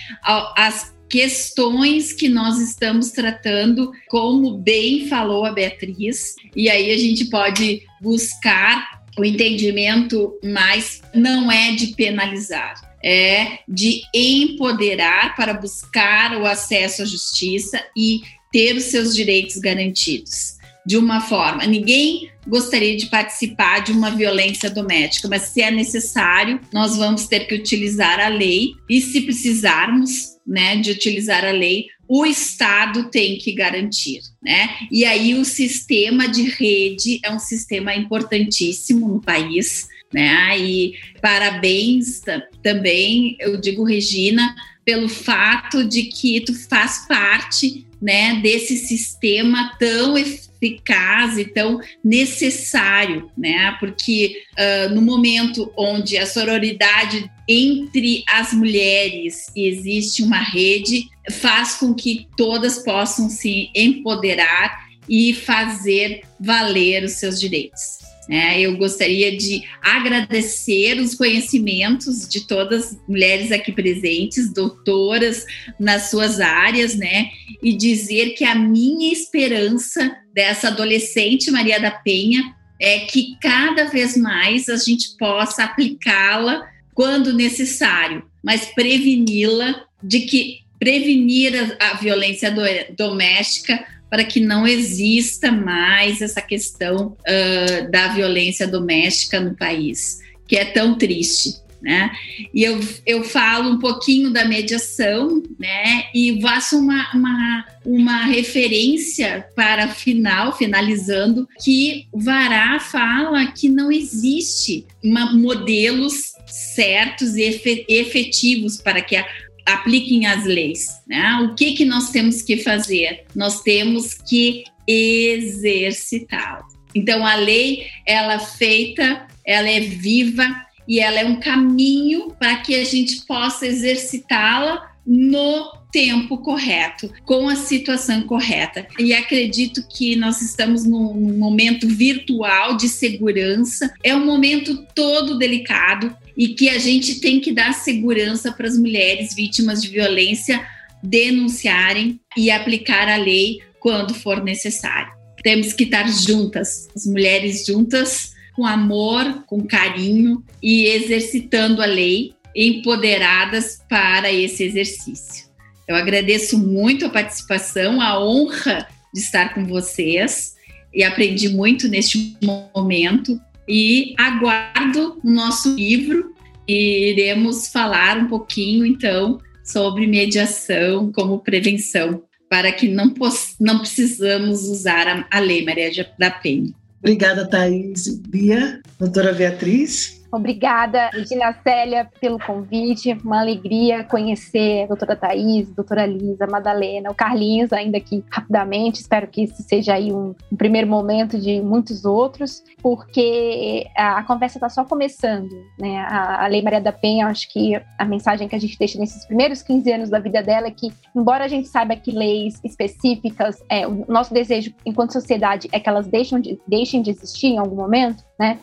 as 0.56 0.92
questões 1.08 2.12
que 2.12 2.28
nós 2.28 2.58
estamos 2.58 3.10
tratando, 3.10 3.92
como 4.08 4.58
bem 4.58 5.08
falou 5.08 5.44
a 5.44 5.52
Beatriz, 5.52 6.36
e 6.54 6.68
aí 6.68 6.90
a 6.90 6.98
gente 6.98 7.26
pode 7.26 7.82
buscar 8.00 8.98
o 9.18 9.24
entendimento 9.24 10.38
mais 10.44 11.02
não 11.12 11.50
é 11.50 11.74
de 11.74 11.88
penalizar, 11.88 12.74
é 13.02 13.58
de 13.68 14.02
empoderar 14.14 15.34
para 15.34 15.54
buscar 15.54 16.36
o 16.36 16.46
acesso 16.46 17.02
à 17.02 17.04
justiça 17.04 17.82
e 17.96 18.20
ter 18.52 18.76
os 18.76 18.84
seus 18.84 19.14
direitos 19.14 19.56
garantidos. 19.56 20.57
De 20.88 20.96
uma 20.96 21.20
forma, 21.20 21.66
ninguém 21.66 22.30
gostaria 22.46 22.96
de 22.96 23.10
participar 23.10 23.80
de 23.80 23.92
uma 23.92 24.10
violência 24.10 24.70
doméstica, 24.70 25.28
mas 25.28 25.42
se 25.42 25.60
é 25.60 25.70
necessário, 25.70 26.58
nós 26.72 26.96
vamos 26.96 27.26
ter 27.26 27.40
que 27.40 27.54
utilizar 27.54 28.18
a 28.18 28.28
lei 28.28 28.70
e, 28.88 28.98
se 28.98 29.20
precisarmos, 29.20 30.38
né, 30.46 30.76
de 30.76 30.90
utilizar 30.90 31.44
a 31.44 31.50
lei, 31.50 31.88
o 32.08 32.24
Estado 32.24 33.10
tem 33.10 33.36
que 33.36 33.52
garantir, 33.52 34.20
né? 34.42 34.70
E 34.90 35.04
aí 35.04 35.34
o 35.34 35.44
sistema 35.44 36.26
de 36.26 36.44
rede 36.44 37.20
é 37.22 37.30
um 37.30 37.38
sistema 37.38 37.94
importantíssimo 37.94 39.06
no 39.08 39.20
país, 39.20 39.86
né? 40.10 40.58
E 40.58 40.94
parabéns 41.20 42.22
também, 42.62 43.36
eu 43.38 43.60
digo 43.60 43.84
Regina, 43.84 44.56
pelo 44.86 45.06
fato 45.10 45.84
de 45.84 46.04
que 46.04 46.40
tu 46.40 46.54
faz 46.66 47.06
parte, 47.06 47.84
né, 48.00 48.40
desse 48.40 48.78
sistema 48.78 49.76
tão 49.78 50.16
eficaz 50.16 50.47
e 50.60 51.44
tão 51.44 51.80
necessário, 52.04 53.30
né? 53.36 53.76
Porque 53.78 54.42
uh, 54.58 54.94
no 54.94 55.02
momento 55.02 55.72
onde 55.76 56.16
a 56.16 56.26
sororidade 56.26 57.30
entre 57.48 58.24
as 58.28 58.52
mulheres 58.52 59.46
existe 59.56 60.22
uma 60.22 60.40
rede, 60.40 61.08
faz 61.30 61.74
com 61.74 61.94
que 61.94 62.26
todas 62.36 62.78
possam 62.80 63.28
se 63.28 63.70
empoderar 63.74 64.88
e 65.08 65.32
fazer 65.32 66.22
valer 66.38 67.04
os 67.04 67.12
seus 67.12 67.40
direitos. 67.40 68.07
É, 68.28 68.60
eu 68.60 68.76
gostaria 68.76 69.36
de 69.36 69.62
agradecer 69.80 71.00
os 71.00 71.14
conhecimentos 71.14 72.28
de 72.28 72.46
todas 72.46 72.92
as 72.92 73.08
mulheres 73.08 73.50
aqui 73.50 73.72
presentes, 73.72 74.52
doutoras 74.52 75.46
nas 75.80 76.10
suas 76.10 76.38
áreas, 76.38 76.94
né? 76.94 77.30
E 77.62 77.74
dizer 77.74 78.34
que 78.34 78.44
a 78.44 78.54
minha 78.54 79.10
esperança 79.10 80.14
dessa 80.34 80.68
adolescente 80.68 81.50
Maria 81.50 81.80
da 81.80 81.90
Penha 81.90 82.54
é 82.78 83.00
que 83.00 83.36
cada 83.40 83.84
vez 83.84 84.16
mais 84.16 84.68
a 84.68 84.76
gente 84.76 85.16
possa 85.16 85.64
aplicá-la 85.64 86.68
quando 86.94 87.32
necessário, 87.32 88.24
mas 88.42 88.66
preveni-la 88.66 89.84
de 90.02 90.20
que 90.20 90.58
prevenir 90.78 91.76
a, 91.80 91.90
a 91.90 91.94
violência 91.94 92.50
do, 92.50 92.62
doméstica 92.96 93.84
para 94.10 94.24
que 94.24 94.40
não 94.40 94.66
exista 94.66 95.52
mais 95.52 96.22
essa 96.22 96.40
questão 96.40 97.16
uh, 97.20 97.90
da 97.90 98.08
violência 98.08 98.66
doméstica 98.66 99.40
no 99.40 99.54
país, 99.54 100.20
que 100.46 100.56
é 100.56 100.64
tão 100.64 100.96
triste. 100.96 101.56
Né? 101.80 102.10
E 102.52 102.64
eu, 102.64 102.80
eu 103.06 103.22
falo 103.22 103.70
um 103.70 103.78
pouquinho 103.78 104.32
da 104.32 104.44
mediação, 104.44 105.40
né? 105.56 106.06
E 106.12 106.40
faço 106.42 106.76
uma, 106.76 107.08
uma, 107.14 107.64
uma 107.86 108.24
referência 108.24 109.46
para 109.54 109.86
final, 109.86 110.56
finalizando, 110.56 111.48
que 111.62 112.08
Vará 112.12 112.80
fala 112.80 113.46
que 113.52 113.68
não 113.68 113.92
existe 113.92 114.86
uma, 115.04 115.32
modelos 115.32 116.32
certos 116.48 117.36
e 117.36 117.42
efetivos 117.88 118.78
para 118.78 119.00
que 119.00 119.14
a, 119.14 119.24
apliquem 119.74 120.26
as 120.26 120.44
leis. 120.44 120.88
Né? 121.06 121.40
O 121.42 121.54
que, 121.54 121.72
que 121.72 121.84
nós 121.84 122.10
temos 122.10 122.42
que 122.42 122.58
fazer? 122.58 123.24
Nós 123.34 123.62
temos 123.62 124.14
que 124.14 124.64
exercitá-la. 124.86 126.66
Então, 126.94 127.24
a 127.24 127.36
lei, 127.36 127.86
ela 128.06 128.34
é 128.34 128.38
feita, 128.38 129.26
ela 129.46 129.68
é 129.68 129.80
viva 129.80 130.46
e 130.86 131.00
ela 131.00 131.20
é 131.20 131.24
um 131.24 131.38
caminho 131.38 132.30
para 132.38 132.56
que 132.56 132.74
a 132.74 132.84
gente 132.84 133.26
possa 133.26 133.66
exercitá-la 133.66 134.90
no 135.06 135.77
tempo 135.90 136.38
correto, 136.38 137.12
com 137.24 137.48
a 137.48 137.56
situação 137.56 138.22
correta. 138.22 138.86
E 138.98 139.12
acredito 139.12 139.86
que 139.88 140.16
nós 140.16 140.42
estamos 140.42 140.84
num, 140.84 141.38
momento 141.38 141.88
virtual 141.88 142.76
de 142.76 142.88
segurança, 142.88 143.92
é 144.02 144.14
um 144.14 144.24
momento 144.24 144.86
todo 144.94 145.38
delicado 145.38 146.14
e 146.36 146.48
que 146.48 146.68
a 146.68 146.78
gente 146.78 147.20
tem 147.20 147.40
que 147.40 147.52
dar 147.52 147.72
segurança 147.72 148.52
para 148.52 148.66
as 148.66 148.78
mulheres 148.78 149.34
vítimas 149.34 149.82
de 149.82 149.88
violência 149.88 150.64
denunciarem 151.02 152.20
e 152.36 152.50
aplicar 152.50 153.08
a 153.08 153.16
lei 153.16 153.60
quando 153.80 154.14
for 154.14 154.42
necessário. 154.42 155.12
Temos 155.42 155.72
que 155.72 155.84
estar 155.84 156.10
juntas, 156.10 156.88
as 156.94 157.06
mulheres 157.06 157.64
juntas, 157.64 158.32
com 158.54 158.66
amor, 158.66 159.44
com 159.46 159.64
carinho 159.64 160.44
e 160.60 160.86
exercitando 160.86 161.80
a 161.80 161.86
lei, 161.86 162.34
empoderadas 162.54 163.80
para 163.88 164.32
esse 164.32 164.64
exercício. 164.64 165.47
Eu 165.88 165.96
agradeço 165.96 166.58
muito 166.58 167.06
a 167.06 167.08
participação, 167.08 168.00
a 168.00 168.22
honra 168.22 168.86
de 169.12 169.20
estar 169.20 169.54
com 169.54 169.64
vocês 169.64 170.54
e 170.92 171.02
aprendi 171.02 171.48
muito 171.48 171.88
neste 171.88 172.36
momento 172.74 173.40
e 173.66 174.14
aguardo 174.18 175.18
o 175.24 175.30
nosso 175.30 175.74
livro 175.74 176.34
e 176.68 177.10
iremos 177.10 177.68
falar 177.68 178.18
um 178.18 178.28
pouquinho 178.28 178.84
então 178.84 179.38
sobre 179.64 180.06
mediação 180.06 181.10
como 181.10 181.38
prevenção 181.38 182.22
para 182.50 182.70
que 182.70 182.88
não, 182.88 183.14
não 183.58 183.78
precisamos 183.78 184.68
usar 184.68 185.26
a, 185.30 185.38
lei 185.38 185.64
Maria 185.64 185.90
da 186.18 186.30
Penha. 186.30 186.72
Obrigada, 187.00 187.46
Thaís. 187.46 188.08
Bia, 188.28 188.80
doutora 188.98 189.32
Beatriz. 189.32 190.17
Obrigada, 190.30 191.08
Regina 191.08 191.54
Célia, 191.62 192.08
pelo 192.20 192.38
convite. 192.38 193.16
Uma 193.24 193.40
alegria 193.40 194.04
conhecer 194.04 194.84
a 194.84 194.86
doutora 194.86 195.16
Thais, 195.16 195.70
a 195.70 195.74
doutora 195.74 196.06
Lisa, 196.06 196.44
a 196.44 196.50
Madalena, 196.50 197.10
o 197.10 197.14
Carlinhos, 197.14 197.72
ainda 197.72 197.96
aqui 197.96 198.22
rapidamente. 198.30 199.00
Espero 199.00 199.26
que 199.26 199.44
isso 199.44 199.62
seja 199.62 199.94
aí 199.94 200.12
um, 200.12 200.34
um 200.52 200.56
primeiro 200.56 200.86
momento 200.86 201.38
de 201.38 201.62
muitos 201.62 202.04
outros, 202.04 202.62
porque 202.82 203.86
a, 203.96 204.18
a 204.18 204.22
conversa 204.24 204.58
está 204.58 204.68
só 204.68 204.84
começando. 204.84 205.48
Né? 205.78 205.98
A, 205.98 206.44
a, 206.44 206.46
Lei 206.46 206.60
Maria 206.60 206.80
da 206.80 206.92
Penha, 206.92 207.26
acho 207.26 207.50
que 207.50 207.80
a 207.98 208.04
mensagem 208.04 208.48
que 208.48 208.54
a 208.54 208.60
gente 208.60 208.78
deixa 208.78 208.98
nesses 208.98 209.24
primeiros 209.26 209.62
15 209.62 209.92
anos 209.92 210.10
da 210.10 210.18
vida 210.18 210.42
dela 210.42 210.66
é 210.66 210.70
que, 210.70 210.92
embora 211.16 211.44
a 211.44 211.48
gente 211.48 211.68
saiba 211.68 211.96
que 211.96 212.10
leis 212.10 212.60
específicas, 212.62 213.62
é, 213.70 213.86
o 213.86 214.04
nosso 214.06 214.34
desejo 214.34 214.74
enquanto 214.84 215.12
sociedade 215.12 215.68
é 215.72 215.80
que 215.80 215.88
elas 215.88 216.06
deixem 216.06 216.40
de, 216.40 216.60
deixem 216.66 217.00
de 217.00 217.10
existir 217.10 217.48
em 217.48 217.58
algum 217.58 217.76
momento, 217.76 218.27
né? 218.38 218.58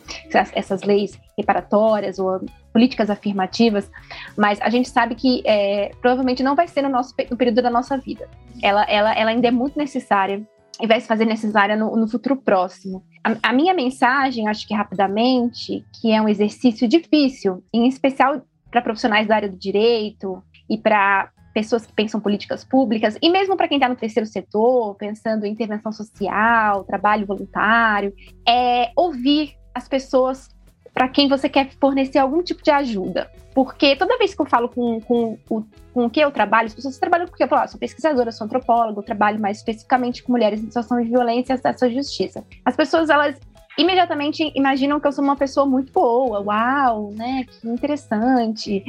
Essas 0.54 0.82
leis 0.82 1.18
reparatórias 1.36 2.18
ou 2.18 2.40
políticas 2.72 3.10
afirmativas, 3.10 3.90
mas 4.36 4.60
a 4.60 4.70
gente 4.70 4.88
sabe 4.88 5.14
que 5.14 5.42
é, 5.44 5.90
provavelmente 6.00 6.42
não 6.42 6.54
vai 6.54 6.66
ser 6.66 6.82
no 6.82 6.88
nosso 6.88 7.14
no 7.30 7.36
período 7.36 7.62
da 7.62 7.70
nossa 7.70 7.96
vida. 7.98 8.28
Ela, 8.62 8.84
ela, 8.84 9.12
ela 9.14 9.30
ainda 9.30 9.48
é 9.48 9.50
muito 9.50 9.78
necessária 9.78 10.46
e 10.80 10.86
vai 10.86 11.00
se 11.00 11.06
fazer 11.06 11.24
necessária 11.24 11.76
no, 11.76 11.94
no 11.96 12.08
futuro 12.08 12.36
próximo. 12.36 13.02
A, 13.24 13.50
a, 13.50 13.52
minha 13.52 13.74
mensagem, 13.74 14.48
acho 14.48 14.66
que 14.66 14.74
rapidamente, 14.74 15.84
que 16.00 16.12
é 16.12 16.20
um 16.20 16.28
exercício 16.28 16.86
difícil, 16.88 17.62
em 17.72 17.86
especial 17.86 18.42
para 18.70 18.82
profissionais 18.82 19.26
da 19.26 19.36
área 19.36 19.48
do 19.48 19.56
direito 19.56 20.42
e 20.68 20.76
para 20.76 21.30
pessoas 21.54 21.86
que 21.86 21.92
pensam 21.94 22.20
políticas 22.20 22.62
públicas, 22.62 23.16
e 23.22 23.30
mesmo 23.30 23.56
para 23.56 23.66
quem 23.66 23.78
está 23.78 23.88
no 23.88 23.96
terceiro 23.96 24.28
setor, 24.28 24.94
pensando 24.96 25.46
em 25.46 25.52
intervenção 25.52 25.90
social, 25.90 26.84
trabalho 26.84 27.26
voluntário, 27.26 28.12
é 28.46 28.90
ouvir 28.94 29.54
as 29.76 29.86
pessoas 29.86 30.48
para 30.94 31.08
quem 31.08 31.28
você 31.28 31.46
quer 31.46 31.68
fornecer 31.78 32.18
algum 32.18 32.42
tipo 32.42 32.62
de 32.62 32.70
ajuda. 32.70 33.30
Porque 33.54 33.94
toda 33.96 34.16
vez 34.16 34.34
que 34.34 34.40
eu 34.40 34.46
falo 34.46 34.66
com, 34.66 34.98
com, 35.02 35.36
com, 35.46 35.64
com 35.92 36.06
o 36.06 36.10
que 36.10 36.20
eu 36.20 36.30
trabalho, 36.30 36.68
as 36.68 36.74
pessoas 36.74 36.98
trabalham 36.98 37.26
com 37.26 37.34
o 37.34 37.36
que 37.36 37.44
eu 37.44 37.48
falo, 37.48 37.62
ah, 37.62 37.68
sou 37.68 37.78
pesquisadora, 37.78 38.32
sou 38.32 38.46
antropóloga, 38.46 39.02
trabalho 39.02 39.38
mais 39.38 39.58
especificamente 39.58 40.22
com 40.22 40.32
mulheres 40.32 40.60
em 40.60 40.64
situação 40.64 40.98
de 41.02 41.10
violência 41.10 41.52
e 41.52 41.56
acesso 41.56 41.84
à 41.84 41.88
justiça. 41.90 42.44
As 42.64 42.74
pessoas, 42.74 43.10
elas 43.10 43.38
imediatamente 43.78 44.50
imaginam 44.54 44.98
que 44.98 45.06
eu 45.06 45.12
sou 45.12 45.22
uma 45.22 45.36
pessoa 45.36 45.66
muito 45.66 45.92
boa, 45.92 46.40
uau, 46.40 47.12
né, 47.12 47.44
que 47.44 47.68
interessante. 47.68 48.82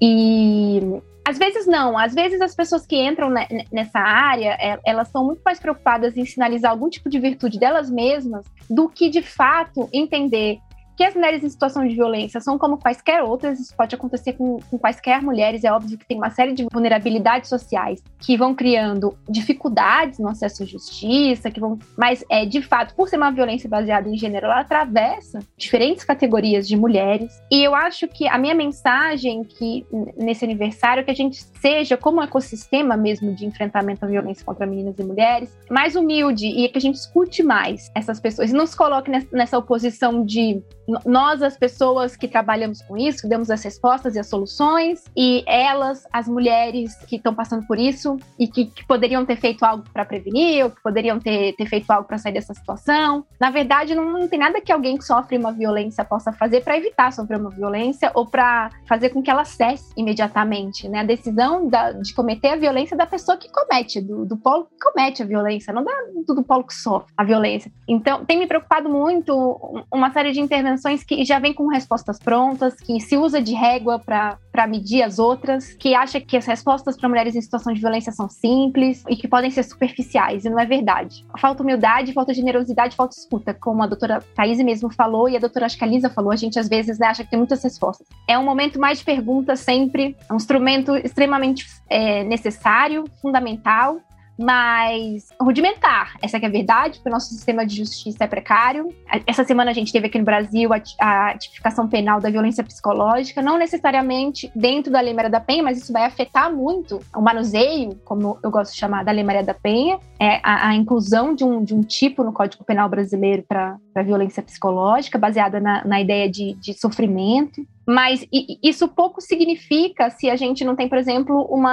E 0.00 0.80
às 1.26 1.38
vezes 1.38 1.66
não, 1.66 1.96
às 1.98 2.14
vezes 2.14 2.40
as 2.40 2.54
pessoas 2.54 2.86
que 2.86 2.96
entram 2.96 3.30
nessa 3.70 3.98
área, 3.98 4.56
é, 4.60 4.78
elas 4.84 5.08
são 5.08 5.24
muito 5.24 5.42
mais 5.44 5.60
preocupadas 5.60 6.16
em 6.16 6.24
sinalizar 6.24 6.70
algum 6.70 6.88
tipo 6.88 7.08
de 7.08 7.18
virtude 7.18 7.58
delas 7.58 7.90
mesmas 7.90 8.44
do 8.68 8.88
que 8.88 9.08
de 9.08 9.22
fato 9.22 9.88
entender 9.92 10.58
que 11.00 11.04
as 11.04 11.14
mulheres 11.14 11.42
em 11.42 11.48
situação 11.48 11.88
de 11.88 11.94
violência 11.94 12.42
são 12.42 12.58
como 12.58 12.76
quaisquer 12.76 13.22
outras, 13.22 13.58
isso 13.58 13.74
pode 13.74 13.94
acontecer 13.94 14.34
com, 14.34 14.58
com 14.70 14.78
quaisquer 14.78 15.22
mulheres, 15.22 15.64
é 15.64 15.72
óbvio 15.72 15.96
que 15.96 16.04
tem 16.04 16.18
uma 16.18 16.28
série 16.28 16.52
de 16.52 16.66
vulnerabilidades 16.70 17.48
sociais 17.48 18.02
que 18.18 18.36
vão 18.36 18.54
criando 18.54 19.16
dificuldades 19.26 20.18
no 20.18 20.28
acesso 20.28 20.62
à 20.62 20.66
justiça, 20.66 21.50
que 21.50 21.58
vão, 21.58 21.78
mas 21.96 22.22
é 22.28 22.44
de 22.44 22.60
fato, 22.60 22.94
por 22.94 23.08
ser 23.08 23.16
uma 23.16 23.30
violência 23.30 23.66
baseada 23.66 24.10
em 24.10 24.18
gênero, 24.18 24.44
ela 24.44 24.60
atravessa 24.60 25.38
diferentes 25.56 26.04
categorias 26.04 26.68
de 26.68 26.76
mulheres. 26.76 27.32
E 27.50 27.64
eu 27.64 27.74
acho 27.74 28.06
que 28.06 28.28
a 28.28 28.36
minha 28.36 28.54
mensagem 28.54 29.42
que 29.42 29.86
nesse 30.18 30.44
aniversário 30.44 31.00
é 31.00 31.04
que 31.04 31.10
a 31.10 31.14
gente 31.14 31.42
seja 31.62 31.96
como 31.96 32.20
um 32.20 32.22
ecossistema 32.22 32.94
mesmo 32.94 33.34
de 33.34 33.46
enfrentamento 33.46 34.04
à 34.04 34.08
violência 34.08 34.44
contra 34.44 34.66
meninas 34.66 34.98
e 34.98 35.02
mulheres, 35.02 35.56
mais 35.70 35.96
humilde 35.96 36.46
e 36.46 36.68
que 36.68 36.76
a 36.76 36.82
gente 36.82 36.96
escute 36.96 37.42
mais 37.42 37.90
essas 37.94 38.20
pessoas 38.20 38.50
e 38.50 38.54
não 38.54 38.66
se 38.66 38.76
coloque 38.76 39.10
nessa 39.32 39.56
oposição 39.56 40.26
de 40.26 40.62
nós, 41.04 41.42
as 41.42 41.56
pessoas 41.56 42.16
que 42.16 42.28
trabalhamos 42.28 42.82
com 42.82 42.96
isso, 42.96 43.22
que 43.22 43.28
damos 43.28 43.50
as 43.50 43.62
respostas 43.62 44.14
e 44.16 44.18
as 44.18 44.26
soluções, 44.26 45.04
e 45.16 45.44
elas, 45.46 46.06
as 46.12 46.28
mulheres 46.28 46.94
que 47.06 47.16
estão 47.16 47.34
passando 47.34 47.66
por 47.66 47.78
isso 47.78 48.16
e 48.38 48.46
que, 48.48 48.66
que 48.66 48.86
poderiam 48.86 49.24
ter 49.24 49.36
feito 49.36 49.64
algo 49.64 49.84
para 49.92 50.04
prevenir, 50.04 50.64
ou 50.64 50.70
que 50.70 50.82
poderiam 50.82 51.18
ter, 51.18 51.54
ter 51.54 51.66
feito 51.66 51.90
algo 51.90 52.06
para 52.06 52.18
sair 52.18 52.32
dessa 52.32 52.54
situação. 52.54 53.24
Na 53.38 53.50
verdade, 53.50 53.94
não, 53.94 54.10
não, 54.10 54.28
tem 54.28 54.38
nada 54.38 54.60
que 54.60 54.72
alguém 54.72 54.96
que 54.96 55.04
sofre 55.04 55.36
uma 55.36 55.52
violência 55.52 56.04
possa 56.04 56.32
fazer 56.32 56.62
para 56.62 56.76
evitar 56.76 57.12
sofrer 57.12 57.38
uma 57.38 57.50
violência 57.50 58.10
ou 58.14 58.26
para 58.26 58.70
fazer 58.86 59.10
com 59.10 59.22
que 59.22 59.30
ela 59.30 59.44
cesse 59.44 59.92
imediatamente. 59.96 60.88
Né? 60.88 61.00
A 61.00 61.04
decisão 61.04 61.68
da, 61.68 61.92
de 61.92 62.14
cometer 62.14 62.48
a 62.48 62.56
violência 62.56 62.94
é 62.94 62.98
da 62.98 63.06
pessoa 63.06 63.36
que 63.36 63.50
comete, 63.50 64.00
do, 64.00 64.24
do 64.24 64.36
polo 64.36 64.64
que 64.64 64.78
comete 64.80 65.22
a 65.22 65.26
violência, 65.26 65.72
não 65.72 65.84
da, 65.84 65.92
do, 66.26 66.34
do 66.34 66.42
polo 66.42 66.64
que 66.64 66.74
sofre 66.74 67.12
a 67.16 67.24
violência. 67.24 67.70
Então, 67.88 68.24
tem 68.24 68.38
me 68.38 68.46
preocupado 68.46 68.88
muito 68.88 69.84
uma 69.92 70.10
série 70.10 70.32
de 70.32 70.40
intervenções 70.40 70.79
que 71.04 71.24
já 71.24 71.38
vem 71.38 71.52
com 71.52 71.66
respostas 71.68 72.18
prontas, 72.18 72.74
que 72.74 73.00
se 73.00 73.16
usa 73.16 73.40
de 73.40 73.54
régua 73.54 73.98
para 73.98 74.66
medir 74.66 75.02
as 75.02 75.18
outras, 75.18 75.72
que 75.74 75.94
acha 75.94 76.20
que 76.20 76.36
as 76.36 76.46
respostas 76.46 76.96
para 76.96 77.08
mulheres 77.08 77.34
em 77.34 77.40
situação 77.40 77.72
de 77.72 77.80
violência 77.80 78.12
são 78.12 78.28
simples 78.28 79.04
e 79.08 79.16
que 79.16 79.28
podem 79.28 79.50
ser 79.50 79.62
superficiais, 79.62 80.44
e 80.44 80.50
não 80.50 80.58
é 80.58 80.66
verdade. 80.66 81.24
Falta 81.38 81.62
humildade, 81.62 82.12
falta 82.12 82.34
generosidade, 82.34 82.96
falta 82.96 83.16
escuta, 83.16 83.54
como 83.54 83.82
a 83.82 83.86
doutora 83.86 84.22
Thaís 84.34 84.58
mesmo 84.58 84.92
falou 84.92 85.28
e 85.28 85.36
a 85.36 85.40
doutora 85.40 85.66
acho 85.66 85.78
falou, 86.14 86.30
a 86.30 86.36
gente 86.36 86.58
às 86.58 86.68
vezes 86.68 86.98
né, 86.98 87.06
acha 87.06 87.24
que 87.24 87.30
tem 87.30 87.38
muitas 87.38 87.62
respostas. 87.62 88.06
É 88.28 88.38
um 88.38 88.44
momento 88.44 88.78
mais 88.78 88.98
de 88.98 89.04
perguntas 89.04 89.60
sempre, 89.60 90.16
é 90.28 90.32
um 90.32 90.36
instrumento 90.36 90.96
extremamente 90.96 91.66
é, 91.88 92.22
necessário, 92.24 93.04
fundamental, 93.20 94.00
mas 94.40 95.28
rudimentar. 95.38 96.16
Essa 96.22 96.38
é 96.38 96.46
a 96.46 96.48
verdade, 96.48 96.94
porque 96.94 97.10
o 97.10 97.12
nosso 97.12 97.28
sistema 97.28 97.66
de 97.66 97.76
justiça 97.76 98.24
é 98.24 98.26
precário. 98.26 98.88
Essa 99.26 99.44
semana 99.44 99.70
a 99.70 99.74
gente 99.74 99.92
teve 99.92 100.06
aqui 100.06 100.18
no 100.18 100.24
Brasil 100.24 100.70
a, 100.98 101.36
tipificação 101.36 101.86
penal 101.86 102.20
da 102.20 102.30
violência 102.30 102.64
psicológica, 102.64 103.42
não 103.42 103.58
necessariamente 103.58 104.50
dentro 104.56 104.90
da 104.90 105.00
Lei 105.00 105.12
Maria 105.12 105.30
da 105.30 105.40
Penha, 105.40 105.62
mas 105.62 105.76
isso 105.76 105.92
vai 105.92 106.04
afetar 106.04 106.50
muito 106.50 107.00
o 107.14 107.20
manuseio, 107.20 108.00
como 108.04 108.38
eu 108.42 108.50
gosto 108.50 108.72
de 108.72 108.78
chamar, 108.78 109.04
da 109.04 109.12
Lei 109.12 109.22
Maria 109.22 109.42
da 109.42 109.52
Penha, 109.52 109.98
é 110.18 110.40
a, 110.42 110.68
a 110.68 110.74
inclusão 110.74 111.34
de 111.34 111.44
um, 111.44 111.62
de 111.62 111.74
um 111.74 111.82
tipo 111.82 112.24
no 112.24 112.32
Código 112.32 112.64
Penal 112.64 112.88
brasileiro 112.88 113.44
para 113.46 113.76
para 113.92 114.02
violência 114.02 114.42
psicológica, 114.42 115.18
baseada 115.18 115.60
na, 115.60 115.84
na 115.84 116.00
ideia 116.00 116.30
de, 116.30 116.54
de 116.54 116.72
sofrimento. 116.74 117.66
Mas 117.86 118.24
isso 118.62 118.86
pouco 118.86 119.20
significa 119.20 120.10
se 120.10 120.30
a 120.30 120.36
gente 120.36 120.64
não 120.64 120.76
tem, 120.76 120.88
por 120.88 120.96
exemplo, 120.96 121.48
um 121.50 121.64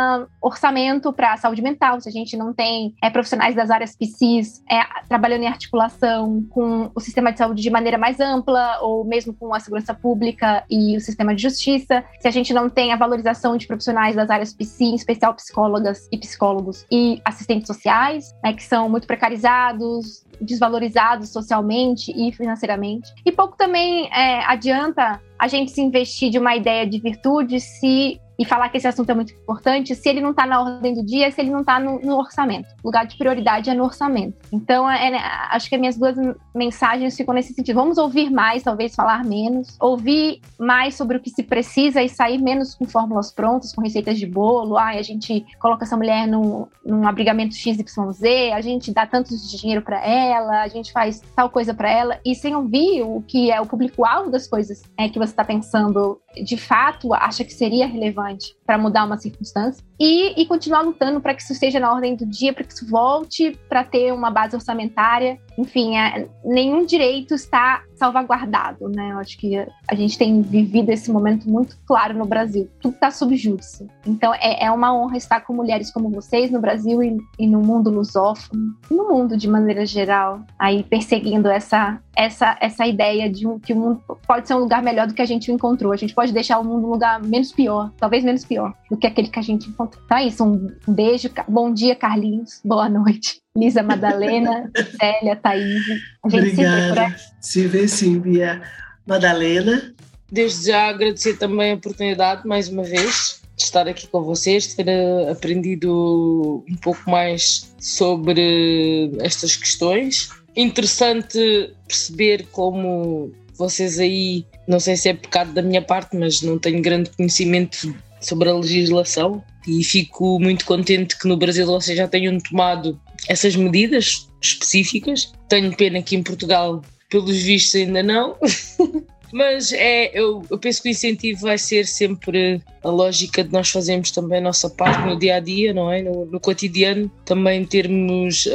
orçamento 0.41 1.13
para 1.13 1.33
a 1.33 1.37
saúde 1.37 1.61
mental, 1.61 2.01
se 2.01 2.09
a 2.09 2.11
gente 2.11 2.35
não 2.35 2.53
tem 2.53 2.95
é, 3.03 3.09
profissionais 3.09 3.53
das 3.53 3.69
áreas 3.69 3.95
PCs 3.95 4.63
é, 4.67 4.79
trabalhando 5.07 5.43
em 5.43 5.47
articulação 5.47 6.43
com 6.49 6.89
o 6.95 6.99
sistema 6.99 7.31
de 7.31 7.37
saúde 7.37 7.61
de 7.61 7.69
maneira 7.69 7.99
mais 7.99 8.19
ampla, 8.19 8.79
ou 8.81 9.03
mesmo 9.05 9.31
com 9.31 9.53
a 9.53 9.59
segurança 9.59 9.93
pública 9.93 10.63
e 10.69 10.97
o 10.97 11.01
sistema 11.01 11.35
de 11.35 11.43
justiça, 11.43 12.03
se 12.19 12.27
a 12.27 12.31
gente 12.31 12.51
não 12.51 12.67
tem 12.67 12.91
a 12.91 12.95
valorização 12.95 13.55
de 13.55 13.67
profissionais 13.67 14.15
das 14.15 14.31
áreas 14.31 14.53
PC, 14.53 14.85
em 14.85 14.95
especial 14.95 15.35
psicólogas 15.35 16.07
e 16.11 16.17
psicólogos 16.17 16.83
e 16.91 17.21
assistentes 17.23 17.67
sociais, 17.67 18.33
né, 18.43 18.53
que 18.53 18.63
são 18.63 18.89
muito 18.89 19.05
precarizados, 19.05 20.25
desvalorizados 20.41 21.29
socialmente 21.29 22.11
e 22.11 22.31
financeiramente. 22.31 23.13
E 23.25 23.31
pouco 23.31 23.57
também 23.57 24.07
é, 24.13 24.43
adianta 24.45 25.21
a 25.37 25.47
gente 25.47 25.71
se 25.71 25.81
investir 25.81 26.29
de 26.29 26.39
uma 26.39 26.55
ideia 26.55 26.85
de 26.85 26.99
virtude 26.99 27.59
se 27.59 28.19
e 28.37 28.45
falar 28.45 28.69
que 28.69 28.77
esse 28.77 28.87
assunto 28.87 29.09
é 29.09 29.13
muito 29.15 29.33
importante 29.33 29.95
se 29.95 30.07
ele 30.07 30.21
não 30.21 30.31
está 30.31 30.45
na 30.45 30.61
ordem 30.61 30.93
do 30.93 31.03
dia, 31.03 31.31
se 31.31 31.41
ele 31.41 31.49
não 31.49 31.61
está 31.61 31.79
no, 31.79 31.99
no, 31.99 32.17
orçamento. 32.17 32.67
O 32.83 32.87
lugar 32.87 33.05
de 33.05 33.17
prioridade 33.17 33.69
é 33.69 33.73
no 33.73 33.83
orçamento. 33.83 34.37
Então, 34.51 34.89
é, 34.89 35.09
é, 35.09 35.17
acho 35.51 35.67
que 35.67 35.75
as 35.75 35.79
minhas 35.79 35.97
duas 35.97 36.15
mensagens 36.53 37.15
ficam 37.15 37.33
nesse 37.33 37.53
sentido. 37.53 37.75
Vamos 37.75 37.97
ouvir 37.97 38.29
mais, 38.29 38.63
talvez 38.63 38.95
falar 38.95 39.23
menos, 39.23 39.75
ouvir 39.79 40.41
mais 40.59 40.95
sobre 40.95 41.17
o 41.17 41.19
que 41.19 41.29
se 41.29 41.43
precisa 41.43 42.01
e 42.03 42.09
sair 42.09 42.37
menos 42.37 42.75
com 42.75 42.85
fórmulas 42.85 43.31
prontas, 43.31 43.73
com 43.73 43.81
receitas 43.81 44.17
de 44.19 44.25
bolo. 44.25 44.77
Ah, 44.77 44.89
a 44.89 45.01
gente 45.01 45.45
coloca 45.59 45.85
essa 45.85 45.97
mulher 45.97 46.27
num, 46.27 46.67
num 46.85 47.07
abrigamento 47.07 47.55
XYZ, 47.55 48.53
a 48.53 48.61
gente 48.61 48.93
dá 48.93 49.05
tanto 49.05 49.29
de 49.29 49.57
dinheiro 49.57 49.81
para 49.81 50.03
ela, 50.05 50.61
a 50.61 50.67
gente 50.67 50.91
faz 50.91 51.21
tal 51.35 51.49
coisa 51.49 51.73
para 51.73 51.89
ela, 51.89 52.19
e 52.25 52.35
sem 52.35 52.55
ouvir 52.55 53.01
o 53.03 53.23
que 53.27 53.51
é 53.51 53.59
o 53.59 53.65
público-alvo 53.65 54.29
das 54.29 54.47
coisas 54.47 54.83
é, 54.97 55.09
que 55.09 55.17
você 55.17 55.31
está 55.31 55.43
pensando 55.43 56.19
de 56.43 56.57
fato 56.57 57.13
acha 57.13 57.43
que 57.43 57.53
seria 57.53 57.87
relevante 57.87 58.26
relevante 58.27 58.56
para 58.67 58.77
mudar 58.77 59.05
uma 59.05 59.17
circunstância 59.17 59.81
e, 59.97 60.39
e 60.39 60.45
continuar 60.45 60.81
lutando 60.81 61.21
para 61.21 61.33
que 61.33 61.41
isso 61.41 61.53
esteja 61.53 61.79
na 61.79 61.91
ordem 61.91 62.17
do 62.17 62.25
dia, 62.25 62.53
para 62.53 62.65
que 62.65 62.73
isso 62.73 62.85
volte 62.85 63.57
para 63.69 63.81
ter 63.83 64.11
uma 64.13 64.29
base 64.29 64.55
orçamentária. 64.55 65.39
Enfim, 65.57 65.97
é, 65.97 66.27
nenhum 66.43 66.85
direito 66.85 67.33
está 67.33 67.81
salvaguardado, 67.95 68.89
né? 68.89 69.11
Eu 69.13 69.17
acho 69.17 69.37
que 69.39 69.55
a 69.87 69.95
gente 69.95 70.17
tem 70.17 70.41
vivido 70.41 70.89
esse 70.89 71.09
momento 71.09 71.49
muito 71.49 71.77
claro 71.87 72.15
no 72.15 72.25
Brasil. 72.25 72.69
Tudo 72.79 72.93
está 72.93 73.09
sob 73.09 73.35
júdice. 73.37 73.87
Então 74.05 74.33
é, 74.35 74.65
é, 74.65 74.71
uma 74.71 74.93
honra 74.93 75.17
estar 75.17 75.39
com 75.41 75.53
mulheres 75.53 75.89
como 75.89 76.09
vocês 76.09 76.51
no 76.51 76.59
Brasil 76.59 77.01
e, 77.01 77.17
e 77.39 77.47
no 77.47 77.61
mundo 77.61 77.89
lusófono, 77.89 78.75
no 78.91 79.07
mundo 79.07 79.37
de 79.37 79.47
maneira 79.47 79.85
geral, 79.85 80.41
aí 80.59 80.83
perseguindo 80.83 81.47
essa 81.47 81.99
essa, 82.15 82.57
essa 82.59 82.85
ideia 82.87 83.29
de 83.29 83.45
que 83.59 83.73
o 83.73 83.75
mundo 83.75 84.01
pode 84.25 84.47
ser 84.47 84.55
um 84.55 84.59
lugar 84.59 84.81
melhor 84.81 85.05
do 85.05 85.13
que 85.13 85.21
a 85.21 85.25
gente 85.25 85.51
encontrou. 85.51 85.91
A 85.93 85.95
gente 85.95 86.15
pode 86.15 86.33
deixar 86.33 86.57
o 86.57 86.63
mundo 86.63 86.87
um 86.87 86.89
lugar 86.89 87.21
menos 87.21 87.51
pior, 87.51 87.91
talvez 87.95 88.23
menos 88.23 88.43
pior 88.43 88.56
do 88.89 88.97
que 88.97 89.07
aquele 89.07 89.27
que 89.27 89.39
a 89.39 89.41
gente 89.41 89.69
encontrou. 89.69 90.01
Então 90.05 90.17
é 90.17 90.25
isso, 90.25 90.43
um 90.43 90.75
beijo, 90.87 91.29
bom 91.47 91.73
dia, 91.73 91.95
Carlinhos, 91.95 92.59
boa 92.63 92.89
noite. 92.89 93.41
Lisa 93.57 93.81
Madalena, 93.81 94.71
Célia, 94.99 95.35
Thaís. 95.35 95.83
A 96.23 96.29
gente 96.29 96.51
Obrigada. 96.51 97.15
se 97.41 97.67
vê 97.67 97.87
sim, 97.87 98.19
Bia. 98.19 98.61
Madalena. 99.05 99.93
Desde 100.31 100.67
já 100.67 100.89
agradecer 100.89 101.37
também 101.37 101.71
a 101.71 101.75
oportunidade, 101.75 102.45
mais 102.45 102.67
uma 102.67 102.83
vez, 102.83 103.41
de 103.55 103.63
estar 103.63 103.87
aqui 103.87 104.05
com 104.07 104.21
vocês, 104.21 104.67
de 104.67 104.75
ter 104.75 104.87
eh, 104.89 105.31
aprendido 105.31 106.63
um 106.69 106.75
pouco 106.75 107.09
mais 107.09 107.73
sobre 107.79 109.11
estas 109.19 109.55
questões. 109.55 110.29
Interessante 110.55 111.73
perceber 111.87 112.47
como 112.51 113.31
vocês 113.55 113.99
aí, 113.99 114.45
não 114.67 114.79
sei 114.79 114.95
se 114.95 115.09
é 115.09 115.13
pecado 115.13 115.53
da 115.53 115.61
minha 115.61 115.81
parte, 115.81 116.15
mas 116.15 116.41
não 116.41 116.59
tenho 116.59 116.81
grande 116.81 117.09
conhecimento 117.11 117.95
sobre 118.19 118.49
a 118.49 118.53
legislação 118.53 119.43
e 119.67 119.83
fico 119.83 120.39
muito 120.39 120.65
contente 120.65 121.17
que 121.17 121.27
no 121.27 121.37
Brasil 121.37 121.65
vocês 121.65 121.97
já 121.97 122.07
tenham 122.07 122.37
tomado 122.39 122.99
essas 123.27 123.55
medidas 123.55 124.27
específicas. 124.41 125.33
Tenho 125.49 125.75
pena 125.75 126.01
que 126.01 126.15
em 126.15 126.23
Portugal, 126.23 126.81
pelos 127.09 127.37
vistos, 127.43 127.75
ainda 127.75 128.01
não. 128.01 128.35
Mas 129.33 129.73
é, 129.73 130.17
eu, 130.17 130.41
eu, 130.49 130.57
penso 130.57 130.81
que 130.81 130.87
o 130.87 130.91
incentivo 130.91 131.41
vai 131.41 131.57
ser 131.57 131.85
sempre 131.85 132.61
a 132.83 132.89
lógica 132.89 133.43
de 133.43 133.51
nós 133.51 133.69
fazermos 133.69 134.11
também 134.11 134.37
a 134.37 134.41
nossa 134.41 134.69
parte 134.69 135.05
no 135.05 135.19
dia 135.19 135.35
a 135.35 135.39
dia, 135.39 135.73
não 135.73 135.91
é? 135.91 136.01
No, 136.01 136.25
no 136.25 136.39
cotidiano, 136.39 137.11
também 137.25 137.65
termos 137.65 138.47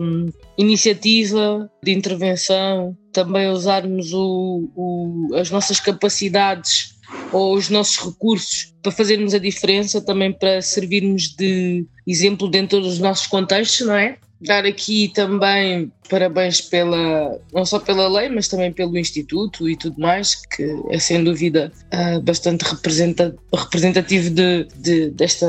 um, 0.00 0.26
iniciativa 0.58 1.70
de 1.82 1.92
intervenção, 1.92 2.96
também 3.12 3.48
usarmos 3.48 4.12
o, 4.12 4.68
o, 4.74 5.34
as 5.34 5.50
nossas 5.50 5.78
capacidades 5.78 6.95
ou 7.32 7.54
os 7.54 7.68
nossos 7.68 7.98
recursos 7.98 8.74
para 8.82 8.92
fazermos 8.92 9.34
a 9.34 9.38
diferença, 9.38 10.00
também 10.00 10.32
para 10.32 10.62
servirmos 10.62 11.34
de 11.36 11.84
exemplo 12.06 12.48
dentro 12.48 12.80
dos 12.80 12.98
nossos 12.98 13.26
contextos, 13.26 13.86
não 13.86 13.94
é? 13.94 14.16
Dar 14.40 14.66
aqui 14.66 15.10
também 15.14 15.90
parabéns 16.08 16.60
pela, 16.60 17.40
não 17.52 17.64
só 17.64 17.78
pela 17.78 18.06
lei, 18.08 18.28
mas 18.28 18.48
também 18.48 18.72
pelo 18.72 18.96
Instituto 18.98 19.68
e 19.68 19.76
tudo 19.76 19.98
mais, 19.98 20.34
que 20.34 20.62
é 20.90 20.98
sem 20.98 21.24
dúvida 21.24 21.72
uh, 21.92 22.20
bastante 22.20 22.62
representativo 22.62 24.30
de, 24.30 24.68
de, 24.76 25.10
desta, 25.10 25.46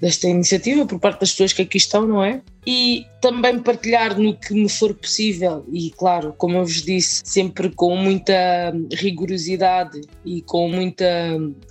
desta 0.00 0.28
iniciativa 0.28 0.86
por 0.86 0.98
parte 0.98 1.20
das 1.20 1.30
pessoas 1.30 1.52
que 1.52 1.62
aqui 1.62 1.76
estão, 1.76 2.06
não 2.06 2.22
é? 2.22 2.40
E 2.66 3.06
também 3.20 3.60
partilhar 3.60 4.18
no 4.18 4.36
que 4.36 4.52
me 4.52 4.68
for 4.68 4.92
possível, 4.92 5.64
e 5.72 5.90
claro, 5.90 6.34
como 6.36 6.56
eu 6.56 6.64
vos 6.64 6.82
disse, 6.82 7.22
sempre 7.24 7.70
com 7.70 7.96
muita 7.96 8.34
rigorosidade 8.92 10.00
e 10.24 10.42
com 10.42 10.68
muita 10.68 11.04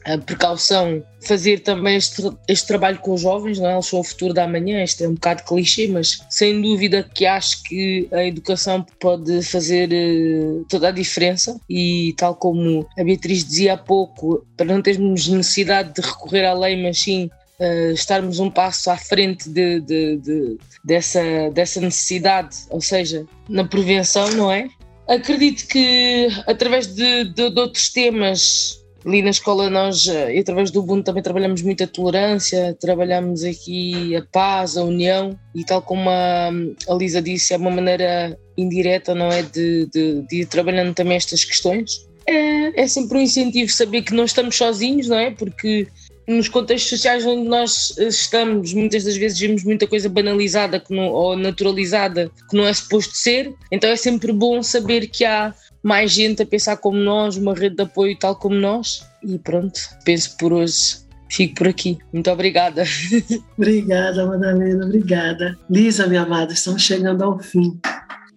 uh, 0.07 0.22
precaução, 0.22 1.03
fazer 1.22 1.60
também 1.60 1.97
este, 1.97 2.23
este 2.47 2.68
trabalho 2.68 2.99
com 2.99 3.14
os 3.14 3.22
jovens, 3.22 3.60
não 3.60 3.69
é? 3.69 3.73
Eles 3.73 3.88
são 3.88 3.99
o 3.99 4.03
futuro 4.03 4.34
da 4.34 4.47
manhã, 4.47 4.81
este 4.81 5.03
é 5.03 5.10
um 5.10 5.15
bocado 5.15 5.43
clichê, 5.43 5.88
mas 5.88 6.19
sem 6.30 6.61
dúvida 6.61 7.03
que 7.14 7.26
acho 7.26 7.64
que 7.64 8.07
a 8.11 8.23
educação 8.23 8.85
pode 8.99 9.43
fazer 9.43 9.89
uh, 9.91 10.65
toda 10.69 10.88
a 10.88 10.91
diferença 10.91 11.60
e 11.69 12.14
tal 12.18 12.35
como 12.35 12.88
a 12.97 13.03
Beatriz 13.03 13.43
dizia 13.43 13.73
há 13.73 13.77
pouco, 13.77 14.45
para 14.56 14.65
não 14.65 14.81
termos 14.81 15.27
necessidade 15.27 15.93
de 15.93 16.02
recorrer 16.02 16.45
à 16.45 16.53
lei, 16.53 16.81
mas 16.81 16.99
sim 16.99 17.30
Uh, 17.60 17.94
estarmos 17.94 18.40
um 18.40 18.52
passo 18.52 18.90
à 18.90 18.98
frente 18.98 19.48
de, 19.48 19.80
de, 19.80 20.18
de, 20.18 20.57
dessa, 20.84 21.22
dessa 21.53 21.80
necessidade, 21.80 22.57
ou 22.69 22.82
seja, 22.82 23.26
na 23.48 23.64
prevenção, 23.64 24.30
não 24.32 24.52
é? 24.52 24.68
Acredito 25.07 25.68
que 25.68 26.27
através 26.48 26.88
de, 26.88 27.26
de, 27.26 27.44
outros 27.60 27.90
temas, 27.90 28.84
ali 29.06 29.22
na 29.22 29.30
escola 29.30 29.69
nós, 29.69 30.07
eh, 30.07 30.36
e 30.36 30.40
através 30.40 30.72
do 30.72 30.80
Ubuntu 30.80 31.03
também 31.03 31.22
trabalhamos 31.22 31.61
muito 31.61 31.84
a 31.84 31.88
tolerância, 31.88 32.76
trabalhamos 32.80 33.44
aqui 33.44 34.15
a 34.15 34.23
paz, 34.23 34.76
a 34.76 34.84
união, 34.84 35.40
e 35.53 35.64
tal 35.64 35.82
como 35.82 36.10
a, 36.10 36.49
a 36.90 36.94
Lisa 36.95 37.22
disse, 37.22 37.53
é 37.53 37.57
uma 37.57 37.69
maneira 37.69 38.38
indireta, 38.57 39.14
não 39.14 39.32
é, 39.32 39.44
de, 39.44 39.86
de, 39.94 40.22
de 40.23 40.41
ir 40.41 40.45
trabalhando 40.48 40.94
também 40.95 41.18
estas 41.18 41.44
questões. 41.44 42.07
É, 42.26 42.82
é 42.82 42.88
sempre 42.88 43.19
um 43.19 43.22
incentivo 43.22 43.72
saber 43.72 44.02
que 44.02 44.14
não 44.14 44.26
estamos 44.26 44.56
sozinhos, 44.56 45.07
não 45.07 45.19
é? 45.19 45.30
Porque 45.30 45.88
nos 46.27 46.47
contextos 46.47 46.89
sociais 46.89 47.26
onde 47.26 47.47
nós 47.47 47.95
estamos, 47.97 48.73
muitas 48.73 49.03
das 49.03 49.15
vezes 49.15 49.39
vemos 49.39 49.64
muita 49.64 49.88
coisa 49.88 50.10
banalizada 50.10 50.81
não, 50.89 51.07
ou 51.07 51.38
naturalizada 51.38 52.31
que 52.49 52.57
não 52.57 52.65
é 52.65 52.73
suposto 52.73 53.15
ser, 53.15 53.53
então 53.72 53.89
é 53.89 53.95
sempre 53.95 54.31
bom 54.31 54.61
saber 54.64 55.07
que 55.07 55.23
há 55.23 55.53
mais 55.84 56.11
gente 56.11 56.41
a 56.41 56.45
pensar 56.45 56.77
como 56.77 56.97
nós, 56.97 57.38
uma 57.38 57.53
rede 57.53 57.76
de 57.76 57.84
apoio 57.84 58.18
tal 58.18 58.35
como 58.35 58.56
nós. 58.56 59.07
E 59.23 59.38
pronto, 59.38 59.80
penso 60.03 60.35
por 60.38 60.52
hoje. 60.52 61.06
Fico 61.30 61.56
por 61.56 61.68
aqui. 61.68 61.97
Muito 62.14 62.30
obrigada. 62.30 62.84
Obrigada, 63.57 64.26
Madalena, 64.26 64.85
obrigada. 64.85 65.57
Lisa, 65.69 66.07
minha 66.07 66.22
amada, 66.22 66.53
estamos 66.53 66.84
chegando 66.84 67.23
ao 67.23 67.39
fim. 67.39 67.80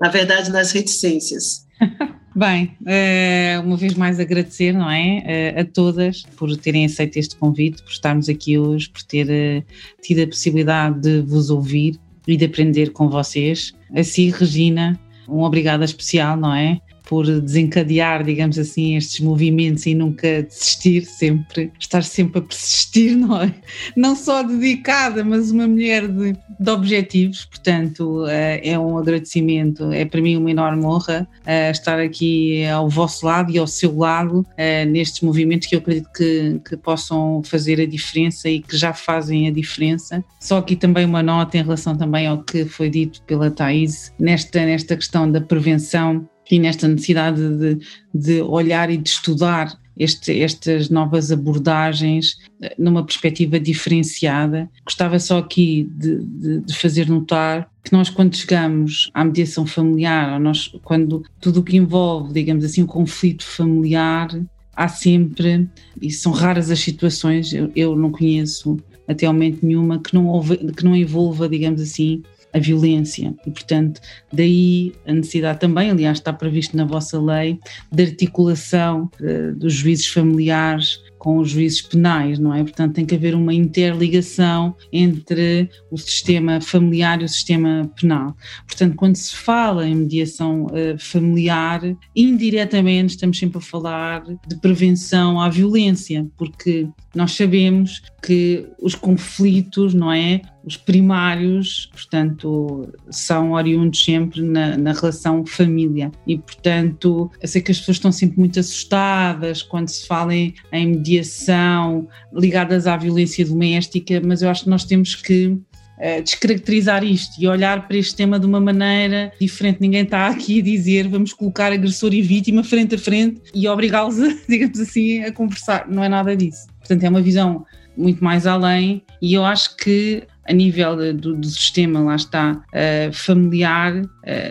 Na 0.01 0.09
verdade, 0.09 0.51
nas 0.51 0.73
reticências. 0.73 1.67
Bem, 2.39 2.71
eh, 2.87 3.61
uma 3.65 3.77
vez 3.77 3.95
mais 3.95 4.21
agradecer, 4.21 4.73
não 4.73 4.89
é? 4.89 5.23
Eh, 5.27 5.61
a 5.61 5.65
todas 5.65 6.23
por 6.37 6.57
terem 6.57 6.85
aceito 6.85 7.17
este 7.17 7.35
convite, 7.35 7.83
por 7.83 7.91
estarmos 7.91 8.29
aqui 8.29 8.57
hoje, 8.57 8.89
por 8.89 9.03
ter 9.03 9.29
eh, 9.29 9.65
tido 10.01 10.23
a 10.23 10.27
possibilidade 10.29 11.01
de 11.01 11.21
vos 11.21 11.51
ouvir 11.51 11.99
e 12.29 12.37
de 12.37 12.45
aprender 12.45 12.93
com 12.93 13.09
vocês. 13.09 13.75
Assim, 13.93 14.31
Regina, 14.31 14.97
um 15.29 15.41
obrigado 15.41 15.83
especial, 15.83 16.37
não 16.37 16.55
é? 16.55 16.81
Por 17.09 17.25
desencadear, 17.41 18.23
digamos 18.23 18.59
assim, 18.59 18.95
estes 18.95 19.21
movimentos 19.21 19.87
e 19.87 19.95
nunca 19.95 20.43
desistir, 20.43 21.07
sempre, 21.07 21.73
estar 21.81 22.05
sempre 22.05 22.41
a 22.41 22.43
persistir, 22.43 23.17
não 23.19 23.41
é? 23.41 23.55
Não 23.97 24.15
só 24.15 24.43
dedicada, 24.43 25.25
mas 25.25 25.51
uma 25.51 25.67
mulher 25.67 26.07
de, 26.07 26.37
de 26.61 26.71
objetivos, 26.71 27.47
portanto, 27.47 28.27
eh, 28.29 28.61
é 28.63 28.79
um 28.79 28.99
agradecimento, 28.99 29.91
é 29.91 30.05
para 30.05 30.21
mim 30.21 30.37
uma 30.37 30.51
enorme 30.51 30.85
honra 30.85 31.27
eh, 31.47 31.71
estar 31.71 31.99
aqui 31.99 32.67
ao 32.67 32.91
vosso 32.91 33.25
lado 33.25 33.51
e 33.51 33.59
ao 33.59 33.67
seu 33.67 33.97
lado 33.97 34.47
eh, 34.59 34.85
nestes 34.85 35.23
movimentos 35.23 35.67
que 35.67 35.77
eu 35.77 35.79
acredito 35.79 36.11
que, 36.15 36.61
que 36.69 36.77
possam 36.77 37.43
fazer 37.43 37.81
a 37.81 37.87
diferença 37.87 38.51
e 38.51 38.61
que 38.61 38.77
já 38.77 38.93
fazem 38.93 39.49
a 39.49 39.51
diferença. 39.51 40.23
Só 40.39 40.59
aqui 40.59 40.77
também 40.77 41.07
uma 41.07 41.23
nota 41.23 41.57
em 41.57 41.63
relação 41.63 41.97
também 41.97 42.27
ao 42.27 42.43
que 42.43 42.67
foi 42.67 42.91
dito 42.91 43.23
pela 43.23 43.51
Thais, 43.51 44.13
nesta, 44.19 44.67
nesta 44.67 44.95
questão 44.95 45.31
da 45.31 45.41
prevenção 45.41 46.29
e 46.51 46.59
nesta 46.59 46.89
necessidade 46.89 47.41
de, 47.57 47.79
de 48.15 48.43
olhar 48.43 48.91
e 48.91 48.97
de 48.97 49.09
estudar 49.09 49.79
este, 49.99 50.41
estas 50.41 50.89
novas 50.89 51.33
abordagens 51.33 52.37
eh, 52.63 52.75
numa 52.79 53.05
perspectiva 53.05 53.59
diferenciada. 53.59 54.71
Gostava 54.85 55.19
só 55.19 55.39
aqui 55.39 55.91
de, 55.97 56.19
de, 56.19 56.61
de, 56.61 56.77
fazer 56.77 57.09
notar 57.09 57.69
que 57.83 57.93
nós, 57.93 58.09
quando 58.09 58.37
chegamos 58.37 59.11
à 59.13 59.25
mediação 59.25 59.67
familiar, 59.67 60.39
nós, 60.39 60.69
quando 60.85 61.25
tudo 61.41 61.61
o 61.61 61.63
que 61.65 61.77
envolve, 61.77 62.33
digamos 62.33 62.65
assim, 62.65 62.83
o 62.83 62.85
um 62.85 62.89
conflito 62.89 63.45
familiar, 63.45 64.29
há 64.77 64.87
sempre, 64.87 65.69
e 66.01 66.11
são 66.11 66.31
raras 66.31 66.71
as 66.71 66.79
situações, 66.79 67.53
eu, 67.53 67.71
eu 67.75 67.97
não 67.97 68.13
conheço 68.13 68.79
até 69.09 69.27
ao 69.27 69.33
momento 69.33 69.67
nenhuma 69.67 69.99
que 69.99 70.15
não, 70.15 70.29
houve, 70.29 70.57
que 70.59 70.85
não 70.85 70.95
envolva, 70.95 71.49
digamos 71.49 71.81
assim, 71.81 72.23
a 72.53 72.59
violência. 72.59 73.35
E, 73.47 73.51
portanto, 73.51 74.01
daí 74.33 74.93
a 75.07 75.13
necessidade 75.13 75.61
também, 75.61 75.91
aliás, 75.91 76.19
está 76.19 76.33
previsto 76.33 76.77
na 76.77 76.85
vossa 76.85 77.21
lei, 77.21 77.59
de 77.93 78.03
articulação 78.03 79.11
uh, 79.21 79.55
dos 79.55 79.75
juízes 79.75 80.07
familiares 80.07 81.01
com 81.19 81.39
os 81.39 81.51
juízes 81.51 81.83
penais, 81.83 82.39
não 82.39 82.55
é? 82.55 82.63
Portanto, 82.63 82.95
tem 82.95 83.05
que 83.05 83.15
haver 83.15 83.35
uma 83.35 83.53
interligação 83.53 84.75
entre 84.93 85.69
o 85.91 85.99
sistema 85.99 86.61
familiar 86.61 87.21
e 87.21 87.25
o 87.25 87.29
sistema 87.29 87.91
penal. 88.01 88.37
Portanto, 88.67 88.95
quando 88.95 89.17
se 89.17 89.35
fala 89.35 89.87
em 89.87 89.97
mediação 89.97 90.67
uh, 90.67 90.99
familiar, 90.99 91.83
indiretamente 92.15 93.15
estamos 93.15 93.39
sempre 93.39 93.59
a 93.59 93.61
falar 93.61 94.23
de 94.23 94.57
prevenção 94.61 95.41
à 95.41 95.49
violência, 95.49 96.27
porque 96.37 96.89
nós 97.15 97.33
sabemos 97.33 98.01
que 98.29 98.67
os 98.79 98.95
conflitos, 98.95 99.95
não 99.95 100.13
é? 100.13 100.43
Os 100.63 100.77
primários, 100.77 101.89
portanto, 101.91 102.87
são 103.09 103.53
oriundos 103.53 104.05
sempre 104.05 104.43
na, 104.43 104.77
na, 104.77 104.93
relação 104.93 105.47
família. 105.47 106.13
E, 106.27 106.37
portanto, 106.37 107.31
eu 107.41 107.49
sei 107.49 107.63
que 107.63 107.71
as 107.71 107.79
pessoas 107.79 107.97
estão 107.97 108.13
sempre 108.13 108.39
muito 108.39 108.61
assustadas 108.61 109.63
quando 109.63 109.89
se 109.89 110.07
fala 110.07 110.35
em, 110.35 110.53
em 110.71 110.89
mediação 110.89 112.07
ligadas 112.31 112.87
à 112.87 112.99
violência 112.99 113.47
doméstica, 113.47 114.21
mas 114.23 114.43
eu 114.43 114.51
acho 114.51 114.65
que 114.65 114.71
nós 114.71 114.85
temos 114.85 115.15
que 115.15 115.59
Uh, 115.99 116.23
descaracterizar 116.23 117.03
isto 117.03 117.43
e 117.43 117.49
olhar 117.49 117.89
para 117.89 117.97
este 117.97 118.15
tema 118.15 118.39
de 118.39 118.47
uma 118.47 118.61
maneira 118.61 119.33
diferente. 119.41 119.81
Ninguém 119.81 120.03
está 120.03 120.29
aqui 120.29 120.61
a 120.61 120.63
dizer 120.63 121.09
vamos 121.09 121.33
colocar 121.33 121.73
agressor 121.73 122.15
e 122.15 122.23
vítima 122.23 122.63
frente 122.63 122.95
a 122.95 122.99
frente 122.99 123.41
e 123.53 123.67
obrigá-los, 123.67 124.15
digamos 124.49 124.79
assim, 124.79 125.25
a 125.25 125.33
conversar. 125.33 125.89
Não 125.89 126.05
é 126.05 126.09
nada 126.09 126.37
disso. 126.37 126.69
Portanto, 126.79 127.03
é 127.03 127.09
uma 127.09 127.21
visão 127.21 127.67
muito 127.99 128.23
mais 128.23 128.47
além 128.47 129.03
e 129.21 129.35
eu 129.35 129.45
acho 129.45 129.77
que 129.77 130.27
a 130.49 130.53
nível 130.53 131.15
do, 131.15 131.37
do 131.37 131.47
sistema, 131.47 132.01
lá 132.01 132.17
está, 132.17 132.53
uh, 132.53 133.13
familiar, 133.13 133.95
uh, 133.97 134.09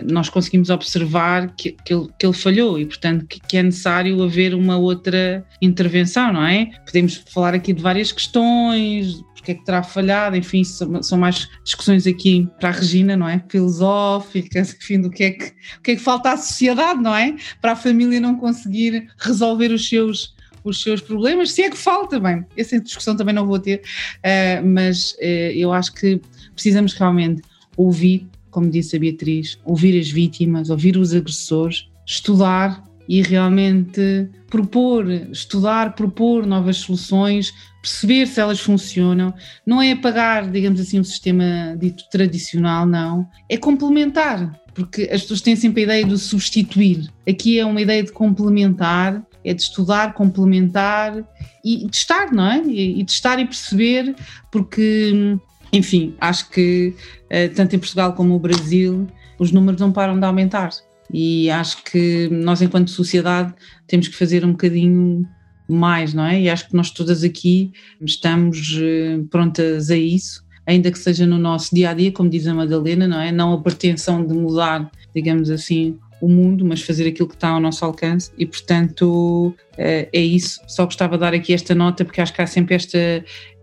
nós 0.08 0.28
conseguimos 0.28 0.70
observar 0.70 1.52
que, 1.56 1.72
que, 1.72 1.92
ele, 1.92 2.08
que 2.16 2.24
ele 2.24 2.32
falhou 2.32 2.78
e, 2.78 2.86
portanto, 2.86 3.26
que, 3.26 3.40
que, 3.40 3.56
é 3.56 3.62
necessário 3.64 4.22
haver 4.22 4.54
uma 4.54 4.76
outra 4.76 5.44
intervenção, 5.60 6.32
não 6.32 6.44
é? 6.44 6.70
Podemos 6.86 7.16
falar 7.32 7.52
aqui 7.52 7.72
de 7.72 7.82
várias 7.82 8.12
questões, 8.12 9.20
porque 9.34 9.52
é 9.52 9.54
que 9.56 9.64
terá 9.64 9.82
falhado, 9.82 10.36
enfim, 10.36 10.62
são, 10.62 11.02
são 11.02 11.18
mais 11.18 11.48
discussões 11.64 12.06
aqui 12.06 12.48
para 12.60 12.68
a 12.68 12.72
Regina, 12.72 13.16
não 13.16 13.28
é? 13.28 13.42
Filosóficas, 13.48 14.74
enfim, 14.80 15.00
do 15.00 15.10
que 15.10 15.24
é 15.24 15.30
que, 15.32 15.46
o 15.78 15.82
que 15.82 15.90
é 15.92 15.96
que 15.96 16.02
falta 16.02 16.30
à 16.30 16.36
sociedade, 16.36 17.02
não 17.02 17.14
é? 17.14 17.34
Para 17.60 17.72
a 17.72 17.76
família 17.76 18.20
não 18.20 18.36
conseguir 18.36 19.08
resolver 19.18 19.72
os 19.72 19.88
seus 19.88 20.37
os 20.64 20.82
seus 20.82 21.00
problemas, 21.00 21.52
se 21.52 21.62
é 21.62 21.70
que 21.70 21.76
falta, 21.76 22.18
bem, 22.18 22.44
essa 22.56 22.78
discussão 22.80 23.16
também 23.16 23.34
não 23.34 23.46
vou 23.46 23.58
ter, 23.58 23.82
uh, 24.18 24.66
mas 24.66 25.12
uh, 25.12 25.52
eu 25.54 25.72
acho 25.72 25.94
que 25.94 26.20
precisamos 26.54 26.92
realmente 26.94 27.42
ouvir, 27.76 28.26
como 28.50 28.68
disse 28.70 28.96
a 28.96 28.98
Beatriz, 28.98 29.58
ouvir 29.64 29.98
as 29.98 30.08
vítimas, 30.08 30.70
ouvir 30.70 30.96
os 30.96 31.14
agressores, 31.14 31.88
estudar 32.06 32.82
e 33.08 33.22
realmente 33.22 34.28
propor, 34.50 35.10
estudar, 35.10 35.94
propor 35.94 36.46
novas 36.46 36.76
soluções, 36.76 37.54
perceber 37.80 38.26
se 38.26 38.40
elas 38.40 38.60
funcionam. 38.60 39.32
Não 39.64 39.80
é 39.80 39.92
apagar, 39.92 40.50
digamos 40.50 40.80
assim, 40.80 41.00
um 41.00 41.04
sistema 41.04 41.76
dito 41.78 42.04
tradicional, 42.10 42.84
não. 42.84 43.26
É 43.48 43.56
complementar, 43.56 44.60
porque 44.74 45.08
as 45.10 45.22
pessoas 45.22 45.40
têm 45.40 45.56
sempre 45.56 45.82
a 45.82 45.84
ideia 45.84 46.04
de 46.04 46.18
substituir. 46.18 47.08
Aqui 47.28 47.58
é 47.58 47.64
uma 47.64 47.80
ideia 47.80 48.02
de 48.02 48.12
complementar 48.12 49.22
é 49.44 49.54
de 49.54 49.62
estudar, 49.62 50.14
complementar 50.14 51.24
e 51.64 51.88
testar, 51.88 52.32
não 52.32 52.46
é? 52.46 52.62
E, 52.66 53.04
testar 53.04 53.38
e 53.38 53.44
perceber, 53.44 54.14
porque, 54.50 55.38
enfim, 55.72 56.14
acho 56.20 56.50
que 56.50 56.94
eh, 57.30 57.48
tanto 57.48 57.76
em 57.76 57.78
Portugal 57.78 58.12
como 58.14 58.30
no 58.30 58.38
Brasil 58.38 59.06
os 59.38 59.52
números 59.52 59.80
não 59.80 59.92
param 59.92 60.18
de 60.18 60.24
aumentar. 60.24 60.70
E 61.12 61.48
acho 61.50 61.82
que 61.84 62.28
nós, 62.30 62.60
enquanto 62.60 62.90
sociedade, 62.90 63.54
temos 63.86 64.08
que 64.08 64.16
fazer 64.16 64.44
um 64.44 64.52
bocadinho 64.52 65.26
mais, 65.68 66.12
não 66.12 66.24
é? 66.24 66.40
E 66.40 66.50
acho 66.50 66.68
que 66.68 66.76
nós 66.76 66.90
todas 66.90 67.22
aqui 67.22 67.72
estamos 68.00 68.78
eh, 68.80 69.20
prontas 69.30 69.90
a 69.90 69.96
isso, 69.96 70.44
ainda 70.66 70.90
que 70.90 70.98
seja 70.98 71.26
no 71.26 71.38
nosso 71.38 71.74
dia 71.74 71.90
a 71.90 71.94
dia, 71.94 72.12
como 72.12 72.28
diz 72.28 72.46
a 72.46 72.54
Madalena, 72.54 73.06
não 73.06 73.20
é? 73.20 73.32
Não 73.32 73.52
a 73.52 73.60
pretensão 73.60 74.26
de 74.26 74.34
mudar, 74.34 74.90
digamos 75.14 75.50
assim, 75.50 75.98
o 76.20 76.28
mundo, 76.28 76.64
mas 76.64 76.82
fazer 76.82 77.08
aquilo 77.08 77.28
que 77.28 77.34
está 77.34 77.48
ao 77.48 77.60
nosso 77.60 77.84
alcance 77.84 78.30
e, 78.36 78.44
portanto, 78.44 79.54
eh, 79.76 80.08
é 80.12 80.20
isso. 80.20 80.60
Só 80.66 80.84
gostava 80.84 81.16
de 81.16 81.20
dar 81.20 81.34
aqui 81.34 81.52
esta 81.52 81.74
nota 81.74 82.04
porque 82.04 82.20
acho 82.20 82.32
que 82.32 82.42
há 82.42 82.46
sempre 82.46 82.74
esta, 82.74 82.98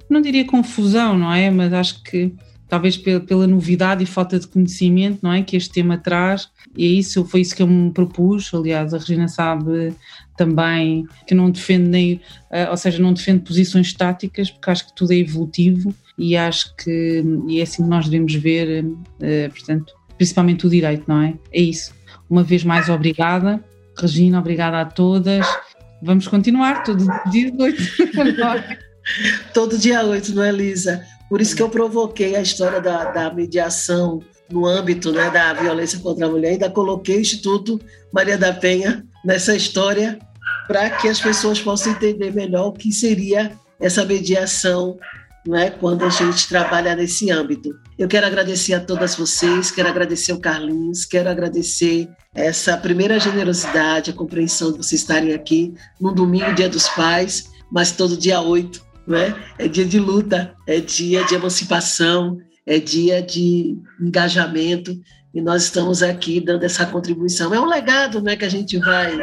não 0.10 0.22
diria 0.22 0.46
confusão, 0.46 1.18
não 1.18 1.32
é? 1.34 1.50
Mas 1.50 1.74
acho 1.74 2.04
que 2.04 2.32
talvez 2.68 2.98
pela 2.98 3.46
novidade 3.46 4.04
e 4.04 4.08
falta 4.08 4.40
de 4.40 4.48
conhecimento, 4.48 5.20
não 5.22 5.32
é? 5.32 5.42
Que 5.44 5.56
este 5.56 5.72
tema 5.72 5.98
traz 5.98 6.50
e 6.76 6.86
é 6.86 6.88
isso, 6.88 7.26
foi 7.26 7.42
isso 7.42 7.56
que 7.56 7.62
eu 7.62 7.68
me 7.68 7.92
propus. 7.92 8.54
Aliás, 8.54 8.94
a 8.94 8.98
Regina 8.98 9.28
sabe 9.28 9.94
também 10.38 11.06
que 11.26 11.34
não 11.34 11.50
defende 11.50 11.90
nem, 11.90 12.22
eh, 12.52 12.70
ou 12.70 12.78
seja, 12.78 13.02
não 13.02 13.14
defende 13.14 13.44
posições 13.44 13.88
estáticas 13.88 14.50
porque 14.50 14.70
acho 14.70 14.88
que 14.88 14.96
tudo 14.96 15.14
é 15.14 15.18
evolutivo 15.18 15.94
e 16.18 16.36
acho 16.36 16.76
que 16.76 17.24
e 17.48 17.60
é 17.60 17.64
assim 17.64 17.84
que 17.84 17.90
nós 17.90 18.06
devemos 18.06 18.34
ver, 18.36 18.86
eh, 19.22 19.50
portanto, 19.50 19.94
principalmente 20.18 20.66
o 20.66 20.70
direito, 20.70 21.04
não 21.08 21.22
é? 21.22 21.34
É 21.52 21.62
isso. 21.62 21.94
Uma 22.30 22.44
vez 22.44 22.64
mais, 22.64 22.90
obrigada. 22.90 23.64
Regina, 23.98 24.40
obrigada 24.40 24.82
a 24.82 24.86
todas. 24.86 25.46
Vamos 26.02 26.28
continuar 26.28 26.84
todo 26.84 27.06
dia 27.32 27.54
8. 27.58 27.84
todo 29.54 29.78
dia 29.78 30.04
8, 30.04 30.34
não 30.34 30.44
é, 30.44 30.52
Lisa? 30.52 31.06
Por 31.30 31.42
isso 31.42 31.56
que 31.56 31.62
eu 31.62 31.70
provoquei 31.70 32.36
a 32.36 32.42
história 32.42 32.82
da, 32.82 33.12
da 33.12 33.34
mediação 33.34 34.22
no 34.52 34.66
âmbito 34.66 35.12
né, 35.12 35.30
da 35.30 35.54
violência 35.54 36.00
contra 36.00 36.28
a 36.28 36.30
mulher, 36.30 36.52
ainda 36.52 36.70
coloquei 36.70 37.18
o 37.18 37.22
Instituto 37.22 37.80
Maria 38.14 38.38
da 38.38 38.54
Penha 38.54 39.04
nessa 39.24 39.56
história 39.56 40.20
para 40.68 40.90
que 40.90 41.08
as 41.08 41.20
pessoas 41.20 41.60
possam 41.60 41.94
entender 41.94 42.32
melhor 42.32 42.68
o 42.68 42.74
que 42.74 42.92
seria 42.92 43.52
essa 43.80 44.06
mediação 44.06 44.98
não 45.46 45.56
é, 45.56 45.70
quando 45.70 46.04
a 46.04 46.10
gente 46.10 46.48
trabalha 46.48 46.96
nesse 46.96 47.30
âmbito. 47.30 47.70
Eu 47.98 48.08
quero 48.08 48.26
agradecer 48.26 48.74
a 48.74 48.80
todas 48.80 49.16
vocês, 49.16 49.70
quero 49.70 49.88
agradecer 49.88 50.34
o 50.34 50.40
Carlinhos, 50.40 51.06
quero 51.06 51.30
agradecer 51.30 52.10
essa 52.34 52.76
primeira 52.76 53.20
generosidade, 53.20 54.10
a 54.10 54.14
compreensão 54.14 54.72
de 54.72 54.78
vocês 54.80 55.02
estarem 55.02 55.34
aqui 55.34 55.74
no 56.02 56.12
domingo, 56.12 56.54
dia 56.54 56.68
dos 56.68 56.90
pais, 56.90 57.52
mas 57.72 57.92
todo 57.92 58.18
dia 58.18 58.42
8, 58.42 58.84
não 59.08 59.18
é? 59.18 59.68
Dia 59.68 59.86
de 59.86 60.00
luta, 60.00 60.54
é 60.68 60.80
dia 60.80 61.24
de 61.24 61.36
emancipação, 61.36 62.38
é 62.66 62.80
dia 62.80 63.22
de 63.22 63.78
engajamento 64.02 65.00
e 65.34 65.42
nós 65.42 65.64
estamos 65.64 66.02
aqui 66.02 66.40
dando 66.40 66.64
essa 66.64 66.86
contribuição. 66.86 67.54
É 67.54 67.60
um 67.60 67.66
legado, 67.66 68.22
né, 68.22 68.36
que 68.36 68.46
a 68.46 68.50
gente 68.50 68.78
vai, 68.80 69.16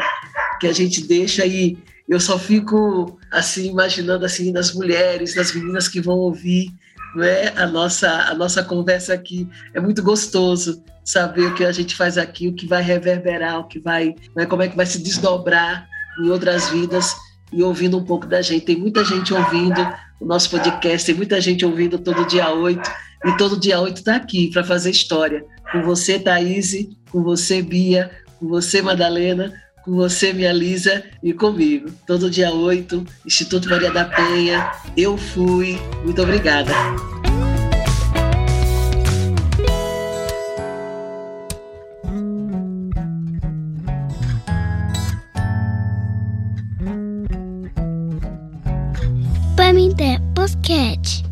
que 0.60 0.66
a 0.66 0.72
gente 0.72 1.02
deixa 1.02 1.42
aí 1.42 1.76
eu 2.08 2.20
só 2.20 2.38
fico 2.38 3.18
assim 3.30 3.70
imaginando 3.70 4.24
assim 4.24 4.52
nas 4.52 4.72
mulheres, 4.74 5.34
nas 5.34 5.54
meninas 5.54 5.88
que 5.88 6.00
vão 6.00 6.16
ouvir, 6.16 6.72
né? 7.14 7.48
A 7.56 7.66
nossa 7.66 8.08
a 8.08 8.34
nossa 8.34 8.62
conversa 8.62 9.14
aqui 9.14 9.48
é 9.74 9.80
muito 9.80 10.02
gostoso 10.02 10.82
saber 11.04 11.46
o 11.46 11.54
que 11.54 11.64
a 11.64 11.72
gente 11.72 11.94
faz 11.94 12.16
aqui, 12.16 12.48
o 12.48 12.54
que 12.54 12.66
vai 12.66 12.82
reverberar, 12.82 13.58
o 13.58 13.68
que 13.68 13.80
vai, 13.80 14.14
né? 14.36 14.46
como 14.46 14.62
é 14.62 14.68
que 14.68 14.76
vai 14.76 14.86
se 14.86 15.02
desdobrar 15.02 15.86
em 16.20 16.30
outras 16.30 16.68
vidas 16.68 17.14
e 17.52 17.62
ouvindo 17.62 17.98
um 17.98 18.04
pouco 18.04 18.26
da 18.26 18.40
gente. 18.40 18.64
Tem 18.64 18.76
muita 18.76 19.04
gente 19.04 19.34
ouvindo 19.34 19.80
o 20.20 20.26
nosso 20.26 20.50
podcast, 20.50 21.06
tem 21.06 21.14
muita 21.14 21.40
gente 21.40 21.64
ouvindo 21.64 21.98
todo 21.98 22.26
dia 22.26 22.50
8 22.50 22.90
e 23.24 23.36
todo 23.36 23.58
dia 23.58 23.80
8 23.80 23.96
está 23.98 24.16
aqui 24.16 24.50
para 24.50 24.64
fazer 24.64 24.90
história. 24.90 25.44
Com 25.70 25.82
você, 25.82 26.18
Thaís, 26.18 26.88
com 27.10 27.22
você, 27.22 27.62
Bia, 27.62 28.10
com 28.38 28.48
você, 28.48 28.80
Madalena, 28.80 29.52
com 29.84 29.92
você, 29.92 30.32
minha 30.32 30.52
Lisa, 30.52 31.02
e 31.22 31.32
comigo. 31.32 31.90
Todo 32.06 32.30
dia 32.30 32.52
8, 32.52 33.04
Instituto 33.26 33.68
Maria 33.68 33.90
da 33.90 34.04
Penha. 34.04 34.70
Eu 34.96 35.16
fui. 35.16 35.78
Muito 36.04 36.22
obrigada. 36.22 36.72
Pamité 49.56 50.18
Podcast. 50.34 51.31